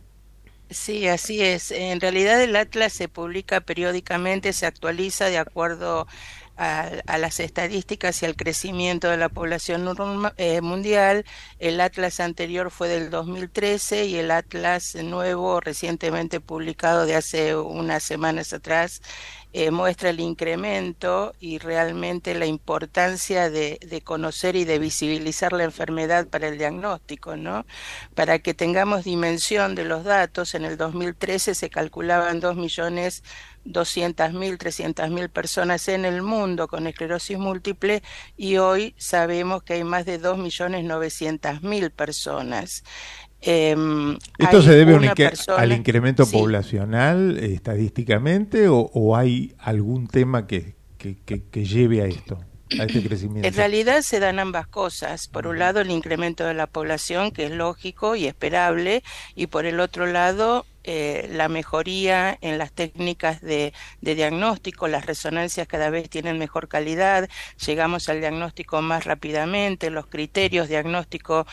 Sí, 0.69 1.07
así 1.07 1.41
es. 1.41 1.71
En 1.71 1.99
realidad 1.99 2.39
el 2.43 2.55
atlas 2.55 2.93
se 2.93 3.07
publica 3.09 3.59
periódicamente, 3.61 4.53
se 4.53 4.67
actualiza 4.67 5.25
de 5.25 5.39
acuerdo 5.39 6.05
a, 6.57 6.81
a 7.07 7.17
las 7.17 7.39
estadísticas 7.39 8.21
y 8.21 8.25
al 8.27 8.35
crecimiento 8.35 9.09
de 9.09 9.17
la 9.17 9.29
población 9.29 9.87
eh, 10.37 10.61
mundial. 10.61 11.25
El 11.57 11.81
atlas 11.81 12.19
anterior 12.19 12.69
fue 12.69 12.87
del 12.87 13.09
2013 13.09 14.05
y 14.05 14.17
el 14.17 14.29
atlas 14.29 14.93
nuevo 14.95 15.59
recientemente 15.59 16.39
publicado 16.39 17.07
de 17.07 17.15
hace 17.15 17.55
unas 17.55 18.03
semanas 18.03 18.53
atrás 18.53 19.01
eh, 19.51 19.71
muestra 19.71 20.11
el 20.11 20.19
incremento 20.19 21.33
y 21.39 21.57
realmente 21.57 22.35
la 22.35 22.45
importancia 22.45 23.49
de, 23.49 23.79
conocer 24.03 24.55
y 24.55 24.63
de 24.65 24.77
visibilizar 24.79 25.53
la 25.53 25.63
enfermedad 25.63 26.27
para 26.27 26.47
el 26.47 26.57
diagnóstico, 26.57 27.35
¿no? 27.35 27.65
Para 28.13 28.39
que 28.39 28.53
tengamos 28.53 29.05
dimensión 29.05 29.75
de 29.75 29.85
los 29.85 30.03
datos, 30.03 30.53
en 30.53 30.65
el 30.65 30.77
2013 30.77 31.55
se 31.55 31.69
calculaban 31.69 32.39
2 32.39 32.55
millones 32.57 33.23
200.000, 33.65 34.57
300.000 34.57 35.29
personas 35.29 35.87
en 35.89 36.05
el 36.05 36.21
mundo 36.21 36.67
con 36.67 36.87
esclerosis 36.87 37.37
múltiple 37.37 38.01
y 38.37 38.57
hoy 38.57 38.95
sabemos 38.97 39.63
que 39.63 39.73
hay 39.73 39.83
más 39.83 40.05
de 40.05 40.19
2.900.000 40.21 41.91
personas. 41.91 42.83
Em, 43.41 44.17
¿Esto 44.37 44.61
se 44.61 44.71
debe 44.75 44.95
inque- 44.95 45.29
persona- 45.29 45.57
al 45.59 45.71
incremento 45.71 46.25
Sí. 46.25 46.35
poblacional 46.37 47.37
eh, 47.39 47.53
estadísticamente 47.53 48.67
o, 48.67 48.79
o 48.93 49.15
hay 49.15 49.53
algún 49.59 50.07
tema 50.07 50.45
que, 50.45 50.75
que, 50.97 51.15
que- 51.25 51.43
que 51.49 51.63
lleve 51.65 52.01
a 52.01 52.05
esto, 52.05 52.37
a 52.77 52.83
este 52.83 53.01
crecimiento? 53.01 53.47
En 53.47 53.53
realidad 53.53 54.01
se 54.01 54.19
dan 54.19 54.39
ambas 54.39 54.67
cosas. 54.67 55.27
Por 55.29 55.47
un 55.47 55.57
lado, 55.57 55.79
el 55.79 55.89
incremento 55.89 56.45
de 56.45 56.53
la 56.53 56.67
población, 56.67 57.31
que 57.31 57.45
es 57.45 57.51
lógico 57.51 58.15
y 58.17 58.25
esperable, 58.27 59.03
y 59.35 59.47
por 59.47 59.65
el 59.65 59.79
otro 59.79 60.05
lado, 60.05 60.65
eh, 60.83 61.27
la 61.31 61.49
mejoría 61.49 62.37
en 62.41 62.57
las 62.57 62.71
técnicas 62.71 63.41
de, 63.41 63.73
diagnóstico, 64.01 64.87
las 64.87 65.05
resonancias 65.05 65.67
cada 65.67 65.89
vez 65.89 66.09
tienen 66.09 66.37
mejor 66.37 66.67
calidad, 66.67 67.29
llegamos 67.65 68.09
al 68.09 68.21
diagnóstico 68.21 68.81
más 68.81 69.05
rápidamente, 69.05 69.89
los 69.89 70.07
criterios 70.07 70.69
diagnósticos 70.69 71.45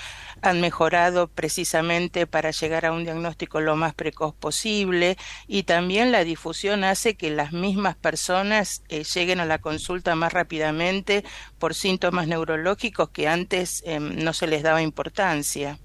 han 0.42 0.60
mejorado 0.60 1.28
precisamente 1.28 2.26
para 2.26 2.50
llegar 2.50 2.86
a 2.86 2.92
un 2.92 3.04
diagnóstico 3.04 3.60
lo 3.60 3.76
más 3.76 3.94
precoz 3.94 4.34
posible 4.34 5.16
y 5.46 5.64
también 5.64 6.12
la 6.12 6.24
difusión 6.24 6.84
hace 6.84 7.16
que 7.16 7.30
las 7.30 7.52
mismas 7.52 7.96
personas 7.96 8.82
eh, 8.88 9.04
lleguen 9.04 9.40
a 9.40 9.44
la 9.44 9.58
consulta 9.58 10.14
más 10.14 10.32
rápidamente 10.32 11.24
por 11.58 11.74
síntomas 11.74 12.28
neurológicos 12.28 13.10
que 13.10 13.28
antes 13.28 13.82
eh, 13.86 13.98
no 14.00 14.32
se 14.32 14.46
les 14.46 14.62
daba 14.62 14.82
importancia. 14.82 15.78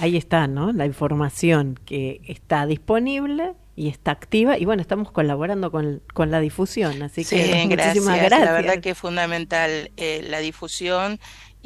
Ahí 0.00 0.16
está, 0.16 0.46
¿no? 0.46 0.72
La 0.72 0.86
información 0.86 1.78
que 1.84 2.20
está 2.26 2.66
disponible 2.66 3.54
y 3.74 3.88
está 3.88 4.10
activa. 4.12 4.58
Y 4.58 4.64
bueno, 4.64 4.82
estamos 4.82 5.10
colaborando 5.10 5.70
con, 5.70 6.02
con 6.14 6.30
la 6.30 6.40
difusión, 6.40 7.02
así 7.02 7.24
Sí, 7.24 7.36
que 7.36 7.42
muchísimas 7.68 7.76
gracias. 7.76 8.20
gracias. 8.30 8.44
La 8.44 8.52
verdad 8.52 8.80
que 8.80 8.90
es 8.90 8.98
fundamental 8.98 9.90
eh, 9.96 10.24
la 10.28 10.38
difusión 10.40 11.18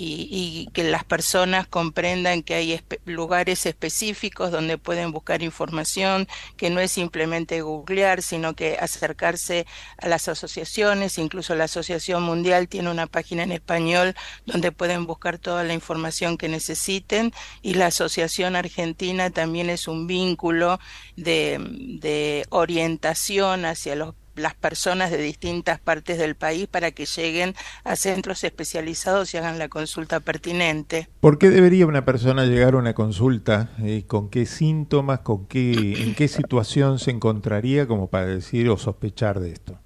y, 0.03 0.29
y 0.31 0.69
que 0.73 0.85
las 0.85 1.05
personas 1.05 1.67
comprendan 1.67 2.43
que 2.43 2.55
hay 2.55 2.81
lugares 3.05 3.67
específicos 3.67 4.51
donde 4.51 4.79
pueden 4.79 5.13
buscar 5.13 5.43
información, 5.43 6.27
que 6.57 6.71
no 6.71 6.81
es 6.81 6.91
simplemente 6.93 7.61
googlear, 7.63 8.23
sino 8.23 8.55
que 8.55 8.77
acercarse 8.81 9.67
a 9.99 10.09
las 10.09 10.29
asociaciones, 10.29 11.19
incluso 11.19 11.55
la 11.55 11.65
Asociación 11.65 12.23
Mundial 12.23 12.69
tiene 12.69 12.91
una 12.91 13.07
página 13.07 13.45
en 13.45 13.53
español 13.53 14.15
donde 14.47 14.73
pueden 14.73 15.07
buscar 15.07 15.39
toda 15.39 15.63
la 15.65 15.75
información 15.75 16.37
que 16.37 16.49
necesiten. 16.49 17.33
Y 17.63 17.75
la 17.75 17.87
Asociación 17.87 18.57
Argentina 18.57 19.31
también 19.31 19.71
es 19.71 19.89
un 19.89 20.07
vínculo 20.07 20.81
de 21.17 22.47
orientación 22.51 23.65
hacia 23.65 23.95
los 23.97 24.15
las 24.35 24.55
personas 24.55 25.11
de 25.11 25.19
distintas 25.19 25.81
partes 25.81 26.19
del 26.19 26.35
país 26.35 26.67
para 26.67 26.91
que 26.91 27.07
lleguen 27.07 27.55
a 27.85 27.97
centros 27.97 28.45
especializados 28.45 29.35
y 29.35 29.39
hagan 29.39 29.59
la 29.59 29.69
consulta 29.69 30.21
pertinente. 30.21 31.09
¿Por 31.21 31.39
qué 31.39 31.51
debería 31.51 31.87
una 31.87 32.05
persona 32.05 32.45
llegar 32.45 32.75
a 32.75 32.79
una 32.79 32.95
consulta? 32.95 33.71
Eh, 33.83 34.05
¿Con 34.07 34.31
qué 34.31 34.47
síntomas, 34.47 35.21
con 35.21 35.47
qué, 35.47 36.03
en 36.03 36.15
qué 36.15 36.29
situación 36.29 36.99
se 36.99 37.11
encontraría 37.11 37.87
como 37.87 38.09
para 38.09 38.27
decir 38.27 38.69
o 38.69 38.77
sospechar 38.77 39.41
de 39.41 39.53
esto? 39.53 39.79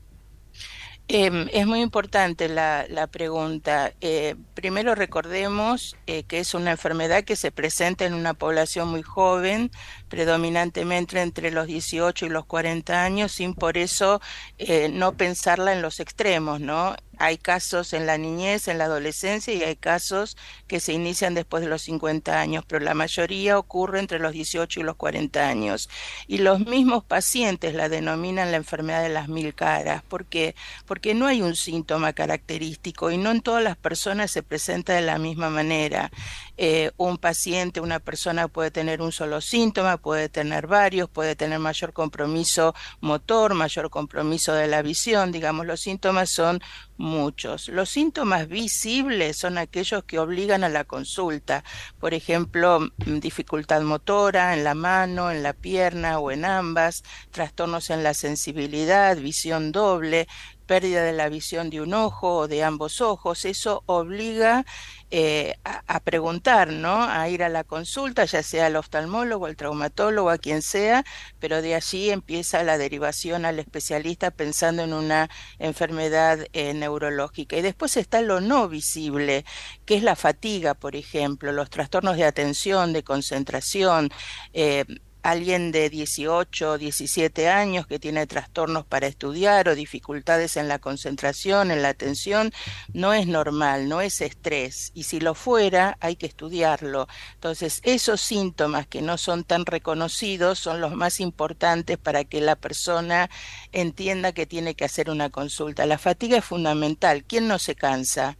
Eh, 1.09 1.47
es 1.53 1.67
muy 1.69 1.83
importante 1.83 2.49
la, 2.49 2.85
la 2.89 3.07
pregunta. 3.07 3.93
Eh, 4.01 4.35
primero 4.55 4.97
recordemos 4.97 5.97
eh, 6.07 6.25
que 6.25 6.41
es 6.41 6.53
una 6.53 6.73
enfermedad 6.73 7.23
que 7.23 7.37
se 7.37 7.53
presenta 7.53 8.07
en 8.07 8.15
una 8.15 8.35
población 8.35 8.89
muy 8.89 9.03
joven, 9.03 9.71
predominantemente 10.09 11.21
entre 11.23 11.53
los 11.53 11.69
18 11.69 12.27
y 12.27 12.29
los 12.29 12.45
40 12.47 13.05
años, 13.05 13.31
sin 13.31 13.55
por 13.55 13.79
eso 13.79 14.21
eh, 14.59 14.89
no 14.89 15.17
pensarla 15.17 15.73
en 15.73 15.83
los 15.83 16.01
extremos, 16.01 16.61
¿no? 16.61 16.97
Hay 17.19 17.39
casos 17.39 17.93
en 17.93 18.07
la 18.07 18.19
niñez, 18.19 18.69
en 18.69 18.79
la 18.79 18.85
adolescencia 18.85 19.55
y 19.55 19.63
hay 19.63 19.77
casos 19.77 20.37
que 20.67 20.81
se 20.81 20.93
inician 20.93 21.35
después 21.35 21.63
de 21.63 21.69
los 21.69 21.83
50 21.83 22.41
años, 22.41 22.65
pero 22.67 22.85
la 22.85 22.95
mayoría 22.95 23.59
ocurre 23.59 24.01
entre 24.01 24.19
los 24.19 24.33
18 24.33 24.81
y 24.81 24.83
los 24.83 24.97
40 24.97 25.49
años. 25.49 25.89
Y 26.27 26.39
los 26.39 26.61
mismos 26.61 27.05
pacientes 27.05 27.75
la 27.75 27.89
denominan 27.89 28.51
la 28.51 28.59
enfermedad 28.59 29.03
de 29.03 29.09
las 29.09 29.29
mil 29.29 29.55
caras. 29.55 30.03
¿Por 30.03 30.27
qué? 30.27 30.55
Porque 30.87 31.15
no 31.15 31.27
hay 31.27 31.43
un 31.43 31.57
síntoma 31.57 32.13
característico 32.13 33.11
y 33.11 33.19
no 33.19 33.31
en 33.31 33.41
todas 33.41 33.63
las 33.63 33.77
personas 33.77 34.31
se 34.31 34.43
presenta 34.43 34.95
de 34.95 35.03
la 35.03 35.19
misma 35.19 35.51
manera. 35.51 36.11
Eh, 36.59 36.91
un 36.97 37.19
paciente, 37.19 37.81
una 37.81 38.01
persona 38.01 38.49
puede 38.49 38.71
tener 38.71 39.03
un 39.03 39.13
solo 39.13 39.41
síntoma, 39.41 39.99
puede 39.99 40.29
tener 40.29 40.67
varios, 40.67 41.11
puede 41.11 41.37
tener 41.37 41.59
mayor 41.59 41.93
compromiso 41.93 42.75
motor, 43.01 43.55
mayor 43.55 43.91
compromiso 43.91 44.55
de 44.55 44.67
la 44.67 44.81
visión, 44.81 45.33
digamos, 45.33 45.67
los 45.67 45.81
síntomas 45.81 46.31
son 46.31 46.63
muchos. 46.97 47.69
Los 47.69 47.91
síntomas 47.91 48.49
visibles 48.49 49.37
son 49.37 49.59
aquellos 49.59 50.05
que 50.05 50.19
obligan 50.19 50.65
a 50.65 50.71
la 50.71 50.85
consulta, 50.85 51.63
por 52.01 52.15
ejemplo, 52.15 52.89
dificultad 52.97 53.83
motora 53.83 54.55
en 54.55 54.65
la 54.65 54.75
mano, 54.75 55.31
en 55.31 55.43
la 55.43 55.53
pierna 55.53 56.19
o 56.19 56.31
en 56.31 56.45
ambas, 56.45 57.03
trastornos 57.31 57.91
en 57.91 58.03
la 58.03 58.15
sensibilidad, 58.15 59.17
visión 59.17 59.73
doble, 59.73 60.27
pérdida 60.67 61.03
de 61.03 61.13
la 61.13 61.29
visión 61.29 61.71
de 61.71 61.81
un 61.81 61.95
ojo 61.95 62.37
o 62.37 62.49
de 62.49 62.65
ambos 62.65 63.01
ojos, 63.01 63.45
eso 63.45 63.83
obliga 63.87 64.67
eh, 65.11 65.55
a, 65.65 66.01
preguntar, 66.01 66.73
¿no? 66.73 67.05
A 67.05 67.29
ir 67.29 67.45
a 67.45 67.49
la 67.49 67.63
consulta, 67.63 68.25
ya 68.25 68.43
sea 68.43 68.67
al 68.67 68.77
oftalmólogo, 68.77 69.47
al 69.47 69.57
traumatólogo, 69.57 70.31
a 70.31 70.39
quien 70.39 70.63
sea, 70.63 71.05
pero 71.39 71.63
de 71.63 71.77
allí 71.77 72.11
empieza 72.11 72.65
la 72.65 72.77
derivación 72.77 73.45
al 73.45 73.59
especialista 73.61 74.33
pensando 74.33 74.83
en 74.83 74.93
una 74.93 75.31
enfermedad 75.59 76.47
eh, 76.53 76.75
neurológica. 76.75 77.57
Y 77.57 77.63
después 77.63 77.97
está 77.97 78.21
lo 78.21 78.41
no 78.41 78.69
visible, 78.69 79.45
que 79.85 79.97
es 79.97 80.03
la 80.03 80.17
fatiga, 80.17 80.75
por 80.75 80.97
ejemplo, 80.97 81.53
los 81.53 81.71
trastornos 81.71 82.17
de 82.17 82.25
atención, 82.25 82.93
de 82.93 83.05
concentración, 83.05 84.11
eh, 84.53 84.85
alguien 85.27 85.73
de 85.73 85.91
18, 85.91 86.79
17 86.79 87.49
años 87.49 87.89
que 87.89 87.99
tiene 87.99 88.29
trastornos 88.29 88.87
para 88.87 89.09
estudiar 89.09 89.69
o 89.69 89.75
dificultades 89.75 90.57
en 90.57 90.69
la 90.69 90.79
concentración, 90.79 91.73
en 91.73 91.83
la 91.83 91.89
atención, 91.89 92.53
no 92.93 93.13
es 93.13 93.27
normal, 93.27 93.89
no 93.89 94.01
es 94.01 94.21
estrés. 94.21 94.93
Y 94.95 95.03
si 95.03 95.19
lo 95.19 95.35
fuera, 95.35 95.99
hay 96.01 96.15
que 96.15 96.27
estudiarlo. 96.27 97.09
Entonces, 97.35 97.81
esos 97.83 98.21
síntomas 98.21 98.87
que 98.87 99.03
no 99.03 99.19
son 99.19 99.43
tan 99.43 99.67
reconocidos 99.67 100.61
son 100.61 100.81
los 100.81 100.95
más 100.95 101.19
importantes 101.19 101.99
para 101.99 102.23
que 102.23 102.41
la 102.41 102.55
persona 102.55 103.29
entienda 103.73 104.31
que 104.31 104.47
tiene 104.47 104.77
que 104.77 104.85
hacer 104.85 105.11
una 105.11 105.31
consulta. 105.31 105.87
La 105.87 105.99
fatiga 105.99 106.39
es 106.39 106.45
fundamental. 106.45 107.25
¿Quién 107.25 107.49
no 107.49 107.59
se 107.59 107.75
cansa? 107.75 108.39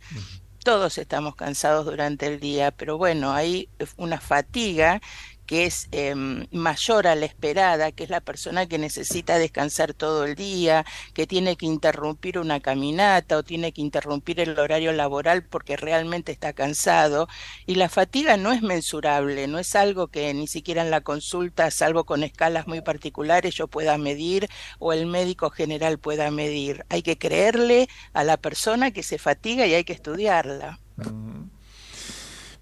Todos 0.63 0.99
estamos 0.99 1.35
cansados 1.37 1.85
durante 1.85 2.27
el 2.27 2.41
día, 2.41 2.71
pero 2.71 2.97
bueno, 2.97 3.33
hay 3.33 3.69
una 3.97 4.21
fatiga 4.21 5.01
que 5.47 5.65
es 5.65 5.89
eh, 5.93 6.15
mayor 6.51 7.07
a 7.07 7.15
la 7.15 7.27
esperada, 7.27 7.93
que 7.93 8.05
es 8.05 8.11
la 8.11 8.21
persona 8.21 8.67
que 8.67 8.79
necesita 8.79 9.39
descansar 9.39 9.95
todo 9.95 10.25
el 10.25 10.35
día, 10.35 10.85
que 11.15 11.27
tiene 11.27 11.57
que 11.57 11.67
interrumpir 11.67 12.39
una 12.39 12.61
caminata 12.61 13.39
o 13.39 13.43
tiene 13.43 13.73
que 13.73 13.81
interrumpir 13.81 14.41
el 14.41 14.59
horario 14.59 14.93
laboral 14.93 15.45
porque 15.45 15.77
realmente 15.77 16.33
está 16.33 16.53
cansado. 16.53 17.29
Y 17.67 17.77
la 17.77 17.89
fatiga 17.89 18.37
no 18.37 18.53
es 18.53 18.63
mensurable, 18.63 19.47
no 19.47 19.59
es 19.59 19.75
algo 19.77 20.09
que 20.09 20.33
ni 20.35 20.47
siquiera 20.47 20.83
en 20.83 20.91
la 20.91 21.01
consulta, 21.01 21.71
salvo 21.71 22.05
con 22.05 22.25
escalas 22.25 22.67
muy 22.67 22.81
particulares, 22.81 23.55
yo 23.55 23.69
pueda 23.69 23.99
medir 23.99 24.49
o 24.79 24.93
el 24.93 25.07
médico 25.07 25.51
general 25.51 25.99
pueda 25.99 26.31
medir. 26.31 26.85
Hay 26.89 27.03
que 27.03 27.19
creerle 27.19 27.89
a 28.13 28.25
la 28.25 28.37
persona 28.37 28.91
que 28.91 29.03
se 29.03 29.19
fatiga 29.19 29.67
y 29.67 29.75
hay 29.75 29.85
que 29.85 29.93
estudiarla. 29.93 30.81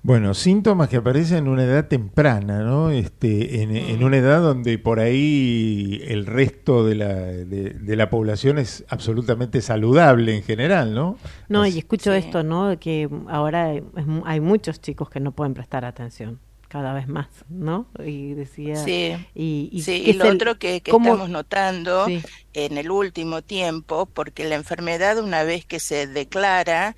Bueno, 0.06 0.34
síntomas 0.34 0.90
que 0.90 0.98
aparecen 0.98 1.38
en 1.38 1.48
una 1.48 1.64
edad 1.64 1.88
temprana, 1.88 2.58
¿no? 2.62 2.90
Este, 2.90 3.62
en, 3.62 3.74
en 3.74 4.04
una 4.04 4.18
edad 4.18 4.42
donde 4.42 4.76
por 4.78 5.00
ahí 5.00 5.98
el 6.06 6.26
resto 6.26 6.84
de 6.84 6.94
la, 6.94 7.14
de, 7.14 7.70
de 7.70 7.96
la 7.96 8.10
población 8.10 8.58
es 8.58 8.84
absolutamente 8.88 9.62
saludable 9.62 10.36
en 10.36 10.42
general, 10.42 10.94
¿no? 10.94 11.16
No, 11.48 11.66
y 11.66 11.78
escucho 11.78 12.12
esto, 12.12 12.42
¿no? 12.42 12.78
Que 12.78 13.08
ahora 13.28 13.70
hay, 13.70 13.82
es 13.96 14.06
mu- 14.06 14.24
hay 14.26 14.40
muchos 14.40 14.78
chicos 14.82 15.08
que 15.08 15.20
no 15.20 15.32
pueden 15.32 15.54
prestar 15.54 15.86
atención 15.86 16.38
cada 16.68 16.92
vez 16.92 17.08
más, 17.08 17.28
¿no? 17.48 17.86
Y 18.04 18.34
decía 18.34 18.76
Sí, 18.76 19.14
y, 19.34 19.70
y 19.72 19.80
sí, 19.82 20.02
y 20.04 20.12
lo 20.14 20.26
el- 20.26 20.34
otro 20.36 20.58
que, 20.58 20.82
estamos 20.84 21.30
notando 21.30 22.04
Sí. 22.06 22.20
en 22.52 22.76
el 22.76 22.90
último 22.90 23.40
tiempo, 23.40 24.04
porque 24.12 24.44
la 24.46 24.56
enfermedad 24.56 25.18
una 25.18 25.44
vez 25.44 25.64
que 25.64 25.78
se 25.80 26.06
declara, 26.08 26.94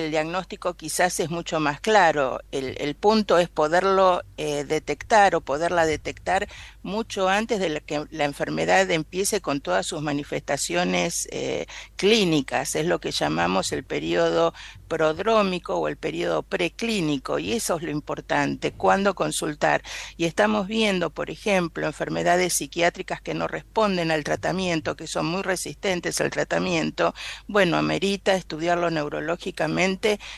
el 0.00 0.10
diagnóstico 0.10 0.74
quizás 0.74 1.18
es 1.20 1.30
mucho 1.30 1.60
más 1.60 1.80
claro. 1.80 2.40
El, 2.52 2.94
punto 2.96 3.38
es 3.38 3.48
poderlo 3.48 4.22
eh, 4.36 4.64
detectar 4.64 5.34
o 5.34 5.40
poderla 5.40 5.86
detectar 5.86 6.48
mucho 6.82 7.28
antes 7.28 7.60
de 7.60 7.80
que 7.80 8.06
la 8.10 8.24
enfermedad 8.24 8.90
empiece 8.90 9.40
con 9.40 9.60
todas 9.60 9.86
sus 9.86 10.02
manifestaciones 10.02 11.28
eh, 11.30 11.66
clínicas. 11.96 12.74
Es 12.74 12.86
lo 12.86 13.00
que 13.00 13.10
llamamos 13.10 13.72
el 13.72 13.84
periodo 13.84 14.54
prodrómico 14.88 15.76
o 15.76 15.88
el 15.88 15.96
periodo 15.96 16.42
preclínico 16.42 17.38
y 17.38 17.52
eso 17.52 17.76
es 17.76 17.82
lo 17.82 17.90
importante, 17.90 18.72
cuándo 18.72 19.14
consultar. 19.14 19.82
Y 20.16 20.24
estamos 20.26 20.68
viendo, 20.68 21.10
por 21.10 21.30
ejemplo, 21.30 21.86
enfermedades 21.86 22.54
psiquiátricas 22.54 23.20
que 23.20 23.34
no 23.34 23.48
responden 23.48 24.10
al 24.10 24.24
tratamiento, 24.24 24.96
que 24.96 25.06
son 25.06 25.26
muy 25.26 25.42
resistentes 25.42 26.20
al 26.20 26.30
tratamiento. 26.30 27.14
Bueno, 27.46 27.76
amerita 27.76 28.34
estudiarlo 28.34 28.90
neurológicamente 28.90 29.85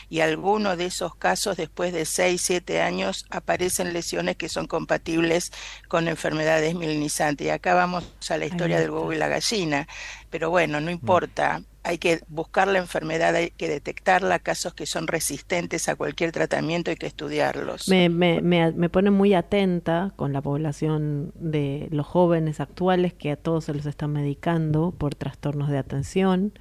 y 0.09 0.19
alguno 0.19 0.75
de 0.75 0.85
esos 0.85 1.15
casos 1.15 1.57
después 1.57 1.93
de 1.93 2.05
6, 2.05 2.41
7 2.41 2.81
años 2.81 3.25
aparecen 3.29 3.93
lesiones 3.93 4.35
que 4.35 4.49
son 4.49 4.67
compatibles 4.67 5.51
con 5.87 6.07
enfermedades 6.07 6.75
mielinizantes. 6.75 7.47
Y 7.47 7.49
acá 7.49 7.73
vamos 7.73 8.05
a 8.29 8.37
la 8.37 8.45
historia 8.45 8.79
del 8.79 8.91
huevo 8.91 9.11
y 9.13 9.17
la 9.17 9.27
gallina. 9.27 9.87
Pero 10.29 10.49
bueno, 10.49 10.79
no 10.79 10.91
importa. 10.91 11.63
Hay 11.81 11.97
que 11.97 12.19
buscar 12.27 12.67
la 12.67 12.79
enfermedad, 12.79 13.33
hay 13.35 13.51
que 13.51 13.69
detectarla, 13.69 14.39
casos 14.39 14.73
que 14.73 14.85
son 14.85 15.07
resistentes 15.07 15.87
a 15.87 15.95
cualquier 15.95 16.31
tratamiento, 16.33 16.91
hay 16.91 16.97
que 16.97 17.07
estudiarlos. 17.07 17.87
Me, 17.87 18.09
me, 18.09 18.41
me, 18.41 18.71
me 18.73 18.89
pone 18.89 19.11
muy 19.11 19.33
atenta 19.33 20.11
con 20.17 20.33
la 20.33 20.41
población 20.41 21.31
de 21.35 21.87
los 21.91 22.05
jóvenes 22.05 22.59
actuales 22.59 23.13
que 23.13 23.31
a 23.31 23.37
todos 23.37 23.65
se 23.65 23.73
los 23.73 23.85
están 23.85 24.11
medicando 24.11 24.91
por 24.91 25.15
trastornos 25.15 25.69
de 25.69 25.77
atención, 25.77 26.53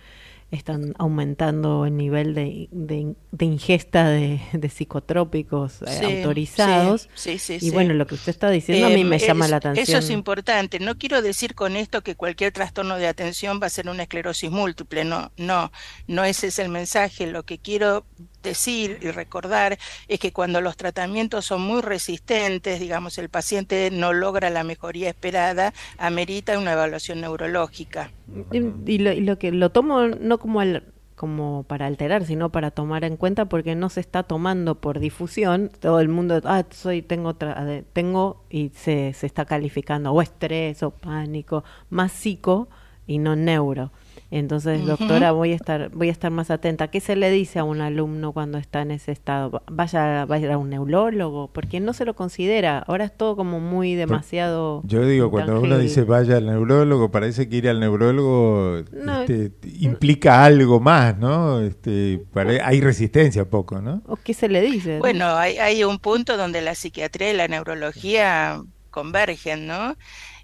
están 0.50 0.94
aumentando 0.98 1.84
el 1.84 1.96
nivel 1.96 2.34
de, 2.34 2.68
de, 2.72 3.14
de 3.32 3.44
ingesta 3.44 4.08
de, 4.08 4.40
de 4.52 4.68
psicotrópicos 4.68 5.82
eh, 5.82 5.86
Sí, 5.98 6.04
autorizados. 6.16 7.08
sí, 7.14 7.38
sí, 7.38 7.60
sí, 7.60 7.66
y 7.66 7.70
bueno, 7.70 7.92
lo 7.94 8.06
que 8.06 8.14
usted 8.14 8.30
está 8.30 8.48
diciendo 8.50 8.86
a 8.86 8.90
mí 8.90 9.02
Eh, 9.02 9.04
me 9.04 9.18
llama 9.18 9.44
es- 9.44 9.50
la 9.50 9.56
atención. 9.58 9.84
Eso 9.84 9.98
es 9.98 10.10
importante. 10.10 10.78
No 10.80 10.96
quiero 10.96 11.20
decir 11.22 11.54
con 11.54 11.76
esto 11.76 12.02
que 12.02 12.14
cualquier 12.14 12.52
trastorno 12.52 12.96
de 12.96 13.06
atención 13.08 13.60
va 13.62 13.66
a 13.66 13.70
ser 13.70 13.88
una 13.88 14.04
esclerosis 14.04 14.50
múltiple. 14.50 15.04
No, 15.04 15.32
no, 15.36 15.70
no 16.06 16.24
ese 16.24 16.46
es 16.46 16.58
el 16.58 16.70
mensaje. 16.70 17.26
Lo 17.26 17.42
que 17.44 17.58
quiero 17.58 18.06
decir 18.48 18.98
y 19.00 19.10
recordar 19.10 19.78
es 20.08 20.18
que 20.18 20.32
cuando 20.32 20.60
los 20.60 20.76
tratamientos 20.76 21.44
son 21.46 21.62
muy 21.62 21.80
resistentes, 21.82 22.80
digamos, 22.80 23.18
el 23.18 23.28
paciente 23.28 23.90
no 23.92 24.12
logra 24.12 24.50
la 24.50 24.64
mejoría 24.64 25.08
esperada, 25.08 25.72
amerita 25.98 26.58
una 26.58 26.72
evaluación 26.72 27.20
neurológica. 27.20 28.10
Y, 28.52 28.98
lo, 28.98 29.38
que 29.38 29.52
lo 29.52 29.70
tomo 29.70 30.06
no 30.08 30.38
como 30.38 30.60
al- 30.60 30.82
como 31.14 31.64
para 31.64 31.86
alterar, 31.86 32.24
sino 32.24 32.50
para 32.50 32.70
tomar 32.70 33.02
en 33.04 33.16
cuenta 33.16 33.46
porque 33.46 33.74
no 33.74 33.88
se 33.88 33.98
está 34.00 34.22
tomando 34.22 34.76
por 34.76 35.00
difusión. 35.00 35.70
Todo 35.80 35.98
el 36.00 36.08
mundo, 36.08 36.40
ah, 36.44 36.64
soy 36.70 37.02
tengo 37.02 37.34
tra- 37.34 37.84
tengo 37.92 38.44
y 38.50 38.70
se, 38.70 39.12
se 39.14 39.26
está 39.26 39.44
calificando 39.44 40.12
o 40.12 40.22
estrés 40.22 40.82
o 40.84 40.90
pánico, 40.90 41.64
más 41.90 42.12
psico 42.12 42.68
y 43.06 43.18
no 43.18 43.34
neuro. 43.34 43.90
Entonces, 44.30 44.84
doctora, 44.84 45.32
voy 45.32 45.52
a 45.52 45.56
estar 45.56 45.88
voy 45.90 46.08
a 46.08 46.12
estar 46.12 46.30
más 46.30 46.50
atenta. 46.50 46.88
¿Qué 46.88 47.00
se 47.00 47.16
le 47.16 47.30
dice 47.30 47.60
a 47.60 47.64
un 47.64 47.80
alumno 47.80 48.32
cuando 48.32 48.58
está 48.58 48.82
en 48.82 48.90
ese 48.90 49.10
estado? 49.10 49.62
Vaya, 49.70 50.26
vaya 50.26 50.52
a 50.52 50.58
un 50.58 50.68
neurólogo, 50.68 51.48
porque 51.50 51.80
no 51.80 51.94
se 51.94 52.04
lo 52.04 52.14
considera. 52.14 52.80
Ahora 52.80 53.06
es 53.06 53.16
todo 53.16 53.36
como 53.36 53.58
muy 53.58 53.94
demasiado 53.94 54.82
Yo 54.84 55.06
digo, 55.06 55.30
cuando 55.30 55.60
uno 55.60 55.78
dice 55.78 56.02
vaya 56.04 56.36
al 56.36 56.44
neurólogo, 56.46 57.10
parece 57.10 57.48
que 57.48 57.56
ir 57.56 57.68
al 57.70 57.80
neurólogo 57.80 58.82
No, 58.92 59.22
este, 59.22 59.50
implica 59.80 60.44
algo 60.44 60.78
más, 60.78 61.16
¿no? 61.16 61.60
Este, 61.60 62.22
pare- 62.34 62.60
hay 62.60 62.82
resistencia 62.82 63.46
poco, 63.48 63.80
¿no? 63.80 64.02
¿O 64.06 64.16
qué 64.16 64.34
se 64.34 64.48
le 64.50 64.60
dice? 64.60 64.98
Bueno, 64.98 65.24
hay, 65.36 65.56
hay 65.56 65.84
un 65.84 65.98
punto 65.98 66.36
donde 66.36 66.60
la 66.60 66.74
psiquiatría 66.74 67.32
y 67.32 67.36
la 67.36 67.48
neurología 67.48 68.60
convergen, 68.90 69.66
¿no? 69.66 69.96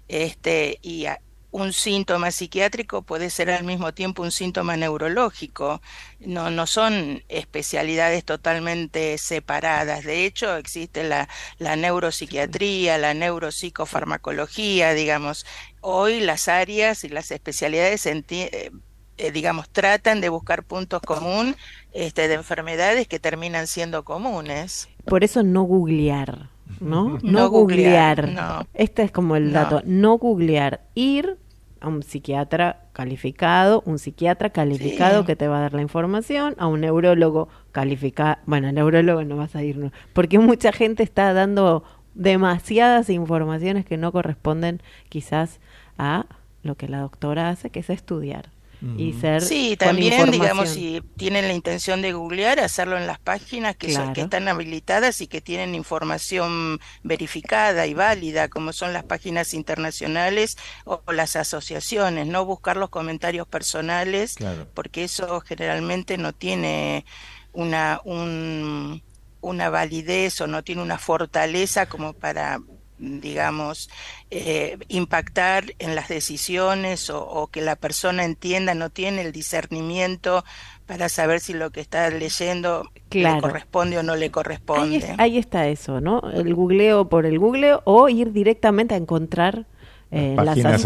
Este, 0.07 0.77
y 0.81 1.05
a- 1.05 1.19
un 1.55 1.71
síntoma 1.71 2.31
psiquiátrico 2.31 3.01
puede 3.03 3.29
ser 3.29 3.49
al 3.49 3.63
mismo 3.63 3.93
tiempo 3.93 4.23
un 4.23 4.31
síntoma 4.31 4.75
neurológico. 4.75 5.81
No, 6.19 6.49
no 6.49 6.67
son 6.67 7.23
especialidades 7.29 8.25
totalmente 8.25 9.17
separadas. 9.17 10.03
De 10.03 10.25
hecho, 10.25 10.57
existe 10.57 11.03
la, 11.05 11.29
la 11.57 11.77
neuropsiquiatría, 11.77 12.97
la 12.97 13.13
neuropsicofarmacología, 13.13 14.93
digamos. 14.93 15.45
Hoy 15.81 16.19
las 16.19 16.47
áreas 16.49 17.03
y 17.05 17.09
las 17.09 17.31
especialidades 17.31 18.05
eh, 18.05 18.71
eh, 19.17 19.31
digamos, 19.31 19.69
tratan 19.69 20.19
de 20.19 20.27
buscar 20.27 20.63
puntos 20.63 21.01
comunes 21.01 21.55
este, 21.93 22.27
de 22.27 22.33
enfermedades 22.33 23.07
que 23.07 23.19
terminan 23.19 23.67
siendo 23.67 24.03
comunes. 24.03 24.89
Por 25.05 25.23
eso 25.23 25.41
no 25.43 25.63
googlear, 25.63 26.49
¿no? 26.81 27.17
No, 27.23 27.31
No 27.31 27.49
googlear. 27.49 28.17
googlear, 28.17 28.29
no. 28.29 28.67
Este 28.73 29.03
es 29.03 29.11
como 29.11 29.37
el 29.37 29.53
No. 29.53 29.53
dato. 29.53 29.81
No 29.85 30.17
googlear. 30.17 30.81
Ir 30.95 31.37
a 31.85 31.89
un 31.89 32.03
psiquiatra 32.03 32.81
calificado, 32.93 33.81
un 33.85 33.99
psiquiatra 33.99 34.49
calificado 34.49 35.21
Sí. 35.21 35.27
que 35.27 35.35
te 35.35 35.47
va 35.47 35.57
a 35.57 35.61
dar 35.61 35.73
la 35.73 35.81
información, 35.81 36.55
a 36.57 36.67
un 36.67 36.81
neurólogo 36.81 37.47
calificado. 37.71 38.37
Bueno, 38.45 38.71
neurólogo 38.71 39.23
no 39.23 39.37
vas 39.37 39.55
a 39.55 39.63
ir, 39.63 39.77
¿no? 39.77 39.91
porque 40.13 40.39
mucha 40.39 40.71
gente 40.71 41.03
está 41.03 41.33
dando 41.33 41.83
demasiadas 42.15 43.09
informaciones 43.09 43.85
que 43.85 43.97
no 43.97 44.11
corresponden 44.11 44.81
quizás 45.09 45.59
a 45.97 46.25
lo 46.63 46.75
que 46.75 46.87
la 46.87 46.99
doctora 46.99 47.49
hace, 47.49 47.69
que 47.69 47.79
es 47.81 47.89
estudiar 47.89 48.49
y 48.97 49.13
ser 49.13 49.41
Sí, 49.41 49.75
también, 49.77 50.31
digamos, 50.31 50.69
si 50.69 51.01
tienen 51.17 51.47
la 51.47 51.53
intención 51.53 52.01
de 52.01 52.13
googlear, 52.13 52.59
hacerlo 52.59 52.97
en 52.97 53.07
las 53.07 53.19
páginas 53.19 53.75
que, 53.75 53.91
son- 53.91 54.13
que 54.13 54.21
están 54.21 54.47
habilitadas 54.47 55.21
y 55.21 55.27
que 55.27 55.41
tienen 55.41 55.75
información 55.75 56.79
verificada 57.03 57.87
y 57.87 57.93
válida, 57.93 58.47
como 58.47 58.73
son 58.73 58.93
las 58.93 59.03
páginas 59.03 59.53
internacionales 59.53 60.57
o, 60.85 61.01
o 61.05 61.11
las 61.11 61.35
asociaciones, 61.35 62.27
no 62.27 62.45
buscar 62.45 62.77
los 62.77 62.89
comentarios 62.89 63.47
personales, 63.47 64.35
Claro. 64.35 64.67
porque 64.73 65.03
eso 65.05 65.41
generalmente 65.41 66.17
no 66.17 66.33
tiene 66.33 67.05
una, 67.53 68.01
un- 68.03 69.01
una 69.41 69.69
validez 69.69 70.41
o 70.41 70.47
no 70.47 70.63
tiene 70.63 70.81
una 70.81 70.97
fortaleza 70.97 71.85
como 71.87 72.13
para 72.13 72.59
digamos, 72.97 73.89
eh, 74.31 74.77
impactar 74.87 75.65
en 75.79 75.95
las 75.95 76.07
decisiones 76.07 77.09
o, 77.09 77.25
o 77.25 77.47
que 77.47 77.61
la 77.61 77.75
persona 77.75 78.23
entienda, 78.25 78.73
no 78.73 78.89
tiene 78.89 79.21
el 79.21 79.31
discernimiento 79.31 80.43
para 80.85 81.09
saber 81.09 81.39
si 81.39 81.53
lo 81.53 81.71
que 81.71 81.81
está 81.81 82.09
leyendo 82.09 82.89
Claro. 83.09 83.35
le 83.35 83.41
corresponde 83.41 83.97
o 83.97 84.03
no 84.03 84.15
le 84.15 84.25
Ahí, 84.25 84.31
corresponde. 84.31 84.97
es- 84.97 85.05
ahí 85.17 85.37
está 85.37 85.67
eso, 85.67 86.01
¿no? 86.01 86.21
El 86.33 86.53
googleo 86.53 87.07
por 87.09 87.25
el 87.25 87.39
googleo 87.39 87.81
o 87.85 88.09
ir 88.09 88.31
directamente 88.31 88.93
a 88.93 88.97
encontrar 88.97 89.65
eh, 90.11 90.33
Las 90.37 90.45
las, 90.45 90.55
páginas 90.55 90.81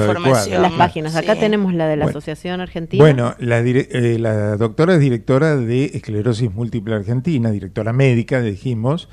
las. 1.13 1.23
Acá 1.23 1.33
Sí. 1.35 1.39
tenemos 1.41 1.73
la 1.73 1.87
de 1.87 1.97
la 1.97 2.05
Bueno. 2.05 2.17
Asociación 2.17 2.61
Argentina. 2.61 3.03
Bueno, 3.03 3.35
la, 3.37 3.61
dire- 3.61 3.87
eh, 3.91 4.17
la 4.17 4.55
doctora 4.57 4.93
es 4.95 4.99
directora 5.01 5.55
de 5.57 5.85
Esclerosis 5.85 6.51
Múltiple 6.51 6.95
Argentina, 6.95 7.51
directora 7.51 7.91
médica, 7.93 8.41
dijimos, 8.41 9.09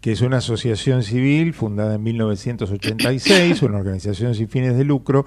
que 0.00 0.12
es 0.12 0.20
una 0.20 0.38
asociación 0.38 1.02
civil 1.02 1.52
fundada 1.54 1.94
en 1.96 2.02
1986, 2.02 3.62
una 3.62 3.78
organización 3.78 4.34
sin 4.34 4.48
fines 4.48 4.76
de 4.76 4.84
lucro. 4.84 5.26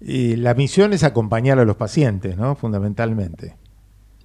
Eh, 0.00 0.36
la 0.38 0.54
misión 0.54 0.92
es 0.92 1.02
acompañar 1.04 1.58
a 1.58 1.64
los 1.64 1.76
pacientes, 1.76 2.36
¿no? 2.36 2.54
Fundamentalmente. 2.56 3.56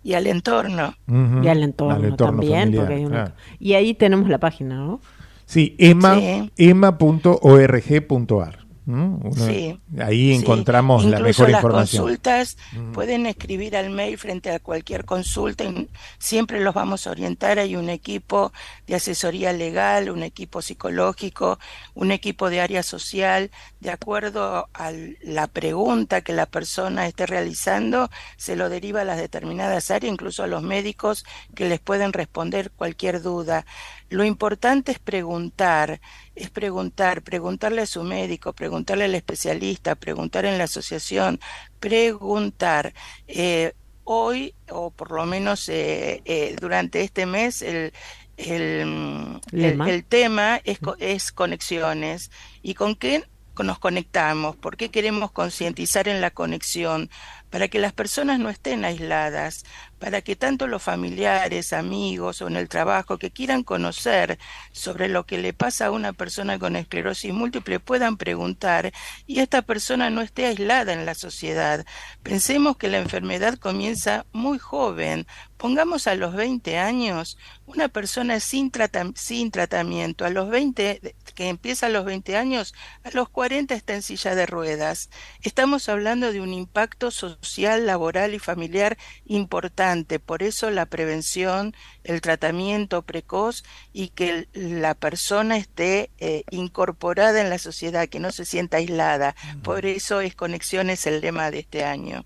Y 0.03 0.13
al 0.13 0.27
entorno. 0.27 0.93
Y 1.07 1.47
al 1.47 1.63
entorno, 1.63 1.95
Al 1.95 2.05
entorno 2.05 2.39
también. 2.39 2.59
familiar, 2.61 2.81
porque 2.85 2.93
hay 2.95 3.05
una- 3.05 3.15
claro. 3.25 3.33
Y 3.59 3.73
ahí 3.73 3.93
tenemos 3.93 4.29
la 4.29 4.37
página, 4.39 4.75
¿no? 4.77 5.01
Sí, 5.45 5.75
ema, 5.77 6.15
Sí. 6.15 6.51
ema.org.ar. 6.57 8.59
¿no? 8.89 9.19
Uno- 9.23 9.45
Sí. 9.45 9.79
Ahí 9.99 10.29
Sí. 10.29 10.41
encontramos 10.41 11.05
la 11.05 11.19
Incluso 11.19 11.43
mejor 11.43 11.49
las 11.51 11.59
información. 11.59 12.03
consultas 12.03 12.57
Mm. 12.73 12.91
pueden 12.91 13.25
escribir 13.27 13.77
al 13.77 13.89
mail 13.89 14.17
frente 14.17 14.51
a 14.51 14.59
cualquier 14.59 15.05
consulta 15.05 15.63
y 15.63 15.87
siempre 16.17 16.59
los 16.59 16.73
vamos 16.73 17.05
a 17.07 17.11
orientar. 17.11 17.59
Hay 17.59 17.75
un 17.75 17.89
equipo 17.89 18.51
de 18.87 18.95
asesoría 18.95 19.53
legal, 19.53 20.09
un 20.09 20.23
equipo 20.23 20.61
psicológico, 20.61 21.59
un 21.93 22.11
equipo 22.11 22.49
de 22.49 22.61
área 22.61 22.83
social. 22.83 23.51
De 23.79 23.91
acuerdo 23.91 24.67
a 24.73 24.91
la 25.21 25.47
pregunta 25.47 26.21
que 26.21 26.33
la 26.33 26.45
persona 26.47 27.07
esté 27.07 27.25
realizando, 27.25 28.09
se 28.37 28.55
lo 28.55 28.69
deriva 28.69 29.01
a 29.01 29.05
las 29.05 29.17
determinadas 29.17 29.91
áreas, 29.91 30.11
incluso 30.11 30.43
a 30.43 30.47
los 30.47 30.63
médicos 30.63 31.25
que 31.55 31.69
les 31.69 31.79
pueden 31.79 32.11
responder 32.13 32.71
cualquier 32.71 33.21
duda. 33.21 33.65
Lo 34.09 34.23
importante 34.25 34.91
es 34.91 34.99
preguntar, 34.99 36.01
es 36.39 36.49
preguntar, 36.49 37.21
preguntarle 37.21 37.81
a 37.81 37.85
su 37.85 38.03
médico, 38.03 38.53
preguntarle 38.53 39.05
al 39.05 39.15
especialista, 39.15 39.95
preguntar 39.95 40.45
en 40.45 40.57
la 40.57 40.63
asociación, 40.65 41.39
preguntar. 41.79 42.93
Eh, 43.27 43.73
hoy, 44.11 44.55
o 44.69 44.89
por 44.89 45.11
lo 45.11 45.25
menos 45.27 45.69
eh, 45.69 46.21
eh, 46.25 46.55
durante 46.59 47.01
este 47.01 47.25
mes, 47.25 47.61
el, 47.61 47.93
el, 48.37 49.39
el, 49.51 49.81
el 49.87 50.03
tema 50.05 50.59
es, 50.63 50.79
co- 50.79 50.95
es 50.99 51.31
conexiones. 51.31 52.31
¿Y 52.63 52.73
con 52.73 52.95
qué 52.95 53.23
nos 53.63 53.77
conectamos? 53.77 54.55
¿Por 54.55 54.77
qué 54.77 54.89
queremos 54.89 55.31
concientizar 55.31 56.07
en 56.07 56.21
la 56.21 56.31
conexión? 56.31 57.09
Para 57.51 57.67
que 57.67 57.77
las 57.79 57.93
personas 57.93 58.39
no 58.39 58.49
estén 58.49 58.85
aisladas, 58.85 59.63
para 59.99 60.21
que 60.21 60.35
tanto 60.35 60.67
los 60.67 60.81
familiares, 60.81 61.73
amigos 61.73 62.41
o 62.41 62.47
en 62.47 62.55
el 62.55 62.69
trabajo 62.69 63.17
que 63.17 63.31
quieran 63.31 63.63
conocer 63.63 64.39
sobre 64.71 65.09
lo 65.09 65.25
que 65.25 65.37
le 65.37 65.53
pasa 65.53 65.87
a 65.87 65.91
una 65.91 66.13
persona 66.13 66.57
con 66.57 66.75
esclerosis 66.75 67.33
múltiple 67.33 67.79
puedan 67.79 68.17
preguntar 68.17 68.91
y 69.27 69.39
esta 69.39 69.61
persona 69.61 70.09
no 70.09 70.21
esté 70.21 70.45
aislada 70.47 70.93
en 70.93 71.05
la 71.05 71.15
sociedad. 71.15 71.85
Pensemos 72.23 72.77
que 72.77 72.87
la 72.87 72.97
enfermedad 72.99 73.55
comienza 73.57 74.25
muy 74.31 74.57
joven. 74.59 75.27
Pongamos 75.57 76.07
a 76.07 76.15
los 76.15 76.33
20 76.35 76.77
años 76.77 77.37
una 77.65 77.89
persona 77.89 78.39
sin, 78.39 78.71
trata- 78.71 79.11
sin 79.15 79.51
tratamiento. 79.51 80.25
A 80.25 80.29
los 80.29 80.49
20, 80.49 81.15
que 81.35 81.49
empieza 81.49 81.87
a 81.87 81.89
los 81.89 82.05
20 82.05 82.37
años, 82.37 82.73
a 83.03 83.09
los 83.11 83.29
40 83.29 83.75
está 83.75 83.93
en 83.93 84.01
silla 84.01 84.35
de 84.35 84.45
ruedas. 84.45 85.09
Estamos 85.41 85.89
hablando 85.89 86.31
de 86.31 86.41
un 86.41 86.53
impacto 86.53 87.11
social, 87.11 87.85
laboral 87.85 88.33
y 88.33 88.39
familiar 88.39 88.97
importante. 89.25 89.88
Por 90.25 90.43
eso 90.43 90.69
la 90.69 90.85
prevención, 90.85 91.73
el 92.03 92.21
tratamiento 92.21 93.01
precoz 93.01 93.63
y 93.93 94.09
que 94.09 94.47
la 94.53 94.93
persona 94.93 95.57
esté 95.57 96.09
eh, 96.19 96.43
incorporada 96.51 97.41
en 97.41 97.49
la 97.49 97.57
sociedad, 97.57 98.07
que 98.07 98.19
no 98.19 98.31
se 98.31 98.45
sienta 98.45 98.77
aislada. 98.77 99.35
Por 99.63 99.85
eso 99.85 100.21
es 100.21 100.35
Conexiones 100.35 101.05
el 101.07 101.21
lema 101.21 101.51
de 101.51 101.59
este 101.59 101.83
año. 101.83 102.23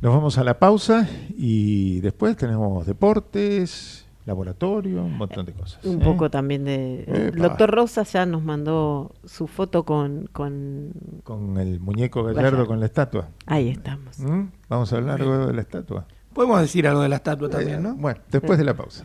Nos 0.00 0.14
vamos 0.14 0.38
a 0.38 0.44
la 0.44 0.58
pausa 0.58 1.06
y 1.36 2.00
después 2.00 2.38
tenemos 2.38 2.86
deportes, 2.86 4.06
laboratorio, 4.24 5.04
un 5.04 5.18
montón 5.18 5.44
de 5.44 5.52
cosas. 5.52 5.84
Un 5.84 6.00
¿eh? 6.00 6.04
poco 6.04 6.30
también 6.30 6.64
de... 6.64 7.04
El 7.04 7.36
doctor 7.36 7.70
Rosa 7.70 8.04
ya 8.04 8.24
nos 8.24 8.42
mandó 8.42 9.12
su 9.26 9.46
foto 9.46 9.84
con... 9.84 10.26
Con, 10.32 10.94
Con 11.22 11.58
el 11.58 11.78
muñeco 11.78 12.24
Gallardo, 12.24 12.66
con 12.66 12.80
la 12.80 12.86
estatua. 12.86 13.28
Ahí 13.44 13.68
estamos. 13.68 14.18
¿Mm? 14.18 14.44
Vamos 14.66 14.90
a 14.94 14.96
hablar 14.96 15.20
luego 15.20 15.48
de 15.48 15.52
la 15.52 15.60
estatua. 15.60 16.06
Podemos 16.32 16.58
decir 16.62 16.88
algo 16.88 17.02
de 17.02 17.10
la 17.10 17.16
estatua 17.16 17.50
también, 17.50 17.82
¿no? 17.82 17.96
Bueno, 17.96 18.18
después 18.30 18.58
de 18.58 18.64
la 18.64 18.72
pausa. 18.72 19.04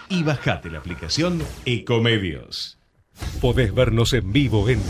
y 0.11 0.23
bajate 0.23 0.69
la 0.69 0.79
aplicación 0.79 1.41
Ecomedios. 1.65 2.77
Podés 3.39 3.73
vernos 3.73 4.13
en 4.13 4.31
vivo 4.33 4.67
en 4.69 4.81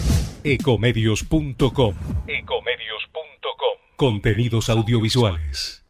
ecomedios.com. 0.44 1.96
Contenidos 3.96 4.70
audiovisuales. 4.70 5.86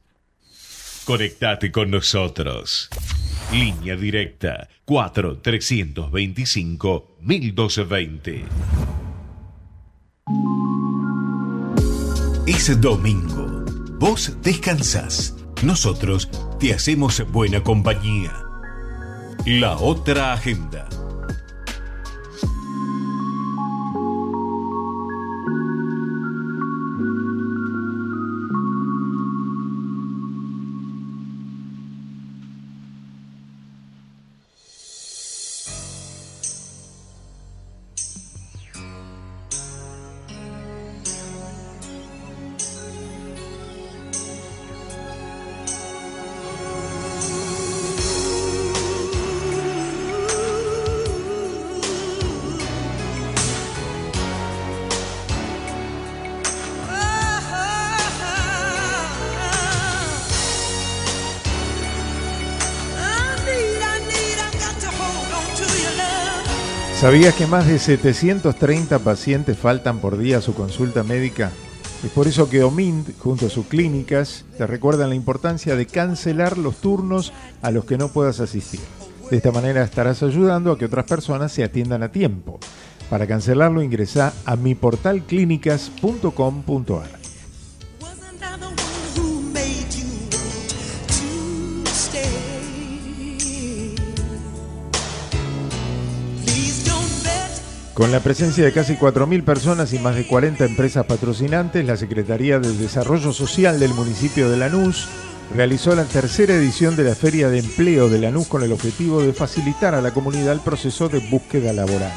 Conectate 1.05 1.71
con 1.71 1.91
nosotros. 1.91 2.89
Línea 3.53 3.95
directa 3.95 4.67
4 4.85 5.39
325 5.39 7.17
1220. 7.21 8.45
Es 12.47 12.81
domingo. 12.81 13.65
Vos 13.97 14.37
descansás. 14.41 15.37
Nosotros 15.63 16.29
te 16.59 16.73
hacemos 16.73 17.23
buena 17.31 17.63
compañía. 17.63 18.50
La 19.45 19.75
otra 19.77 20.33
agenda. 20.33 20.87
¿Sabías 67.01 67.33
que 67.33 67.47
más 67.47 67.65
de 67.65 67.79
730 67.79 68.99
pacientes 68.99 69.57
faltan 69.57 69.97
por 69.97 70.19
día 70.19 70.37
a 70.37 70.41
su 70.41 70.53
consulta 70.53 71.01
médica? 71.01 71.51
Es 72.03 72.11
por 72.11 72.27
eso 72.27 72.47
que 72.47 72.61
OMINT, 72.61 73.17
junto 73.17 73.47
a 73.47 73.49
sus 73.49 73.65
clínicas, 73.65 74.45
te 74.55 74.67
recuerdan 74.67 75.09
la 75.09 75.15
importancia 75.15 75.75
de 75.75 75.87
cancelar 75.87 76.59
los 76.59 76.75
turnos 76.75 77.33
a 77.63 77.71
los 77.71 77.85
que 77.85 77.97
no 77.97 78.09
puedas 78.09 78.39
asistir. 78.39 78.81
De 79.31 79.37
esta 79.37 79.51
manera 79.51 79.81
estarás 79.81 80.21
ayudando 80.21 80.71
a 80.71 80.77
que 80.77 80.85
otras 80.85 81.05
personas 81.05 81.51
se 81.51 81.63
atiendan 81.63 82.03
a 82.03 82.11
tiempo. 82.11 82.59
Para 83.09 83.25
cancelarlo 83.25 83.81
ingresa 83.81 84.35
a 84.45 84.55
miportalclínicas.com.ar. 84.55 87.20
Con 98.01 98.11
la 98.11 98.19
presencia 98.19 98.65
de 98.65 98.73
casi 98.73 98.95
4.000 98.95 99.43
personas 99.43 99.93
y 99.93 99.99
más 99.99 100.15
de 100.15 100.25
40 100.25 100.65
empresas 100.65 101.05
patrocinantes, 101.05 101.85
la 101.85 101.97
Secretaría 101.97 102.57
del 102.57 102.79
Desarrollo 102.79 103.31
Social 103.31 103.79
del 103.79 103.93
municipio 103.93 104.49
de 104.49 104.57
Lanús 104.57 105.07
realizó 105.53 105.93
la 105.93 106.05
tercera 106.05 106.55
edición 106.55 106.95
de 106.95 107.03
la 107.03 107.13
Feria 107.13 107.47
de 107.49 107.59
Empleo 107.59 108.09
de 108.09 108.17
Lanús 108.17 108.47
con 108.47 108.63
el 108.63 108.71
objetivo 108.71 109.21
de 109.21 109.33
facilitar 109.33 109.93
a 109.93 110.01
la 110.01 110.15
comunidad 110.15 110.53
el 110.53 110.61
proceso 110.61 111.09
de 111.09 111.19
búsqueda 111.19 111.73
laboral. 111.73 112.11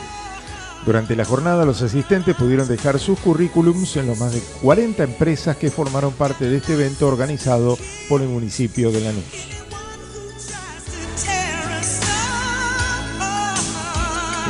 Durante 0.86 1.16
la 1.16 1.27
jornada 1.27 1.66
los 1.66 1.82
asistentes 1.82 2.35
pudieron 2.35 2.66
dejar 2.66 2.98
sus 2.98 3.20
currículums 3.20 3.94
en 3.98 4.06
los 4.06 4.19
más 4.19 4.32
de 4.32 4.40
40 4.62 5.05
empresas 5.05 5.59
que 5.59 5.70
formaron 5.70 6.15
parte 6.15 6.48
de 6.48 6.56
este 6.56 6.73
evento 6.73 7.06
organizado 7.06 7.77
por 8.09 8.23
el 8.23 8.28
municipio 8.28 8.90
de 8.90 9.02
Lanús. 9.02 9.64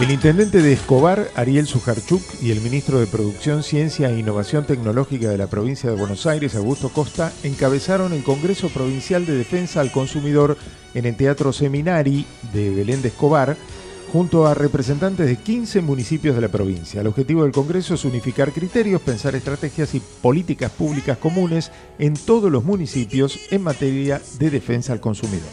El 0.00 0.10
intendente 0.10 0.60
de 0.60 0.72
Escobar, 0.72 1.30
Ariel 1.36 1.68
Sujarchuk, 1.68 2.20
y 2.42 2.50
el 2.50 2.60
ministro 2.60 2.98
de 2.98 3.06
Producción, 3.06 3.62
Ciencia 3.62 4.10
e 4.10 4.18
Innovación 4.18 4.66
Tecnológica 4.66 5.28
de 5.28 5.38
la 5.38 5.46
provincia 5.46 5.88
de 5.88 5.96
Buenos 5.96 6.26
Aires, 6.26 6.56
Augusto 6.56 6.88
Costa, 6.88 7.32
encabezaron 7.44 8.12
el 8.12 8.24
Congreso 8.24 8.68
Provincial 8.70 9.24
de 9.24 9.36
Defensa 9.36 9.80
al 9.80 9.92
Consumidor 9.92 10.58
en 10.94 11.06
el 11.06 11.16
Teatro 11.16 11.52
Seminari 11.52 12.26
de 12.52 12.70
Belén 12.70 13.02
de 13.02 13.08
Escobar, 13.08 13.56
junto 14.12 14.46
a 14.46 14.54
representantes 14.54 15.26
de 15.26 15.36
15 15.36 15.80
municipios 15.80 16.34
de 16.34 16.42
la 16.42 16.48
provincia. 16.48 17.00
El 17.00 17.06
objetivo 17.06 17.44
del 17.44 17.52
Congreso 17.52 17.94
es 17.94 18.04
unificar 18.04 18.52
criterios, 18.52 19.00
pensar 19.00 19.36
estrategias 19.36 19.94
y 19.94 20.00
políticas 20.00 20.72
públicas 20.72 21.18
comunes 21.18 21.70
en 22.00 22.14
todos 22.14 22.50
los 22.50 22.64
municipios 22.64 23.38
en 23.50 23.62
materia 23.62 24.20
de 24.40 24.50
defensa 24.50 24.92
al 24.92 25.00
consumidor. 25.00 25.48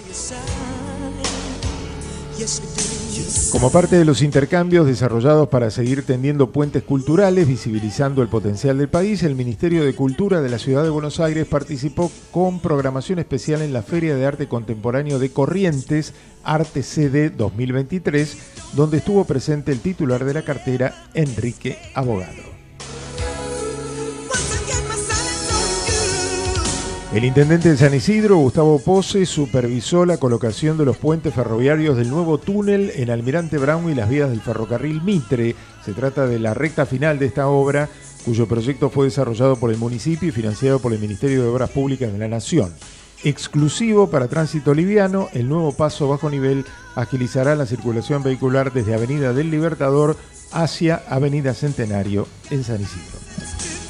Como 3.52 3.72
parte 3.72 3.98
de 3.98 4.06
los 4.06 4.22
intercambios 4.22 4.88
desarrollados 4.88 5.49
para 5.49 5.69
seguir 5.72 6.06
tendiendo 6.06 6.52
puentes 6.52 6.84
culturales, 6.84 7.48
visibilizando 7.48 8.22
el 8.22 8.27
potencial 8.27 8.77
del 8.77 8.89
país, 8.89 9.23
el 9.23 9.35
Ministerio 9.35 9.84
de 9.84 9.93
Cultura 9.93 10.41
de 10.41 10.49
la 10.49 10.57
Ciudad 10.57 10.84
de 10.84 10.89
Buenos 10.89 11.19
Aires 11.19 11.48
participó 11.48 12.11
con 12.31 12.60
programación 12.60 13.19
especial 13.19 13.61
en 13.61 13.73
la 13.73 13.84
Feria 13.84 14.15
de 14.15 14.26
Arte 14.26 14.48
Contemporáneo 14.48 15.19
de 15.19 15.31
Corrientes, 15.31 16.14
Arte 16.43 16.84
CD 16.84 17.30
2023, 17.30 18.38
donde 18.73 18.98
estuvo 18.98 19.26
presente 19.26 19.72
el 19.72 19.80
titular 19.80 20.23
de 20.23 20.34
la 20.34 20.43
cartera, 20.43 21.10
Enrique 21.14 21.77
Abogado. 21.93 22.51
El 27.13 27.25
intendente 27.25 27.67
de 27.67 27.75
San 27.75 27.93
Isidro, 27.93 28.38
Gustavo 28.38 28.79
Pose, 28.79 29.25
supervisó 29.25 30.05
la 30.05 30.15
colocación 30.15 30.77
de 30.77 30.85
los 30.85 30.95
puentes 30.95 31.33
ferroviarios 31.33 31.97
del 31.97 32.09
nuevo 32.09 32.38
túnel 32.38 32.89
en 32.95 33.09
Almirante 33.09 33.57
Brown 33.57 33.91
y 33.91 33.95
las 33.95 34.07
vías 34.07 34.29
del 34.29 34.39
ferrocarril 34.39 35.01
Mitre. 35.01 35.53
Se 35.83 35.91
trata 35.91 36.25
de 36.25 36.39
la 36.39 36.53
recta 36.53 36.85
final 36.85 37.19
de 37.19 37.25
esta 37.25 37.49
obra, 37.49 37.89
cuyo 38.23 38.47
proyecto 38.47 38.89
fue 38.89 39.05
desarrollado 39.05 39.57
por 39.57 39.71
el 39.71 39.77
municipio 39.77 40.29
y 40.29 40.31
financiado 40.31 40.79
por 40.79 40.93
el 40.93 40.99
Ministerio 40.99 41.41
de 41.41 41.49
Obras 41.49 41.71
Públicas 41.71 42.13
de 42.13 42.17
la 42.17 42.29
Nación. 42.29 42.73
Exclusivo 43.25 44.09
para 44.09 44.29
tránsito 44.29 44.73
liviano, 44.73 45.27
el 45.33 45.49
nuevo 45.49 45.73
paso 45.73 46.07
bajo 46.07 46.29
nivel 46.29 46.65
agilizará 46.95 47.57
la 47.57 47.65
circulación 47.65 48.23
vehicular 48.23 48.71
desde 48.71 48.93
Avenida 48.93 49.33
del 49.33 49.51
Libertador 49.51 50.15
hacia 50.53 51.03
Avenida 51.09 51.53
Centenario 51.53 52.25
en 52.49 52.63
San 52.63 52.81
Isidro. 52.81 53.80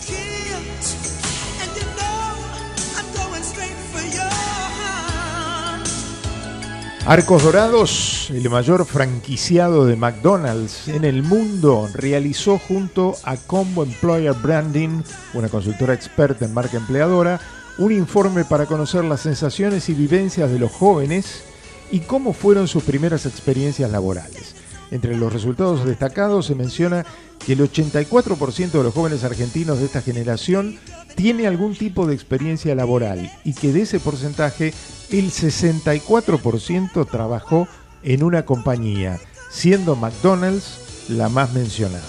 Arcos 7.05 7.43
Dorados, 7.43 8.29
el 8.29 8.47
mayor 8.51 8.85
franquiciado 8.85 9.87
de 9.87 9.95
McDonald's 9.95 10.87
en 10.87 11.03
el 11.03 11.23
mundo, 11.23 11.89
realizó 11.95 12.59
junto 12.59 13.15
a 13.23 13.37
Combo 13.37 13.83
Employer 13.83 14.33
Branding, 14.33 15.01
una 15.33 15.49
consultora 15.49 15.95
experta 15.95 16.45
en 16.45 16.53
marca 16.53 16.77
empleadora, 16.77 17.41
un 17.79 17.91
informe 17.91 18.45
para 18.45 18.67
conocer 18.67 19.03
las 19.03 19.21
sensaciones 19.21 19.89
y 19.89 19.95
vivencias 19.95 20.51
de 20.51 20.59
los 20.59 20.71
jóvenes 20.71 21.43
y 21.91 22.01
cómo 22.01 22.33
fueron 22.33 22.67
sus 22.67 22.83
primeras 22.83 23.25
experiencias 23.25 23.89
laborales. 23.89 24.55
Entre 24.91 25.17
los 25.17 25.33
resultados 25.33 25.83
destacados 25.83 26.45
se 26.45 26.55
menciona 26.55 27.03
que 27.43 27.53
el 27.53 27.61
84% 27.61 28.71
de 28.71 28.83
los 28.83 28.93
jóvenes 28.93 29.23
argentinos 29.23 29.79
de 29.79 29.85
esta 29.85 30.01
generación 30.03 30.77
tiene 31.15 31.47
algún 31.47 31.75
tipo 31.75 32.07
de 32.07 32.13
experiencia 32.13 32.75
laboral 32.75 33.31
y 33.43 33.53
que 33.53 33.71
de 33.71 33.81
ese 33.83 33.99
porcentaje 33.99 34.73
el 35.11 35.31
64% 35.31 37.07
trabajó 37.09 37.67
en 38.03 38.23
una 38.23 38.45
compañía, 38.45 39.19
siendo 39.49 39.95
McDonald's 39.95 41.09
la 41.09 41.29
más 41.29 41.53
mencionada. 41.53 42.01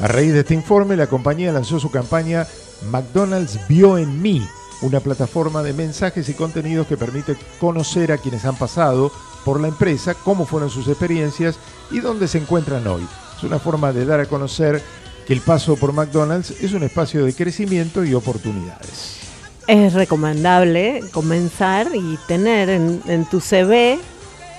A 0.00 0.08
raíz 0.08 0.32
de 0.32 0.40
este 0.40 0.54
informe, 0.54 0.96
la 0.96 1.06
compañía 1.06 1.52
lanzó 1.52 1.78
su 1.78 1.90
campaña 1.90 2.46
McDonald's 2.90 3.58
vio 3.68 3.98
en 3.98 4.22
mí, 4.22 4.42
una 4.82 5.00
plataforma 5.00 5.62
de 5.62 5.74
mensajes 5.74 6.28
y 6.28 6.34
contenidos 6.34 6.86
que 6.86 6.96
permite 6.96 7.36
conocer 7.58 8.12
a 8.12 8.18
quienes 8.18 8.44
han 8.46 8.56
pasado 8.56 9.12
por 9.44 9.60
la 9.60 9.68
empresa, 9.68 10.14
cómo 10.14 10.46
fueron 10.46 10.70
sus 10.70 10.88
experiencias 10.88 11.58
y 11.90 12.00
dónde 12.00 12.28
se 12.28 12.38
encuentran 12.38 12.86
hoy. 12.86 13.06
Es 13.36 13.44
una 13.44 13.58
forma 13.58 13.92
de 13.92 14.04
dar 14.04 14.20
a 14.20 14.26
conocer 14.26 14.82
que 15.26 15.32
el 15.32 15.40
paso 15.40 15.76
por 15.76 15.92
McDonald's 15.92 16.50
es 16.62 16.72
un 16.72 16.82
espacio 16.82 17.24
de 17.24 17.32
crecimiento 17.34 18.04
y 18.04 18.14
oportunidades. 18.14 19.18
Es 19.66 19.92
recomendable 19.92 21.02
comenzar 21.12 21.88
y 21.94 22.18
tener 22.26 22.68
en, 22.68 23.24
tu 23.30 23.40
CV 23.40 23.98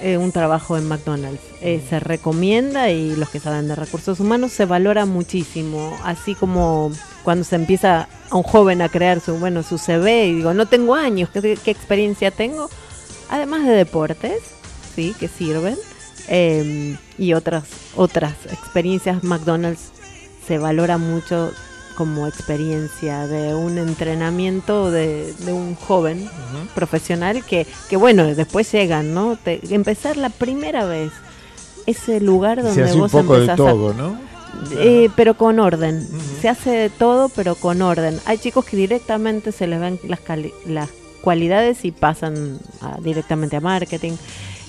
eh, 0.01 0.17
un 0.17 0.31
trabajo 0.31 0.77
en 0.77 0.88
McDonald's. 0.88 1.41
Eh, 1.61 1.81
se 1.89 1.99
recomienda 1.99 2.89
y 2.89 3.15
los 3.15 3.29
que 3.29 3.39
saben 3.39 3.67
de 3.67 3.75
recursos 3.75 4.19
humanos 4.19 4.51
se 4.51 4.65
valora 4.65 5.05
muchísimo, 5.05 5.97
así 6.03 6.33
como 6.33 6.91
cuando 7.23 7.43
se 7.43 7.55
empieza 7.55 8.07
a 8.29 8.35
un 8.35 8.43
joven 8.43 8.81
a 8.81 8.89
crear 8.89 9.19
su 9.19 9.38
bueno 9.38 9.61
su 9.63 9.77
CV 9.77 10.27
y 10.27 10.35
digo 10.35 10.53
no 10.53 10.65
tengo 10.65 10.95
años, 10.95 11.29
qué, 11.29 11.59
experiencia 11.65 12.31
tengo, 12.31 12.69
además 13.29 13.65
de 13.65 13.73
deportes, 13.73 14.41
sí, 14.95 15.13
que 15.19 15.27
sirven 15.27 15.75
Em, 16.27 16.97
y 17.17 17.33
otras, 17.33 17.65
otras 17.95 18.33
experiencias. 18.45 19.23
McDonald's 19.23 19.91
se 20.47 20.57
valora 20.57 20.97
mucho 20.97 21.51
como 21.95 22.27
experiencia 22.27 23.27
de 23.27 23.53
un 23.53 23.77
entrenamiento 23.77 24.91
de, 24.91 25.34
un 25.47 25.76
joven 25.76 26.30
profesional 26.73 27.43
que, 27.45 27.68
que, 27.89 27.97
bueno, 27.97 28.26
después 28.26 28.72
llegan, 28.72 29.13
¿no? 29.13 29.38
empezar 29.45 30.18
la 30.18 30.30
primera 30.30 30.85
vez, 30.85 31.11
ese 31.85 32.19
lugar 32.19 32.63
donde 32.63 32.73
se 32.73 32.84
hace 32.84 32.97
vos 32.97 33.13
un 33.13 33.22
poco 33.22 33.39
de 33.39 33.55
todo, 33.55 33.93
¿no? 33.93 34.18
Eh, 34.77 35.09
pero 35.15 35.35
con 35.35 35.59
orden. 35.59 36.07
Se 36.41 36.49
hace 36.49 36.69
de 36.72 36.89
todo, 36.89 37.30
pero 37.30 37.55
con 37.55 37.81
orden. 37.81 38.19
Hay 38.26 38.38
chicos 38.38 38.65
que 38.65 38.77
directamente 38.77 39.51
se 39.51 39.65
les 39.65 39.80
ven 39.80 39.99
las, 40.03 40.19
las 40.65 40.89
cualidades 41.22 41.85
y 41.85 41.91
pasan 41.91 42.59
directamente 43.01 43.55
a 43.55 43.61
marketing. 43.61 44.13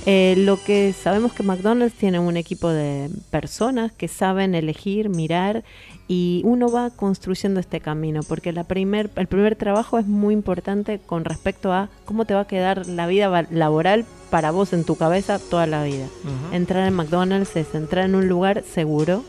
Eh, 0.05 0.35
lo 0.37 0.62
que 0.62 0.93
sabemos 0.93 1.33
que 1.33 1.45
McDonald's 1.45 1.95
tiene 1.95 2.19
un 2.19 2.37
equipo 2.37 2.69
de 2.69 3.09
personas 3.31 3.93
que 3.93 4.09
saben 4.09 4.57
elegir, 4.57 5.09
mirar 5.09 5.62
y 6.09 6.43
uno 6.45 6.69
va 6.69 6.91
construyendo 6.91 7.61
este 7.61 7.81
camino 7.81 8.23
porque 8.29 8.53
la 8.53 8.65
primer, 8.65 9.11
el 9.15 9.29
primer 9.29 9.55
trabajo 9.55 10.01
es 10.01 10.07
muy 10.07 10.35
importante 10.35 10.99
con 10.99 11.24
respecto 11.24 11.73
a 11.73 11.89
cómo 12.05 12.24
te 12.24 12.35
va 12.35 12.41
a 12.41 12.47
quedar 12.49 12.87
la 12.89 13.07
vida 13.07 13.47
laboral 13.51 14.05
para 14.31 14.51
vos 14.51 14.73
en 14.73 14.83
tu 14.85 14.97
cabeza 14.97 15.39
toda 15.39 15.69
la 15.69 15.85
vida. 15.85 16.07
Entrar 16.53 16.89
en 16.89 16.95
McDonald's 16.95 17.55
es 17.55 17.73
entrar 17.74 18.07
en 18.07 18.16
un 18.16 18.29
lugar 18.29 18.65
seguro 18.65 19.23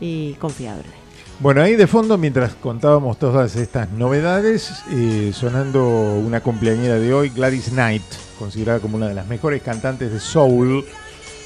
y 0.00 0.34
confiable. 0.34 1.07
Bueno, 1.40 1.62
ahí 1.62 1.76
de 1.76 1.86
fondo, 1.86 2.18
mientras 2.18 2.56
contábamos 2.56 3.16
todas 3.16 3.54
estas 3.54 3.88
novedades, 3.92 4.82
eh, 4.90 5.30
sonando 5.32 5.86
una 5.86 6.40
cumpleañera 6.40 6.98
de 6.98 7.14
hoy, 7.14 7.28
Gladys 7.28 7.68
Knight, 7.68 8.02
considerada 8.40 8.80
como 8.80 8.96
una 8.96 9.06
de 9.06 9.14
las 9.14 9.28
mejores 9.28 9.62
cantantes 9.62 10.10
de 10.10 10.18
soul, 10.18 10.84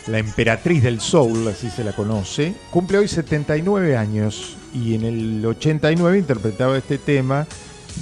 la 0.06 0.19
emperatriz 0.19 0.82
del 0.82 0.98
soul, 0.98 1.47
así 1.47 1.69
se 1.69 1.85
la 1.85 1.93
conoce, 1.93 2.55
cumple 2.70 2.98
hoy 2.98 3.09
79 3.09 3.94
años 3.98 4.56
y 4.73 4.94
en 4.94 5.05
el 5.05 5.44
89 5.44 6.19
interpretaba 6.19 6.78
este 6.78 6.97
tema 6.97 7.47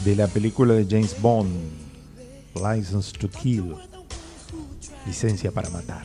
de 0.04 0.14
la 0.14 0.28
película 0.28 0.74
de 0.74 0.86
James 0.88 1.16
Bond, 1.20 1.50
License 2.54 3.18
to 3.18 3.28
Kill, 3.28 3.74
licencia 5.06 5.50
para 5.50 5.68
matar. 5.70 6.04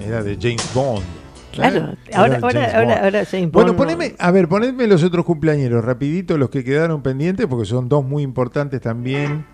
Era 0.00 0.22
de 0.22 0.38
James 0.40 0.72
Bond. 0.72 1.21
Claro, 1.52 1.94
ahora, 2.14 2.38
ahora, 2.42 2.78
ahora, 2.78 3.04
ahora, 3.04 3.22
Bueno, 3.52 3.76
poneme, 3.76 4.14
a 4.18 4.30
ver, 4.30 4.48
ponedme 4.48 4.86
los 4.86 5.02
otros 5.04 5.24
cumpleaños, 5.26 5.84
rapidito, 5.84 6.38
los 6.38 6.48
que 6.48 6.64
quedaron 6.64 7.02
pendientes, 7.02 7.46
porque 7.46 7.66
son 7.66 7.88
dos 7.90 8.02
muy 8.04 8.22
importantes 8.22 8.80
también. 8.80 9.44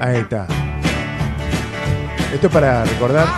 Ahí 0.00 0.16
está. 0.16 0.46
Esto 2.32 2.46
es 2.46 2.52
para 2.52 2.84
recordar 2.84 3.28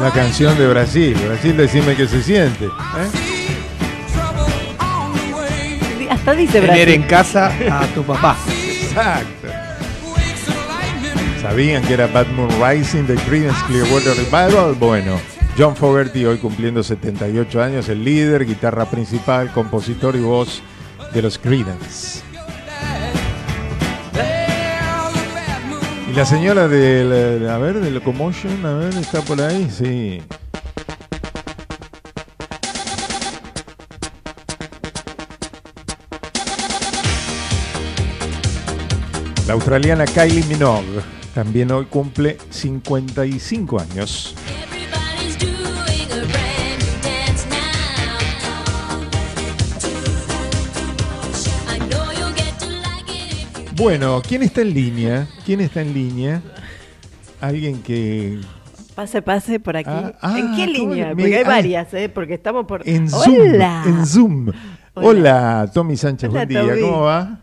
la 0.00 0.10
canción 0.10 0.58
de 0.58 0.66
Brasil. 0.68 1.16
Brasil, 1.26 1.56
decime 1.56 1.94
que 1.94 2.08
se 2.08 2.22
siente. 2.22 2.64
¿eh? 2.66 3.28
Hasta 6.10 6.34
dice 6.34 6.60
Tener 6.60 6.70
Brasil. 6.70 6.88
en 6.94 7.02
casa 7.04 7.52
a 7.70 7.86
tu 7.94 8.02
papá. 8.02 8.36
Exacto. 8.48 9.59
¿Sabían 11.40 11.82
que 11.84 11.94
era 11.94 12.06
Bad 12.06 12.26
Moon 12.28 12.50
Rising 12.60 13.04
de 13.04 13.14
Creedence 13.14 13.58
Clearwater 13.66 14.14
Revival? 14.14 14.74
Bueno, 14.74 15.18
John 15.56 15.74
Fogerty 15.74 16.26
hoy 16.26 16.36
cumpliendo 16.36 16.82
78 16.82 17.62
años, 17.62 17.88
el 17.88 18.04
líder, 18.04 18.44
guitarra 18.44 18.84
principal, 18.84 19.50
compositor 19.50 20.16
y 20.16 20.20
voz 20.20 20.62
de 21.14 21.22
los 21.22 21.38
Creedence. 21.38 22.20
Y 26.10 26.12
la 26.12 26.26
señora 26.26 26.68
del, 26.68 27.08
ver, 27.08 27.80
de 27.80 27.90
Locomotion, 27.90 28.66
a 28.66 28.74
ver, 28.74 28.94
está 28.98 29.22
por 29.22 29.40
ahí, 29.40 29.70
sí. 29.70 30.22
La 39.46 39.54
australiana 39.54 40.04
Kylie 40.04 40.44
Minogue 40.44 41.19
también 41.34 41.70
hoy 41.70 41.86
cumple 41.86 42.36
55 42.50 43.80
años. 43.80 44.34
Bueno, 53.76 54.20
¿quién 54.26 54.42
está 54.42 54.60
en 54.60 54.74
línea? 54.74 55.26
¿Quién 55.46 55.60
está 55.62 55.80
en 55.80 55.94
línea? 55.94 56.42
Alguien 57.40 57.82
que 57.82 58.38
Pase, 58.94 59.22
pase 59.22 59.58
por 59.58 59.78
aquí. 59.78 59.88
Ah, 59.90 60.12
ah, 60.20 60.38
¿En 60.38 60.54
qué 60.54 60.78
¿cómo 60.78 60.92
línea? 60.92 61.10
Porque 61.12 61.36
hay 61.36 61.42
ah. 61.42 61.48
varias, 61.48 61.94
¿eh? 61.94 62.10
Porque 62.10 62.34
estamos 62.34 62.66
por... 62.66 62.86
en 62.86 63.08
Zoom, 63.08 63.40
¡Hola! 63.40 63.82
en 63.86 64.06
Zoom. 64.06 64.50
Hola, 64.92 65.70
Tommy 65.72 65.96
Sánchez, 65.96 66.28
Hola, 66.28 66.44
buen 66.44 66.48
día. 66.48 66.80
¿Cómo 66.82 67.00
va? 67.02 67.40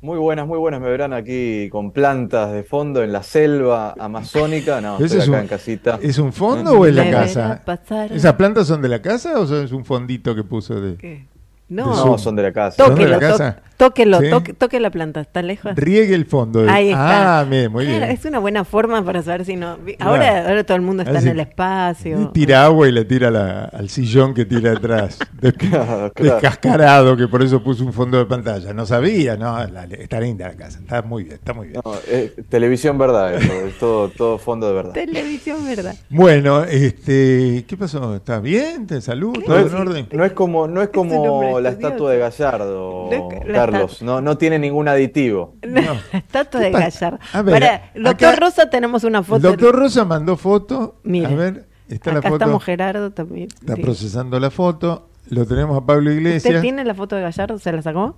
Muy 0.00 0.16
buenas, 0.18 0.46
muy 0.46 0.58
buenas. 0.58 0.80
Me 0.80 0.88
verán 0.88 1.12
aquí 1.12 1.68
con 1.70 1.90
plantas 1.90 2.52
de 2.52 2.62
fondo 2.62 3.02
en 3.02 3.12
la 3.12 3.22
selva 3.24 3.94
amazónica. 3.98 4.80
No, 4.80 4.96
¿Ese 4.96 5.04
estoy 5.06 5.18
es 5.20 5.28
acá 5.28 5.36
un- 5.38 5.42
en 5.42 5.48
casita. 5.48 5.98
¿Es 6.00 6.18
un 6.18 6.32
fondo 6.32 6.72
o 6.78 6.86
es 6.86 6.94
la 6.94 7.10
casa? 7.10 7.62
¿Esas 8.10 8.34
plantas 8.34 8.68
son 8.68 8.80
de 8.80 8.88
la 8.88 9.02
casa 9.02 9.38
o 9.40 9.46
son- 9.46 9.64
es 9.64 9.72
un 9.72 9.84
fondito 9.84 10.34
que 10.36 10.44
puso 10.44 10.80
de.? 10.80 11.26
No, 11.68 11.82
de 11.84 11.90
No, 11.90 11.94
Zoom? 11.96 12.18
son 12.18 12.36
de 12.36 12.42
la 12.44 12.52
casa. 12.52 12.84
¿Son 12.86 12.94
de 12.94 13.08
la 13.08 13.18
casa? 13.18 13.58
Tóquelo, 13.78 14.20
¿Sí? 14.20 14.28
toque, 14.28 14.52
toque 14.52 14.78
la 14.80 14.90
planta, 14.90 15.20
¿está 15.22 15.40
lejos? 15.40 15.72
Riegue 15.76 16.14
el 16.14 16.26
fondo. 16.26 16.62
de- 16.64 16.70
Ahí 16.70 16.90
está. 16.90 17.40
Ah, 17.40 17.44
bien, 17.44 17.72
muy 17.72 17.86
Claro, 17.86 18.00
bien. 18.00 18.10
Es 18.10 18.24
una 18.26 18.38
buena 18.40 18.64
forma 18.64 19.02
para 19.02 19.22
saber 19.22 19.46
si 19.46 19.56
no. 19.56 19.78
Claro. 19.78 19.96
Ahora, 20.10 20.48
ahora 20.48 20.64
todo 20.64 20.76
el 20.76 20.82
mundo 20.82 21.02
está 21.04 21.18
Así- 21.18 21.28
en 21.28 21.32
el 21.32 21.40
espacio. 21.40 22.20
Y 22.20 22.26
tira 22.32 22.64
agua 22.64 22.86
y 22.88 22.92
le 22.92 23.04
tira 23.06 23.30
la- 23.30 23.64
al 23.64 23.88
sillón 23.88 24.34
que 24.34 24.44
tira 24.44 24.72
atrás. 24.72 25.18
Descascarado, 25.40 27.16
que 27.16 27.28
por 27.28 27.42
eso 27.42 27.62
puso 27.62 27.84
un 27.84 27.92
fondo 27.92 28.18
de 28.18 28.26
pantalla. 28.26 28.72
No 28.72 28.84
sabía, 28.86 29.36
no, 29.36 29.64
la- 29.66 29.84
está 29.84 30.20
linda 30.20 30.48
la 30.48 30.54
casa. 30.56 30.78
Está 30.80 31.02
muy 31.02 31.24
bien, 31.24 31.34
está 31.36 31.52
muy 31.54 31.68
bien. 31.68 31.80
No, 31.84 31.94
es 32.10 32.32
televisión 32.48 32.98
verdad, 32.98 33.34
eso, 33.34 33.52
es 33.66 33.78
todo, 33.78 34.08
todo 34.08 34.38
fondo 34.38 34.66
de 34.68 34.74
verdad. 34.74 34.92
Televisión, 34.92 35.64
¿verdad? 35.64 35.94
Bueno, 36.10 36.64
este, 36.64 37.64
¿qué 37.68 37.76
pasó? 37.76 38.16
¿Está 38.16 38.40
bien? 38.40 38.86
¿Te 38.86 39.00
salud? 39.00 39.36
No 39.38 39.44
¿Todo 39.44 39.58
es, 39.60 39.72
en 39.72 39.78
orden? 39.78 40.08
no 40.12 40.24
es 40.24 40.32
como, 40.32 40.66
no 40.66 40.82
es 40.82 40.88
como 40.88 41.60
la 41.60 41.68
estatua 41.70 42.10
de 42.12 42.18
Gallardo, 42.18 43.08
No 43.10 43.12
es 43.12 43.22
que- 43.44 43.52
la 43.52 43.66
Carlos. 43.72 44.02
No, 44.02 44.20
no 44.20 44.38
tiene 44.38 44.58
ningún 44.58 44.88
aditivo. 44.88 45.54
La 45.62 46.00
estatua 46.12 46.60
¿Qué 46.60 46.66
de? 46.66 46.72
Gallardo. 46.72 47.18
A 47.32 47.42
ver, 47.42 47.54
Para, 47.60 47.82
doctor 47.94 48.28
acá- 48.34 48.40
Rosa, 48.40 48.70
tenemos 48.70 49.04
una 49.04 49.18
El 49.18 49.24
foto. 49.24 49.48
doctor 49.48 49.74
Rosa 49.76 50.04
mandó 50.04 50.36
foto. 50.36 50.96
Mire, 51.02 51.26
a 51.26 51.36
ver, 51.36 51.68
está 51.88 52.12
la 52.12 52.18
Acá 52.20 52.28
foto. 52.30 52.44
estamos 52.44 52.64
Gerardo 52.64 53.10
también. 53.12 53.48
Está 53.60 53.74
Sí. 53.76 53.82
procesando 53.82 54.38
la 54.40 54.50
foto. 54.50 55.08
Lo 55.30 55.46
tenemos 55.46 55.76
a 55.76 55.84
Pablo 55.84 56.10
Iglesias. 56.10 56.44
¿Usted 56.46 56.60
tiene 56.62 56.84
la 56.84 56.94
foto 56.94 57.14
de 57.16 57.22
Gallardo? 57.22 57.58
¿Se 57.58 57.70
la 57.72 57.82
sacó? 57.82 58.16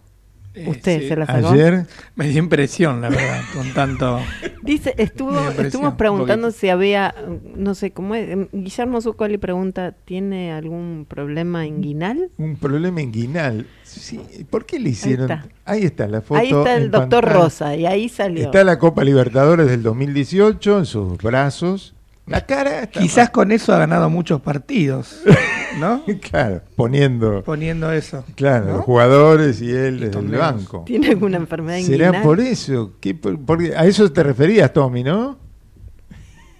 ¿Usted 0.67 1.03
sí. 1.03 1.09
se 1.09 1.17
la 1.17 1.27
sacó? 1.27 1.51
Ayer. 1.51 1.87
Me 2.17 2.29
dio 2.29 2.41
impresión, 2.41 3.01
la 3.01 3.09
verdad, 3.09 3.41
con 3.55 3.73
tanto. 3.73 4.21
Dice, 4.63 4.95
estuvo, 4.99 5.39
estuvimos 5.51 5.93
un 5.93 5.97
preguntando 5.97 6.51
si 6.51 6.69
había, 6.69 7.15
no 7.55 7.75
sé, 7.75 7.93
¿cómo 7.93 8.15
es? 8.15 8.31
Em, 8.31 8.49
Guillermo 8.53 9.01
Zuccoli 9.01 9.39
pregunta, 9.39 9.93
¿tiene 10.05 10.53
algún 10.53 11.07
problema 11.09 11.67
inguinal? 11.67 12.31
Un 12.37 12.57
problema 12.57 13.01
inguinal. 13.01 13.67
Sí, 13.85 14.21
¿Por 14.51 14.67
qué 14.67 14.79
le 14.81 14.91
hicieron? 14.91 15.31
está. 15.31 15.47
Ahí 15.65 15.85
está 15.85 16.09
la 16.09 16.21
foto. 16.21 16.41
Ahí 16.41 16.51
está 16.51 16.77
el 16.77 16.91
doctor 16.91 17.25
pantalla. 17.25 17.43
Rosa 17.45 17.77
y 17.77 17.87
ahí 17.87 18.09
salió. 18.09 18.45
Está 18.45 18.65
la 18.65 18.79
Copa 18.79 19.05
Libertadores 19.05 19.69
del 19.69 19.83
2018 19.83 20.79
en 20.79 20.87
sus 20.87 21.19
brazos. 21.19 21.95
La 22.31 22.47
cara 22.47 22.87
Quizás 22.87 23.31
con 23.31 23.51
eso 23.51 23.75
ha 23.75 23.79
ganado 23.79 24.09
muchos 24.09 24.41
partidos, 24.41 25.21
¿no? 25.79 26.03
Claro, 26.21 26.63
poniendo. 26.77 27.43
Poniendo 27.45 27.91
eso. 27.93 28.25
Claro, 28.35 28.67
¿no? 28.67 28.73
los 28.77 28.85
jugadores 28.85 29.61
y 29.63 29.71
él 29.71 30.01
desde 30.01 30.19
el 30.19 30.29
banco. 30.31 30.83
¿Tiene 30.87 31.09
alguna 31.09 31.37
enfermedad 31.39 31.79
¿Será 31.81 32.07
inguinal? 32.09 32.23
por 32.23 32.41
eso? 32.41 32.93
¿Qué 33.01 33.15
por- 33.15 33.39
porque 33.45 33.75
a 33.77 33.85
eso 33.87 34.11
te 34.13 34.23
referías, 34.23 34.73
Tommy, 34.73 35.03
¿no? 35.05 35.39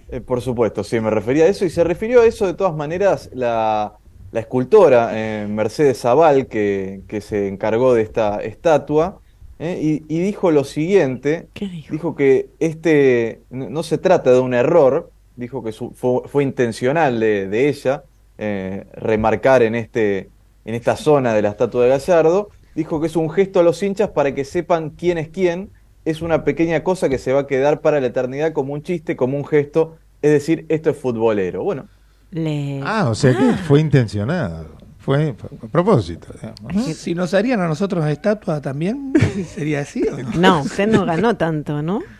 Eh, 0.09 0.19
por 0.21 0.41
supuesto, 0.41 0.83
sí, 0.83 0.99
me 0.99 1.09
refería 1.09 1.45
a 1.45 1.47
eso 1.47 1.63
y 1.65 1.69
se 1.69 1.83
refirió 1.83 2.21
a 2.21 2.25
eso 2.25 2.45
de 2.45 2.53
todas 2.53 2.75
maneras 2.75 3.29
la, 3.33 3.93
la 4.31 4.39
escultora 4.39 5.11
eh, 5.13 5.47
Mercedes 5.47 5.99
Zaval 6.01 6.47
que, 6.47 7.01
que 7.07 7.21
se 7.21 7.47
encargó 7.47 7.93
de 7.93 8.01
esta 8.01 8.41
estatua 8.41 9.19
eh, 9.59 9.79
y, 9.81 10.03
y 10.13 10.19
dijo 10.19 10.51
lo 10.51 10.63
siguiente, 10.65 11.47
dijo? 11.91 12.15
que 12.15 12.49
este 12.59 13.41
no 13.51 13.69
no 13.69 13.83
se 13.83 13.97
trata 13.99 14.33
de 14.33 14.39
un 14.39 14.53
error, 14.53 15.11
dijo 15.37 15.63
que 15.63 15.71
su- 15.71 15.91
fue, 15.91 16.21
fue 16.27 16.43
intencional 16.43 17.19
de, 17.19 17.47
de 17.47 17.69
ella 17.69 18.03
eh, 18.43 18.85
remarcar 18.95 19.61
en, 19.61 19.75
este, 19.75 20.29
en 20.65 20.73
esta 20.75 20.95
zona 20.97 21.33
de 21.35 21.43
la 21.43 21.49
estatua 21.49 21.83
de 21.83 21.89
Gallardo, 21.91 22.49
dijo 22.75 22.99
que 22.99 23.05
es 23.07 23.15
un 23.15 23.29
gesto 23.29 23.59
a 23.59 23.63
los 23.63 23.81
hinchas 23.83 24.09
para 24.09 24.33
que 24.33 24.43
sepan 24.45 24.89
quién 24.89 25.17
es 25.19 25.27
quién, 25.29 25.69
es 26.05 26.23
una 26.23 26.43
pequeña 26.43 26.83
cosa 26.83 27.07
que 27.07 27.19
se 27.19 27.31
va 27.33 27.41
a 27.41 27.47
quedar 27.47 27.81
para 27.81 28.01
la 28.01 28.07
eternidad 28.07 28.51
como 28.53 28.73
un 28.73 28.81
chiste, 28.81 29.15
como 29.15 29.37
un 29.37 29.45
gesto, 29.45 29.97
es 30.23 30.31
decir, 30.31 30.65
esto 30.69 30.89
es 30.89 30.97
futbolero. 30.97 31.63
Bueno, 31.63 31.85
Le- 32.31 32.81
Ah, 32.83 33.07
o 33.09 33.13
sea 33.15 33.37
que 33.37 33.53
fue 33.67 33.79
intencionado. 33.79 34.81
Fue 34.97 35.29
a 35.63 35.67
propósito. 35.67 36.27
digamos. 36.33 36.95
Si 36.95 37.13
nos 37.15 37.33
harían 37.33 37.59
a 37.61 37.67
nosotros 37.67 38.05
estatua 38.05 38.61
también, 38.61 39.13
¿sería 39.55 39.81
así 39.81 40.03
o 40.07 40.17
no? 40.17 40.29
No, 40.37 40.61
usted 40.61 40.87
no 40.87 41.05
ganó 41.05 41.35
tanto, 41.37 41.81
¿no? 41.81 42.01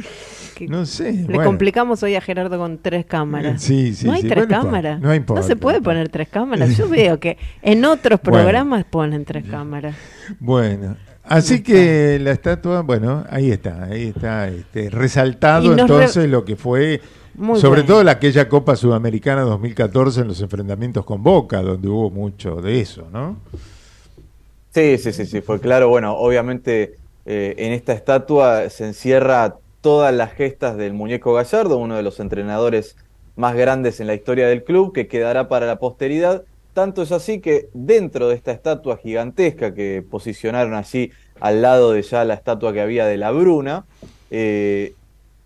Que 0.65 0.71
No 0.71 0.85
sé. 0.85 1.11
Le 1.13 1.23
bueno. 1.23 1.43
complicamos 1.43 2.03
hoy 2.03 2.15
a 2.15 2.21
Gerardo 2.21 2.57
con 2.57 2.77
tres 2.77 3.05
cámaras. 3.05 3.61
Sí, 3.61 3.95
sí, 3.95 4.05
no 4.05 4.13
hay 4.13 4.21
sí, 4.21 4.27
tres 4.27 4.47
bueno, 4.47 4.63
cámaras. 4.63 4.99
no 5.01 5.13
importa. 5.15 5.43
se 5.43 5.55
puede 5.55 5.81
poner 5.81 6.09
tres 6.09 6.29
cámaras. 6.29 6.77
Yo 6.77 6.87
veo 6.89 7.19
que 7.19 7.37
en 7.61 7.83
otros 7.85 8.19
Bueno. 8.23 8.39
programas 8.43 8.85
ponen 8.85 9.25
tres 9.25 9.45
cámaras. 9.49 9.95
Bueno, 10.39 10.95
así 11.23 11.61
que 11.63 12.19
la 12.21 12.31
estatua, 12.31 12.81
bueno, 12.81 13.25
ahí 13.29 13.51
está, 13.51 13.85
ahí 13.85 14.07
está 14.15 14.47
este, 14.49 14.89
resaltado 14.89 15.73
re- 15.75 15.81
entonces 15.81 16.29
lo 16.29 16.45
que 16.45 16.55
fue, 16.55 17.01
Muy 17.35 17.59
sobre 17.59 17.81
bueno. 17.81 17.93
todo 17.93 18.03
la 18.03 18.11
aquella 18.11 18.47
Copa 18.47 18.75
Sudamericana 18.75 19.41
2014 19.41 20.21
en 20.21 20.27
los 20.27 20.41
enfrentamientos 20.41 21.03
con 21.05 21.23
Boca, 21.23 21.61
donde 21.61 21.87
hubo 21.89 22.09
mucho 22.11 22.61
de 22.61 22.79
eso, 22.81 23.07
¿no? 23.11 23.37
Sí, 24.73 24.97
sí, 24.97 25.11
sí, 25.11 25.25
sí, 25.25 25.41
fue 25.41 25.59
claro. 25.59 25.89
Bueno, 25.89 26.13
obviamente 26.15 26.95
eh, 27.25 27.55
en 27.57 27.73
esta 27.73 27.93
estatua 27.93 28.69
se 28.69 28.85
encierra 28.87 29.55
todas 29.81 30.13
las 30.13 30.31
gestas 30.33 30.77
del 30.77 30.93
muñeco 30.93 31.33
Gallardo, 31.33 31.77
uno 31.77 31.95
de 31.95 32.03
los 32.03 32.19
entrenadores 32.19 32.95
más 33.35 33.55
grandes 33.55 33.99
en 33.99 34.07
la 34.07 34.13
historia 34.13 34.47
del 34.47 34.63
club, 34.63 34.93
que 34.93 35.07
quedará 35.07 35.47
para 35.47 35.65
la 35.65 35.79
posteridad. 35.79 36.43
Tanto 36.73 37.01
es 37.01 37.11
así 37.11 37.41
que 37.41 37.69
dentro 37.73 38.29
de 38.29 38.35
esta 38.35 38.51
estatua 38.51 38.97
gigantesca 38.97 39.73
que 39.73 40.03
posicionaron 40.09 40.75
allí 40.75 41.11
al 41.39 41.61
lado 41.61 41.91
de 41.91 42.03
ya 42.03 42.23
la 42.23 42.35
estatua 42.35 42.71
que 42.71 42.81
había 42.81 43.05
de 43.05 43.17
la 43.17 43.31
Bruna, 43.31 43.85
eh, 44.29 44.93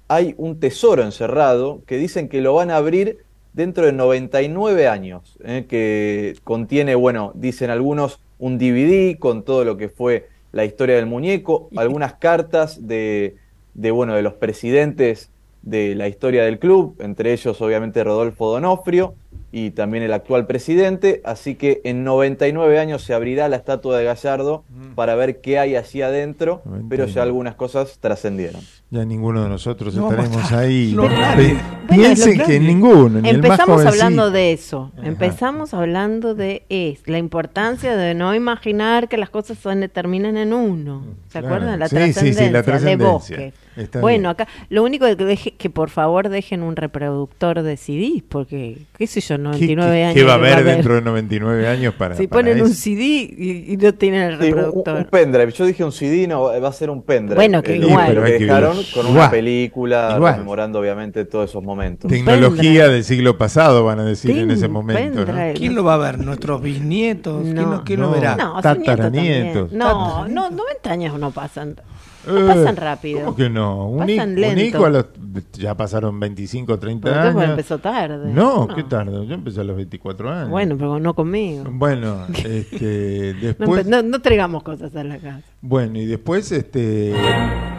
hay 0.08 0.36
un 0.38 0.60
tesoro 0.60 1.04
encerrado 1.04 1.82
que 1.88 1.98
dicen 1.98 2.28
que 2.28 2.42
lo 2.42 2.54
van 2.54 2.70
a 2.70 2.78
abrir 2.78 3.20
dentro 3.54 3.86
de 3.86 3.94
99 3.94 4.88
años, 4.88 5.38
eh, 5.44 5.66
que 5.68 6.36
contiene, 6.44 6.94
bueno, 6.96 7.32
dicen 7.34 7.70
algunos, 7.70 8.20
un 8.38 8.58
DVD 8.58 9.18
con 9.18 9.44
todo 9.44 9.64
lo 9.64 9.78
que 9.78 9.88
fue 9.88 10.28
la 10.52 10.66
historia 10.66 10.98
del 10.98 11.06
muñeco, 11.06 11.70
algunas 11.76 12.16
cartas 12.16 12.86
de, 12.86 13.38
de, 13.76 13.92
bueno, 13.92 14.16
de 14.16 14.24
los 14.24 14.34
presidentes 14.34 15.30
de 15.62 15.96
la 15.96 16.08
historia 16.08 16.44
del 16.44 16.60
club, 16.60 16.96
entre 17.00 17.34
ellos 17.34 17.60
obviamente 17.62 18.04
Rodolfo 18.04 18.52
Donofrio 18.52 19.16
y 19.52 19.72
también 19.72 20.04
el 20.04 20.14
actual 20.14 20.46
presidente, 20.46 21.22
así 21.24 21.56
que 21.56 21.82
en 21.86 22.04
99 22.04 22.78
años 22.78 23.04
se 23.04 23.14
abrirá 23.14 23.48
la 23.48 23.56
estatua 23.56 23.98
de 23.98 24.04
Gallardo 24.04 24.64
para 24.96 25.16
ver 25.16 25.42
qué 25.42 25.58
hay 25.58 25.76
allí 25.76 26.02
adentro, 26.02 26.62
pero 26.90 27.06
ya 27.06 27.24
algunas 27.24 27.56
cosas 27.56 27.98
trascendieron. 28.00 28.62
Ya 28.92 29.04
ninguno 29.04 29.44
de 29.44 29.50
nosotros 29.50 29.96
No, 29.96 30.10
estaremos 30.12 30.52
ahí. 30.52 30.94
No, 30.96 31.04
Pe- 31.04 31.58
Bueno, 31.88 32.04
piensen 32.04 32.40
que 32.46 32.60
ninguno, 32.60 33.22
ni 33.22 33.30
el 33.30 33.38
más 33.40 33.52
Empezamos 33.60 33.86
hablando 33.86 34.32
de 34.32 34.54
eso. 34.54 34.92
Ajá. 34.98 35.08
Empezamos 35.08 35.74
hablando 35.74 36.34
de 36.34 36.64
es, 36.70 37.00
la 37.08 37.18
importancia 37.18 37.96
de 37.96 38.14
no 38.16 38.34
imaginar 38.34 39.08
que 39.08 39.18
las 39.18 39.30
cosas 39.30 39.58
se 39.60 39.88
terminan 39.90 40.38
en 40.38 40.54
uno. 40.54 41.04
¿Se 41.28 41.40
Claro. 41.40 41.48
acuerdan? 41.48 41.80
La 41.80 41.88
Sí, 41.90 41.96
sí, 41.98 42.02
sí, 42.06 42.12
trascendencia 42.14 42.52
la 42.52 42.58
de 42.60 42.64
trascendencia. 42.64 43.12
Bosque. 43.38 43.54
Está 43.76 44.00
bueno, 44.00 44.30
acá 44.30 44.48
lo 44.70 44.84
único 44.84 45.06
que 45.06 45.16
deje, 45.26 45.52
que 45.52 45.70
por 45.70 45.90
favor 45.90 46.30
dejen 46.30 46.64
un 46.64 46.78
reproductor 46.78 47.62
de 47.62 47.76
CDs, 47.76 48.24
porque 48.28 48.78
qué 48.98 49.06
sé 49.06 49.20
yo, 49.20 49.36
¿Qué, 49.36 49.42
99 49.44 49.92
qué- 49.98 50.04
años. 50.06 50.14
qué 50.16 50.24
va 50.24 50.32
a 50.32 50.36
haber 50.36 50.64
dentro 50.64 50.96
de 50.96 51.02
99 51.02 51.68
años 51.68 51.94
para, 51.94 52.16
Si 52.16 52.26
para 52.28 52.40
ponen 52.42 52.62
un 52.62 52.68
eso? 52.72 52.76
CD 52.82 53.04
y, 53.38 53.74
y 53.74 53.78
no 53.78 53.94
tienen 53.94 54.22
el 54.22 54.40
Sí, 54.40 54.46
un- 54.46 54.48
un, 54.48 54.56
reproductor. 54.56 54.98
un 55.00 55.04
pendrive. 55.06 55.52
Yo 55.52 55.66
dije 55.66 55.84
un 55.84 55.92
CD, 55.92 56.26
no, 56.26 56.44
va 56.44 56.68
a 56.70 56.72
ser 56.72 56.90
un 56.90 57.04
pendrive. 57.04 57.36
Bueno, 57.36 57.62
que 57.62 57.74
Eh, 57.74 57.78
igual. 57.78 58.08
Pero 58.08 58.24
Hay 58.24 58.32
que 58.32 58.38
que 58.38 58.44
dejaron 58.46 58.75
verlo. 58.76 58.92
con 58.94 59.06
Igual. 59.08 59.18
una 59.18 59.32
película 59.32 60.14
Igual. 60.16 60.34
conmemorando 60.34 60.80
obviamente 60.80 61.26
todos 61.26 61.50
esos 61.50 61.64
momentos. 61.64 62.10
Tecnología 62.10 62.88
del 62.90 63.04
siglo 63.04 63.38
pasado, 63.38 63.84
van 63.84 64.00
a 64.00 64.06
decir 64.06 64.32
en 64.38 64.48
Pin- 64.50 64.52
ese 64.54 64.68
momento. 64.68 65.26
¿no? 65.26 65.34
¿Quién 65.56 65.76
lo 65.76 65.84
va 65.84 65.96
a 65.96 65.98
ver? 65.98 66.20
¿Nuestros 66.20 66.62
bisnietos? 66.62 67.42
¿Quién 67.44 67.56
No. 67.56 67.72
lo, 67.72 67.84
quién 67.84 68.02
lo 68.02 68.08
No. 68.08 68.14
verá? 68.14 68.36
No, 68.36 68.62
tataranietos. 68.62 69.72
No, 69.72 70.28
no, 70.28 70.50
90 70.50 70.92
años 70.92 71.20
no 71.20 71.32
pasan. 71.32 71.76
No 72.28 72.40
Eh, 72.40 72.46
pasan 72.48 72.76
rápido. 72.76 73.20
¿Cómo 73.26 73.36
que 73.36 73.50
no? 73.50 73.88
Un, 73.90 74.00
Pasan 74.08 74.30
un 74.32 74.42
lento. 74.42 74.62
hijo 74.64 74.86
a 74.86 74.90
los, 74.90 75.06
ya 75.54 75.76
pasaron 75.76 76.20
25, 76.20 76.80
30 76.80 77.10
Pero 77.10 77.22
años. 77.40 77.50
empezó 77.52 77.78
tarde. 77.80 78.32
No, 78.32 78.66
No. 78.68 78.76
¿qué 78.76 78.84
tarde? 78.84 79.26
Yo 79.28 79.34
empecé 79.34 79.62
a 79.62 79.64
los 79.64 79.76
24 79.76 80.30
años. 80.32 80.50
Bueno, 80.50 80.76
pero 80.78 81.00
no 81.00 81.14
conmigo. 81.14 81.64
Bueno, 81.70 82.26
este, 82.30 83.34
después... 83.42 83.86
no, 83.86 84.02
no 84.02 84.22
traigamos 84.22 84.64
cosas 84.64 84.96
a 84.96 85.04
la 85.04 85.18
casa. 85.18 85.42
Bueno, 85.62 85.98
y 86.00 86.06
después, 86.06 86.52
este, 86.52 87.14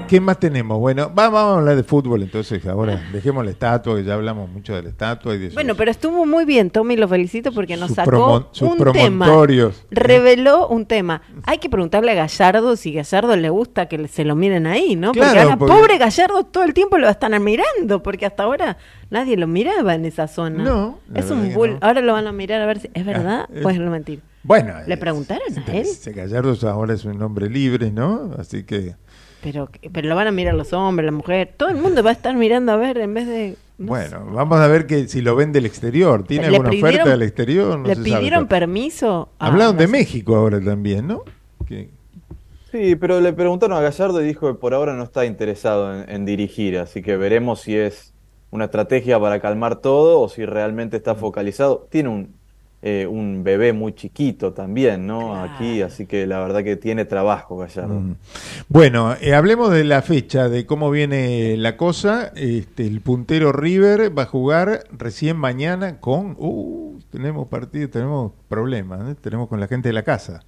¿qué 0.09 0.21
más 0.21 0.39
tenemos? 0.41 0.79
Bueno, 0.79 1.07
va- 1.15 1.29
vamos 1.29 1.57
a 1.57 1.59
hablar 1.59 1.77
de 1.77 1.85
fútbol 1.85 2.23
entonces, 2.23 2.65
ahora 2.67 3.01
dejemos 3.13 3.45
la 3.45 3.51
estatua, 3.53 3.97
que 3.97 4.05
ya 4.05 4.15
hablamos 4.15 4.51
mucho 4.51 4.75
de 4.75 4.83
la 4.83 4.89
estatua 4.89 5.35
y 5.35 5.39
de 5.39 5.49
Bueno, 5.51 5.75
pero 5.77 5.91
estuvo 5.91 6.27
muy 6.27 6.45
bien, 6.45 6.71
Tommy, 6.71 6.97
lo 6.97 7.07
felicito 7.09 7.53
porque 7.53 7.77
nos 7.77 7.93
sacó 7.93 8.49
un 8.61 8.93
tema. 8.93 9.27
Reveló 9.91 10.69
un 10.69 10.87
tema. 10.87 11.23
Hay 11.45 11.59
que 11.59 11.69
preguntarle 11.71 12.13
a 12.13 12.15
Gallardo 12.15 12.77
si 12.77 12.93
Gallardo 12.93 13.37
le 13.37 13.51
gusta 13.51 13.87
que 13.87 14.07
se 14.09 14.25
lo 14.25 14.36
miren 14.37 14.67
ahí, 14.67 14.95
¿no? 14.95 15.13
Claro, 15.13 15.29
porque 15.33 15.41
ahora, 15.43 15.57
porque- 15.57 15.75
pobre 15.75 15.99
Gallardo, 15.99 16.45
todo 16.45 16.63
el 16.65 16.73
tiempo 16.75 16.99
lo 16.99 17.09
están 17.09 17.43
mirando, 17.43 18.03
porque 18.03 18.27
hasta 18.27 18.45
ahora 18.45 18.77
nadie 19.11 19.37
lo 19.37 19.47
miraba 19.47 19.95
en 19.95 20.05
esa 20.05 20.29
zona. 20.29 20.63
No, 20.63 20.99
es 21.15 21.31
un 21.31 21.53
bull. 21.55 21.73
no. 21.73 21.79
Ahora 21.81 22.01
lo 22.03 22.13
van 22.13 22.27
a 22.27 22.33
mirar 22.33 22.61
a 22.63 22.67
ver 22.67 22.79
si 22.81 22.91
es 22.95 23.05
verdad 23.05 23.49
eh, 23.53 23.63
o 23.65 23.71
es 23.71 23.79
mentira. 23.81 24.23
Bueno, 24.45 24.75
¿Le 24.87 24.97
preguntaron 24.97 25.43
a 25.67 25.73
él? 25.73 25.79
ese 25.87 26.13
Gallardo 26.13 26.55
ahora 26.71 26.95
es 26.95 27.05
un 27.05 27.21
hombre 27.21 27.51
libre, 27.51 27.91
¿no? 27.91 28.31
Así 28.39 28.63
que, 28.63 28.95
Pero, 29.43 29.69
pero 29.93 30.09
lo 30.09 30.15
van 30.15 30.29
a 30.29 30.31
mirar 30.31 30.55
los 30.55 30.73
hombres, 30.73 31.07
la 31.07 31.13
mujer. 31.13 31.53
Todo 31.57 31.69
el 31.71 31.77
mundo 31.77 32.03
va 32.05 32.11
a 32.11 32.13
estar 32.13 32.35
mirando 32.37 32.71
a 32.73 32.77
ver 32.77 32.99
en 32.99 33.13
vez 33.13 33.27
de. 33.27 33.57
no 33.79 33.89
bueno, 33.89 34.25
vamos 34.33 34.59
a 34.61 34.69
ver 34.69 34.87
que 34.87 35.09
si 35.09 35.21
lo 35.21 35.35
ven 35.35 35.51
del 35.53 35.67
exterior. 35.67 36.25
¿Tiene 36.25 36.49
¿Le 36.49 36.57
alguna 36.57 36.71
pidieron- 36.71 36.85
oferta 36.95 37.11
del 37.11 37.23
exterior? 37.23 37.79
No 37.79 37.87
¿Le 37.89 37.95
se 37.97 38.03
pidieron 38.03 38.47
permiso? 38.47 39.31
a- 39.41 39.49
Hablaron 39.49 39.77
de 39.77 39.87
sé. 39.87 39.91
México 39.93 40.37
ahora 40.37 40.61
también, 40.61 41.07
¿no? 41.09 41.25
Que- 41.67 41.91
Sí, 42.71 42.97
pero 42.97 43.21
le 43.21 43.33
preguntaron 43.33 43.77
a 43.77 43.81
Gallardo 43.81 44.23
y 44.23 44.27
dijo 44.27 44.49
que 44.49 44.59
por 44.59 44.75
ahora 44.75 44.95
no 44.95 45.05
está 45.05 45.25
interesado 45.25 45.95
en, 45.95 46.11
en 46.11 46.25
dirigir, 46.25 46.79
así 46.79 47.01
que 47.03 47.17
veremos 47.17 47.61
si 47.61 47.77
es 47.77 48.13
una 48.51 48.67
estrategia 48.67 49.21
para 49.21 49.41
calmar 49.41 49.77
todo 49.77 50.21
o 50.21 50.29
si 50.29 50.45
realmente 50.45 50.97
está 50.97 51.15
focalizado. 51.15 51.87
Tiene 51.91 52.09
un, 52.09 52.35
eh, 52.83 53.07
un 53.07 53.43
bebé 53.43 53.73
muy 53.73 53.95
chiquito 53.95 54.53
también, 54.53 55.07
¿no? 55.07 55.35
Aquí, 55.35 55.83
así 55.83 56.07
que 56.07 56.27
la 56.27 56.41
verdad 56.41 56.63
que 56.63 56.77
tiene 56.77 57.05
trabajo 57.05 57.57
Gallardo. 57.57 57.95
Mm. 57.95 58.17
Bueno, 58.69 59.15
eh, 59.21 59.35
hablemos 59.35 59.73
de 59.73 59.85
la 59.85 60.03
fecha, 60.03 60.49
de 60.49 60.67
cómo 60.67 60.91
viene 60.91 61.57
la 61.57 61.77
cosa. 61.77 62.33
Este, 62.37 62.87
el 62.87 63.01
puntero 63.01 63.53
River 63.53 64.17
va 64.17 64.25
a 64.25 64.27
jugar 64.27 64.85
recién 64.93 65.37
mañana 65.37 66.01
con... 66.01 66.37
Uh, 66.39 66.99
tenemos 67.11 67.49
partido, 67.49 67.89
tenemos 67.89 68.33
problemas, 68.49 69.11
¿eh? 69.11 69.17
tenemos 69.21 69.49
con 69.49 69.59
la 69.59 69.69
gente 69.69 69.89
de 69.89 69.93
la 69.93 70.03
casa. 70.03 70.45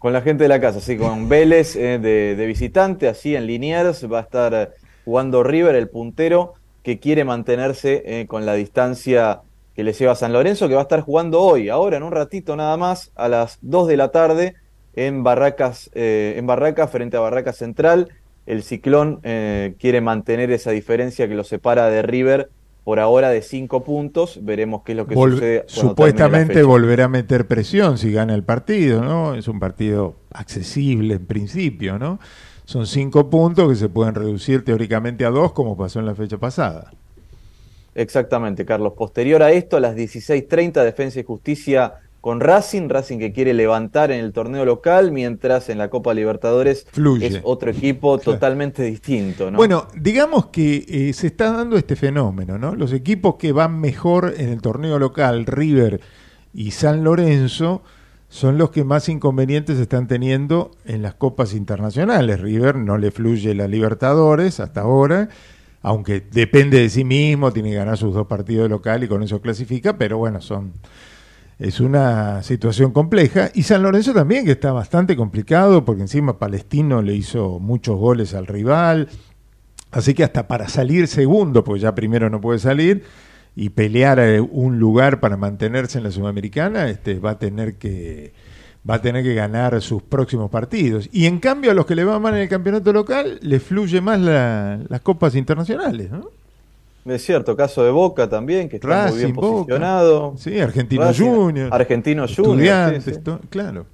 Con 0.00 0.12
la 0.12 0.22
gente 0.22 0.44
de 0.44 0.48
la 0.48 0.60
casa, 0.60 0.80
sí, 0.80 0.96
con 0.96 1.28
Vélez 1.28 1.76
eh, 1.76 1.98
de, 2.00 2.46
visitante, 2.46 3.06
así 3.06 3.36
en 3.36 3.46
Liniers, 3.46 4.10
va 4.10 4.18
a 4.18 4.22
estar 4.22 4.74
jugando 5.04 5.42
River, 5.42 5.76
el 5.76 5.90
puntero, 5.90 6.54
que 6.82 6.98
quiere 6.98 7.24
mantenerse 7.24 8.02
eh, 8.06 8.26
con 8.26 8.46
la 8.46 8.54
distancia 8.54 9.42
que 9.74 9.84
le 9.84 9.92
lleva 9.92 10.12
a 10.12 10.16
San 10.16 10.32
Lorenzo, 10.32 10.68
que 10.68 10.74
va 10.74 10.80
a 10.80 10.84
estar 10.84 11.02
jugando 11.02 11.42
hoy, 11.42 11.68
ahora 11.68 11.98
en 11.98 12.02
un 12.02 12.12
ratito 12.12 12.56
nada 12.56 12.78
más, 12.78 13.12
a 13.14 13.28
las 13.28 13.58
2 13.60 13.88
de 13.88 13.96
la 13.98 14.10
tarde, 14.10 14.54
en 14.94 15.22
Barracas, 15.22 15.90
eh, 15.94 16.34
en 16.38 16.46
Barracas, 16.46 16.90
frente 16.90 17.18
a 17.18 17.20
Barracas 17.20 17.56
Central. 17.56 18.08
El 18.46 18.62
Ciclón 18.62 19.20
eh, 19.22 19.74
quiere 19.78 20.00
mantener 20.00 20.50
esa 20.50 20.70
diferencia 20.70 21.28
que 21.28 21.34
lo 21.34 21.44
separa 21.44 21.90
de 21.90 22.00
River 22.00 22.48
por 22.90 22.98
ahora 22.98 23.30
de 23.30 23.40
5 23.40 23.84
puntos. 23.84 24.40
Veremos 24.42 24.82
qué 24.82 24.90
es 24.90 24.96
lo 24.98 25.06
que 25.06 25.14
Vol- 25.14 25.34
sucede. 25.34 25.64
supuestamente 25.68 26.64
volverá 26.64 27.04
a 27.04 27.08
meter 27.08 27.46
presión 27.46 27.98
si 27.98 28.10
gana 28.10 28.34
el 28.34 28.42
partido, 28.42 29.00
¿no? 29.00 29.36
Es 29.36 29.46
un 29.46 29.60
partido 29.60 30.16
accesible 30.32 31.14
en 31.14 31.24
principio, 31.24 32.00
¿no? 32.00 32.18
Son 32.64 32.88
cinco 32.88 33.30
puntos 33.30 33.68
que 33.68 33.76
se 33.76 33.88
pueden 33.88 34.16
reducir 34.16 34.64
teóricamente 34.64 35.24
a 35.24 35.30
dos, 35.30 35.52
como 35.52 35.76
pasó 35.76 36.00
en 36.00 36.06
la 36.06 36.16
fecha 36.16 36.38
pasada. 36.38 36.90
Exactamente, 37.94 38.64
Carlos. 38.64 38.94
Posterior 38.94 39.40
a 39.44 39.52
esto, 39.52 39.76
a 39.76 39.80
las 39.80 39.94
16.30, 39.94 40.82
Defensa 40.82 41.20
y 41.20 41.22
Justicia 41.22 41.94
con 42.20 42.40
Racing. 42.40 42.88
Racing 42.88 43.18
que 43.18 43.32
quiere 43.32 43.54
levantar 43.54 44.10
en 44.10 44.24
el 44.24 44.32
torneo 44.32 44.64
local, 44.64 45.12
mientras 45.12 45.68
en 45.68 45.78
la 45.78 45.88
Copa 45.88 46.14
Libertadores 46.14 46.86
Fluye. 46.92 47.26
es 47.26 47.40
otro 47.42 47.70
equipo 47.70 48.18
totalmente 48.18 48.82
distinto. 48.82 49.50
¿no? 49.50 49.56
Bueno, 49.56 49.86
digamos 49.94 50.46
que 50.46 50.84
eh, 50.88 51.12
se 51.12 51.28
está 51.28 51.52
dando 51.52 51.76
este 51.76 51.96
fenómeno, 51.96 52.58
¿no? 52.58 52.74
Los 52.74 52.92
equipos 52.92 53.36
que 53.36 53.52
van 53.52 53.80
mejor 53.80 54.34
en 54.36 54.50
el 54.50 54.60
torneo 54.60 54.98
local, 54.98 55.46
River 55.46 56.00
y 56.52 56.72
San 56.72 57.04
Lorenzo, 57.04 57.82
son 58.28 58.58
los 58.58 58.70
que 58.70 58.84
más 58.84 59.08
inconvenientes 59.08 59.78
están 59.78 60.06
teniendo 60.06 60.70
en 60.84 61.02
las 61.02 61.14
copas 61.14 61.52
internacionales. 61.52 62.40
River 62.40 62.76
no 62.76 62.96
le 62.96 63.10
fluye 63.10 63.54
la 63.54 63.66
Libertadores 63.66 64.60
hasta 64.60 64.82
ahora, 64.82 65.28
aunque 65.82 66.20
depende 66.20 66.78
de 66.78 66.88
sí 66.90 67.02
mismo, 67.02 67.52
tiene 67.52 67.70
que 67.70 67.76
ganar 67.76 67.96
sus 67.96 68.14
dos 68.14 68.28
partidos 68.28 68.64
de 68.64 68.68
local 68.68 69.02
y 69.02 69.08
con 69.08 69.22
eso 69.24 69.40
clasifica, 69.40 69.98
pero 69.98 70.18
bueno, 70.18 70.40
son 70.40 70.74
es 71.60 71.78
una 71.78 72.42
situación 72.42 72.90
compleja. 72.90 73.50
Y 73.54 73.62
San 73.62 73.82
Lorenzo 73.82 74.12
también, 74.12 74.44
que 74.46 74.52
está 74.52 74.72
bastante 74.72 75.14
complicado, 75.14 75.84
porque 75.84 76.02
encima 76.02 76.38
Palestino 76.38 77.02
le 77.02 77.14
hizo 77.14 77.60
muchos 77.60 77.96
goles 77.98 78.34
al 78.34 78.46
rival. 78.48 79.08
Así 79.92 80.14
que 80.14 80.24
hasta 80.24 80.48
para 80.48 80.68
salir 80.68 81.06
segundo, 81.06 81.62
pues 81.62 81.82
ya 81.82 81.94
primero 81.94 82.30
no 82.30 82.40
puede 82.40 82.58
salir, 82.58 83.04
y 83.54 83.70
pelear 83.70 84.18
eh, 84.20 84.40
un 84.40 84.78
lugar 84.78 85.20
para 85.20 85.36
mantenerse 85.36 85.98
en 85.98 86.04
la 86.04 86.10
Sudamericana, 86.10 86.88
este, 86.88 87.18
va 87.18 87.32
a 87.32 87.38
tener 87.38 87.74
que 87.74 88.32
va 88.88 88.94
a 88.94 89.02
tener 89.02 89.22
que 89.22 89.34
ganar 89.34 89.78
sus 89.82 90.02
próximos 90.02 90.50
partidos. 90.50 91.10
Y 91.12 91.26
en 91.26 91.38
cambio 91.38 91.70
a 91.72 91.74
los 91.74 91.84
que 91.84 91.94
le 91.94 92.04
va 92.04 92.18
mal 92.18 92.32
en 92.34 92.40
el 92.40 92.48
campeonato 92.48 92.92
local, 92.94 93.38
le 93.42 93.60
fluye 93.60 94.00
más 94.00 94.18
la- 94.18 94.78
las 94.88 95.02
copas 95.02 95.34
internacionales, 95.34 96.10
¿no? 96.10 96.30
Es 97.04 97.24
cierto, 97.24 97.56
caso 97.56 97.82
de 97.82 97.90
Boca 97.90 98.28
también, 98.28 98.68
que 98.68 98.76
está 98.76 99.08
muy 99.08 99.18
bien 99.18 99.32
Boca. 99.34 99.48
posicionado. 99.48 100.34
Sí, 100.36 100.60
Argentino 100.60 101.04
Racing, 101.04 101.24
Junior. 101.24 101.68
Argentino 101.74 102.22
Junior. 102.28 102.50
Estudiantes, 102.56 103.04
sí, 103.04 103.12
sí. 103.14 103.32
claro. 103.48 103.86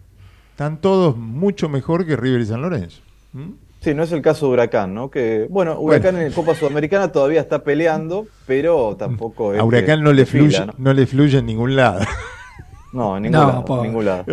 Están 0.50 0.80
todos 0.80 1.16
mucho 1.16 1.68
mejor 1.68 2.04
que 2.06 2.16
River 2.16 2.40
y 2.40 2.46
San 2.46 2.62
Lorenzo. 2.62 3.00
¿Mm? 3.32 3.50
Sí, 3.80 3.94
no 3.94 4.02
es 4.02 4.10
el 4.10 4.22
caso 4.22 4.46
de 4.46 4.52
Huracán, 4.54 4.94
¿no? 4.94 5.10
Que, 5.10 5.46
bueno, 5.48 5.78
Huracán 5.78 6.14
Bueno. 6.14 6.26
en 6.26 6.32
Copa 6.32 6.54
Sudamericana 6.56 7.12
todavía 7.12 7.40
está 7.40 7.62
peleando, 7.62 8.26
pero 8.46 8.96
tampoco 8.98 9.52
es 9.52 9.58
A 9.58 9.62
que 9.62 9.66
Huracán 9.68 10.02
no 10.02 10.12
le 10.12 10.26
fluye, 10.26 10.66
¿no? 10.66 10.74
no 10.76 10.92
le 10.92 11.06
fluye 11.06 11.38
en 11.38 11.46
ningún 11.46 11.76
lado. 11.76 12.00
No, 12.92 13.16
en 13.16 13.24
ningún 13.24 13.38
No, 13.40 13.46
lado, 13.48 13.76
en 13.76 13.82
ningún 13.88 14.04
lado. 14.06 14.24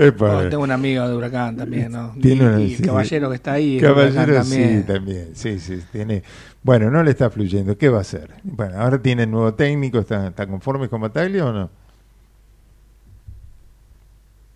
Tengo 0.49 0.63
un 0.63 0.71
amigo 0.71 1.07
de 1.07 1.15
Huracán 1.17 1.57
también, 1.57 1.91
¿no? 1.91 2.13
Tiene 2.21 2.43
y, 2.43 2.47
una- 2.47 2.61
y 2.61 2.75
sí, 2.75 2.83
Caballero 2.83 3.29
que 3.29 3.35
está 3.35 3.51
ahí. 3.53 3.77
Caballero 3.79 4.33
también. 4.35 4.81
sí, 4.81 4.87
también. 4.87 5.29
Sí, 5.33 5.59
sí, 5.59 5.79
tiene. 5.91 6.23
Bueno, 6.63 6.89
no 6.89 7.03
le 7.03 7.11
está 7.11 7.29
fluyendo. 7.29 7.77
¿Qué 7.77 7.89
va 7.89 7.99
a 7.99 8.01
hacer? 8.01 8.35
Bueno, 8.43 8.79
ahora 8.79 9.01
tiene 9.01 9.27
nuevo 9.27 9.53
técnico. 9.53 9.99
¿Está, 9.99 10.27
está 10.27 10.47
conforme 10.47 10.89
con 10.89 11.01
Bataglia 11.01 11.45
o 11.45 11.51
no? 11.53 11.69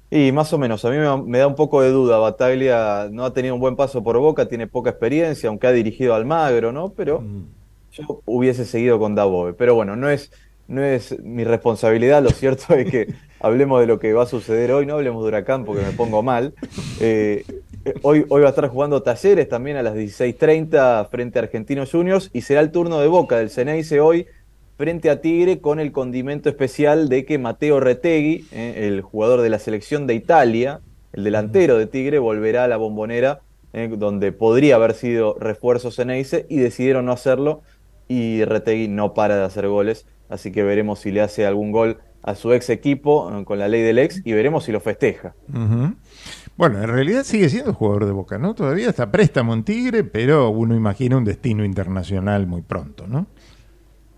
Y 0.10 0.32
más 0.32 0.54
o 0.54 0.58
menos, 0.58 0.86
a 0.86 0.90
mí 0.90 0.98
me, 0.98 1.24
me 1.24 1.38
da 1.40 1.48
un 1.48 1.56
poco 1.56 1.82
de 1.82 1.90
duda. 1.92 2.18
Bataglia 2.18 3.10
no 3.12 3.26
ha 3.26 3.34
tenido 3.34 3.56
un 3.56 3.60
buen 3.62 3.76
paso 3.76 4.04
por 4.04 4.18
Boca, 4.20 4.48
tiene 4.48 4.66
poca 4.68 4.92
experiencia, 4.92 5.50
aunque 5.50 5.68
ha 5.68 5.72
dirigido 5.74 6.16
al 6.16 6.26
Magro, 6.26 6.72
¿no? 6.72 6.94
Pero 6.94 7.26
yo 7.92 8.22
hubiese 8.26 8.64
seguido 8.66 9.00
con 9.00 9.16
Dabove. 9.16 9.54
Pero 9.54 9.76
bueno, 9.76 9.98
no 9.98 10.10
es, 10.10 10.32
no 10.68 10.82
es 10.82 11.20
mi 11.20 11.44
responsabilidad. 11.44 12.24
Lo 12.24 12.30
cierto 12.30 12.74
es 12.74 12.90
que 12.90 13.14
hablemos 13.42 13.82
de 13.82 13.88
lo 13.88 14.00
que 14.00 14.14
va 14.14 14.24
a 14.24 14.28
suceder 14.28 14.72
hoy. 14.72 14.86
No 14.86 14.94
hablemos 14.96 15.24
de 15.24 15.28
Huracán 15.28 15.66
porque 15.66 15.84
me 15.84 15.92
pongo 15.92 16.24
mal. 16.24 16.54
Eh, 17.02 17.44
hoy, 18.02 18.26
va 18.30 18.48
a 18.48 18.50
estar 18.50 18.68
jugando 18.70 19.02
Talleres 19.04 19.50
también 19.50 19.78
a 19.78 19.84
las 19.84 19.96
16.30 19.96 21.10
frente 21.10 21.40
a 21.40 21.44
Argentinos 21.44 21.92
Juniors 21.92 22.30
y 22.34 22.42
será 22.42 22.62
el 22.62 22.72
turno 22.72 23.00
de 23.00 23.08
Boca 23.08 23.38
del 23.38 23.50
Ceneice 23.50 24.00
hoy 24.00 24.28
frente 24.78 25.10
a 25.10 25.22
Tigre 25.22 25.60
con 25.60 25.80
el 25.80 25.92
condimento 25.92 26.50
especial 26.50 27.10
de 27.10 27.26
que 27.26 27.38
Mateo 27.38 27.80
Retegui, 27.80 28.46
eh, 28.52 28.88
el 28.88 29.02
jugador 29.02 29.42
de 29.42 29.50
la 29.50 29.60
selección 29.60 30.08
de 30.08 30.14
Italia, 30.14 30.82
el 31.14 31.24
delantero 31.24 31.78
de 31.78 31.88
Tigre, 31.88 32.20
volverá 32.20 32.66
a 32.66 32.68
la 32.68 32.78
bombonera 32.78 33.42
eh, 33.74 33.90
donde 33.98 34.32
podría 34.32 34.76
haber 34.76 34.94
sido 34.94 35.36
refuerzo 35.40 35.92
Ceneice 35.92 36.46
y 36.50 36.58
decidieron 36.58 37.06
no 37.06 37.12
hacerlo 37.12 37.62
y 38.08 38.44
Retegui 38.46 38.88
no 38.88 39.14
para 39.14 39.36
de 39.36 39.44
hacer 39.44 39.68
goles, 39.68 40.06
así 40.30 40.52
que 40.52 40.64
veremos 40.64 41.00
si 41.00 41.12
le 41.12 41.22
hace 41.22 41.46
algún 41.46 41.72
gol 41.72 41.98
a 42.24 42.36
su 42.36 42.54
ex 42.54 42.70
equipo 42.70 43.32
eh, 43.32 43.46
con 43.46 43.60
la 43.60 43.68
ley 43.68 43.82
del 43.82 44.00
ex 44.00 44.22
y 44.26 44.34
veremos 44.34 44.66
si 44.66 44.72
lo 44.72 44.80
festeja. 44.80 45.34
Bueno, 46.58 46.82
en 46.82 46.88
realidad 46.90 47.24
sigue 47.24 47.50
siendo 47.50 47.74
jugador 47.74 48.06
de 48.06 48.12
Boca, 48.12 48.38
¿no? 48.40 48.56
Todavía 48.56 48.90
está 48.90 49.12
préstamo 49.12 49.54
en 49.54 49.64
Tigre, 49.64 50.04
pero 50.04 50.50
uno 50.50 50.76
imagina 50.76 51.18
un 51.18 51.24
destino 51.24 51.64
internacional 51.64 52.48
muy 52.48 52.62
pronto, 52.64 53.06
¿no? 53.08 53.28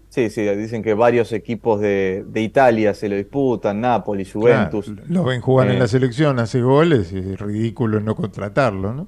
Sí, 0.10 0.30
sí, 0.32 0.42
dicen 0.56 0.82
que 0.82 0.94
varios 0.96 1.32
equipos 1.34 1.80
de, 1.80 2.26
de 2.28 2.42
Italia 2.42 2.94
se 2.96 3.10
lo 3.10 3.16
disputan, 3.16 3.80
Napoli, 3.82 4.26
Juventus. 4.26 4.92
Claro, 4.96 5.04
lo 5.08 5.24
ven 5.24 5.40
jugar 5.42 5.70
en 5.70 5.78
Eh, 5.78 5.80
la 5.80 5.88
selección, 5.88 6.40
hace 6.40 6.62
goles, 6.62 7.12
y 7.14 7.20
es 7.20 7.40
ridículo 7.40 8.00
no 8.00 8.16
contratarlo, 8.16 8.94
¿no? 8.94 9.08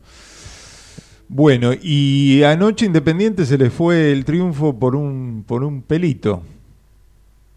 Bueno, 1.28 1.72
y 1.82 2.44
anoche 2.44 2.86
Independiente 2.86 3.46
se 3.46 3.58
le 3.58 3.70
fue 3.70 4.12
el 4.12 4.26
triunfo 4.26 4.78
por 4.78 4.96
un, 4.96 5.44
por 5.48 5.64
un 5.64 5.82
pelito. 5.82 6.44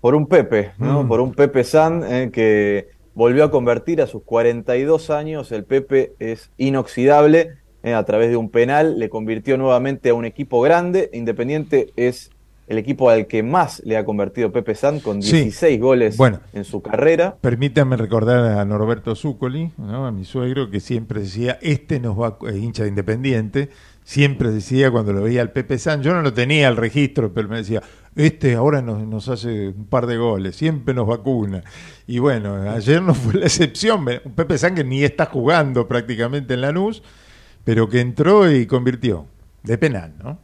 por 0.01 0.15
un 0.15 0.27
Pepe, 0.27 0.73
¿no? 0.79 1.05
Mm. 1.05 1.09
Por 1.09 1.21
un 1.21 1.35
Pepe 1.35 1.65
San 1.65 2.03
eh, 2.05 2.31
que 2.33 2.94
volvió 3.15 3.45
a 3.45 3.51
convertir 3.51 4.01
a 4.03 4.07
sus 4.07 4.23
42 4.23 5.11
años. 5.11 5.53
El 5.53 5.65
Pepe 5.65 6.13
es 6.19 6.51
inoxidable 6.59 7.53
eh, 7.83 7.95
a 7.95 8.05
través 8.05 8.31
de 8.31 8.37
un 8.37 8.51
penal. 8.51 8.99
Le 8.99 9.09
convirtió 9.09 9.57
nuevamente 9.57 10.11
a 10.11 10.15
un 10.15 10.25
equipo 10.25 10.61
grande. 10.61 11.11
Independiente 11.13 11.93
es 11.97 12.31
el 12.67 12.79
equipo 12.79 13.11
al 13.11 13.27
que 13.27 13.43
más 13.43 13.83
le 13.85 13.99
ha 13.99 14.07
convertido 14.07 14.51
Pepe 14.51 14.75
San 14.75 14.99
con 15.01 15.23
Sí. 15.23 15.33
16 15.43 15.79
goles 15.81 16.17
Bueno. 16.17 16.41
en 16.55 16.65
su 16.65 16.81
carrera. 16.81 17.37
Permítame 17.43 17.97
recordar 17.99 18.59
a 18.59 18.65
Norberto 18.65 19.15
Zúcoli, 19.15 19.71
¿no? 19.77 20.07
a 20.07 20.13
mi 20.13 20.25
suegro, 20.25 20.71
que 20.71 20.81
siempre 20.81 21.21
decía, 21.21 21.59
este 21.61 22.01
nos 22.01 22.19
va, 22.19 22.29
a- 22.41 22.51
eh, 22.51 22.57
hincha 22.57 22.85
de 22.85 22.89
Independiente, 22.89 23.69
siempre 24.05 24.51
decía 24.51 24.91
cuando 24.91 25.13
lo 25.13 25.23
veía 25.23 25.41
al 25.41 25.51
Pepe 25.51 25.79
San, 25.79 26.03
yo 26.03 26.15
no 26.15 26.23
lo 26.23 26.33
tenía 26.33 26.69
el 26.69 26.77
registro, 26.77 27.33
pero 27.33 27.49
me 27.49 27.57
decía, 27.57 27.83
este 28.15 28.55
ahora 28.55 28.83
nos, 28.83 29.29
hace 29.29 29.69
un 29.69 29.87
par 29.87 30.07
de 30.07 30.17
goles, 30.17 30.55
siempre 30.55 30.95
nos 30.95 31.09
vacuna. 31.09 31.65
Y 32.07 32.21
bueno, 32.21 32.71
ayer 32.71 33.03
no 33.03 33.15
fue 33.15 33.35
la 33.35 33.47
excepción, 33.47 34.07
un 34.25 34.33
Pepe 34.35 34.59
San 34.59 34.75
que 34.75 34.85
ni 34.85 35.03
está 35.03 35.27
jugando 35.27 35.89
prácticamente 35.89 36.55
en 36.55 36.61
Lanús, 36.61 37.03
pero 37.65 37.89
que 37.89 38.01
entró 38.01 38.51
y 38.51 38.67
convirtió, 38.67 39.27
de 39.63 39.79
penal, 39.79 40.15
¿no? 40.23 40.39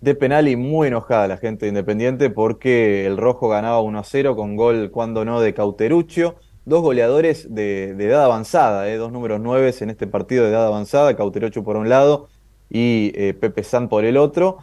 de 0.00 0.14
penal 0.14 0.46
y 0.46 0.54
muy 0.54 0.88
enojada 0.88 1.26
la 1.26 1.38
gente 1.38 1.66
de 1.66 1.70
Independiente 1.70 2.30
porque 2.30 3.04
el 3.04 3.16
Rojo 3.16 3.48
ganaba 3.48 3.80
1 3.80 3.98
a 3.98 4.04
0 4.04 4.36
con 4.36 4.54
gol, 4.56 4.90
cuando 4.92 5.24
no, 5.24 5.40
de 5.40 5.54
Cauteruccio. 5.54 6.36
Dos 6.64 6.82
goleadores 6.82 7.52
de, 7.54 7.90
edad 7.92 8.24
avanzada, 8.24 8.88
eh, 8.88 8.96
dos 8.96 9.10
números 9.10 9.40
9 9.42 9.74
en 9.80 9.90
este 9.90 10.06
partido 10.06 10.44
de 10.44 10.50
edad 10.50 10.66
avanzada, 10.66 11.16
Cauteruccio 11.16 11.64
por 11.64 11.76
un 11.76 11.88
lado 11.88 12.28
y 12.70 13.12
eh, 13.14 13.34
Pepe 13.34 13.62
San 13.64 13.88
por 13.88 14.04
el 14.04 14.16
otro. 14.16 14.58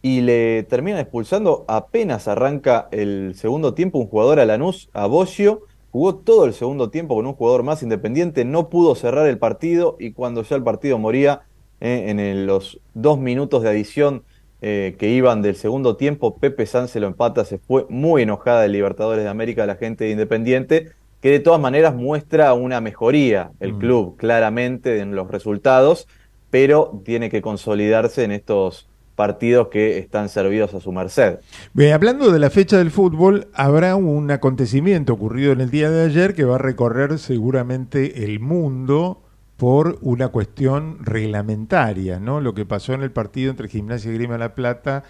Y 0.00 0.20
le 0.20 0.62
terminan 0.64 1.00
expulsando 1.00 1.64
apenas 1.68 2.28
arranca 2.28 2.88
el 2.92 3.34
segundo 3.34 3.74
tiempo 3.74 3.98
un 3.98 4.06
jugador 4.08 4.38
a 4.40 4.46
Lanús, 4.46 4.90
a 4.92 5.06
Boschio. 5.06 5.62
Jugó 5.90 6.16
todo 6.16 6.44
el 6.44 6.52
segundo 6.54 6.90
tiempo 6.90 7.14
con 7.16 7.26
un 7.26 7.32
jugador 7.34 7.62
más 7.64 7.82
independiente, 7.82 8.44
no 8.44 8.68
pudo 8.68 8.94
cerrar 8.94 9.26
el 9.26 9.38
partido 9.38 9.96
y 9.98 10.12
cuando 10.12 10.42
ya 10.42 10.54
el 10.56 10.62
partido 10.62 10.98
moría, 10.98 11.42
eh, 11.80 12.04
en 12.08 12.20
el- 12.20 12.46
los 12.46 12.80
dos 12.94 13.18
minutos 13.18 13.62
de 13.62 13.70
adición 13.70 14.24
eh, 14.60 14.96
que 14.98 15.08
iban 15.10 15.40
del 15.40 15.54
segundo 15.56 15.96
tiempo, 15.96 16.36
Pepe 16.38 16.66
San 16.66 16.88
se 16.88 16.98
lo 17.00 17.06
empata, 17.06 17.44
se 17.44 17.58
fue 17.58 17.86
muy 17.88 18.22
enojada 18.22 18.64
el 18.64 18.72
Libertadores 18.72 19.22
de 19.24 19.30
América, 19.30 19.66
la 19.66 19.76
gente 19.76 20.04
de 20.04 20.10
Independiente, 20.10 20.90
que 21.20 21.30
de 21.30 21.40
todas 21.40 21.60
maneras 21.60 21.94
muestra 21.94 22.52
una 22.54 22.80
mejoría 22.80 23.52
el 23.60 23.74
Mm. 23.74 23.78
club 23.78 24.16
claramente 24.16 24.98
en 25.00 25.14
los 25.14 25.30
resultados, 25.30 26.08
pero 26.50 27.00
tiene 27.04 27.30
que 27.30 27.42
consolidarse 27.42 28.24
en 28.24 28.32
estos 28.32 28.86
partidos 29.14 29.68
que 29.68 29.98
están 29.98 30.28
servidos 30.28 30.74
a 30.74 30.80
su 30.80 30.92
merced. 30.92 31.38
Bien, 31.72 31.92
hablando 31.92 32.30
de 32.30 32.38
la 32.38 32.50
fecha 32.50 32.78
del 32.78 32.92
fútbol, 32.92 33.48
habrá 33.52 33.96
un 33.96 34.30
acontecimiento 34.30 35.12
ocurrido 35.12 35.52
en 35.52 35.60
el 35.60 35.70
día 35.70 35.90
de 35.90 36.04
ayer 36.04 36.34
que 36.34 36.44
va 36.44 36.54
a 36.54 36.58
recorrer 36.58 37.18
seguramente 37.18 38.24
el 38.24 38.38
mundo 38.38 39.22
por 39.56 39.98
una 40.02 40.28
cuestión 40.28 40.98
reglamentaria, 41.04 42.20
¿no? 42.20 42.40
Lo 42.40 42.54
que 42.54 42.64
pasó 42.64 42.92
en 42.94 43.02
el 43.02 43.10
partido 43.10 43.50
entre 43.50 43.68
Gimnasia 43.68 44.10
y 44.12 44.14
Grima 44.14 44.38
La 44.38 44.54
Plata. 44.54 45.02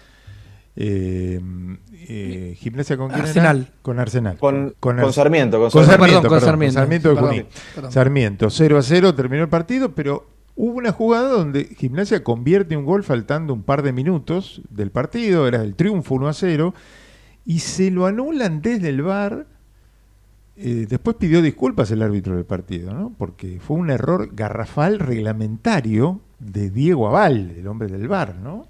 eh, 0.75 1.39
eh, 2.07 2.55
¿Gimnasia 2.57 2.97
con 2.97 3.09
quién 3.09 3.19
era? 3.19 3.27
Arsenal. 3.27 3.71
Con 3.81 3.99
Arsenal. 3.99 4.37
Con- 4.37 4.73
con 4.79 4.99
Ars- 4.99 5.13
Sarmiento, 5.13 5.59
con 5.59 5.69
Con 5.69 5.85
Sarmiento. 5.85 5.95
Sarmiento, 5.95 6.29
Perdón, 6.29 6.29
con 6.29 6.39
perdón, 6.39 6.49
Sarmiento. 6.49 7.09
con 7.09 7.21
Sarmiento 7.21 7.75
de 7.75 7.81
Junín. 7.83 7.91
Sarmiento, 7.91 8.49
0 8.49 8.77
a 8.77 8.81
0 8.81 9.13
terminó 9.15 9.43
el 9.43 9.49
partido, 9.49 9.91
pero 9.93 10.25
hubo 10.59 10.77
una 10.77 10.91
jugada 10.91 11.29
donde 11.29 11.63
Gimnasia 11.63 12.21
convierte 12.21 12.75
un 12.75 12.83
gol 12.83 13.05
faltando 13.05 13.53
un 13.53 13.63
par 13.63 13.81
de 13.81 13.93
minutos 13.93 14.61
del 14.69 14.91
partido, 14.91 15.47
era 15.47 15.61
el 15.61 15.73
triunfo 15.73 16.15
1 16.15 16.27
a 16.27 16.33
0, 16.33 16.73
y 17.45 17.59
se 17.59 17.89
lo 17.91 18.05
anulan 18.05 18.61
desde 18.61 18.89
el 18.89 19.01
VAR. 19.01 19.47
Eh, 20.57 20.85
después 20.89 21.15
pidió 21.15 21.41
disculpas 21.41 21.91
el 21.91 22.01
árbitro 22.01 22.35
del 22.35 22.43
partido, 22.43 22.93
¿no? 22.93 23.13
Porque 23.17 23.61
fue 23.61 23.77
un 23.77 23.89
error 23.89 24.31
garrafal 24.33 24.99
reglamentario 24.99 26.19
de 26.39 26.69
Diego 26.69 27.07
Aval, 27.07 27.53
el 27.57 27.65
hombre 27.65 27.87
del 27.87 28.09
VAR, 28.09 28.35
¿no? 28.35 28.67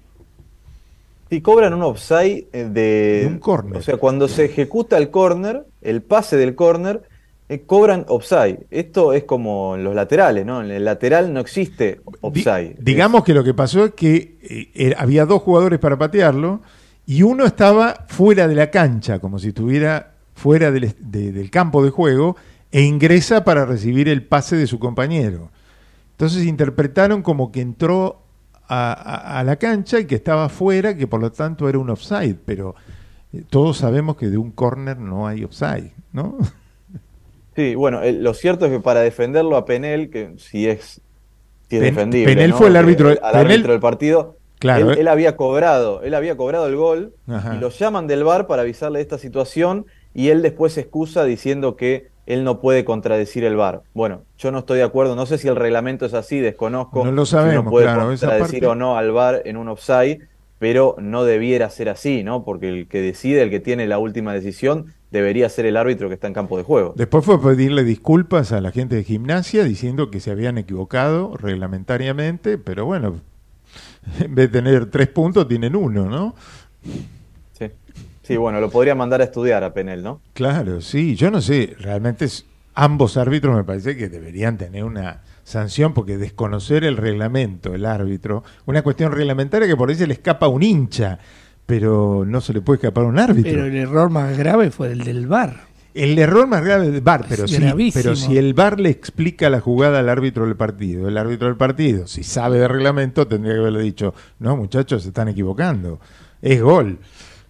Y 1.28 1.40
cobran 1.40 1.74
un 1.74 1.82
offside 1.82 2.46
eh, 2.52 2.68
de, 2.70 3.20
De 3.22 3.26
un 3.26 3.40
córner. 3.40 3.78
O 3.78 3.82
sea, 3.82 3.96
cuando 3.96 4.28
se 4.28 4.44
ejecuta 4.44 4.96
el 4.96 5.10
córner, 5.10 5.66
el 5.82 6.02
pase 6.02 6.36
del 6.36 6.54
córner, 6.54 7.02
eh, 7.50 7.62
cobran 7.66 8.04
offside. 8.08 8.60
Esto 8.70 9.12
es 9.12 9.24
como 9.24 9.74
en 9.74 9.82
los 9.84 9.94
laterales, 9.94 10.46
¿no? 10.46 10.62
En 10.62 10.70
el 10.70 10.84
lateral 10.84 11.32
no 11.32 11.40
existe 11.40 12.00
Di- 12.06 12.18
offside. 12.20 12.76
digamos 12.80 13.24
que 13.24 13.34
lo 13.34 13.42
que 13.44 13.52
pasó 13.54 13.84
es 13.86 13.94
que 13.94 14.38
eh, 14.74 14.94
había 14.96 15.26
dos 15.26 15.42
jugadores 15.42 15.78
para 15.80 15.98
patearlo 15.98 16.60
y 17.06 17.22
uno 17.22 17.44
estaba 17.44 18.04
fuera 18.08 18.46
de 18.46 18.54
la 18.54 18.70
cancha, 18.70 19.18
como 19.18 19.38
si 19.38 19.48
estuviera 19.48 20.12
fuera 20.34 20.70
del, 20.70 20.94
de- 21.00 21.32
del 21.32 21.50
campo 21.50 21.84
de 21.84 21.90
juego, 21.90 22.36
e 22.72 22.82
ingresa 22.82 23.42
para 23.44 23.66
recibir 23.66 24.08
el 24.08 24.22
pase 24.22 24.54
de 24.56 24.66
su 24.68 24.78
compañero. 24.78 25.50
Entonces 26.12 26.44
interpretaron 26.46 27.22
como 27.22 27.50
que 27.50 27.60
entró 27.62 28.22
a, 28.68 28.92
a- 28.92 29.40
a 29.40 29.44
la 29.44 29.56
cancha 29.56 29.98
y 29.98 30.04
que 30.04 30.14
estaba 30.14 30.48
fuera, 30.48 30.96
que 30.96 31.08
por 31.08 31.20
lo 31.20 31.32
tanto 31.32 31.68
era 31.68 31.78
un 31.78 31.90
offside, 31.90 32.36
pero 32.44 32.76
eh, 33.32 33.42
todos 33.50 33.78
sabemos 33.78 34.16
que 34.16 34.28
de 34.28 34.36
un 34.38 34.52
córner 34.52 34.98
no 34.98 35.26
hay 35.26 35.42
offside, 35.42 35.90
¿no? 36.12 36.38
Sí, 37.56 37.74
bueno, 37.74 38.02
el- 38.02 38.22
lo 38.22 38.34
cierto 38.34 38.66
es 38.66 38.72
que 38.72 38.80
para 38.80 39.00
defenderlo 39.00 39.56
a 39.56 39.64
Penel, 39.64 40.10
que 40.10 40.34
si 40.38 40.68
es, 40.68 41.00
si 41.68 41.76
es 41.76 41.82
Pen- 41.82 41.94
defendible, 41.94 42.32
Penel 42.34 42.50
¿no? 42.50 42.56
fue 42.56 42.68
el 42.68 42.76
árbitro- 42.76 43.08
al 43.10 43.16
Penel- 43.16 43.36
árbitro 43.52 43.72
del 43.72 43.80
partido, 43.80 44.36
Claro, 44.58 44.90
él, 44.92 44.98
eh. 44.98 45.00
él 45.00 45.08
había 45.08 45.36
cobrado, 45.36 46.02
él 46.02 46.14
había 46.14 46.36
cobrado 46.36 46.66
el 46.66 46.76
gol 46.76 47.14
Ajá. 47.28 47.54
y 47.56 47.58
lo 47.58 47.70
llaman 47.70 48.06
del 48.06 48.24
bar 48.24 48.46
para 48.46 48.62
avisarle 48.62 48.98
de 48.98 49.02
esta 49.02 49.18
situación 49.18 49.86
y 50.14 50.28
él 50.28 50.42
después 50.42 50.74
se 50.74 50.82
excusa 50.82 51.24
diciendo 51.24 51.76
que 51.76 52.08
él 52.26 52.44
no 52.44 52.60
puede 52.60 52.84
contradecir 52.84 53.42
el 53.44 53.56
bar. 53.56 53.82
Bueno, 53.94 54.22
yo 54.38 54.52
no 54.52 54.60
estoy 54.60 54.78
de 54.78 54.84
acuerdo, 54.84 55.16
no 55.16 55.26
sé 55.26 55.38
si 55.38 55.48
el 55.48 55.56
reglamento 55.56 56.06
es 56.06 56.14
así, 56.14 56.38
desconozco 56.38 57.04
No 57.04 57.10
lo 57.10 57.26
si 57.26 57.34
uno 57.34 57.42
sabemos, 57.42 57.70
puede 57.70 57.86
claro, 57.86 58.06
contradecir 58.06 58.60
parte- 58.60 58.66
o 58.66 58.74
no 58.76 58.96
al 58.96 59.10
bar 59.12 59.42
en 59.46 59.56
un 59.56 59.68
offside, 59.68 60.20
pero 60.60 60.94
no 61.00 61.24
debiera 61.24 61.70
ser 61.70 61.88
así, 61.88 62.22
¿no? 62.22 62.44
Porque 62.44 62.68
el 62.68 62.86
que 62.86 63.00
decide, 63.00 63.40
el 63.42 63.48
que 63.50 63.60
tiene 63.60 63.86
la 63.86 63.98
última 63.98 64.34
decisión, 64.34 64.92
debería 65.10 65.48
ser 65.48 65.64
el 65.64 65.78
árbitro 65.78 66.08
que 66.08 66.14
está 66.14 66.26
en 66.28 66.34
campo 66.34 66.58
de 66.58 66.64
juego. 66.64 66.92
Después 66.96 67.24
fue 67.24 67.42
pedirle 67.42 67.82
disculpas 67.82 68.52
a 68.52 68.60
la 68.60 68.70
gente 68.70 68.94
de 68.94 69.02
gimnasia 69.02 69.64
diciendo 69.64 70.10
que 70.10 70.20
se 70.20 70.30
habían 70.30 70.58
equivocado 70.58 71.34
reglamentariamente, 71.38 72.58
pero 72.58 72.84
bueno, 72.84 73.16
en 74.20 74.34
vez 74.34 74.52
de 74.52 74.60
tener 74.60 74.86
tres 74.90 75.08
puntos, 75.08 75.48
tienen 75.48 75.74
uno, 75.74 76.04
¿no? 76.10 76.34
Sí. 77.58 77.66
Sí, 78.22 78.36
bueno, 78.36 78.60
lo 78.60 78.68
podría 78.70 78.94
mandar 78.94 79.22
a 79.22 79.24
estudiar 79.24 79.64
a 79.64 79.72
Penel, 79.72 80.02
¿no? 80.02 80.20
Claro, 80.34 80.82
sí, 80.82 81.16
yo 81.16 81.30
no 81.30 81.40
sé, 81.40 81.74
realmente 81.80 82.26
es- 82.26 82.44
ambos 82.74 83.16
árbitros 83.16 83.56
me 83.56 83.64
parece 83.64 83.96
que 83.96 84.10
deberían 84.10 84.58
tener 84.58 84.84
una 84.84 85.22
sanción 85.44 85.94
porque 85.94 86.18
desconocer 86.18 86.84
el 86.84 86.96
reglamento, 86.96 87.74
el 87.74 87.86
árbitro, 87.86 88.44
una 88.66 88.82
cuestión 88.82 89.12
reglamentaria 89.12 89.68
que 89.68 89.76
por 89.76 89.88
ahí 89.88 89.96
se 89.96 90.06
le 90.06 90.14
escapa 90.14 90.46
a 90.46 90.48
un 90.48 90.62
hincha, 90.62 91.18
pero 91.66 92.24
no 92.26 92.40
se 92.40 92.52
le 92.52 92.60
puede 92.60 92.78
escapar 92.78 93.04
a 93.04 93.08
un 93.08 93.18
árbitro. 93.18 93.52
Pero 93.52 93.66
el 93.66 93.76
error 93.76 94.10
más 94.10 94.36
grave 94.36 94.70
fue 94.70 94.92
el 94.92 95.04
del 95.04 95.26
VAR. 95.26 95.68
El 95.92 96.18
error 96.18 96.46
más 96.46 96.64
grave 96.64 96.90
del 96.90 97.00
VAR, 97.00 97.26
pero 97.28 97.48
sí, 97.48 97.90
pero 97.92 98.14
si 98.14 98.38
el 98.38 98.54
VAR 98.54 98.78
le 98.78 98.90
explica 98.90 99.50
la 99.50 99.60
jugada 99.60 99.98
al 99.98 100.08
árbitro 100.08 100.46
del 100.46 100.54
partido, 100.54 101.08
el 101.08 101.16
árbitro 101.16 101.48
del 101.48 101.56
partido, 101.56 102.06
si 102.06 102.22
sabe 102.22 102.60
de 102.60 102.68
reglamento, 102.68 103.26
tendría 103.26 103.54
que 103.54 103.60
haberle 103.60 103.82
dicho, 103.82 104.14
no 104.38 104.56
muchachos, 104.56 105.02
se 105.02 105.08
están 105.08 105.28
equivocando, 105.28 105.98
es 106.40 106.62
gol. 106.62 106.98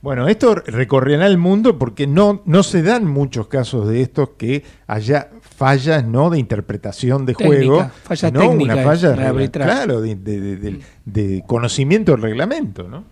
Bueno, 0.03 0.29
esto 0.29 0.55
recorrerá 0.55 1.27
el 1.27 1.37
mundo 1.37 1.79
porque 1.79 2.07
no, 2.07 2.43
no 2.47 2.63
se 2.63 2.83
dan 2.83 3.05
muchos 3.07 3.49
casos 3.49 3.87
de 3.87 4.01
estos 4.01 4.31
que 4.39 4.65
haya 4.87 5.29
fallas 5.43 6.07
no 6.07 6.31
de 6.31 6.39
interpretación 6.39 7.27
de 7.27 7.35
Técnica, 7.35 7.57
juego, 7.67 7.91
falla 8.05 8.29
sino 8.29 8.41
técnica 8.41 8.73
una 8.75 8.83
falla 8.83 9.11
es, 9.11 9.17
de 9.17 9.51
claro, 9.51 10.01
de, 10.01 10.15
de- 10.17 10.41
de- 10.41 10.57
de- 10.57 10.81
de 11.05 11.45
conocimiento 11.47 12.13
del 12.13 12.23
reglamento, 12.23 12.89
¿no? 12.89 13.05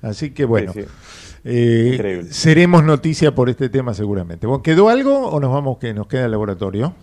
Así 0.00 0.30
que 0.30 0.44
bueno, 0.44 0.72
Sí, 0.72 0.82
sí. 0.82 0.88
eh, 1.44 1.90
Increíble. 1.94 2.32
seremos 2.32 2.84
noticia 2.84 3.34
por 3.34 3.48
este 3.48 3.68
tema 3.68 3.92
seguramente. 3.92 4.46
¿Quedó 4.62 4.90
algo 4.90 5.28
o 5.28 5.40
nos 5.40 5.52
vamos 5.52 5.78
que 5.78 5.92
nos 5.92 6.06
queda 6.06 6.26
el 6.26 6.30
laboratorio? 6.30 6.94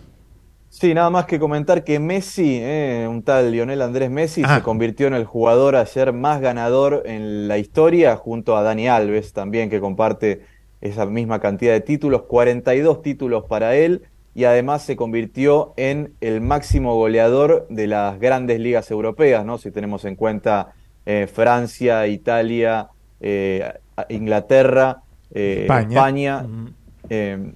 Sí, 0.78 0.92
nada 0.92 1.08
más 1.08 1.24
que 1.24 1.38
comentar 1.38 1.84
que 1.84 1.98
Messi, 1.98 2.58
eh, 2.60 3.06
un 3.08 3.22
tal 3.22 3.50
Lionel 3.50 3.80
Andrés 3.80 4.10
Messi, 4.10 4.42
Ah. 4.44 4.56
se 4.56 4.62
convirtió 4.62 5.06
en 5.06 5.14
el 5.14 5.24
jugador 5.24 5.74
ayer 5.74 6.12
más 6.12 6.42
ganador 6.42 7.02
en 7.06 7.48
la 7.48 7.56
historia, 7.56 8.14
junto 8.16 8.58
a 8.58 8.62
Dani 8.62 8.86
Alves 8.86 9.32
también, 9.32 9.70
que 9.70 9.80
comparte 9.80 10.42
esa 10.82 11.06
misma 11.06 11.40
cantidad 11.40 11.72
de 11.72 11.80
títulos, 11.80 12.24
42 12.24 13.00
títulos 13.00 13.44
para 13.48 13.74
él, 13.74 14.02
y 14.34 14.44
además 14.44 14.82
se 14.82 14.96
convirtió 14.96 15.72
en 15.78 16.12
el 16.20 16.42
máximo 16.42 16.94
goleador 16.94 17.66
de 17.70 17.86
las 17.86 18.20
grandes 18.20 18.60
ligas 18.60 18.90
europeas, 18.90 19.46
¿no? 19.46 19.56
Si 19.56 19.70
tenemos 19.70 20.04
en 20.04 20.14
cuenta 20.14 20.74
eh, 21.06 21.26
Francia, 21.26 22.06
Italia, 22.06 22.90
eh, 23.20 23.72
Inglaterra, 24.10 25.04
España. 25.32 26.44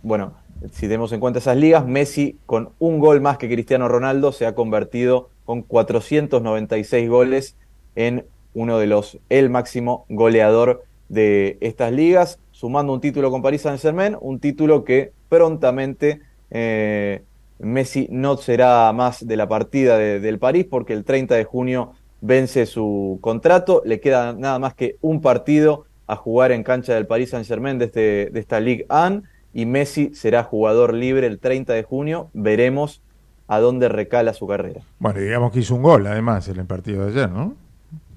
Bueno, 0.03 0.40
si 0.73 0.83
tenemos 0.83 1.13
en 1.13 1.21
cuenta 1.21 1.39
esas 1.39 1.57
ligas, 1.57 1.87
Messi 1.87 2.39
con 2.47 2.71
un 2.79 2.99
gol 2.99 3.21
más 3.21 3.39
que 3.39 3.49
Cristiano 3.49 3.89
Ronaldo 3.89 4.33
se 4.33 4.47
ha 4.47 4.55
convertido 4.55 5.31
con 5.45 5.63
496 5.63 7.09
goles 7.09 7.57
en 7.97 8.25
uno 8.55 8.79
de 8.79 8.87
los, 8.87 9.19
el 9.29 9.49
máximo 9.51 10.05
goleador 10.09 10.85
de 11.09 11.57
estas 11.61 11.93
ligas, 11.93 12.39
sumando 12.53 12.93
un 12.93 13.01
título 13.01 13.31
con 13.31 13.43
Paris 13.43 13.63
Saint 13.63 13.81
Germain, 13.81 14.17
un 14.21 14.39
título 14.39 14.85
que 14.85 15.13
prontamente 15.29 16.21
eh, 16.51 17.23
Messi 17.59 18.07
no 18.11 18.37
será 18.37 18.93
más 18.93 19.27
de 19.27 19.37
la 19.37 19.49
partida 19.49 19.97
de- 19.99 20.21
del 20.21 20.39
París 20.39 20.67
porque 20.69 20.93
el 20.93 21.05
30 21.05 21.35
de 21.37 21.45
junio 21.45 21.93
vence 22.21 22.67
su 22.67 23.19
contrato, 23.21 23.83
le 23.85 23.99
queda 24.01 24.35
nada 24.35 24.59
más 24.59 24.75
que 24.75 24.97
un 25.01 25.21
partido 25.21 25.87
a 26.07 26.17
jugar 26.17 26.53
en 26.53 26.63
cancha 26.65 26.95
del 26.95 27.07
Paris 27.07 27.31
Saint 27.31 27.47
Germain 27.47 27.79
de, 27.79 27.87
este, 27.87 28.31
de 28.31 28.41
esta 28.41 28.61
Ligue 28.61 28.87
1 28.91 29.23
y 29.53 29.67
Messi 29.67 30.15
será 30.15 30.45
jugador 30.45 30.95
libre 30.95 31.27
el 31.27 31.39
30 31.39 31.73
de 31.73 31.83
junio, 31.83 32.29
veremos 32.33 33.03
a 33.49 33.59
dónde 33.59 33.89
recala 33.89 34.33
su 34.35 34.47
carrera. 34.47 34.81
Bueno, 34.99 35.21
digamos 35.21 35.53
que 35.53 35.61
hizo 35.61 35.75
un 35.75 35.83
gol 35.83 36.07
además 36.07 36.47
en 36.49 36.59
el 36.61 36.67
partido 36.67 37.05
de 37.07 37.13
ayer, 37.13 37.31
¿no? 37.31 37.55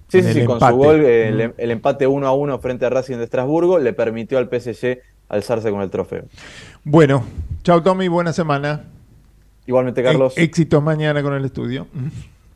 Sí, 0.09 0.19
En 0.19 0.25
sí, 0.25 0.33
sí, 0.33 0.45
con 0.45 0.57
empate. 0.57 0.71
su 0.73 0.77
gol, 0.77 0.95
el, 1.05 1.53
el 1.57 1.71
empate 1.71 2.05
1 2.05 2.27
a 2.27 2.33
1 2.33 2.59
frente 2.59 2.85
a 2.85 2.89
Racing 2.91 3.17
de 3.17 3.23
Estrasburgo 3.23 3.79
le 3.79 3.93
permitió 3.93 4.37
al 4.37 4.47
PSG 4.47 4.99
alzarse 5.29 5.71
con 5.71 5.81
el 5.81 5.89
trofeo. 5.89 6.25
Bueno, 6.83 7.23
chao 7.63 7.81
Tommy, 7.81 8.07
buena 8.09 8.31
semana. 8.31 8.83
Igualmente, 9.65 10.03
Carlos. 10.03 10.37
E- 10.37 10.43
éxitos 10.43 10.83
mañana 10.83 11.23
con 11.23 11.33
el 11.33 11.43
estudio. 11.45 11.87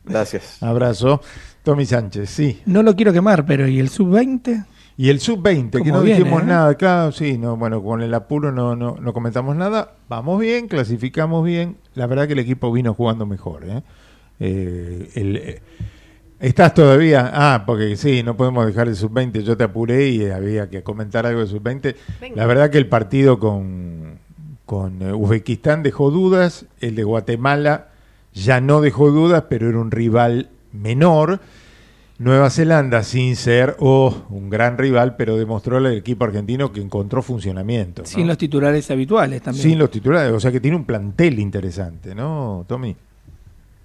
Gracias. 0.04 0.62
Abrazo. 0.62 1.20
Tommy 1.64 1.84
Sánchez, 1.84 2.30
sí. 2.30 2.62
No 2.64 2.82
lo 2.82 2.94
quiero 2.94 3.12
quemar, 3.12 3.44
pero 3.44 3.66
¿y 3.66 3.80
el 3.80 3.88
sub-20? 3.88 4.64
Y 5.00 5.10
el 5.10 5.20
sub-20, 5.20 5.70
que 5.70 5.78
¿Cómo 5.78 5.98
no 5.98 6.00
viene, 6.00 6.18
dijimos 6.18 6.42
eh? 6.42 6.46
nada 6.46 6.70
acá, 6.70 7.12
sí, 7.12 7.38
no, 7.38 7.56
bueno, 7.56 7.80
con 7.84 8.02
el 8.02 8.12
apuro 8.12 8.50
no, 8.50 8.74
no, 8.74 8.96
no 9.00 9.12
comentamos 9.12 9.54
nada. 9.54 9.94
Vamos 10.08 10.40
bien, 10.40 10.66
clasificamos 10.66 11.44
bien. 11.44 11.76
La 11.94 12.08
verdad 12.08 12.26
que 12.26 12.32
el 12.32 12.40
equipo 12.40 12.72
vino 12.72 12.92
jugando 12.94 13.24
mejor. 13.24 13.64
¿eh? 13.64 13.82
Eh, 14.40 15.08
el, 15.14 15.36
eh, 15.36 15.62
¿Estás 16.40 16.74
todavía? 16.74 17.30
Ah, 17.32 17.62
porque 17.64 17.94
sí, 17.94 18.24
no 18.24 18.36
podemos 18.36 18.66
dejar 18.66 18.88
el 18.88 18.96
sub-20. 18.96 19.42
Yo 19.42 19.56
te 19.56 19.62
apuré 19.62 20.08
y 20.08 20.26
había 20.26 20.68
que 20.68 20.82
comentar 20.82 21.26
algo 21.26 21.42
de 21.42 21.46
sub-20. 21.46 21.94
Venga. 22.20 22.36
La 22.36 22.46
verdad 22.46 22.70
que 22.70 22.78
el 22.78 22.88
partido 22.88 23.38
con, 23.38 24.18
con 24.66 25.00
Uzbekistán 25.12 25.84
dejó 25.84 26.10
dudas. 26.10 26.66
El 26.80 26.96
de 26.96 27.04
Guatemala 27.04 27.90
ya 28.34 28.60
no 28.60 28.80
dejó 28.80 29.12
dudas, 29.12 29.44
pero 29.48 29.68
era 29.68 29.78
un 29.78 29.92
rival 29.92 30.50
menor. 30.72 31.38
Nueva 32.18 32.50
Zelanda, 32.50 33.04
sin 33.04 33.36
ser 33.36 33.76
oh, 33.78 34.12
un 34.30 34.50
gran 34.50 34.76
rival, 34.76 35.14
pero 35.16 35.36
demostró 35.36 35.76
al 35.76 35.86
equipo 35.86 36.24
argentino 36.24 36.72
que 36.72 36.80
encontró 36.80 37.22
funcionamiento. 37.22 38.02
¿no? 38.02 38.08
Sin 38.08 38.26
los 38.26 38.36
titulares 38.36 38.90
habituales 38.90 39.40
también. 39.40 39.62
Sin 39.62 39.78
los 39.78 39.88
titulares, 39.88 40.32
o 40.32 40.40
sea 40.40 40.50
que 40.50 40.58
tiene 40.58 40.76
un 40.76 40.84
plantel 40.84 41.38
interesante, 41.38 42.16
¿no, 42.16 42.64
Tommy? 42.66 42.96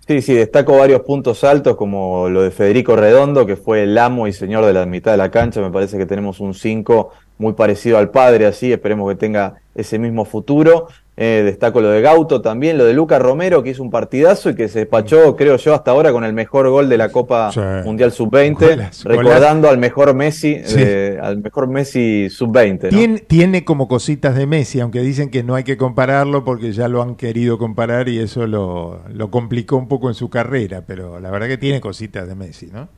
Sí, 0.08 0.22
sí, 0.22 0.34
destaco 0.34 0.78
varios 0.78 1.02
puntos 1.02 1.44
altos, 1.44 1.78
como 1.78 2.28
lo 2.28 2.42
de 2.42 2.52
Federico 2.52 2.96
Redondo, 2.96 3.46
que 3.46 3.56
fue 3.56 3.84
el 3.84 3.98
amo 3.98 4.28
y 4.28 4.34
señor 4.34 4.66
de 4.66 4.74
la 4.74 4.86
mitad 4.86 5.12
de 5.12 5.18
la 5.18 5.32
cancha. 5.32 5.62
Me 5.62 5.70
parece 5.70 5.98
que 5.98 6.06
tenemos 6.06 6.40
un 6.40 6.56
5 6.56 7.12
muy 7.38 7.54
parecido 7.54 8.00
al 8.00 8.10
padre, 8.10 8.48
así, 8.48 8.74
esperemos 8.74 9.10
que 9.10 9.16
tenga 9.16 9.62
ese 9.76 10.00
mismo 10.00 10.26
futuro. 10.26 10.88
Eh, 11.15 11.44
destaco 11.45 11.80
lo 11.80 11.90
de 11.90 12.02
Gauto 12.02 12.41
también, 12.41 12.76
lo 12.76 12.85
de 12.85 12.94
Luca 12.95 13.19
Romero, 13.19 13.61
que 13.61 13.69
hizo 13.69 13.84
un 13.84 13.91
partidazo 13.91 14.49
y 14.49 14.56
que 14.56 14.68
se 14.68 14.80
despachó, 14.80 15.35
creo 15.35 15.57
yo, 15.57 15.76
hasta 15.76 15.91
ahora 15.91 16.11
con 16.11 16.23
el 16.23 16.34
mejor 16.34 16.68
gol 16.69 16.90
de 16.90 16.98
la 16.98 17.10
Copa 17.10 17.52
Sí. 17.52 17.60
Mundial 17.85 18.11
Sub-20, 18.11 18.56
Golazo, 18.60 19.10
recordando 19.10 19.69
al 19.69 19.77
mejor 19.77 20.15
Messi, 20.15 20.61
Sí. 20.65 20.77
eh, 20.80 21.19
al 21.22 21.38
mejor 21.38 21.68
Messi 21.68 22.31
Sub-20. 22.31 22.85
¿no? 22.85 22.98
Tiene, 22.98 23.19
tiene 23.19 23.64
como 23.64 23.88
cositas 23.88 24.35
de 24.35 24.48
Messi, 24.48 24.80
aunque 24.80 25.02
dicen 25.02 25.30
que 25.30 25.44
no 25.44 25.53
hay 25.53 25.64
que 25.64 25.77
compararlo 25.77 26.44
porque 26.44 26.72
ya 26.72 26.88
lo 26.88 27.03
han 27.03 27.14
querido 27.14 27.60
comparar 27.60 28.10
y 28.10 28.18
eso 28.18 28.48
lo, 28.48 29.02
lo 29.14 29.30
complicó 29.30 29.77
un 29.77 29.88
poco 29.88 30.07
en 30.10 30.15
su 30.15 30.31
carrera, 30.31 30.81
pero 30.88 31.19
la 31.19 31.30
verdad 31.30 31.48
que 31.48 31.60
tiene 31.60 31.80
cositas 31.80 32.27
de 32.27 32.34
Messi, 32.34 32.69
¿no? 32.73 32.90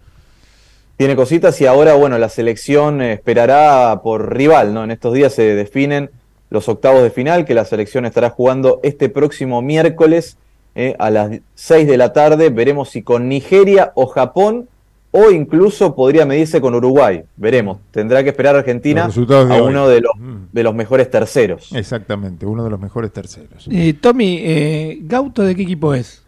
tiene 0.97 1.17
cositas 1.17 1.59
y 1.59 1.65
ahora, 1.65 1.95
bueno, 1.95 2.17
la 2.17 2.29
selección 2.29 3.01
esperará 3.01 3.99
por 4.01 4.33
rival, 4.33 4.73
¿no? 4.73 4.85
En 4.85 4.91
estos 4.91 5.13
días 5.13 5.33
se 5.33 5.53
definen 5.53 6.09
los 6.55 6.67
octavos 6.67 7.03
de 7.03 7.11
final, 7.11 7.45
que 7.45 7.53
la 7.53 7.65
selección 7.65 8.05
estará 8.05 8.31
jugando 8.31 8.79
este 8.81 9.09
próximo 9.09 9.61
miércoles 9.61 10.37
eh, 10.73 10.95
a 10.97 11.11
las 11.11 11.39
6 11.53 11.87
de 11.87 11.97
la 11.97 12.11
tarde. 12.13 12.49
Veremos 12.49 12.89
si 12.89 13.03
con 13.03 13.29
Nigeria 13.29 13.91
o 13.95 14.07
Japón 14.07 14.67
o 15.11 15.31
incluso 15.31 15.95
podría 15.95 16.25
medirse 16.25 16.59
con 16.59 16.75
Uruguay. 16.75 17.23
Veremos. 17.37 17.77
Tendrá 17.91 18.21
que 18.21 18.31
esperar 18.31 18.57
Argentina 18.57 19.05
a 19.05 19.07
hoy. 19.07 19.61
uno 19.61 19.87
de 19.87 20.01
los, 20.01 20.11
Mm. 20.17 20.47
de 20.51 20.63
los 20.63 20.75
mejores 20.75 21.09
terceros. 21.09 21.71
Exactamente, 21.73 22.45
uno 22.45 22.65
de 22.65 22.69
los 22.69 22.79
mejores 22.81 23.13
terceros. 23.13 23.65
Eh, 23.71 23.93
Tommy, 23.93 24.39
eh, 24.43 24.97
¿Gauto 25.03 25.43
de 25.43 25.55
qué 25.55 25.61
equipo 25.61 25.93
es? 25.93 26.24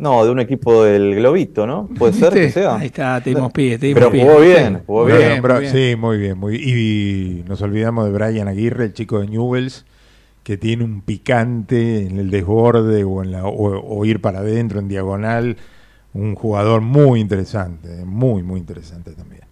No, 0.00 0.24
de 0.24 0.30
un 0.30 0.40
equipo 0.40 0.82
del 0.82 1.14
Globito, 1.14 1.66
¿no? 1.66 1.86
Puede 1.98 2.14
ser 2.14 2.32
que 2.32 2.50
sea. 2.50 2.76
Ahí 2.76 2.86
está, 2.86 3.20
te 3.20 3.30
dimos 3.30 3.52
pie, 3.52 3.78
te 3.78 3.88
dimos 3.88 4.00
Pero 4.00 4.10
pie. 4.10 4.24
jugó 4.24 4.40
bien, 4.40 4.82
jugó 4.86 5.04
bien. 5.04 5.42
Sí, 5.70 5.94
muy 5.94 6.16
bien. 6.16 6.38
Muy, 6.38 6.56
y 6.56 7.44
nos 7.46 7.60
olvidamos 7.60 8.06
de 8.06 8.12
Brian 8.12 8.48
Aguirre, 8.48 8.86
el 8.86 8.94
chico 8.94 9.20
de 9.20 9.26
Newells, 9.26 9.84
que 10.42 10.56
tiene 10.56 10.84
un 10.84 11.02
picante 11.02 12.06
en 12.06 12.18
el 12.18 12.30
desborde 12.30 13.04
o, 13.04 13.22
en 13.22 13.32
la, 13.32 13.44
o, 13.44 13.98
o 13.98 14.04
ir 14.06 14.22
para 14.22 14.38
adentro 14.38 14.80
en 14.80 14.88
diagonal. 14.88 15.58
Un 16.14 16.34
jugador 16.34 16.80
muy 16.80 17.20
interesante, 17.20 18.02
muy, 18.06 18.42
muy 18.42 18.58
interesante 18.58 19.10
también. 19.12 19.42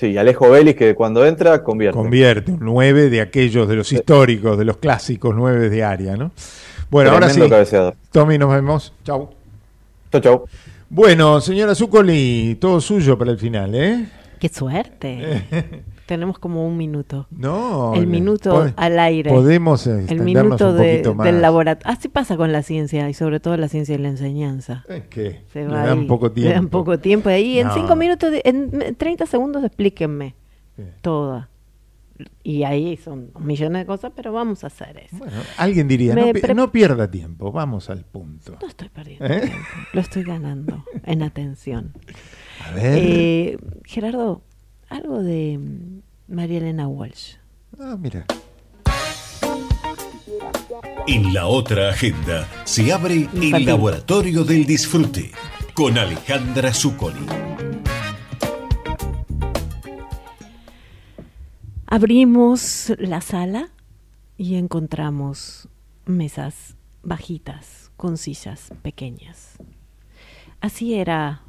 Sí, 0.00 0.08
y 0.08 0.18
Alejo 0.18 0.50
Vélez 0.50 0.74
que 0.74 0.96
cuando 0.96 1.24
entra 1.24 1.62
convierte. 1.62 1.96
Convierte 1.96 2.50
un 2.50 2.58
9 2.62 3.08
de 3.08 3.20
aquellos, 3.20 3.68
de 3.68 3.76
los 3.76 3.92
históricos, 3.92 4.58
de 4.58 4.64
los 4.64 4.78
clásicos 4.78 5.32
9 5.34 5.70
de 5.70 5.84
área, 5.84 6.16
¿no? 6.16 6.32
Bueno, 6.90 7.10
ahora 7.10 7.28
sí. 7.30 7.40
Cabeceador. 7.40 7.94
Tommy, 8.12 8.38
nos 8.38 8.50
vemos. 8.52 8.92
Chau. 9.04 9.30
Chau, 10.12 10.20
chau. 10.20 10.44
Bueno, 10.90 11.40
señora 11.40 11.74
Zuccoli, 11.74 12.56
todo 12.60 12.80
suyo 12.80 13.18
para 13.18 13.30
el 13.30 13.38
final, 13.38 13.74
¿eh? 13.74 14.06
Qué 14.40 14.48
suerte. 14.48 15.82
Tenemos 16.06 16.38
como 16.38 16.66
un 16.66 16.78
minuto. 16.78 17.26
No. 17.30 17.92
El 17.92 18.00
le- 18.02 18.06
minuto 18.06 18.72
al 18.74 18.98
aire. 18.98 19.30
Podemos 19.30 19.86
El 19.86 20.20
minuto 20.22 20.70
un 20.70 20.78
de- 20.78 20.90
poquito 20.92 21.14
más. 21.14 21.26
del 21.26 21.42
laboratorio. 21.42 21.92
Así 21.94 22.08
pasa 22.08 22.38
con 22.38 22.50
la 22.50 22.62
ciencia 22.62 23.10
y 23.10 23.12
sobre 23.14 23.40
todo 23.40 23.58
la 23.58 23.68
ciencia 23.68 23.94
de 23.94 24.02
la 24.02 24.08
enseñanza. 24.08 24.84
Es 24.88 25.02
que 25.08 25.42
Se 25.52 25.60
le 25.64 25.68
va 25.68 25.84
dan 25.84 25.98
ahí. 25.98 26.04
poco 26.06 26.32
Le 26.34 26.42
dan 26.44 26.52
tiempo. 26.54 26.78
poco 26.78 26.98
tiempo. 26.98 27.28
Ahí 27.28 27.58
en 27.58 27.70
cinco 27.72 27.94
minutos, 27.94 28.30
de- 28.30 28.40
en 28.46 28.96
30 28.96 29.26
segundos 29.26 29.62
explíquenme 29.64 30.34
Sí. 30.76 30.84
toda. 31.02 31.50
Y 32.42 32.64
ahí 32.64 32.96
son 32.96 33.30
millones 33.38 33.82
de 33.82 33.86
cosas, 33.86 34.12
pero 34.16 34.32
vamos 34.32 34.64
a 34.64 34.68
hacer 34.68 34.96
eso. 34.98 35.16
Bueno, 35.18 35.36
alguien 35.56 35.86
diría, 35.86 36.14
no, 36.14 36.32
pi- 36.32 36.40
no 36.54 36.72
pierda 36.72 37.10
tiempo, 37.10 37.52
vamos 37.52 37.90
al 37.90 38.04
punto. 38.04 38.56
No 38.60 38.66
estoy 38.68 38.88
perdiendo 38.88 39.26
¿Eh? 39.26 39.40
tiempo. 39.40 39.58
Lo 39.92 40.00
estoy 40.00 40.24
ganando 40.24 40.84
en 41.04 41.22
atención. 41.22 41.92
A 42.66 42.72
ver. 42.72 42.98
Eh, 43.00 43.58
Gerardo, 43.84 44.42
algo 44.88 45.22
de 45.22 45.58
mm, 45.58 46.34
María 46.34 46.58
Elena 46.58 46.88
Walsh. 46.88 47.34
Ah, 47.78 47.96
mira. 47.98 48.24
En 51.06 51.32
la 51.32 51.46
otra 51.46 51.90
agenda 51.90 52.46
se 52.64 52.92
abre 52.92 53.28
el. 53.34 53.64
Laboratorio 53.64 54.44
del 54.44 54.66
Disfrute 54.66 55.30
con 55.74 55.96
Alejandra 55.96 56.72
Zuccoli. 56.74 57.26
Abrimos 61.90 62.92
la 62.98 63.22
sala 63.22 63.70
y 64.36 64.56
encontramos 64.56 65.70
mesas 66.04 66.76
bajitas 67.02 67.90
con 67.96 68.18
sillas 68.18 68.74
pequeñas. 68.82 69.56
Así 70.60 70.92
era 70.92 71.44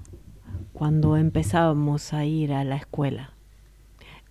cuando 0.72 1.18
empezábamos 1.18 2.14
a 2.14 2.24
ir 2.24 2.54
a 2.54 2.64
la 2.64 2.78
escuela, 2.78 3.34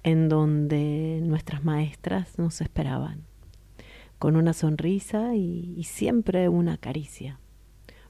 en 0.02 0.30
donde 0.30 1.20
nuestras 1.22 1.62
maestras 1.62 2.39
nos 2.39 2.62
esperaban, 2.62 3.26
con 4.18 4.36
una 4.36 4.55
sonrisa 4.55 5.35
y, 5.35 5.74
y 5.76 5.85
siempre 5.85 6.48
una 6.48 6.78
caricia, 6.78 7.39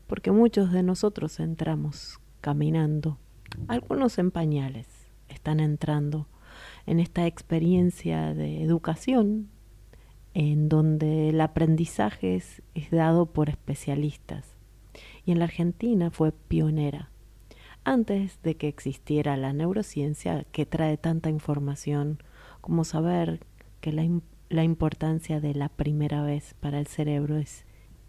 porque 0.07 0.31
muchos 0.31 0.70
de 0.70 0.85
nosotros 0.85 1.41
entramos 1.41 2.20
caminando, 2.43 3.19
algunos 3.66 4.19
en 4.19 4.31
pañales, 4.31 4.87
están 5.29 5.59
entrando 5.59 6.29
en 6.89 7.01
esta 7.01 7.27
experiencia 7.27 8.32
de 8.35 8.62
educación 8.62 9.48
en 10.32 10.69
donde 10.69 11.28
el 11.28 11.40
aprendizaje 11.40 12.36
es, 12.36 12.62
es 12.74 12.90
dado 12.90 13.27
por 13.27 13.51
especialistas. 13.51 14.55
Y 15.24 15.32
en 15.32 15.39
la 15.39 15.44
Argentina 15.44 16.10
fue 16.10 16.32
pionera, 16.32 17.10
antes 17.85 18.40
de 18.43 18.56
que 18.56 18.69
existiera 18.69 19.36
la 19.36 19.52
neurociencia 19.52 20.44
que 20.51 20.65
trae 20.65 20.97
tanta 20.97 21.28
información 21.28 22.23
como 22.60 22.85
saber 22.85 23.40
que 23.81 23.93
la, 23.93 24.09
la 24.48 24.65
importancia 24.65 25.40
de 25.40 25.55
la 25.55 25.69
primera 25.69 26.23
vez 26.23 26.55
para 26.60 26.78
el 26.78 26.86
cerebro 26.86 27.36
es 27.36 27.65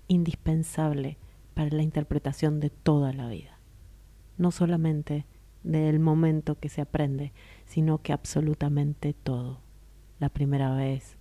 indispensable 0.08 1.18
para 1.54 1.70
la 1.70 1.84
interpretación 1.84 2.60
de 2.60 2.70
toda 2.70 3.12
la 3.12 3.28
vida. 3.28 3.60
No 4.38 4.52
solamente 4.52 5.26
del 5.64 6.00
momento 6.00 6.56
que 6.56 6.70
se 6.70 6.82
aprende, 6.82 7.34
sino 7.70 8.00
que 8.00 8.14
absolutamente 8.14 9.14
todo. 9.14 9.62
La 10.20 10.30
primera 10.30 10.74
vez 10.74 11.18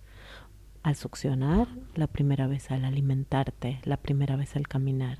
al 0.81 0.95
succionar, 0.95 1.67
la 1.93 2.07
primera 2.07 2.47
vez 2.47 2.71
al 2.71 2.85
alimentarte, 2.85 3.79
la 3.83 3.97
primera 3.97 4.35
vez 4.35 4.55
al 4.55 4.67
caminar. 4.67 5.19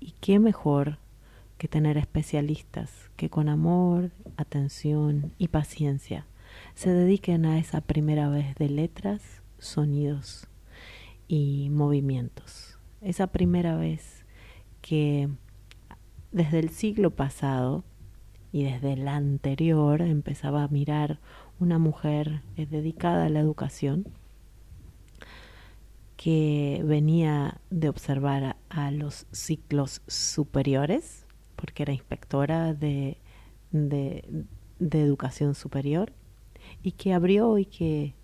Y 0.00 0.14
qué 0.20 0.38
mejor 0.38 0.98
que 1.58 1.68
tener 1.68 1.98
especialistas 1.98 3.10
que 3.16 3.28
con 3.28 3.50
amor, 3.50 4.10
atención 4.38 5.34
y 5.36 5.48
paciencia 5.48 6.26
se 6.74 6.90
dediquen 6.90 7.44
a 7.44 7.58
esa 7.58 7.82
primera 7.82 8.30
vez 8.30 8.54
de 8.54 8.70
letras, 8.70 9.42
sonidos 9.58 10.48
y 11.28 11.68
movimientos. 11.70 12.78
Esa 13.02 13.26
primera 13.26 13.76
vez 13.76 14.24
que 14.80 15.28
desde 16.30 16.58
el 16.58 16.70
siglo 16.70 17.10
pasado 17.10 17.84
y 18.52 18.64
desde 18.64 18.92
el 18.92 19.08
anterior 19.08 20.02
empezaba 20.02 20.62
a 20.62 20.68
mirar 20.68 21.18
una 21.58 21.78
mujer 21.78 22.42
eh, 22.56 22.66
dedicada 22.66 23.26
a 23.26 23.28
la 23.30 23.40
educación 23.40 24.06
que 26.16 26.82
venía 26.84 27.60
de 27.70 27.88
observar 27.88 28.56
a, 28.68 28.90
los 28.92 29.26
ciclos 29.32 30.02
superiores, 30.06 31.26
porque 31.56 31.82
era 31.82 31.92
inspectora 31.92 32.74
de, 32.74 33.16
de, 33.72 34.44
de 34.78 35.02
educación 35.02 35.56
superior, 35.56 36.12
y 36.82 36.92
que 36.92 37.12
abrió 37.12 37.58
y 37.58 37.64
que 37.64 38.14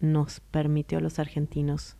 nos 0.00 0.40
permitió 0.40 0.98
a 0.98 1.00
los 1.02 1.18
argentinos 1.18 1.96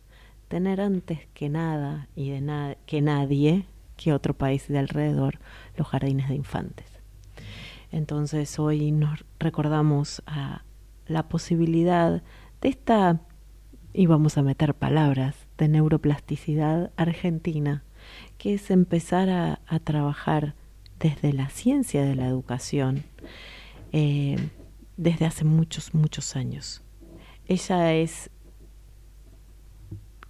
tener 0.47 0.81
antes 0.81 1.27
que 1.33 1.49
nada 1.49 2.07
y 2.15 2.31
de 2.31 2.41
na 2.41 2.75
que 2.87 3.01
nadie 3.01 3.65
que 3.97 4.13
otro 4.13 4.33
país 4.33 4.67
de 4.67 4.79
alrededor 4.79 5.39
los 5.77 5.87
jardines 5.87 6.29
de 6.29 6.35
infantes. 6.35 6.98
Entonces 7.91 8.59
hoy 8.59 8.91
nos 8.91 9.25
recordamos 9.39 10.21
a 10.25 10.63
la 11.07 11.27
posibilidad 11.27 12.21
de 12.61 12.69
esta, 12.69 13.21
y 13.93 14.05
vamos 14.05 14.37
a 14.37 14.43
meter 14.43 14.75
palabras, 14.75 15.47
de 15.57 15.67
neuroplasticidad 15.67 16.91
argentina, 16.95 17.83
que 18.37 18.53
es 18.53 18.71
empezar 18.71 19.29
a, 19.29 19.79
trabajar 19.79 20.55
desde 20.99 21.33
la 21.33 21.49
ciencia 21.49 22.03
de 22.03 22.15
la 22.15 22.27
educación 22.27 23.03
eh, 23.91 24.37
desde 24.97 25.25
hace 25.25 25.45
muchos, 25.45 25.93
muchos 25.93 26.35
años. 26.35 26.83
Ella 27.47 27.93
es 27.93 28.29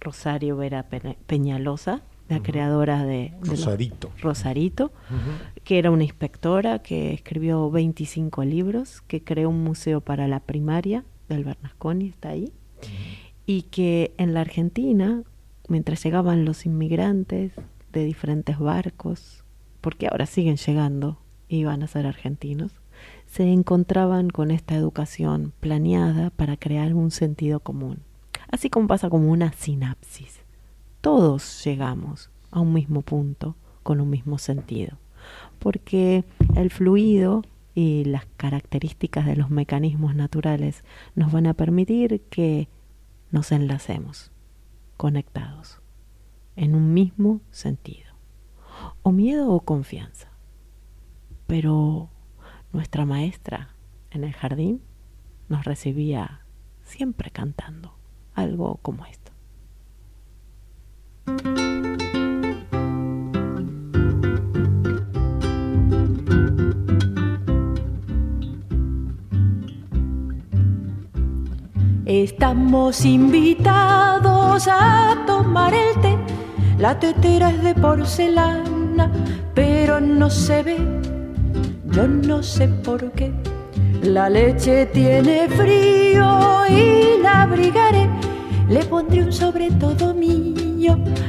Rosario 0.00 0.56
Vera 0.56 0.88
Peñalosa, 1.26 2.02
la 2.30 2.40
creadora 2.40 3.04
de, 3.04 3.34
de 3.42 3.50
Rosarito, 3.50 4.10
los, 4.14 4.20
Rosarito 4.22 4.84
uh 4.84 5.14
-huh. 5.14 5.62
que 5.64 5.78
era 5.78 5.90
una 5.90 6.04
inspectora 6.04 6.78
que 6.78 7.12
escribió 7.12 7.70
25 7.70 8.44
libros, 8.44 9.02
que 9.02 9.22
creó 9.22 9.50
un 9.50 9.64
museo 9.64 10.00
para 10.00 10.28
la 10.28 10.40
primaria 10.40 11.04
del 11.28 11.44
Bernasconi, 11.44 12.08
está 12.08 12.30
ahí, 12.30 12.44
uh 12.44 12.82
-huh. 12.82 13.32
y 13.46 13.62
que 13.62 14.14
en 14.16 14.32
la 14.32 14.42
Argentina, 14.42 15.24
mientras 15.68 16.02
llegaban 16.04 16.44
los 16.44 16.66
inmigrantes 16.66 17.52
de 17.92 18.04
diferentes 18.04 18.58
barcos, 18.58 19.44
porque 19.80 20.06
ahora 20.06 20.26
siguen 20.26 20.56
llegando 20.56 21.18
y 21.48 21.64
van 21.64 21.82
a 21.82 21.88
ser 21.88 22.06
argentinos, 22.06 22.72
se 23.26 23.50
encontraban 23.50 24.30
con 24.30 24.50
esta 24.50 24.76
educación 24.76 25.52
planeada 25.58 26.30
para 26.30 26.56
crear 26.56 26.94
un 26.94 27.10
sentido 27.10 27.60
común. 27.60 28.02
Así 28.52 28.70
como 28.70 28.86
pasa 28.86 29.08
como 29.10 29.30
una 29.30 29.52
sinapsis. 29.52 30.39
Todos 31.00 31.64
llegamos 31.64 32.30
a 32.50 32.60
un 32.60 32.74
mismo 32.74 33.00
punto 33.00 33.56
con 33.82 34.02
un 34.02 34.10
mismo 34.10 34.36
sentido. 34.36 34.98
Porque 35.58 36.24
el 36.56 36.70
fluido 36.70 37.42
y 37.74 38.04
las 38.04 38.26
características 38.36 39.24
de 39.24 39.36
los 39.36 39.48
mecanismos 39.48 40.14
naturales 40.14 40.84
nos 41.14 41.32
van 41.32 41.46
a 41.46 41.54
permitir 41.54 42.20
que 42.28 42.68
nos 43.30 43.50
enlacemos, 43.50 44.30
conectados, 44.98 45.80
en 46.56 46.74
un 46.74 46.92
mismo 46.92 47.40
sentido. 47.50 48.12
O 49.02 49.10
miedo 49.10 49.50
o 49.52 49.60
confianza. 49.60 50.28
Pero 51.46 52.10
nuestra 52.74 53.06
maestra 53.06 53.74
en 54.10 54.24
el 54.24 54.34
jardín 54.34 54.82
nos 55.48 55.64
recibía 55.64 56.44
siempre 56.82 57.30
cantando 57.30 57.94
algo 58.34 58.76
como 58.82 59.06
esto. 59.06 59.29
Estamos 72.12 73.04
invitados 73.04 74.66
a 74.66 75.16
tomar 75.28 75.72
el 75.72 76.00
té. 76.02 76.18
La 76.76 76.98
tetera 76.98 77.50
es 77.50 77.62
de 77.62 77.72
porcelana, 77.76 79.12
pero 79.54 80.00
no 80.00 80.28
se 80.28 80.64
ve. 80.64 80.78
Yo 81.92 82.08
no 82.08 82.42
sé 82.42 82.66
por 82.66 83.12
qué. 83.12 83.32
La 84.02 84.28
leche 84.28 84.86
tiene 84.86 85.48
frío 85.50 86.66
y 86.68 87.22
la 87.22 87.42
abrigaré. 87.42 88.10
Le 88.68 88.84
pondré 88.86 89.22
un 89.22 89.32
sobre 89.32 89.70
todo 89.70 90.12
mío, 90.12 90.59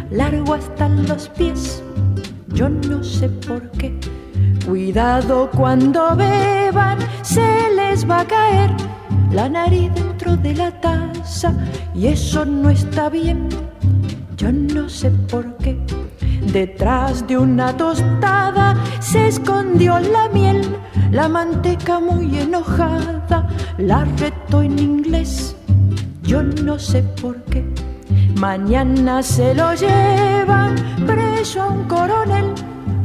largo 0.09 0.53
hasta 0.53 0.87
los 0.87 1.29
pies. 1.29 1.83
Yo 2.53 2.69
no 2.69 3.03
sé 3.03 3.29
por 3.29 3.69
qué. 3.71 3.99
Cuidado 4.65 5.49
cuando 5.51 6.15
beban, 6.15 6.97
se 7.21 7.71
les 7.75 8.09
va 8.09 8.21
a 8.21 8.27
caer 8.27 8.71
la 9.31 9.49
nariz 9.49 9.91
dentro 9.93 10.37
de 10.37 10.53
la 10.55 10.71
taza 10.79 11.53
y 11.95 12.07
eso 12.07 12.45
no 12.45 12.69
está 12.69 13.09
bien. 13.09 13.49
Yo 14.37 14.51
no 14.51 14.89
sé 14.89 15.11
por 15.29 15.57
qué. 15.57 15.77
Detrás 16.53 17.27
de 17.27 17.37
una 17.37 17.75
tostada 17.75 18.75
se 18.99 19.27
escondió 19.27 19.99
la 19.99 20.29
miel, 20.29 20.61
la 21.11 21.27
manteca 21.29 21.99
muy 21.99 22.39
enojada 22.39 23.21
la 23.77 24.05
retó 24.17 24.61
en 24.61 24.77
inglés. 24.79 25.55
Yo 26.23 26.43
no 26.43 26.77
sé 26.77 27.03
por 27.21 27.41
qué. 27.45 27.63
Mañana 28.41 29.21
se 29.21 29.53
lo 29.53 29.71
llevan 29.75 30.73
preso 31.05 31.61
a 31.61 31.67
un 31.67 31.83
coronel 31.87 32.45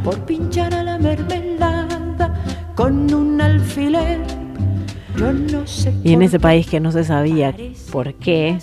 por 0.03 0.19
pinchar 0.25 0.73
a 0.73 0.83
la 0.83 0.97
mermelada 0.97 2.35
con 2.75 3.13
un 3.13 3.39
alfiler. 3.39 4.23
Yo 5.15 5.35
no 5.35 5.67
sé 5.67 5.93
y 6.03 6.15
en 6.15 6.23
ese 6.23 6.41
país 6.41 6.67
que 6.67 6.81
no 6.81 6.91
se 6.91 7.05
sabía 7.05 7.55
por 7.93 8.15
qué, 8.15 8.57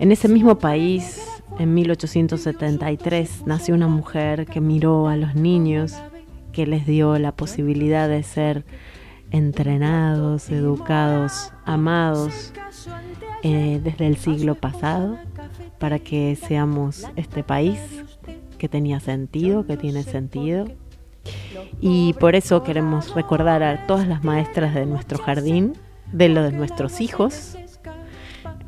en 0.00 0.10
ese 0.10 0.26
mismo 0.26 0.58
país, 0.58 1.22
en 1.60 1.72
1873, 1.72 3.46
nació 3.46 3.76
una 3.76 3.86
mujer 3.86 4.46
que 4.46 4.60
miró 4.60 5.06
a 5.06 5.16
los 5.16 5.36
niños, 5.36 5.94
que 6.52 6.66
les 6.66 6.84
dio 6.84 7.16
la 7.20 7.30
posibilidad 7.30 8.08
de 8.08 8.24
ser 8.24 8.64
entrenados, 9.30 10.50
educados, 10.50 11.52
amados 11.64 12.52
eh, 13.42 13.80
desde 13.82 14.06
el 14.06 14.16
siglo 14.16 14.54
pasado, 14.54 15.16
para 15.80 15.98
que 15.98 16.36
seamos 16.36 17.06
este 17.16 17.42
país 17.42 17.80
que 18.58 18.68
tenía 18.68 19.00
sentido, 19.00 19.66
que 19.66 19.78
tiene 19.78 20.02
sentido. 20.04 20.66
Y 21.80 22.12
por 22.14 22.34
eso 22.36 22.62
queremos 22.62 23.14
recordar 23.14 23.62
a 23.62 23.86
todas 23.86 24.06
las 24.06 24.22
maestras 24.22 24.74
de 24.74 24.84
nuestro 24.84 25.18
jardín, 25.18 25.72
de 26.12 26.28
lo 26.28 26.42
de 26.42 26.52
nuestros 26.52 27.00
hijos, 27.00 27.56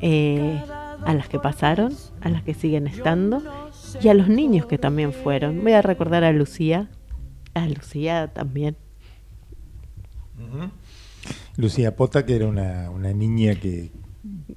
eh, 0.01 0.61
a 1.05 1.15
las 1.15 1.29
que 1.29 1.39
pasaron, 1.39 1.95
a 2.23 2.31
las 2.31 2.43
que 2.43 2.55
siguen 2.55 2.87
estando 2.87 3.43
y 4.03 4.09
a 4.09 4.15
los 4.15 4.29
niños 4.29 4.65
que 4.65 4.79
también 4.79 5.13
fueron. 5.13 5.63
Voy 5.63 5.73
a 5.73 5.83
recordar 5.83 6.25
a 6.25 6.33
Lucía, 6.33 6.89
a 7.53 7.67
Lucía 7.67 8.33
también. 8.33 8.77
Lucía 11.57 11.95
Pota, 11.95 12.25
que 12.25 12.37
era 12.37 12.47
una, 12.47 12.89
una 12.91 13.13
niña 13.13 13.55
que, 13.55 13.91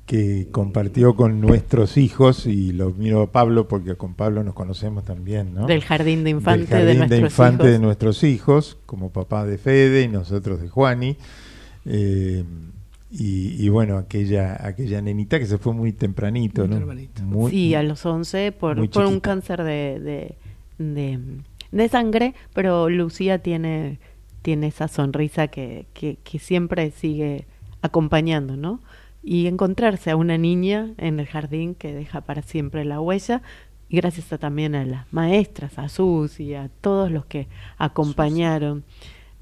que 0.05 0.49
compartió 0.51 1.15
con 1.15 1.41
nuestros 1.41 1.97
hijos 1.97 2.45
y 2.45 2.71
lo 2.71 2.91
miro 2.91 3.23
a 3.23 3.31
Pablo 3.31 3.67
porque 3.67 3.95
con 3.95 4.13
Pablo 4.13 4.43
nos 4.43 4.53
conocemos 4.53 5.03
también, 5.03 5.53
¿no? 5.55 5.65
Del 5.65 5.81
jardín 5.81 6.23
de 6.23 6.29
infante, 6.29 6.75
Del 6.75 6.77
jardín 6.77 6.87
de, 6.87 6.97
nuestros 6.97 7.19
de, 7.19 7.25
infante 7.25 7.63
hijos. 7.63 7.71
de 7.71 7.79
nuestros 7.79 8.23
hijos, 8.23 8.77
como 8.85 9.09
papá 9.09 9.45
de 9.45 9.57
Fede 9.57 10.03
y 10.03 10.07
nosotros 10.07 10.61
de 10.61 10.69
Juani. 10.69 11.17
Eh, 11.85 12.43
y, 13.11 13.65
y, 13.65 13.69
bueno, 13.69 13.97
aquella 13.97 14.57
aquella 14.65 15.01
nenita 15.01 15.39
que 15.39 15.45
se 15.45 15.57
fue 15.57 15.73
muy 15.73 15.93
tempranito, 15.93 16.67
muy 16.67 16.79
¿no? 16.79 17.23
Muy, 17.23 17.51
sí, 17.51 17.73
a 17.75 17.81
los 17.81 18.05
11 18.05 18.51
por, 18.51 18.89
por 18.89 19.05
un 19.05 19.19
cáncer 19.19 19.63
de, 19.63 19.99
de, 19.99 20.35
de, 20.77 21.19
de, 21.71 21.89
sangre, 21.89 22.35
pero 22.53 22.89
Lucía 22.89 23.39
tiene, 23.39 23.99
tiene 24.41 24.67
esa 24.67 24.87
sonrisa 24.87 25.47
que, 25.47 25.85
que, 25.93 26.17
que 26.23 26.39
siempre 26.39 26.91
sigue 26.91 27.45
acompañando, 27.81 28.57
¿no? 28.57 28.81
Y 29.25 29.47
encontrarse 29.47 30.11
a 30.11 30.15
una 30.15 30.37
niña 30.37 30.93
en 30.97 31.19
el 31.19 31.25
jardín 31.25 31.73
que 31.73 31.93
deja 31.93 32.21
para 32.21 32.43
siempre 32.43 32.85
la 32.85 33.01
huella 33.01 33.41
y 33.89 33.97
gracias 33.97 34.31
a, 34.31 34.37
también 34.37 34.75
a 34.75 34.85
las 34.85 35.11
maestras, 35.11 35.79
a 35.79 35.89
Sus 35.89 36.39
y 36.39 36.53
a 36.53 36.69
todos 36.81 37.11
los 37.11 37.25
que 37.25 37.47
acompañaron 37.77 38.83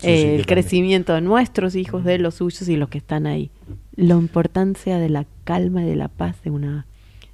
eh, 0.02 0.36
el 0.36 0.46
también. 0.46 0.46
crecimiento 0.46 1.14
de 1.14 1.22
nuestros 1.22 1.76
hijos, 1.76 2.06
de 2.06 2.18
los 2.18 2.36
suyos 2.36 2.68
y 2.70 2.78
los 2.78 2.88
que 2.88 2.98
están 2.98 3.28
ahí. 3.28 3.52
La 3.96 4.16
importancia 4.16 5.00
de 5.00 5.10
la 5.10 5.26
calma 5.44 5.84
y 5.84 5.86
de 5.86 5.98
la 5.98 6.08
paz 6.08 6.42
de 6.44 6.50
una 6.50 6.88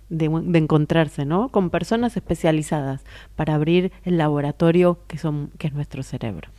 de, 0.09 0.25
encontrarse, 0.57 1.25
¿no? 1.25 1.49
Con 1.49 1.69
personas 1.69 2.17
especializadas 2.17 3.01
para 3.35 3.55
abrir 3.55 3.91
el 4.03 4.17
laboratorio 4.17 4.99
que 5.07 5.17
son 5.17 5.51
que 5.57 5.67
es 5.67 5.73
nuestro 5.73 6.03
cerebro. 6.03 6.49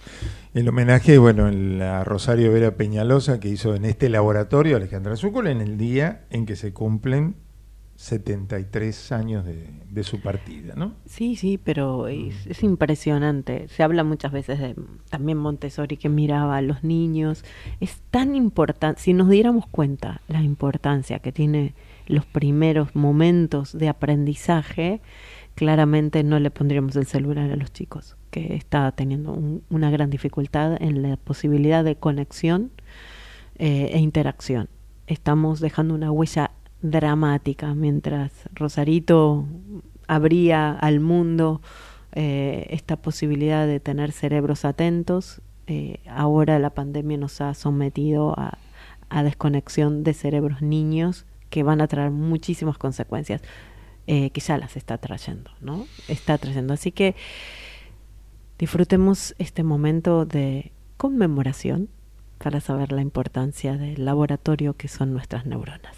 El 0.54 0.68
homenaje, 0.68 1.18
bueno, 1.18 1.48
en 1.48 1.78
la 1.78 2.04
Rosario 2.04 2.52
Vera 2.52 2.76
Peñalosa 2.76 3.40
que 3.40 3.48
hizo 3.48 3.74
en 3.74 3.84
este 3.84 4.08
laboratorio 4.08 4.76
Alejandra 4.76 5.16
Zúcol 5.16 5.48
en 5.48 5.60
el 5.60 5.76
día 5.76 6.24
en 6.30 6.46
que 6.46 6.56
se 6.56 6.72
cumplen 6.72 7.36
73 7.96 9.12
años 9.12 9.44
de, 9.44 9.68
de 9.90 10.04
su 10.04 10.22
partida, 10.22 10.74
¿no? 10.74 10.94
Sí, 11.04 11.36
sí, 11.36 11.58
pero 11.62 12.08
es, 12.08 12.46
es 12.46 12.62
impresionante. 12.62 13.68
Se 13.68 13.82
habla 13.82 14.04
muchas 14.04 14.32
veces 14.32 14.58
de 14.58 14.74
también 15.10 15.36
Montessori 15.36 15.98
que 15.98 16.08
miraba 16.08 16.56
a 16.56 16.62
los 16.62 16.82
niños. 16.82 17.44
Es 17.80 18.00
tan 18.10 18.36
importante, 18.36 19.02
si 19.02 19.12
nos 19.12 19.28
diéramos 19.28 19.66
cuenta 19.66 20.22
la 20.28 20.40
importancia 20.40 21.18
que 21.18 21.30
tiene 21.30 21.74
los 22.10 22.26
primeros 22.26 22.94
momentos 22.94 23.76
de 23.76 23.88
aprendizaje, 23.88 25.00
claramente 25.54 26.22
no 26.22 26.38
le 26.38 26.50
pondríamos 26.50 26.96
el 26.96 27.06
celular 27.06 27.50
a 27.50 27.56
los 27.56 27.72
chicos, 27.72 28.16
que 28.30 28.54
está 28.54 28.90
teniendo 28.92 29.32
un- 29.32 29.62
una 29.70 29.90
gran 29.90 30.10
dificultad 30.10 30.80
en 30.80 31.02
la 31.02 31.16
posibilidad 31.16 31.84
de 31.84 31.96
conexión 31.96 32.70
eh, 33.58 33.90
e 33.92 33.98
interacción. 33.98 34.68
Estamos 35.06 35.60
dejando 35.60 35.94
una 35.94 36.10
huella 36.10 36.52
dramática 36.80 37.74
mientras 37.74 38.32
Rosarito 38.54 39.44
abría 40.08 40.72
al 40.72 41.00
mundo 41.00 41.60
eh, 42.12 42.66
esta 42.70 42.96
posibilidad 42.96 43.66
de 43.66 43.80
tener 43.80 44.12
cerebros 44.12 44.64
atentos. 44.64 45.42
eh, 45.66 45.98
ahora 46.08 46.58
la 46.58 46.70
pandemia 46.70 47.18
nos 47.18 47.40
ha 47.40 47.52
sometido 47.54 48.34
a 48.36 49.22
desconexión 49.22 50.02
de 50.04 50.14
cerebros 50.14 50.62
niños 50.62 51.26
que 51.50 51.62
van 51.62 51.80
a 51.80 51.88
traer 51.88 52.10
muchísimas 52.10 52.78
consecuencias, 52.78 53.42
eh, 54.06 54.30
que 54.30 54.40
ya 54.40 54.56
las 54.56 54.76
está 54.76 54.98
trayendo, 54.98 55.50
¿no? 55.60 55.86
Está 56.08 56.38
trayendo. 56.38 56.72
Así 56.72 56.92
que 56.92 57.14
disfrutemos 58.58 59.34
este 59.38 59.62
momento 59.62 60.24
de 60.24 60.72
conmemoración 60.96 61.88
para 62.38 62.60
saber 62.60 62.92
la 62.92 63.02
importancia 63.02 63.76
del 63.76 64.04
laboratorio 64.04 64.74
que 64.74 64.88
son 64.88 65.12
nuestras 65.12 65.44
neuronas. 65.44 65.96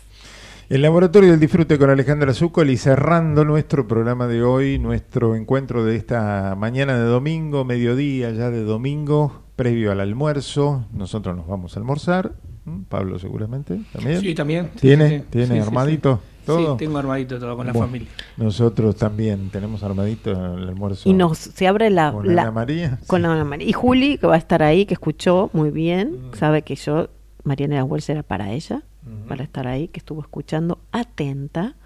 El 0.68 0.82
Laboratorio 0.82 1.30
del 1.30 1.40
Disfrute 1.40 1.78
con 1.78 1.90
Alejandra 1.90 2.32
Zúcol 2.32 2.70
y 2.70 2.78
cerrando 2.78 3.44
nuestro 3.44 3.86
programa 3.86 4.26
de 4.26 4.42
hoy, 4.42 4.78
nuestro 4.78 5.36
encuentro 5.36 5.84
de 5.84 5.96
esta 5.96 6.54
mañana 6.56 6.94
de 6.98 7.04
domingo, 7.04 7.64
mediodía 7.64 8.30
ya 8.30 8.48
de 8.48 8.64
domingo, 8.64 9.42
previo 9.54 9.92
al 9.92 10.00
almuerzo. 10.00 10.86
Nosotros 10.92 11.36
nos 11.36 11.46
vamos 11.46 11.76
a 11.76 11.80
almorzar. 11.80 12.32
¿M? 12.66 12.84
Pablo 12.88 13.18
seguramente 13.18 13.80
también. 13.92 14.20
Sí, 14.20 14.34
también. 14.34 14.70
¿Tiene? 14.80 15.08
sí, 15.08 15.18
sí. 15.18 15.24
¿Tiene 15.30 15.54
Sí, 15.54 15.60
armadito? 15.60 16.16
sí. 16.22 16.28
¿Todo? 16.46 16.72
Sí, 16.72 16.84
tengo 16.84 16.98
armadito 16.98 17.38
todo 17.38 17.56
con 17.56 17.66
la 17.66 17.72
Bueno, 17.72 17.86
familia. 17.86 18.08
Nosotros 18.36 18.96
también 18.96 19.48
tenemos 19.50 19.82
armadito 19.84 20.30
el 20.32 20.68
almuerzo. 20.68 21.08
Y 21.08 21.12
nos 21.12 21.38
se 21.38 21.68
abre 21.68 21.88
la, 21.90 22.10
con 22.12 22.34
la- 22.34 22.42
Ana 22.42 22.50
María. 22.50 22.98
con 23.06 23.24
Ana 23.24 23.44
María. 23.44 23.68
Y 23.68 23.72
Juli, 23.72 24.18
que 24.18 24.26
va 24.26 24.34
a 24.34 24.38
estar 24.38 24.62
ahí, 24.62 24.84
que 24.86 24.94
escuchó 24.94 25.50
muy 25.52 25.70
bien, 25.70 26.18
sabe 26.34 26.62
que 26.62 26.74
yo, 26.74 27.10
Mariana 27.44 27.84
Wells 27.84 28.08
era 28.08 28.22
para 28.24 28.52
ella, 28.52 28.82
para 29.28 29.44
estar 29.44 29.66
ahí, 29.68 29.86
que 29.88 29.98
estuvo 30.00 30.20
escuchando 30.20 30.78
atenta 30.90 31.76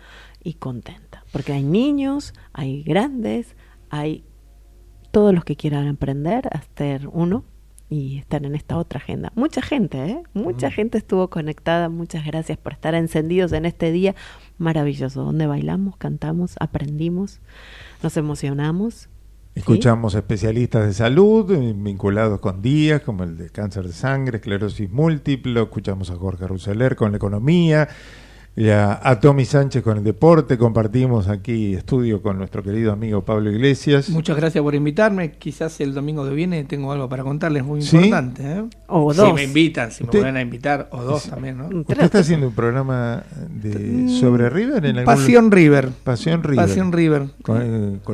y 0.43 0.55
contenta. 0.55 1.23
Porque 1.33 1.53
hay 1.53 1.63
niños, 1.63 2.33
hay 2.55 2.83
grandes, 2.83 3.57
hay 3.91 4.25
todos 5.11 5.35
los 5.35 5.45
que 5.45 5.57
quieran 5.57 5.87
emprender 5.87 6.47
a 6.49 6.63
ser 6.77 7.09
uno 7.13 7.45
y 7.89 8.19
estar 8.19 8.45
en 8.45 8.55
esta 8.55 8.77
otra 8.77 8.99
agenda. 8.99 9.33
Mucha 9.35 9.63
gente, 9.63 10.05
¿eh? 10.05 10.23
Mucha 10.35 10.71
gente 10.71 10.99
estuvo 10.99 11.29
conectada. 11.29 11.89
Muchas 11.89 12.25
gracias 12.25 12.59
por 12.59 12.73
estar 12.73 12.95
encendidos 12.95 13.53
en 13.53 13.65
este 13.65 13.93
día 13.93 14.15
maravilloso, 14.59 15.23
donde 15.23 15.47
bailamos, 15.47 15.97
cantamos, 15.97 16.57
aprendimos, 16.59 17.41
nos 18.03 18.17
emocionamos. 18.17 19.09
Escuchamos 19.55 20.15
especialistas 20.15 20.87
de 20.87 20.93
salud 20.93 21.51
eh, 21.51 21.73
vinculados 21.75 22.41
con 22.41 22.61
días 22.61 23.01
como 23.01 23.25
el 23.25 23.39
de 23.39 23.49
cáncer 23.49 23.87
de 23.87 23.95
sangre, 23.95 24.37
esclerosis 24.37 24.91
múltiple, 24.91 25.63
escuchamos 25.63 26.11
a 26.11 26.17
Jorge 26.17 26.47
Ruseler 26.47 26.95
con 26.95 27.13
la 27.13 27.17
economía, 27.17 27.89
y 28.59 28.71
a, 28.71 28.99
a 29.03 29.21
Tommy 29.21 29.45
Sánchez 29.45 29.83
con 29.83 29.99
el 29.99 30.05
deporte, 30.05 30.57
compartimos 30.57 31.29
aquí 31.29 31.75
estudio 31.75 32.23
con 32.23 32.39
nuestro 32.39 32.63
querido 32.63 32.91
amigo 32.91 33.23
Pablo 33.23 33.51
Iglesias. 33.51 34.09
Muchas 34.09 34.35
gracias 34.37 34.63
por 34.65 34.75
invitarme. 34.75 35.33
Quizás 35.33 35.79
el 35.81 35.93
domingo 35.93 36.25
que 36.25 36.31
viene 36.35 36.65
tengo 36.65 36.91
algo 36.91 37.07
para 37.09 37.23
contarles 37.23 37.65
muy 37.65 37.83
¿Sí? 37.83 37.97
importante. 37.97 38.43
¿eh? 38.45 38.65
O 38.87 39.13
Si 39.13 39.19
dos. 39.21 39.35
me 39.35 39.45
invitan, 39.45 39.91
si 39.93 40.05
Usted- 40.05 40.19
me 40.19 40.23
vuelven 40.23 40.37
a 40.39 40.41
invitar, 40.41 40.89
o 40.93 41.03
dos 41.03 41.25
también, 41.29 41.59
¿no? 41.59 41.69
¿Usted 41.81 42.01
está 42.01 42.21
haciendo 42.21 42.49
un 42.49 42.55
programa 42.55 43.25
de, 43.51 44.09
sobre 44.21 44.49
River 44.49 44.87
en 44.87 44.99
algún 45.01 45.15
Pasión 45.15 45.51
River. 45.53 45.91
Pasión 46.03 46.43
River. 46.43 46.67
Pasión 46.67 46.93
River. 46.93 47.27
Con, 47.43 47.61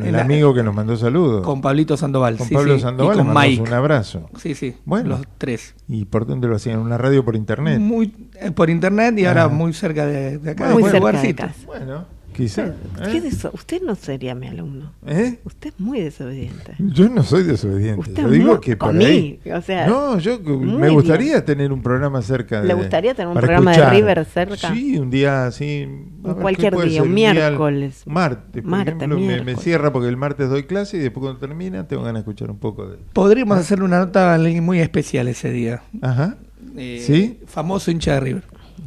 el 0.04 0.12
la- 0.12 0.22
amigo 0.22 0.52
que 0.54 0.64
nos 0.64 0.74
mandó 0.74 0.96
saludos. 0.96 1.44
Con 1.44 1.60
Pablito 1.60 1.96
Sandoval. 1.96 2.36
Con 2.36 2.48
sí, 2.48 2.54
Pablo 2.54 2.74
sí, 2.74 2.80
Sandoval 2.80 3.14
y 3.20 3.22
con 3.22 3.32
Mike. 3.34 3.62
un 3.62 3.72
abrazo. 3.72 4.28
Sí, 4.38 4.56
sí. 4.56 4.74
Bueno. 4.84 5.10
Los 5.10 5.20
tres. 5.38 5.76
¿Y 5.86 6.04
por 6.06 6.26
dónde 6.26 6.48
lo 6.48 6.56
hacían? 6.56 6.80
¿En 6.80 6.82
una 6.86 6.98
radio 6.98 7.24
por 7.24 7.36
internet? 7.36 7.78
Muy, 7.78 8.12
eh, 8.40 8.50
por 8.50 8.70
internet 8.70 9.16
y 9.18 9.24
ahora 9.26 9.44
Ah. 9.44 9.48
muy 9.48 9.72
cerca 9.72 10.04
de, 10.06 10.31
de 10.38 10.50
acá. 10.50 10.70
Muy 10.72 10.82
de 10.82 10.90
cerca 10.90 11.20
de 11.22 11.34
casa. 11.34 11.66
Bueno, 11.66 12.04
quizá. 12.34 12.72
¿Qué 13.10 13.18
¿eh? 13.18 13.30
Usted 13.52 13.82
no 13.82 13.94
sería 13.94 14.34
mi 14.34 14.46
alumno. 14.48 14.92
¿Eh? 15.06 15.38
Usted 15.44 15.70
es 15.74 15.80
muy 15.80 16.00
desobediente. 16.00 16.74
Yo 16.78 17.08
no 17.08 17.22
soy 17.22 17.42
desobediente. 17.42 18.00
Usted 18.00 18.22
yo 18.22 18.30
digo 18.30 18.60
que 18.60 18.76
ahí. 19.00 19.40
mí, 19.44 19.52
o 19.52 19.60
sea, 19.60 19.86
no, 19.86 20.18
yo 20.18 20.38
me 20.40 20.88
gustaría 20.90 21.32
bien. 21.34 21.44
tener 21.44 21.72
un 21.72 21.82
programa 21.82 22.22
cerca 22.22 22.62
de. 22.62 22.68
¿Le 22.68 22.74
gustaría 22.74 23.14
tener 23.14 23.28
un 23.28 23.34
para 23.34 23.46
programa 23.46 23.76
de. 23.76 23.90
River 23.90 24.24
cerca? 24.24 24.72
Sí, 24.74 24.98
un 24.98 25.10
día 25.10 25.46
así. 25.46 25.82
a 25.82 25.86
Un 25.86 26.22
ver, 26.22 26.34
¿qué 26.36 26.40
cualquier 26.40 26.76
día, 26.78 27.02
un 27.02 27.14
día- 27.14 27.32
miércoles. 27.34 28.02
martes, 28.06 28.62
por 28.62 28.70
Martes, 28.70 28.94
ejemplo, 28.96 29.18
me- 29.44 29.56
cierra 29.56 29.92
porque 29.92 30.08
el 30.08 30.16
martes 30.16 30.48
doy 30.48 30.62
clase 30.64 30.96
y 30.96 31.00
después 31.00 31.22
cuando 31.22 31.38
termina 31.40 31.86
tengo 31.86 32.02
ganas 32.02 32.24
de 32.24 32.30
escuchar 32.30 32.50
un 32.50 32.58
poco 32.58 32.88
de. 32.88 32.96
Podríamos 33.12 33.58
hacerle 33.58 33.84
una 33.84 33.98
nota 33.98 34.30
a 34.32 34.34
alguien 34.36 34.64
muy 34.64 34.80
especial 34.80 35.28
ese 35.28 35.50
día. 35.50 35.82
Ajá. 36.00 36.36
Eh, 36.76 37.02
¿Sí? 37.04 37.40
Famoso 37.46 37.90
hincha 37.90 38.14
de 38.14 38.20
River. 38.20 38.42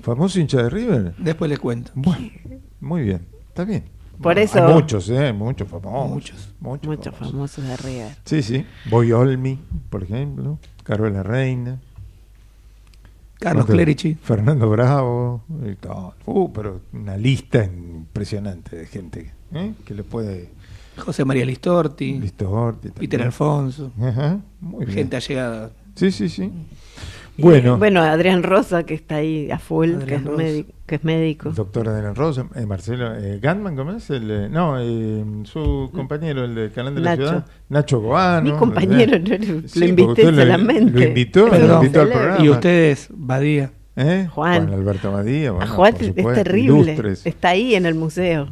¿Famoso 0.06 0.40
hincha 0.40 0.62
de 0.62 0.70
River? 0.70 1.16
Después 1.18 1.50
les 1.50 1.58
cuento. 1.58 1.92
Bueno, 1.96 2.30
muy 2.80 3.02
bien. 3.02 3.26
Está 3.48 3.66
bien. 3.66 3.86
Por 4.12 4.22
Bueno, 4.22 4.42
eso- 4.42 4.64
Hay 4.64 4.72
muchos, 4.72 5.10
¿eh? 5.10 5.34
Muchos 5.34 5.68
famosos. 5.68 6.12
Muchos. 6.12 6.54
Muchos, 6.60 6.88
Muchos 6.88 7.16
famosos 7.16 7.66
de 7.66 7.76
River. 7.76 8.16
Sí, 8.24 8.44
sí. 8.44 8.64
Boy 8.92 9.12
Olmi, 9.14 9.60
por 9.90 10.04
ejemplo. 10.04 10.60
Carola 10.84 11.24
Reina. 11.24 11.82
Carlos 13.40 13.66
Clerici. 13.66 14.14
Fernando 14.14 14.70
Bravo. 14.70 15.44
y 15.68 15.74
todo. 15.74 16.14
Uh, 16.28 16.54
pero 16.54 16.82
una 16.94 17.18
lista 17.18 17.66
impresionante 17.66 18.76
de 18.76 18.86
gente 18.86 19.34
¿eh? 19.54 19.74
que 19.86 19.96
le 19.96 20.04
puede. 20.04 20.52
José 20.98 21.26
María 21.26 21.46
Listorti. 21.46 22.20
Listorti. 22.20 22.90
Peter. 22.92 23.24
Alfonso. 23.24 23.92
Ajá, 24.00 24.40
muy 24.62 24.86
bien. 24.86 24.98
Gente 25.00 25.16
allegada. 25.18 25.72
Sí, 25.96 26.12
sí, 26.12 26.30
sí. 26.30 26.52
Bueno, 27.38 27.78
Bueno, 27.78 28.02
Adrián 28.02 28.44
Rosa, 28.44 28.84
que 28.84 28.94
está 28.94 29.16
ahí 29.18 29.52
a 29.52 29.60
full, 29.60 29.90
que 29.90 30.16
Adrián 30.16 30.28
es, 30.28 30.38
médico, 30.38 30.72
que 30.86 30.96
es 30.96 31.04
médico. 31.04 31.50
doctora 31.52 31.94
de 31.94 32.02
la 32.02 32.14
Rosa, 32.14 32.48
eh, 32.56 32.66
Marcelo 32.66 33.14
eh, 33.18 33.40
Gatman, 33.42 33.76
¿cómo 33.76 33.92
es? 33.92 34.10
El, 34.10 34.32
eh, 34.32 34.50
no, 34.50 34.78
eh, 34.80 35.24
su 35.44 35.90
compañero, 35.94 36.46
el 36.46 36.56
del 36.56 36.72
canal 36.72 36.96
de 36.96 37.02
la 37.02 37.12
Nacho. 37.16 37.28
ciudad, 37.28 37.46
Nacho 37.70 38.00
Goano. 38.00 38.52
Mi 38.54 38.58
compañero, 38.58 39.16
¿eh? 39.18 39.20
no, 39.20 39.62
lo 39.62 39.68
Sí, 39.68 39.86
invité 39.86 40.04
usted 40.10 40.32
lo- 40.32 40.42
solamente. 40.42 40.92
Lo 41.00 41.06
invitó, 41.06 41.48
lo 41.48 41.76
invitó 41.76 42.02
al 42.02 42.10
programa. 42.10 42.46
Y 42.46 42.50
ustedes, 42.50 43.08
Badía. 43.12 43.72
¿Eh? 43.98 44.28
Juan. 44.30 44.74
Alberto 44.74 45.12
Badía, 45.12 45.52
bueno, 45.52 45.72
Juan 45.74 45.94
es 46.00 46.14
terrible. 46.16 46.92
ilustres. 46.94 47.26
Está 47.26 47.50
ahí 47.50 47.76
en 47.76 47.86
el 47.86 47.96
museo. 47.96 48.48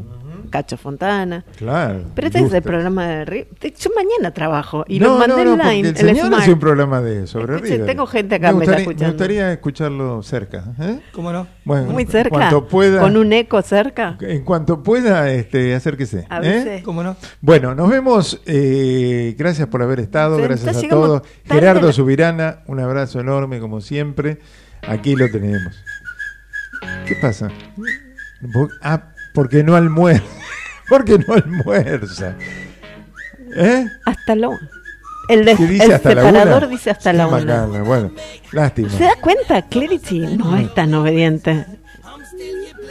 Cacho 0.53 0.77
Fontana. 0.77 1.43
Claro. 1.57 2.03
Pero 2.13 2.27
este 2.27 2.39
es 2.41 2.53
el 2.53 2.61
programa 2.61 3.07
de 3.07 3.25
River. 3.25 3.47
Yo 3.75 3.89
mañana 3.95 4.31
trabajo 4.35 4.85
y 4.87 4.99
no, 4.99 5.07
lo 5.07 5.17
mandé 5.17 5.43
no, 5.45 5.55
no, 5.57 5.63
online. 5.63 5.89
porque 5.89 6.01
el 6.01 6.07
señor 6.09 6.27
Smart. 6.27 6.41
hace 6.43 6.53
un 6.53 6.59
programa 6.59 7.01
de 7.01 7.25
sobre 7.25 7.55
Escuche, 7.55 7.73
River. 7.73 7.87
tengo 7.87 8.05
gente 8.05 8.35
acá, 8.35 8.51
me 8.51 8.59
me 8.59 8.65
está 8.65 8.71
gustaría, 8.73 8.81
escuchando. 8.91 9.13
gustaría 9.13 9.51
escucharlo 9.53 10.21
cerca. 10.21 10.63
¿eh? 10.79 10.99
¿Cómo 11.11 11.31
no? 11.31 11.47
Bueno, 11.65 11.89
Muy 11.91 12.03
en 12.03 12.09
cerca. 12.09 12.29
cuanto 12.29 12.67
pueda, 12.67 13.01
Con 13.01 13.17
un 13.17 13.33
eco 13.33 13.59
cerca. 13.63 14.15
en 14.21 14.43
cuanto 14.43 14.83
pueda, 14.83 15.31
este, 15.31 15.73
acérquese. 15.73 16.27
Avise. 16.29 16.75
¿eh? 16.77 16.83
¿Cómo 16.83 17.01
no? 17.01 17.15
Bueno, 17.41 17.73
nos 17.73 17.89
vemos. 17.89 18.39
eh, 18.45 19.33
gracias 19.35 19.67
por 19.69 19.81
haber 19.81 20.01
estado. 20.01 20.37
Gracias 20.37 20.77
a 20.83 20.87
todos. 20.87 21.23
Gerardo 21.45 21.87
la- 21.87 21.93
Subirana, 21.93 22.59
un 22.67 22.79
abrazo 22.79 23.19
enorme 23.19 23.59
como 23.59 23.81
siempre. 23.81 24.37
Aquí 24.87 25.15
lo 25.15 25.31
tenemos. 25.31 25.83
¿Qué 27.07 27.15
pasa? 27.15 27.49
Vos- 28.41 28.71
Ah, 28.81 29.12
porque 29.33 29.63
no 29.63 29.75
almuerza. 29.75 30.23
porque 30.89 31.17
no 31.19 31.33
almuerza. 31.33 32.35
¿Eh? 33.55 33.85
Hasta 34.05 34.35
la 34.35 34.49
una. 34.49 34.69
El, 35.29 35.45
de- 35.45 35.55
¿Qué 35.55 35.67
dice 35.67 35.85
el 35.85 35.91
hasta 35.93 36.13
la 36.15 36.21
separador 36.23 36.63
una? 36.63 36.67
dice 36.67 36.89
hasta 36.89 37.13
la 37.13 37.27
una. 37.27 37.65
Bueno, 37.65 38.11
lástima. 38.51 38.89
¿Se 38.89 39.03
da 39.05 39.15
cuenta? 39.21 39.61
Clerici 39.63 40.19
no 40.19 40.57
es 40.57 40.73
tan 40.73 40.93
obediente. 40.93 41.65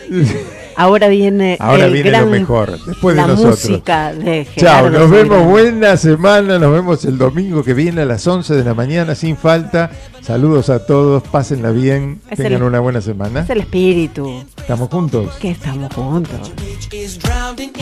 Ahora 0.77 1.09
viene, 1.09 1.57
Ahora 1.61 1.87
el 1.87 1.93
viene 1.93 2.11
gran- 2.11 2.25
lo 2.25 2.31
mejor, 2.31 2.79
después 2.85 3.15
de 3.17 3.23
la 3.23 3.29
nosotros. 3.29 3.65
música 3.69 4.13
de 4.13 4.47
Chao, 4.57 4.91
nos 4.91 5.11
vemos, 5.11 5.45
buena 5.47 5.97
semana, 5.97 6.59
nos 6.59 6.73
vemos 6.73 7.05
el 7.05 7.19
domingo 7.19 7.63
que 7.65 7.75
viene 7.75 8.03
a 8.03 8.05
las 8.07 8.27
11 8.27 8.55
de 8.55 8.65
la 8.65 8.75
mañana 8.75 9.15
sin 9.15 9.37
falta. 9.37 9.91
Saludos 10.21 10.71
a 10.71 10.87
todos, 10.87 11.23
pásenla 11.25 11.71
bien, 11.71 12.21
Es 12.31 12.37
tengan 12.39 12.53
el- 12.55 12.63
una 12.63 12.81
buena 12.81 13.01
semana. 13.01 13.41
Es 13.41 13.51
el 13.51 13.61
espíritu. 13.61 14.45
Estamos 14.57 14.89
juntos. 14.89 15.35
Que 15.41 15.51
estamos 15.51 15.93
juntos. 15.95 16.53
is 16.93 17.19
drowned 17.19 17.61
in 17.61 17.73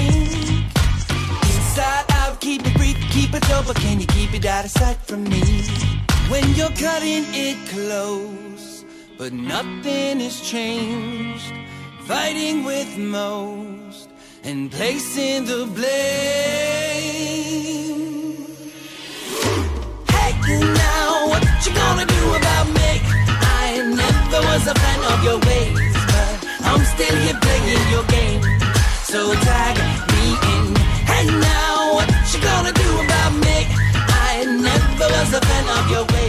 fighting 12.10 12.64
with 12.64 12.98
most 12.98 14.08
and 14.42 14.68
placing 14.72 15.44
the 15.44 15.64
blame. 15.76 15.90
Hey, 20.14 20.32
now, 20.82 21.28
what 21.30 21.44
you 21.64 21.72
gonna 21.72 22.06
do 22.18 22.22
about 22.40 22.66
me? 22.78 22.92
I 23.62 23.66
never 24.02 24.40
was 24.50 24.64
a 24.66 24.74
fan 24.82 25.00
of 25.12 25.18
your 25.28 25.38
ways, 25.48 25.94
but 26.12 26.34
I'm 26.70 26.82
still 26.94 27.16
here 27.24 27.38
playing 27.44 27.88
your 27.94 28.06
game. 28.16 28.42
So 29.12 29.20
tag 29.46 29.76
me 30.14 30.24
in. 30.54 30.66
Hey, 31.10 31.26
now, 31.48 31.94
what 31.94 32.10
you 32.32 32.40
gonna 32.50 32.74
do 32.84 32.90
about 33.06 33.32
me? 33.46 33.58
I 34.30 34.44
never 34.66 35.06
was 35.16 35.30
a 35.32 35.40
fan 35.48 35.66
of 35.78 35.84
your 35.94 36.04
ways. 36.06 36.19